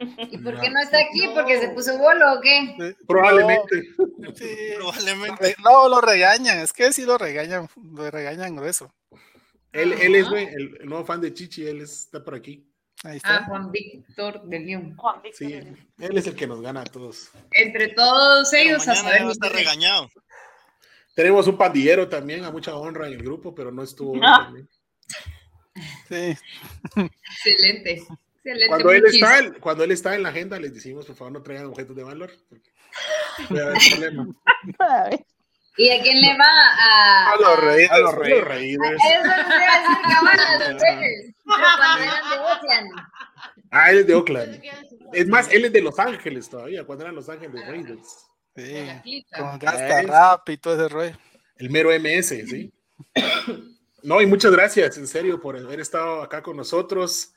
¿Y 0.00 0.38
por 0.38 0.58
qué 0.58 0.70
no 0.70 0.80
está 0.80 0.98
aquí? 0.98 1.28
¿Porque 1.34 1.60
se 1.60 1.68
puso 1.70 1.98
bolo 1.98 2.34
o 2.34 2.40
qué? 2.40 2.74
Sí. 2.78 2.96
Probablemente. 3.06 3.82
No, 4.18 4.34
sí. 4.34 4.46
Probablemente. 4.76 5.54
No, 5.64 5.88
lo 5.88 6.00
regañan. 6.00 6.60
Es 6.60 6.72
que 6.72 6.90
sí 6.92 7.04
lo 7.04 7.18
regañan. 7.18 7.68
Lo 7.94 8.10
regañan 8.10 8.56
grueso. 8.56 8.92
Él, 9.72 9.92
él 9.92 10.14
es 10.16 10.28
güey, 10.28 10.46
el, 10.46 10.78
el 10.80 10.86
nuevo 10.88 11.04
fan 11.04 11.20
de 11.20 11.32
Chichi, 11.34 11.66
él 11.66 11.82
está 11.82 12.24
por 12.24 12.34
aquí. 12.34 12.66
Ahí 13.04 13.12
Ah, 13.22 13.36
está. 13.36 13.44
Juan 13.44 13.70
Víctor 13.70 14.42
de 14.44 14.58
León. 14.60 14.96
Juan 14.96 15.22
Víctor. 15.22 15.46
Sí, 15.48 15.54
él 15.54 16.16
es 16.18 16.26
el 16.26 16.34
que 16.34 16.46
nos 16.46 16.60
gana 16.60 16.80
a 16.80 16.84
todos. 16.84 17.28
Entre 17.52 17.88
todos 17.88 18.48
Pero 18.50 18.62
ellos, 18.62 18.82
a 18.88 18.94
mañana 18.94 19.02
saber. 19.08 19.20
ya 19.22 19.28
a 19.28 19.32
estar 19.32 19.52
regañado. 19.52 20.10
Tenemos 21.20 21.46
un 21.46 21.58
pandillero 21.58 22.08
también, 22.08 22.46
a 22.46 22.50
mucha 22.50 22.74
honra 22.74 23.06
en 23.06 23.12
el 23.12 23.22
grupo, 23.22 23.54
pero 23.54 23.70
no 23.70 23.82
estuvo. 23.82 24.18
Ah. 24.24 24.44
también. 24.44 24.66
Sí. 26.08 26.34
Excelente. 27.44 28.02
Excelente. 28.36 28.68
Cuando 28.68 28.90
él, 28.90 29.04
está, 29.04 29.52
cuando 29.60 29.84
él 29.84 29.90
está 29.90 30.14
en 30.14 30.22
la 30.22 30.30
agenda, 30.30 30.58
les 30.58 30.72
decimos, 30.72 31.04
por 31.04 31.14
favor, 31.14 31.34
no 31.34 31.42
traigan 31.42 31.66
objetos 31.66 31.94
de 31.94 32.04
valor. 32.04 32.30
¿Y 35.76 35.90
a 35.90 36.00
quién 36.00 36.20
le 36.22 36.38
va? 36.38 36.48
A, 36.48 37.32
A 37.32 37.36
los 37.36 37.64
Raiders. 37.64 37.90
A 37.90 37.98
los 37.98 38.14
Raiders. 38.14 38.80
Eso 38.80 39.26
no 39.26 39.34
se 39.34 39.58
va 39.58 39.74
a 39.74 39.78
decir 39.78 39.98
los. 40.08 40.80
Pero 41.44 41.68
cuando 41.76 42.02
eran 42.02 42.30
de 42.30 42.38
Oakland. 42.38 42.90
Ah, 43.70 43.90
él 43.90 43.98
es 43.98 44.06
de 44.06 44.14
Oakland. 44.14 44.62
Es 45.12 45.28
más, 45.28 45.52
él 45.52 45.66
es 45.66 45.72
de 45.72 45.82
Los 45.82 45.98
Ángeles 45.98 46.48
todavía, 46.48 46.84
cuando 46.84 47.04
eran 47.04 47.14
Los 47.14 47.28
Ángeles 47.28 47.66
Raiders. 47.66 48.29
Sí. 48.66 49.26
Con 49.36 49.58
gasta 49.58 50.02
rap 50.02 50.48
y 50.48 50.56
todo 50.56 50.74
ese 50.74 50.88
rollo. 50.88 51.16
El 51.56 51.70
mero 51.70 51.90
MS, 51.90 52.28
¿sí? 52.28 52.72
No, 54.02 54.22
y 54.22 54.26
muchas 54.26 54.52
gracias, 54.52 54.96
en 54.96 55.06
serio, 55.06 55.42
por 55.42 55.58
haber 55.58 55.78
estado 55.78 56.22
acá 56.22 56.42
con 56.42 56.56
nosotros. 56.56 57.34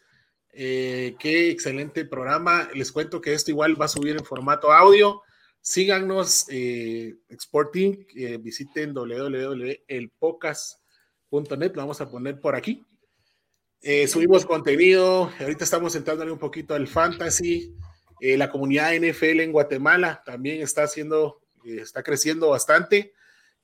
Eh, 0.53 1.17
qué 1.19 1.49
excelente 1.49 2.05
programa. 2.05 2.69
Les 2.73 2.89
cuento 2.89 3.19
que 3.19 3.33
esto 3.33 3.51
igual 3.51 3.79
va 3.79 3.83
a 3.85 3.89
subir 3.89 4.15
en 4.15 4.23
formato 4.23 4.71
audio. 4.71 5.21
Síganos, 5.59 6.45
eh, 6.49 7.15
Exporting, 7.29 8.05
eh, 8.15 8.37
visiten 8.37 8.93
www.elpocas.net, 8.93 11.75
lo 11.75 11.81
vamos 11.81 12.01
a 12.01 12.09
poner 12.09 12.39
por 12.39 12.55
aquí. 12.55 12.85
Eh, 13.81 14.07
subimos 14.07 14.45
contenido, 14.45 15.31
ahorita 15.39 15.63
estamos 15.63 15.95
entrándole 15.95 16.31
un 16.31 16.39
poquito 16.39 16.75
al 16.75 16.87
fantasy. 16.87 17.75
Eh, 18.25 18.37
la 18.37 18.49
comunidad 18.49 18.95
NFL 18.95 19.41
en 19.41 19.51
Guatemala 19.51 20.23
también 20.25 20.61
está 20.61 20.83
haciendo, 20.83 21.41
eh, 21.65 21.79
está 21.81 22.03
creciendo 22.03 22.51
bastante. 22.51 23.11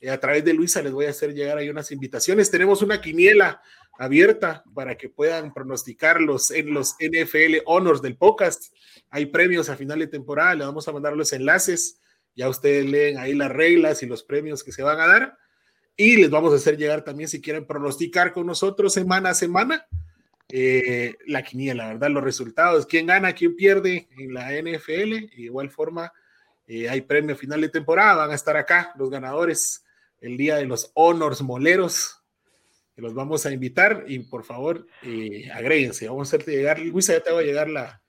Eh, 0.02 0.10
a 0.10 0.20
través 0.20 0.44
de 0.44 0.54
Luisa 0.54 0.82
les 0.82 0.92
voy 0.92 1.06
a 1.06 1.12
hacer 1.12 1.34
llegar 1.34 1.58
ahí 1.58 1.70
unas 1.70 1.94
invitaciones. 1.94 2.52
Tenemos 2.52 2.82
una 2.82 3.00
quiniela 3.00 3.62
abierta 3.98 4.66
para 4.76 4.98
que 4.98 5.08
puedan 5.08 5.54
pronosticar 5.54 6.20
los, 6.20 6.52
en 6.52 6.74
los 6.74 6.98
NFL 7.00 7.60
Honors 7.68 8.02
del 8.02 8.18
podcast. 8.18 8.76
Hay 9.10 9.28
premios 9.28 9.70
a 9.70 9.78
final 9.78 10.00
de 10.00 10.08
temporada, 10.08 10.56
les 10.56 10.68
vamos 10.68 10.86
a 10.90 10.92
mandar 10.92 11.16
los 11.16 11.32
enlaces. 11.32 12.02
Ya 12.36 12.50
ustedes 12.50 12.86
leen 12.86 13.18
ahí 13.18 13.36
las 13.36 13.54
reglas 13.54 14.04
y 14.04 14.08
los 14.08 14.24
premios 14.24 14.66
que 14.66 14.74
se 14.74 14.84
van 14.84 15.00
a 15.00 15.08
dar. 15.08 15.38
Y 15.96 16.18
les 16.18 16.30
vamos 16.30 16.52
a 16.52 16.58
hacer 16.58 16.76
llegar 16.76 17.06
también 17.06 17.30
si 17.30 17.40
quieren 17.40 17.66
pronosticar 17.66 18.34
con 18.34 18.46
nosotros 18.46 18.92
semana 18.92 19.30
a 19.30 19.36
semana 19.36 19.88
eh, 20.50 21.16
la 21.28 21.44
quiniela, 21.44 21.88
¿verdad? 21.88 22.10
Los 22.10 22.24
resultados, 22.24 22.86
quién 22.86 23.08
gana, 23.08 23.34
quién 23.34 23.56
pierde 23.56 24.08
en 24.18 24.34
la 24.34 24.52
NFL. 24.52 25.12
De 25.12 25.32
igual 25.38 25.70
forma, 25.70 26.12
eh, 26.68 26.88
hay 26.88 27.02
premio 27.02 27.36
final 27.36 27.62
de 27.62 27.70
temporada, 27.70 28.16
van 28.16 28.32
a 28.32 28.36
estar 28.36 28.56
acá 28.56 28.94
los 28.98 29.10
ganadores 29.10 29.84
el 30.22 30.38
día 30.38 30.58
de 30.58 30.66
los 30.66 30.92
honors 30.94 31.42
moleros, 31.42 32.22
que 32.96 33.02
los 33.02 33.16
vamos 33.16 33.46
a 33.46 33.52
invitar 33.52 34.06
y 34.08 34.20
por 34.20 34.44
favor, 34.44 34.86
eh, 35.02 35.50
agréguense, 35.52 36.08
vamos 36.08 36.28
a 36.28 36.30
hacerte 36.36 36.52
llegar, 36.52 36.80
Luisa, 36.80 37.14
ya 37.14 37.24
te 37.24 37.32
voy 37.32 37.44
a 37.44 37.48
llegar 37.48 37.70
la, 37.70 38.02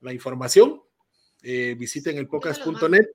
la 0.00 0.12
información, 0.12 0.82
eh, 1.42 1.74
visiten 1.78 2.18
el 2.18 2.28
podcast.net 2.28 3.06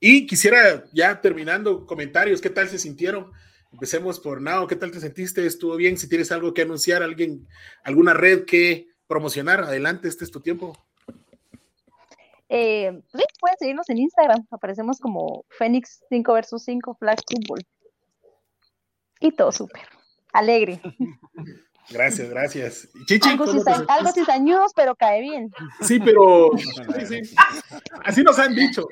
y 0.00 0.26
quisiera 0.26 0.84
ya 0.92 1.20
terminando 1.20 1.86
comentarios, 1.86 2.40
¿qué 2.40 2.50
tal 2.50 2.68
se 2.68 2.78
sintieron? 2.78 3.32
Empecemos 3.78 4.20
por 4.20 4.40
Nao, 4.40 4.68
¿qué 4.68 4.76
tal 4.76 4.92
te 4.92 5.00
sentiste? 5.00 5.44
¿Estuvo 5.44 5.74
bien? 5.74 5.98
Si 5.98 6.08
tienes 6.08 6.30
algo 6.30 6.54
que 6.54 6.62
anunciar, 6.62 7.02
alguien, 7.02 7.48
alguna 7.82 8.14
red 8.14 8.44
que 8.44 8.86
promocionar, 9.08 9.64
adelante, 9.64 10.06
este 10.06 10.24
es 10.24 10.30
tu 10.30 10.40
tiempo. 10.40 10.78
Eh, 12.48 13.02
sí, 13.12 13.22
pueden 13.40 13.56
seguirnos 13.58 13.90
en 13.90 13.98
Instagram. 13.98 14.46
Aparecemos 14.52 15.00
como 15.00 15.44
Fénix 15.50 16.04
5 16.08 16.32
vs 16.34 16.62
5 16.64 16.94
Flag 17.00 17.18
Football. 17.28 17.66
Y 19.18 19.32
todo 19.32 19.50
súper. 19.50 19.82
Alegre. 20.32 20.80
Gracias, 21.90 22.30
gracias. 22.30 22.88
Chichi, 23.06 23.28
Algo, 23.30 23.44
¿cómo 23.46 23.56
te 23.56 23.58
ciza- 23.70 23.76
sentiste? 23.76 23.92
algo 23.92 24.12
cizañudos, 24.12 24.72
pero 24.76 24.94
cae 24.94 25.20
bien. 25.20 25.50
Sí, 25.80 25.98
pero 25.98 26.50
sí, 27.08 27.24
sí. 27.24 27.34
así 28.04 28.22
nos 28.22 28.38
han 28.38 28.54
dicho. 28.54 28.86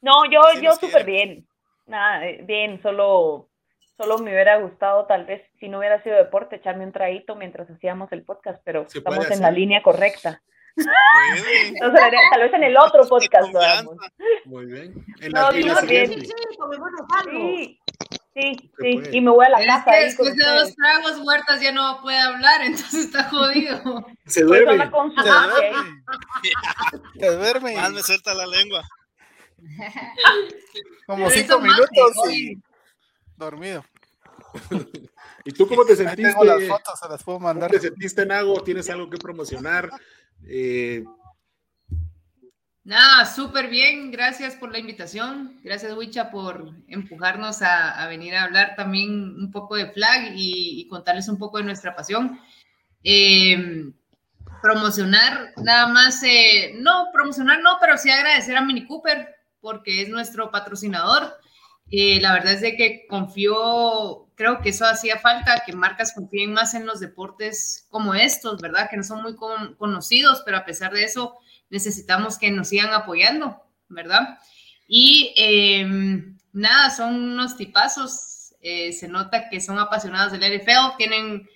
No, 0.00 0.24
yo, 0.30 0.40
Sí 0.54 0.62
yo 0.62 0.72
súper 0.72 1.04
bien. 1.04 1.46
Nada, 1.86 2.26
eh, 2.26 2.40
bien, 2.44 2.80
solo, 2.82 3.48
solo 3.96 4.18
me 4.18 4.30
hubiera 4.32 4.56
gustado 4.58 5.06
tal 5.06 5.24
vez, 5.24 5.42
si 5.58 5.68
no 5.68 5.78
hubiera 5.78 6.02
sido 6.02 6.16
deporte, 6.16 6.56
echarme 6.56 6.84
un 6.84 6.92
traguito 6.92 7.34
mientras 7.34 7.68
hacíamos 7.70 8.12
el 8.12 8.24
podcast, 8.24 8.60
pero 8.64 8.88
Se 8.88 8.98
estamos 8.98 9.30
en 9.30 9.40
la 9.40 9.50
línea 9.50 9.82
correcta. 9.82 10.42
No, 10.76 10.84
haría- 12.02 12.20
tal 12.30 12.42
vez 12.42 12.52
en 12.52 12.62
el 12.64 12.76
otro 12.76 13.06
podcast 13.08 13.52
lo 13.52 13.60
hagamos. 13.60 13.96
Muy 14.44 14.66
bien. 14.66 15.04
En 15.20 15.32
No, 15.32 15.50
la, 15.50 15.56
en 15.58 15.66
la 15.66 15.74
no, 15.74 15.86
bien. 15.88 16.06
siguiente. 16.08 16.34
Sí, 17.30 17.80
sí, 18.34 18.70
sí. 18.78 19.00
Y 19.12 19.20
me 19.20 19.30
voy 19.32 19.46
a 19.46 19.48
la 19.48 19.60
Es 19.60 19.66
casa 19.66 19.90
después 19.96 20.36
de 20.36 20.44
dos 20.44 20.74
tragos, 20.76 21.20
Huertas 21.24 21.60
ya 21.60 21.72
no 21.72 22.00
puede 22.02 22.18
hablar, 22.20 22.60
entonces 22.64 23.06
está 23.06 23.24
jodido. 23.24 23.78
Se 24.26 24.44
Pues 24.44 24.64
duerme. 24.64 24.84
Se 24.84 25.28
duerme. 25.28 25.76
Se 27.18 27.26
duerme 27.36 27.74
Más 27.74 27.90
me 27.92 28.02
suelta 28.02 28.34
la 28.34 28.46
lengua. 28.46 28.82
como 31.06 31.26
Pero 31.28 31.30
cinco 31.40 31.60
minutos 31.60 32.32
y 32.32 32.58
dormido. 33.36 33.84
¿Y 35.44 35.52
tú 35.52 35.66
cómo 35.68 35.84
te 35.84 35.92
Ahí 35.92 35.98
sentiste? 35.98 36.22
tengo 36.30 36.44
las 36.44 36.64
fotos, 36.64 36.98
se 37.00 37.08
las 37.08 37.22
puedo 37.22 37.38
¿Cómo 37.38 37.48
mandar. 37.48 37.70
te 37.70 37.80
sentiste, 37.80 38.24
Nago? 38.26 38.62
¿Tienes 38.62 38.88
algo 38.90 39.08
que 39.10 39.18
promocionar? 39.18 39.90
Eh, 40.46 41.04
Nada, 42.84 43.26
súper 43.26 43.68
bien. 43.68 44.10
Gracias 44.10 44.54
por 44.56 44.72
la 44.72 44.78
invitación. 44.78 45.60
Gracias, 45.62 45.94
Wicha, 45.94 46.30
por 46.30 46.70
empujarnos 46.88 47.60
a, 47.60 48.02
a 48.02 48.08
venir 48.08 48.34
a 48.34 48.44
hablar 48.44 48.74
también 48.76 49.10
un 49.10 49.50
poco 49.50 49.76
de 49.76 49.90
flag 49.92 50.32
y, 50.34 50.80
y 50.82 50.88
contarles 50.88 51.28
un 51.28 51.38
poco 51.38 51.58
de 51.58 51.64
nuestra 51.64 51.94
pasión. 51.94 52.40
Eh, 53.04 53.90
promocionar, 54.62 55.52
nada 55.62 55.88
más, 55.88 56.22
eh, 56.22 56.72
no, 56.76 57.08
promocionar 57.12 57.60
no, 57.60 57.76
pero 57.80 57.98
sí 57.98 58.10
agradecer 58.10 58.56
a 58.56 58.62
Mini 58.64 58.86
Cooper 58.86 59.36
porque 59.60 60.02
es 60.02 60.08
nuestro 60.08 60.50
patrocinador. 60.50 61.34
Eh, 61.90 62.20
la 62.20 62.34
verdad 62.34 62.52
es 62.54 62.60
de 62.60 62.76
que 62.76 63.06
confío, 63.08 64.28
creo 64.34 64.60
que 64.60 64.70
eso 64.70 64.84
hacía 64.84 65.18
falta, 65.18 65.62
que 65.64 65.72
marcas 65.72 66.12
confíen 66.12 66.52
más 66.52 66.74
en 66.74 66.84
los 66.86 67.00
deportes 67.00 67.86
como 67.90 68.14
estos, 68.14 68.60
¿verdad? 68.60 68.88
Que 68.90 68.96
no 68.98 69.02
son 69.04 69.22
muy 69.22 69.36
con- 69.36 69.74
conocidos, 69.76 70.42
pero 70.44 70.58
a 70.58 70.64
pesar 70.66 70.92
de 70.92 71.04
eso 71.04 71.38
necesitamos 71.70 72.38
que 72.38 72.50
nos 72.50 72.68
sigan 72.68 72.92
apoyando, 72.92 73.62
¿verdad? 73.88 74.38
Y 74.86 75.32
eh, 75.36 75.86
nada, 76.52 76.90
son 76.90 77.14
unos 77.14 77.56
tipazos, 77.56 78.54
eh, 78.60 78.92
se 78.92 79.08
nota 79.08 79.48
que 79.48 79.60
son 79.60 79.78
apasionados 79.78 80.32
del 80.32 80.42
NFL, 80.42 80.96
tienen, 80.98 81.48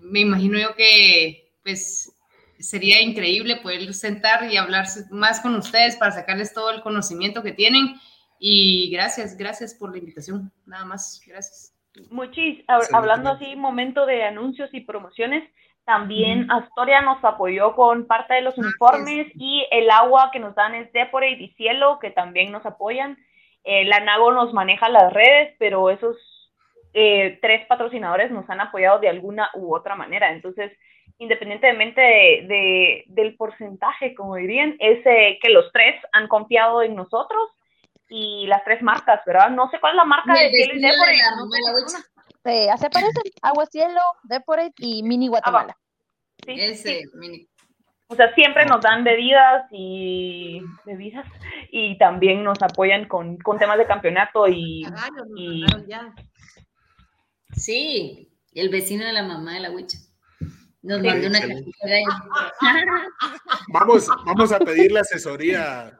me 0.00 0.20
imagino 0.20 0.58
yo 0.58 0.74
que 0.76 1.52
pues 1.62 2.12
sería 2.58 3.02
increíble 3.02 3.56
poder 3.56 3.92
sentar 3.94 4.50
y 4.50 4.56
hablar 4.56 4.86
más 5.10 5.40
con 5.40 5.54
ustedes 5.54 5.96
para 5.96 6.12
sacarles 6.12 6.52
todo 6.52 6.70
el 6.70 6.82
conocimiento 6.82 7.42
que 7.42 7.52
tienen. 7.52 7.96
Y 8.38 8.90
gracias, 8.90 9.36
gracias 9.36 9.74
por 9.74 9.92
la 9.92 9.98
invitación. 9.98 10.52
Nada 10.66 10.84
más, 10.84 11.20
gracias. 11.26 11.74
Muchis, 12.10 12.62
hablando 12.92 13.30
así, 13.30 13.56
momento 13.56 14.04
de 14.04 14.24
anuncios 14.24 14.68
y 14.72 14.80
promociones, 14.80 15.48
también 15.86 16.50
Astoria 16.50 17.00
nos 17.00 17.24
apoyó 17.24 17.74
con 17.74 18.06
parte 18.06 18.34
de 18.34 18.42
los 18.42 18.58
uniformes 18.58 19.28
y 19.34 19.64
el 19.70 19.88
agua 19.88 20.30
que 20.32 20.40
nos 20.40 20.54
dan 20.54 20.74
es 20.74 20.92
Deporate 20.92 21.40
y 21.40 21.54
Cielo, 21.54 21.98
que 22.00 22.10
también 22.10 22.50
nos 22.50 22.66
apoyan. 22.66 23.16
Eh, 23.62 23.84
la 23.84 24.00
Nago 24.00 24.32
nos 24.32 24.52
maneja 24.52 24.88
las 24.88 25.12
redes, 25.12 25.54
pero 25.60 25.88
esos 25.90 26.16
eh, 26.92 27.38
tres 27.40 27.66
patrocinadores 27.66 28.32
nos 28.32 28.50
han 28.50 28.60
apoyado 28.60 28.98
de 28.98 29.08
alguna 29.08 29.48
u 29.54 29.74
otra 29.74 29.94
manera. 29.94 30.32
Entonces, 30.32 30.72
independientemente 31.18 32.00
de, 32.00 32.46
de- 32.48 33.04
del 33.08 33.36
porcentaje, 33.36 34.14
como 34.14 34.36
dirían, 34.36 34.76
es 34.78 35.04
eh, 35.06 35.38
que 35.42 35.50
los 35.50 35.70
tres 35.72 35.94
han 36.12 36.28
confiado 36.28 36.82
en 36.82 36.94
nosotros 36.94 37.50
y 38.08 38.46
las 38.46 38.62
tres 38.64 38.82
marcas, 38.82 39.20
¿verdad? 39.26 39.50
No 39.50 39.68
sé 39.70 39.80
cuál 39.80 39.92
es 39.92 39.96
la 39.96 40.04
marca 40.04 40.32
de 40.34 40.46
el 40.46 40.52
Cielo 40.52 40.76
y 40.78 40.80
Deporate. 40.80 42.04
Eh, 42.44 42.70
así 42.70 42.86
aparecen 42.86 43.22
Agua 43.42 43.66
Cielo, 43.66 44.00
Deporate 44.22 44.74
y 44.78 45.02
Mini 45.02 45.26
Guatemala. 45.28 45.76
Sí, 46.44 46.52
Ese, 46.56 47.00
sí. 47.00 47.04
mini. 47.14 47.48
O 48.08 48.14
sea, 48.14 48.32
siempre 48.36 48.64
nos 48.66 48.80
dan 48.82 49.02
bebidas 49.02 49.66
y 49.72 50.60
bebidas 50.84 51.26
y 51.72 51.98
también 51.98 52.44
nos 52.44 52.62
apoyan 52.62 53.08
con, 53.08 53.36
con 53.38 53.58
temas 53.58 53.78
de 53.78 53.86
campeonato 53.86 54.46
y, 54.46 54.82
nos 54.82 55.00
y 55.34 55.66
ya. 55.88 56.14
Sí, 57.52 58.28
el 58.54 58.68
vecino 58.68 59.04
de 59.04 59.12
la 59.12 59.24
mamá 59.24 59.54
de 59.54 59.60
la 59.60 59.70
Wicha. 59.70 59.98
Nos 60.86 61.00
Sí. 61.00 61.06
mandó 61.08 61.26
una 61.26 61.40
de 61.40 61.64
vamos, 63.72 64.06
vamos 64.24 64.52
a 64.52 64.58
pedirle 64.60 65.00
asesoría 65.00 65.98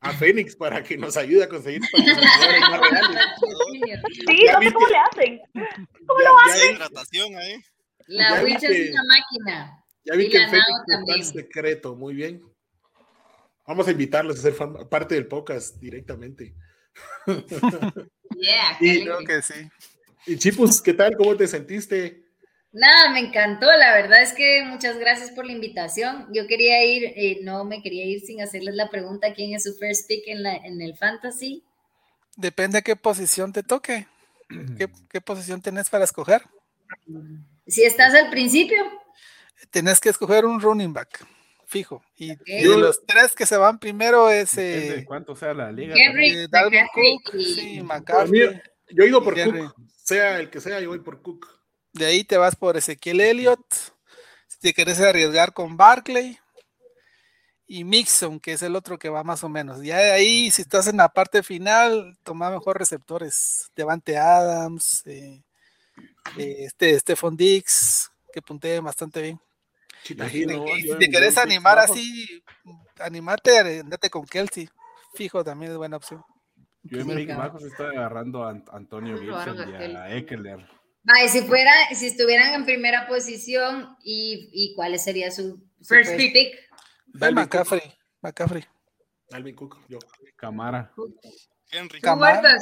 a 0.00 0.12
Fénix 0.12 0.54
para 0.56 0.82
que 0.82 0.96
nos 0.96 1.16
ayude 1.16 1.44
a 1.44 1.48
conseguir 1.48 1.80
patrocinadores 1.90 2.60
más 2.60 2.80
reales. 2.80 3.20
sí, 4.12 4.44
no 4.52 4.60
sé 4.60 4.72
cómo 4.72 4.86
le 4.88 4.96
hacen. 4.98 5.40
Ya, 5.54 6.54
vi- 6.68 6.74
Hidratación 6.76 7.36
ahí. 7.36 7.62
La 8.06 8.40
que- 8.44 8.52
es 8.52 8.90
una 8.92 9.02
máquina. 9.04 9.84
ya 10.04 10.14
vi 10.14 10.24
Y 10.26 10.30
que 10.30 10.38
la 10.38 10.44
en 10.44 10.50
Fénix 10.50 10.66
está 10.68 10.82
el 10.94 10.98
también. 10.98 11.24
secreto. 11.24 11.96
Muy 11.96 12.14
bien. 12.14 12.42
Vamos 13.66 13.86
a 13.88 13.90
invitarlos 13.92 14.38
a 14.38 14.42
ser 14.42 14.54
parte 14.88 15.14
del 15.16 15.26
podcast 15.28 15.76
directamente. 15.78 16.54
Yeah, 17.26 17.26
Y- 18.80 18.98
qué 18.98 19.04
Creo 19.04 19.18
que 19.20 19.42
sí. 19.42 19.68
Y 20.26 20.36
Chipus, 20.36 20.80
¿qué 20.82 20.94
tal? 20.94 21.16
¿Cómo 21.16 21.34
te 21.36 21.46
sentiste? 21.48 22.21
Nada, 22.72 23.10
me 23.12 23.20
encantó. 23.20 23.66
La 23.66 23.94
verdad 23.94 24.22
es 24.22 24.32
que 24.32 24.62
muchas 24.64 24.98
gracias 24.98 25.30
por 25.30 25.44
la 25.44 25.52
invitación. 25.52 26.26
Yo 26.32 26.46
quería 26.46 26.84
ir, 26.84 27.04
eh, 27.16 27.40
no 27.42 27.64
me 27.64 27.82
quería 27.82 28.04
ir 28.06 28.20
sin 28.20 28.40
hacerles 28.40 28.74
la 28.74 28.88
pregunta: 28.90 29.34
¿quién 29.34 29.54
es 29.54 29.64
su 29.64 29.74
first 29.74 30.08
pick 30.08 30.22
en, 30.26 30.42
la, 30.42 30.56
en 30.56 30.80
el 30.80 30.96
fantasy? 30.96 31.62
Depende 32.36 32.78
de 32.78 32.82
qué 32.82 32.96
posición 32.96 33.52
te 33.52 33.62
toque. 33.62 34.06
¿Qué, 34.78 34.88
qué 35.10 35.20
posición 35.20 35.60
tenés 35.62 35.88
para 35.90 36.04
escoger? 36.04 36.42
Si 37.66 37.84
estás 37.84 38.14
al 38.14 38.30
principio, 38.30 38.76
Tenés 39.70 40.00
que 40.00 40.08
escoger 40.08 40.44
un 40.44 40.60
running 40.60 40.92
back, 40.92 41.24
fijo. 41.66 42.02
Y, 42.16 42.34
de 42.34 42.76
los 42.76 43.04
tres 43.06 43.34
que 43.34 43.46
se 43.46 43.56
van 43.56 43.78
primero 43.78 44.28
es 44.28 44.58
eh, 44.58 45.04
cuánto 45.06 45.36
sea 45.36 45.54
la 45.54 45.70
liga. 45.70 45.94
Henry, 45.96 46.30
eh, 46.30 46.48
Dalvin 46.50 46.80
McCaffrey 46.80 47.18
Cook, 47.24 47.34
y- 47.34 47.44
sí, 47.44 47.76
Por 47.78 47.86
McCaffrey. 47.86 48.48
mí, 48.48 48.60
yo 48.90 49.04
ido 49.04 49.22
por 49.22 49.38
Henry. 49.38 49.60
Cook. 49.60 49.76
Sea 50.02 50.40
el 50.40 50.50
que 50.50 50.60
sea, 50.60 50.80
yo 50.80 50.88
voy 50.88 50.98
por 50.98 51.22
Cook. 51.22 51.46
De 51.92 52.06
ahí 52.06 52.24
te 52.24 52.36
vas 52.36 52.56
por 52.56 52.76
Ezequiel 52.76 53.20
Elliott. 53.20 53.64
Si 54.48 54.58
te 54.60 54.72
quieres 54.74 55.00
arriesgar 55.00 55.52
con 55.52 55.76
Barclay. 55.76 56.38
Y 57.66 57.84
Mixon, 57.84 58.38
que 58.38 58.52
es 58.52 58.62
el 58.62 58.76
otro 58.76 58.98
que 58.98 59.08
va 59.08 59.24
más 59.24 59.44
o 59.44 59.48
menos. 59.48 59.82
Ya 59.82 59.96
de 59.98 60.12
ahí, 60.12 60.50
si 60.50 60.62
estás 60.62 60.88
en 60.88 60.98
la 60.98 61.08
parte 61.08 61.42
final, 61.42 62.18
toma 62.22 62.50
mejor 62.50 62.78
receptores. 62.78 63.70
Devante 63.74 64.18
Adams, 64.18 65.06
eh, 65.06 65.42
eh, 66.36 66.56
este 66.66 66.98
Stephon 66.98 67.34
Dix, 67.36 68.10
que 68.32 68.42
puntea 68.42 68.80
bastante 68.82 69.22
bien. 69.22 69.40
Chitagino, 70.02 70.66
Y 70.76 70.86
yo 70.86 70.92
si 70.94 70.98
te 70.98 71.10
querés 71.10 71.38
animar 71.38 71.78
así, 71.78 72.42
animate, 72.98 73.80
andate 73.80 74.10
con 74.10 74.26
Kelsey. 74.26 74.68
Fijo, 75.14 75.42
también 75.44 75.72
es 75.72 75.78
buena 75.78 75.96
opción. 75.96 76.22
Yo 76.82 77.00
en. 77.00 77.26
Bajos 77.38 77.62
estoy 77.62 77.96
agarrando 77.96 78.44
a 78.44 78.52
Ant- 78.52 78.68
Antonio 78.72 79.18
Gibson 79.18 79.56
y 79.70 79.74
a 79.96 80.14
Eckler. 80.16 80.68
Vaya, 81.04 81.28
si 81.28 81.42
fuera, 81.42 81.72
si 81.94 82.06
estuvieran 82.06 82.54
en 82.54 82.64
primera 82.64 83.08
posición, 83.08 83.96
¿y, 84.02 84.50
y 84.52 84.74
cuál 84.74 84.98
sería 84.98 85.30
su, 85.30 85.58
su 85.80 85.84
First 85.84 86.10
first, 86.10 86.16
pick. 86.16 86.32
pick? 86.32 86.70
Dalvin 87.06 87.34
McCaffrey, 87.34 87.82
McCaffrey. 88.20 88.64
Dalvin 89.28 89.56
Cook, 89.56 89.78
yo. 89.88 89.98
Camara. 90.36 90.92
Henry. 91.70 92.00
¿Tú, 92.00 92.04
Camara. 92.04 92.58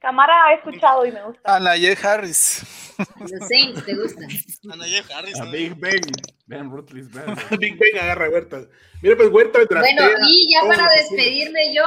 Camara 0.00 0.34
he 0.52 0.54
escuchado 0.56 1.04
y 1.04 1.12
me 1.12 1.22
gusta. 1.22 1.56
A 1.56 1.60
Najee 1.60 1.96
Harris. 2.02 2.62
Los 3.20 3.48
Saints, 3.48 3.84
¿te 3.84 3.94
gustan? 3.94 4.28
Anaye 4.72 5.02
Harris. 5.14 5.40
A. 5.40 5.44
Big 5.46 5.74
Ben. 5.78 6.00
Ben 6.46 6.70
Rutlisberger. 6.70 7.36
Big 7.58 7.78
Ben 7.78 7.98
agarra 7.98 8.28
Huerta. 8.30 8.62
Mira, 9.02 9.16
pues 9.16 9.30
Huerta 9.30 9.58
Bueno, 9.58 9.68
draftea 9.68 10.16
y 10.28 10.52
ya 10.52 10.68
para 10.68 10.90
despedirme 10.90 11.74
yo, 11.74 11.84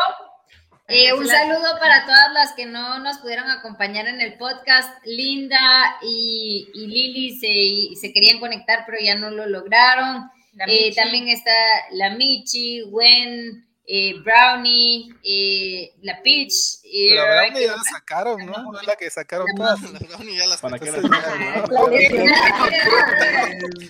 eh, 0.88 1.14
un 1.14 1.28
saludo 1.28 1.78
para 1.80 2.06
todas 2.06 2.34
las 2.34 2.54
que 2.54 2.66
no 2.66 3.00
nos 3.00 3.18
pudieron 3.20 3.50
acompañar 3.50 4.08
en 4.08 4.22
el 4.22 4.38
podcast. 4.38 4.90
Linda 5.06 5.98
y, 6.02 6.70
y 6.74 6.88
Lili 6.88 7.40
se, 7.40 7.96
se 8.00 8.14
querían 8.14 8.40
conectar, 8.40 8.84
pero 8.86 8.98
ya 9.02 9.16
no 9.16 9.30
lo 9.30 9.46
lograron. 9.46 10.30
La 10.54 10.66
Eh, 10.68 10.94
también 10.96 11.28
está 11.30 11.52
la 11.92 12.12
Michi, 12.12 12.82
Gwen, 12.82 13.66
eh, 13.88 14.14
Brownie, 14.24 15.10
eh, 15.24 15.92
la 16.04 16.22
Peach. 16.22 16.54
eh, 16.84 17.08
Pero 17.10 17.22
a 17.24 17.36
Brownie 17.36 17.54
¿qué 17.60 17.66
ya 17.66 17.76
la 17.76 17.84
sacaron, 17.84 18.46
¿no? 18.46 18.72
No 18.72 18.80
es 18.80 18.88
la 18.88 18.96
que 18.96 19.10
sacaron 19.10 19.48
todas. 19.56 19.82
La 19.82 20.00
Brownie 20.00 20.38
ya 20.38 20.46
las 20.48 20.62
¿Para 20.62 20.78
qué 20.80 20.92
la 20.92 21.02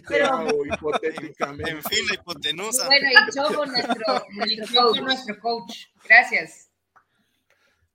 Pero, 0.07 0.47
hipotéticamente. 0.65 1.71
En 1.71 1.83
fin, 1.83 2.07
la 2.07 2.13
hipotenusa. 2.15 2.85
Bueno, 2.85 3.09
y 3.11 3.35
Choco, 3.35 3.65
nuestro, 3.65 4.25
nuestro 5.01 5.39
coach. 5.41 5.87
Gracias. 6.07 6.69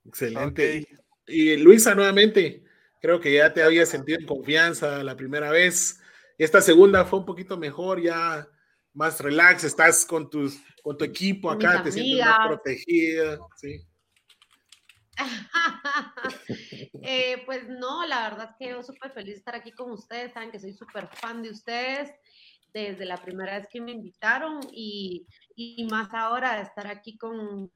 Excelente. 0.09 0.87
Y 1.27 1.57
Luisa, 1.57 1.93
nuevamente, 1.93 2.63
creo 2.99 3.19
que 3.19 3.33
ya 3.33 3.53
te 3.53 3.61
había 3.63 3.85
sentido 3.85 4.19
en 4.19 4.25
confianza 4.25 5.03
la 5.03 5.15
primera 5.15 5.51
vez. 5.51 6.01
Esta 6.37 6.61
segunda 6.61 7.05
fue 7.05 7.19
un 7.19 7.25
poquito 7.25 7.57
mejor, 7.57 8.01
ya 8.01 8.47
más 8.93 9.19
relax, 9.21 9.63
estás 9.63 10.05
con, 10.05 10.29
tus, 10.29 10.57
con 10.81 10.97
tu 10.97 11.05
equipo 11.05 11.51
acá, 11.51 11.75
mis 11.75 11.83
te 11.83 11.91
sientes 11.91 12.25
más 12.25 12.47
protegida. 12.47 13.39
Sí. 13.55 13.85
Eh, 17.01 17.43
pues 17.45 17.67
no, 17.67 18.05
la 18.05 18.29
verdad 18.29 18.49
es 18.51 18.55
que 18.57 18.69
yo 18.69 18.83
súper 18.83 19.11
feliz 19.11 19.33
de 19.33 19.39
estar 19.39 19.55
aquí 19.55 19.71
con 19.71 19.91
ustedes, 19.91 20.33
saben 20.33 20.51
que 20.51 20.59
soy 20.59 20.73
súper 20.73 21.07
fan 21.07 21.41
de 21.41 21.49
ustedes 21.49 22.11
desde 22.73 23.05
la 23.05 23.17
primera 23.17 23.57
vez 23.57 23.67
que 23.71 23.81
me 23.81 23.91
invitaron 23.91 24.59
y, 24.71 25.25
y 25.55 25.87
más 25.89 26.13
ahora 26.13 26.57
de 26.57 26.63
estar 26.63 26.87
aquí 26.87 27.17
con, 27.17 27.71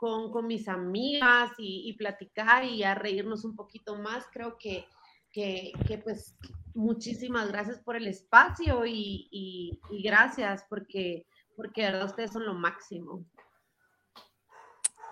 con, 0.00 0.32
con 0.32 0.46
mis 0.46 0.66
amigas 0.66 1.52
y, 1.58 1.82
y, 1.84 1.92
platicar 1.92 2.64
y 2.64 2.82
a 2.82 2.94
reírnos 2.94 3.44
un 3.44 3.54
poquito 3.54 3.96
más. 3.96 4.24
Creo 4.32 4.56
que, 4.56 4.86
que, 5.30 5.72
que 5.86 5.98
pues 5.98 6.34
muchísimas 6.74 7.48
gracias 7.48 7.80
por 7.80 7.96
el 7.96 8.06
espacio 8.06 8.86
y, 8.86 9.28
y, 9.30 9.78
y 9.90 10.02
gracias 10.02 10.64
porque, 10.70 11.26
porque 11.54 11.82
de 11.82 11.90
verdad 11.92 12.06
ustedes 12.06 12.32
son 12.32 12.46
lo 12.46 12.54
máximo. 12.54 13.26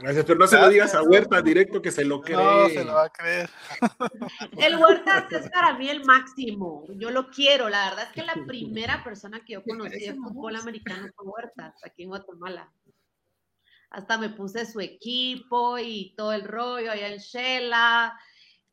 Gracias, 0.00 0.24
pero 0.24 0.38
no 0.38 0.46
se 0.46 0.58
lo 0.58 0.68
digas 0.70 0.94
a 0.94 1.02
Huerta 1.02 1.42
directo 1.42 1.82
que 1.82 1.90
se 1.90 2.04
lo 2.04 2.22
cree. 2.22 2.36
No, 2.36 2.68
se 2.68 2.84
lo 2.84 2.94
va 2.94 3.04
a 3.04 3.10
creer. 3.10 3.50
El 4.58 4.78
Huerta 4.78 5.28
es 5.30 5.50
para 5.50 5.76
mí 5.76 5.90
el 5.90 6.02
máximo. 6.04 6.86
Yo 6.96 7.10
lo 7.10 7.28
quiero. 7.28 7.68
La 7.68 7.90
verdad 7.90 8.06
es 8.06 8.12
que 8.12 8.22
la 8.22 8.34
primera 8.46 9.04
persona 9.04 9.44
que 9.44 9.54
yo 9.54 9.62
conocí 9.64 9.98
de 9.98 10.14
fútbol 10.14 10.56
americano 10.56 11.08
fue 11.14 11.26
Huerta, 11.26 11.74
aquí 11.84 12.04
en 12.04 12.08
Guatemala. 12.10 12.72
Hasta 13.90 14.18
me 14.18 14.28
puse 14.30 14.66
su 14.66 14.80
equipo 14.80 15.78
y 15.78 16.14
todo 16.16 16.32
el 16.32 16.44
rollo 16.44 16.92
allá 16.92 17.08
en 17.08 17.18
Shela. 17.18 18.18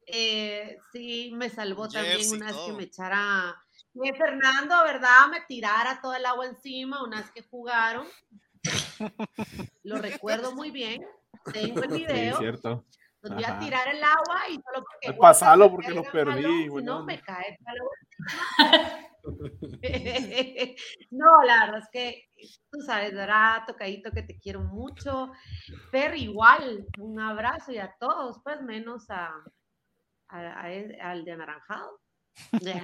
Eh, 0.06 0.78
sí, 0.92 1.32
me 1.34 1.50
salvó 1.50 1.88
también 1.88 2.20
una 2.32 2.48
vez 2.48 2.56
que 2.66 2.74
me 2.74 2.84
echara. 2.84 3.56
Que 3.94 4.14
Fernando, 4.14 4.76
¿verdad? 4.84 5.28
Me 5.32 5.42
tirara 5.48 6.02
todo 6.02 6.14
el 6.16 6.26
agua 6.26 6.46
encima 6.46 7.04
una 7.04 7.22
vez 7.22 7.32
que 7.32 7.44
jugaron. 7.44 8.06
Lo 9.84 9.98
recuerdo 9.98 10.54
muy 10.54 10.72
bien. 10.72 11.06
Tengo 11.54 11.82
el 11.84 11.92
Sí, 11.92 11.98
video 11.98 12.38
cierto. 12.38 12.86
Donde 13.30 13.42
iba 13.44 13.56
a 13.56 13.60
tirar 13.60 13.88
el 13.88 14.04
agua 14.04 14.42
y 14.50 14.54
solo 14.56 14.86
porque. 14.86 15.14
Pasalo 15.20 15.66
me 15.66 15.72
porque 15.72 15.88
caiga 15.88 16.02
lo 16.02 16.06
el 16.06 16.12
perdí, 16.12 16.44
balón, 16.44 16.70
buena 16.70 16.92
no, 16.92 17.04
me 17.06 17.20
cae 17.22 17.58
no, 21.12 21.44
la 21.44 21.66
verdad 21.66 21.80
es 21.80 21.90
que 21.92 22.24
tú 22.72 22.80
sabes, 22.82 23.14
¿verdad? 23.14 23.64
Tocadito 23.66 24.12
que 24.12 24.22
te 24.24 24.40
quiero 24.40 24.62
mucho. 24.62 25.32
Fer, 25.92 26.16
igual, 26.16 26.86
un 27.00 27.20
abrazo 27.20 27.72
y 27.72 27.78
a 27.80 27.96
todos, 28.00 28.40
pues 28.44 28.62
menos 28.62 29.10
a, 29.10 29.32
a- 30.30 30.62
a 30.62 30.72
él- 30.72 30.98
al 31.02 31.26
de 31.26 31.32
anaranjado. 31.32 32.00
Ya. 32.62 32.82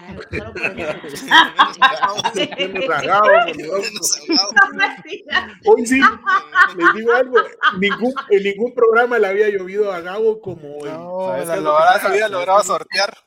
Hoy 5.66 5.86
sí, 5.86 6.00
les 6.78 6.94
digo 6.96 7.14
algo, 7.14 7.38
ningún, 7.80 8.14
en 8.30 8.44
ningún 8.44 8.74
programa 8.74 9.20
le 9.20 9.28
había 9.28 9.50
llovido 9.50 9.92
a 9.92 10.02
Gabo 10.02 10.42
como 10.42 10.86
en- 10.86 10.94
No, 10.94 11.28
¿sabes 11.28 11.48
la 11.48 11.56
lo 11.58 11.78
había 11.78 12.00
¿Sabes 12.02 12.32
logrado 12.32 12.64
sortear. 12.64 13.18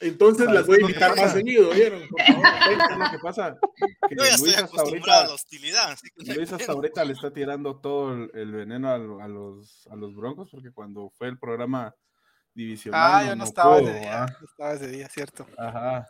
Entonces 0.00 0.44
¿Sabes 0.46 0.54
las 0.60 0.66
voy 0.66 0.78
a 0.78 0.80
invitar 0.82 1.16
más 1.16 1.32
seguido, 1.32 1.70
¿vieron? 1.70 2.06
Por 2.08 2.20
favor. 2.22 2.42
¿Sabes 2.44 2.78
qué 2.78 2.92
es 2.92 2.98
lo 2.98 3.10
que 3.10 3.18
pasa? 3.22 3.56
Que 4.08 4.16
Yo 4.16 4.24
ya 4.24 4.30
estoy 4.30 4.46
Luis 4.48 4.58
hasta 4.58 4.66
acostumbrado 4.76 5.12
a 5.12 5.14
la 5.14 5.20
ahorita, 5.30 5.34
hostilidad. 5.34 5.90
así 5.92 6.08
que 6.10 6.34
Luis 6.34 6.52
hasta 6.52 6.72
ahorita 6.72 7.04
le 7.04 7.12
está 7.14 7.30
tirando 7.32 7.76
todo 7.80 8.12
el, 8.12 8.52
veneno 8.52 8.90
a 8.90 8.98
los, 9.28 9.86
a 9.90 9.96
los 9.96 10.14
broncos 10.14 10.48
porque 10.50 10.72
cuando 10.72 11.10
fue 11.16 11.28
el 11.28 11.38
programa 11.38 11.94
divisional 12.54 13.00
Ah, 13.02 13.24
yo 13.26 13.36
no 13.36 13.44
estaba 13.44 13.78
ese 13.80 14.00
día. 14.00 14.24
¿ah? 14.24 14.26
No 14.40 14.46
estaba 14.46 14.72
ese 14.74 14.86
día, 14.88 15.08
cierto. 15.08 15.46
Ajá. 15.58 16.06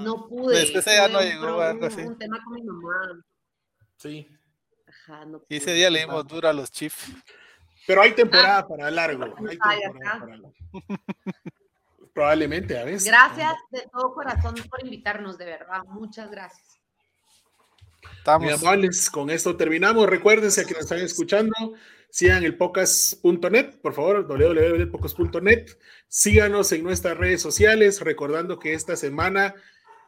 No 0.00 0.26
pude. 0.28 0.58
Después 0.60 0.86
ella 0.86 1.08
no 1.08 1.18
un 1.18 1.24
llegó, 1.24 1.42
pro- 1.46 1.60
algo 1.62 1.86
un- 1.86 1.92
así. 1.92 2.00
un 2.02 2.18
tema 2.18 2.38
con 2.44 2.54
mi 2.54 2.62
mamá. 2.62 3.24
Sí. 3.96 4.28
Ajá, 4.88 5.24
no 5.24 5.42
Y 5.48 5.56
ese 5.56 5.66
pude. 5.66 5.74
día 5.74 5.90
le 5.90 6.00
dimos 6.00 6.26
duro 6.26 6.48
a 6.48 6.52
los 6.52 6.70
Chiefs. 6.70 7.10
Pero 7.86 8.00
hay 8.02 8.14
temporada 8.14 8.66
para 8.66 8.90
largo. 8.90 9.24
Hay 9.24 9.58
Ay, 9.60 9.80
temporada 9.80 10.14
acá. 10.16 10.20
para 10.20 10.36
largo. 10.36 10.54
Probablemente, 12.14 12.78
a 12.78 12.84
veces. 12.84 13.04
Gracias 13.06 13.54
de 13.70 13.88
todo 13.92 14.14
corazón 14.14 14.54
por 14.70 14.82
invitarnos, 14.84 15.36
de 15.36 15.46
verdad. 15.46 15.82
Muchas 15.88 16.30
gracias. 16.30 16.78
Muy 18.02 18.12
Estamos. 18.18 18.62
amables, 18.62 19.10
con 19.10 19.30
esto 19.30 19.56
terminamos. 19.56 20.08
Recuérdense 20.08 20.64
que 20.64 20.74
nos 20.74 20.82
están 20.82 21.00
escuchando, 21.00 21.52
sigan 22.14 22.44
el 22.44 22.56
podcast.net, 22.56 23.80
por 23.82 23.92
favor, 23.92 24.24
www.podcast.net. 24.28 25.66
Síganos 26.06 26.70
en 26.70 26.84
nuestras 26.84 27.18
redes 27.18 27.42
sociales, 27.42 28.00
recordando 28.02 28.60
que 28.60 28.72
esta 28.72 28.94
semana 28.94 29.56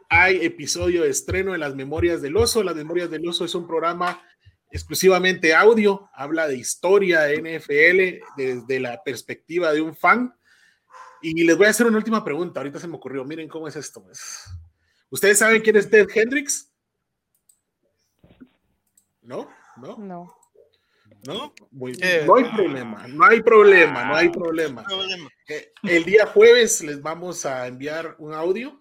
hay 0.08 0.44
episodio 0.44 1.02
de 1.02 1.08
estreno 1.08 1.50
de 1.50 1.58
Las 1.58 1.74
Memorias 1.74 2.22
del 2.22 2.36
Oso. 2.36 2.62
Las 2.62 2.76
Memorias 2.76 3.10
del 3.10 3.26
Oso 3.26 3.44
es 3.44 3.56
un 3.56 3.66
programa 3.66 4.22
exclusivamente 4.70 5.52
audio, 5.52 6.08
habla 6.14 6.46
de 6.46 6.56
historia 6.56 7.26
NFL 7.26 8.22
desde 8.36 8.78
la 8.78 9.02
perspectiva 9.02 9.72
de 9.72 9.80
un 9.80 9.96
fan. 9.96 10.32
Y 11.22 11.42
les 11.42 11.56
voy 11.56 11.66
a 11.66 11.70
hacer 11.70 11.88
una 11.88 11.98
última 11.98 12.22
pregunta, 12.22 12.60
ahorita 12.60 12.78
se 12.78 12.86
me 12.86 12.94
ocurrió, 12.94 13.24
miren 13.24 13.48
cómo 13.48 13.66
es 13.66 13.74
esto. 13.74 14.04
pues. 14.04 14.44
¿Ustedes 15.10 15.40
saben 15.40 15.60
quién 15.60 15.74
es 15.74 15.90
Ted 15.90 16.06
Hendricks? 16.14 16.72
¿No? 19.22 19.48
¿No? 19.76 19.98
No. 19.98 20.35
¿No? 21.26 21.52
Muy- 21.70 21.92
Eh, 22.00 22.24
no 22.26 22.36
hay 22.36 22.44
problema, 22.44 23.06
no 23.08 23.24
hay 23.24 23.42
problema, 23.42 24.04
no 24.04 24.14
hay 24.16 24.28
problema. 24.28 24.84
Problema. 24.84 25.28
Eh, 25.48 25.72
El 25.82 26.04
día 26.04 26.26
jueves 26.26 26.82
les 26.82 27.02
vamos 27.02 27.44
a 27.46 27.66
enviar 27.66 28.14
un 28.18 28.32
audio, 28.32 28.80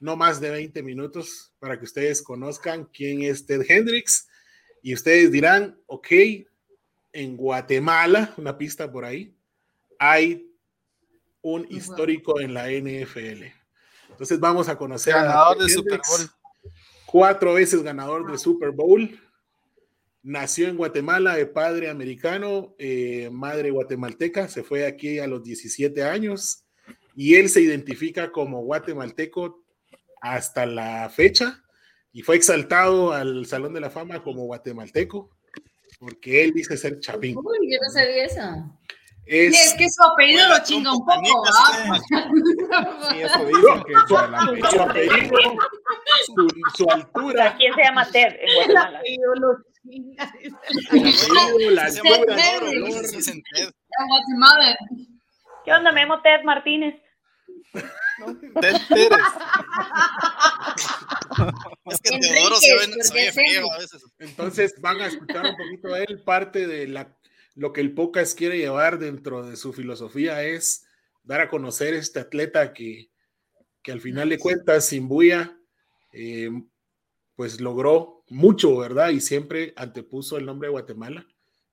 no 0.00 0.16
más 0.16 0.40
de 0.40 0.50
20 0.50 0.82
minutos, 0.82 1.52
para 1.58 1.78
que 1.78 1.84
ustedes 1.84 2.22
conozcan 2.22 2.86
quién 2.92 3.22
es 3.22 3.46
Ted 3.46 3.62
Hendricks. 3.68 4.28
Y 4.82 4.94
ustedes 4.94 5.30
dirán, 5.30 5.78
ok, 5.86 6.08
en 7.12 7.36
Guatemala, 7.36 8.32
una 8.36 8.56
pista 8.56 8.90
por 8.90 9.04
ahí, 9.04 9.36
hay 9.98 10.48
un 11.42 11.66
histórico 11.70 12.40
en 12.40 12.54
la 12.54 12.68
NFL. 12.70 13.52
Entonces 14.10 14.40
vamos 14.40 14.68
a 14.68 14.76
conocer 14.76 15.14
a 15.14 15.52
Ted 15.54 15.64
de 15.64 15.68
Super 15.70 16.00
Bowl. 16.08 16.30
cuatro 17.06 17.54
veces 17.54 17.82
ganador 17.82 18.30
de 18.30 18.38
Super 18.38 18.70
Bowl. 18.70 19.18
Nació 20.22 20.68
en 20.68 20.76
Guatemala 20.76 21.34
de 21.36 21.46
padre 21.46 21.90
americano, 21.90 22.74
eh, 22.78 23.28
madre 23.32 23.70
guatemalteca, 23.70 24.48
se 24.48 24.62
fue 24.62 24.86
aquí 24.86 25.18
a 25.18 25.26
los 25.26 25.42
17 25.42 26.04
años 26.04 26.64
y 27.16 27.34
él 27.34 27.48
se 27.48 27.60
identifica 27.60 28.30
como 28.30 28.62
guatemalteco 28.62 29.64
hasta 30.20 30.64
la 30.64 31.10
fecha 31.10 31.62
y 32.12 32.22
fue 32.22 32.36
exaltado 32.36 33.12
al 33.12 33.46
Salón 33.46 33.74
de 33.74 33.80
la 33.80 33.90
Fama 33.90 34.22
como 34.22 34.44
guatemalteco 34.44 35.30
porque 35.98 36.44
él 36.44 36.52
dice 36.52 36.76
ser 36.76 36.98
chapín. 37.00 37.36
Uy, 37.36 37.72
yo 37.72 37.78
no 37.80 37.90
sabía 37.92 38.24
eso. 38.24 38.40
Es, 39.24 39.52
Y 39.52 39.56
es 39.56 39.74
que 39.74 39.88
su 39.88 40.02
apellido 40.02 40.48
lo 40.48 40.64
chinga 40.64 40.92
un 40.92 40.98
poco, 40.98 41.44
¿ah? 41.46 42.00
Sí, 43.08 43.20
eso 43.20 43.44
dicen 43.44 43.84
que 43.86 43.94
su, 44.08 44.16
apellido, 44.80 45.36
su, 46.26 46.48
su 46.76 46.90
altura, 46.90 47.54
¿Quién 47.56 47.72
se 47.74 47.82
llama 47.84 48.04
Ted 48.10 48.34
en 48.40 48.54
Guatemala? 48.56 48.90
su 48.90 48.96
apellido, 48.96 49.34
la 49.36 49.48
Guatemala. 54.08 54.78
¿Qué 55.64 55.72
onda? 55.72 55.92
Me 55.92 56.02
llamo 56.02 56.22
Ted 56.22 56.44
Martínez. 56.44 56.94
Ted 57.72 58.76
Pérez. 58.88 59.18
Es 61.86 62.00
que 62.00 62.14
Enríquez, 62.14 62.36
Teodoro 62.36 62.56
se 62.56 62.74
ve, 62.74 62.80
porque 62.86 63.04
se 63.04 63.14
ve 63.14 63.26
es 63.28 63.34
feo 63.34 63.44
Henry. 63.46 63.68
a 63.70 63.78
veces. 63.78 64.04
Entonces 64.18 64.74
van 64.80 65.00
a 65.00 65.06
escuchar 65.06 65.44
un 65.44 65.56
poquito 65.56 65.88
de 65.88 66.04
él. 66.04 66.22
Parte 66.22 66.66
de 66.66 66.86
la, 66.86 67.16
lo 67.54 67.72
que 67.72 67.80
el 67.80 67.94
podcast 67.94 68.38
quiere 68.38 68.58
llevar 68.58 68.98
dentro 68.98 69.42
de 69.42 69.56
su 69.56 69.72
filosofía 69.72 70.42
es 70.44 70.86
dar 71.24 71.40
a 71.40 71.48
conocer 71.48 71.94
este 71.94 72.20
atleta 72.20 72.72
que, 72.72 73.10
que 73.82 73.92
al 73.92 74.00
final 74.00 74.28
de 74.28 74.38
cuentas, 74.38 74.86
sin 74.86 75.08
bulla, 75.08 75.56
eh, 76.12 76.50
pues 77.36 77.60
logró 77.60 78.24
mucho, 78.28 78.76
¿verdad? 78.76 79.10
Y 79.10 79.20
siempre 79.20 79.72
antepuso 79.76 80.36
el 80.36 80.46
nombre 80.46 80.68
de 80.68 80.72
Guatemala. 80.72 81.26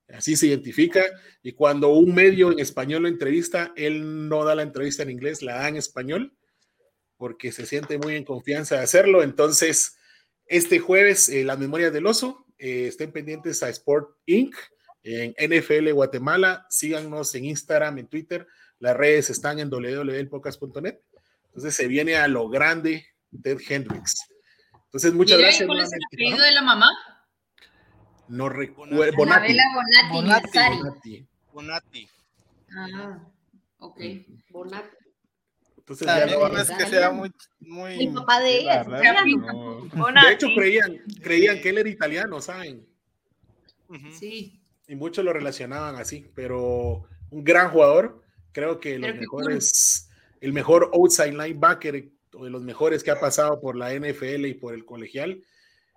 Así 0.08 0.36
se 0.36 0.48
identifica. 0.48 1.04
Y 1.42 1.52
cuando 1.52 1.90
un 1.90 2.14
medio 2.14 2.50
en 2.52 2.58
español 2.58 3.02
lo 3.02 3.08
entrevista, 3.08 3.72
él 3.76 4.28
no 4.28 4.44
da 4.44 4.54
la 4.54 4.62
entrevista 4.62 5.02
en 5.02 5.10
inglés, 5.10 5.42
la 5.42 5.56
da 5.56 5.68
en 5.68 5.76
español, 5.76 6.34
porque 7.16 7.52
se 7.52 7.66
siente 7.66 7.98
muy 7.98 8.16
en 8.16 8.24
confianza 8.24 8.76
de 8.76 8.82
hacerlo. 8.82 9.22
Entonces, 9.22 9.96
este 10.46 10.78
jueves, 10.78 11.28
eh, 11.28 11.44
las 11.44 11.58
memorias 11.58 11.92
del 11.92 12.06
oso, 12.06 12.46
eh, 12.58 12.86
estén 12.88 13.12
pendientes 13.12 13.62
a 13.62 13.68
Sport 13.68 14.16
Inc. 14.26 14.54
en 15.02 15.34
NFL 15.38 15.92
Guatemala. 15.92 16.66
Síganos 16.68 17.34
en 17.34 17.44
Instagram, 17.44 17.98
en 17.98 18.08
Twitter. 18.08 18.46
Las 18.78 18.96
redes 18.96 19.30
están 19.30 19.60
en 19.60 19.70
www.podcast.net. 19.70 20.98
Entonces, 21.46 21.74
se 21.74 21.86
viene 21.86 22.16
a 22.16 22.28
lo 22.28 22.48
grande 22.48 23.06
Ted 23.42 23.58
Hendricks. 23.68 24.29
Entonces, 24.90 25.14
muchas 25.14 25.36
Mira, 25.36 25.48
¿y 25.48 25.52
gracias. 25.52 25.66
¿Cuál 25.68 25.78
es 25.78 25.92
el 25.92 25.98
nuevamente. 26.00 26.16
apellido 26.16 26.44
de 26.44 26.52
la 26.52 26.62
mamá? 26.62 26.90
No 28.26 28.48
recuerdo. 28.48 28.96
Bonatti. 28.96 29.22
Anabela 29.22 29.62
Bonatti, 29.72 30.12
Bonatti. 30.12 30.58
Bonatti. 30.82 31.28
Bonatti. 31.52 32.08
Ah, 32.76 33.18
ok. 33.78 34.00
Bonatti. 34.50 34.96
Entonces, 35.78 36.06
ya 36.06 36.18
También 36.18 36.40
van 36.40 36.56
es 36.56 36.70
que 36.70 36.86
sea 36.86 37.10
muy, 37.12 37.32
muy. 37.60 38.04
El 38.04 38.14
papá 38.14 38.40
de 38.40 38.58
ella 38.58 38.84
no. 38.84 39.82
De 39.82 40.32
hecho, 40.32 40.48
creían, 40.56 40.98
creían 41.22 41.60
que 41.60 41.68
él 41.68 41.78
era 41.78 41.88
italiano, 41.88 42.40
¿saben? 42.40 42.86
Sí. 44.12 44.60
y 44.88 44.94
muchos 44.96 45.24
lo 45.24 45.32
relacionaban 45.32 45.96
así, 45.96 46.30
pero 46.34 47.08
un 47.30 47.44
gran 47.44 47.70
jugador, 47.70 48.22
creo 48.52 48.78
que 48.80 48.98
los 48.98 49.14
mejores, 49.16 50.08
el 50.40 50.52
mejor 50.52 50.90
outside 50.94 51.32
linebacker 51.32 52.08
o 52.40 52.44
de 52.44 52.50
los 52.50 52.62
mejores 52.62 53.04
que 53.04 53.10
ha 53.10 53.20
pasado 53.20 53.60
por 53.60 53.76
la 53.76 53.94
NFL 53.94 54.46
y 54.46 54.54
por 54.54 54.72
el 54.72 54.86
colegial, 54.86 55.44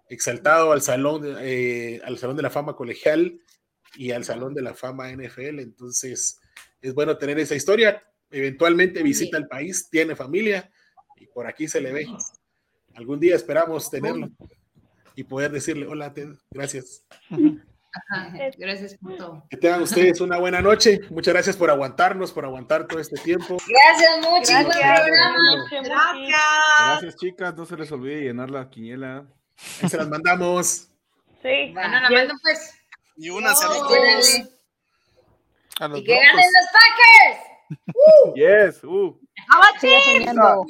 exaltado 0.10 0.74
al 0.74 0.82
salón, 0.82 1.24
eh, 1.40 2.02
al 2.04 2.18
salón 2.18 2.36
de 2.36 2.44
la 2.44 2.50
fama 2.50 2.76
colegial 2.76 3.40
y 3.96 4.12
al 4.12 4.26
salón 4.26 4.54
de 4.54 4.62
la 4.62 4.74
fama 4.74 5.10
NFL. 5.10 5.60
Entonces, 5.60 6.42
es 6.82 6.94
bueno 6.94 7.18
tener 7.18 7.40
esa 7.40 7.56
historia. 7.56 8.04
Eventualmente 8.30 9.02
visita 9.04 9.38
el 9.38 9.48
país, 9.48 9.90
tiene 9.90 10.18
familia 10.18 10.70
y 11.16 11.28
por 11.28 11.48
aquí 11.48 11.70
se 11.70 11.80
le 11.80 11.94
ve. 11.94 12.08
Algún 12.96 13.22
día 13.22 13.38
esperamos 13.38 13.90
tenerlo 13.90 14.30
y 15.16 15.24
poder 15.24 15.50
decirle, 15.50 15.88
hola, 15.88 16.14
Ted, 16.14 16.34
gracias. 16.52 17.06
Gracias 18.58 18.98
por 18.98 19.18
todo. 19.18 19.44
Que 19.50 19.58
tengan 19.58 19.82
ustedes 19.84 20.20
una 20.22 20.38
buena 20.40 20.62
noche. 20.62 21.00
Muchas 21.10 21.34
gracias 21.34 21.56
por 21.58 21.70
aguantarnos, 21.70 22.32
por 22.32 22.46
aguantar 22.46 22.88
todo 22.88 23.00
este 23.00 23.18
tiempo. 23.22 23.58
Gracias 23.68 24.18
mucho. 24.20 24.52
Gracias. 24.52 24.66
buen 24.66 24.78
programa. 25.04 25.40
Gracias. 25.70 25.90
Gracias, 26.80 27.16
chicas. 27.18 27.56
No 27.56 27.66
se 27.66 27.78
les 27.78 27.92
olvide 27.92 28.22
llenar 28.22 28.50
la 28.50 28.70
quiniela. 28.70 29.26
Ahí 29.82 29.90
se 29.90 29.98
las 29.98 30.08
mandamos. 30.10 30.90
Sí. 31.42 31.72
Bueno, 31.74 32.00
la 32.00 32.10
Yes. 32.10 32.18
mando 32.18 32.34
pues. 32.42 32.74
Y 33.18 33.30
únanse 33.30 33.66
a 33.66 33.68
los 33.70 33.78
Órale. 33.82 34.08
grupos. 34.12 34.50
A 35.80 35.88
los 35.88 36.00
Y 36.00 36.04
que 36.04 36.16
ganen 36.16 36.36
los 36.36 36.70
Packers. 36.74 37.50
Yes. 38.36 38.84
Uh. 38.84 39.20
Siga 39.80 40.00
soñando. 40.02 40.66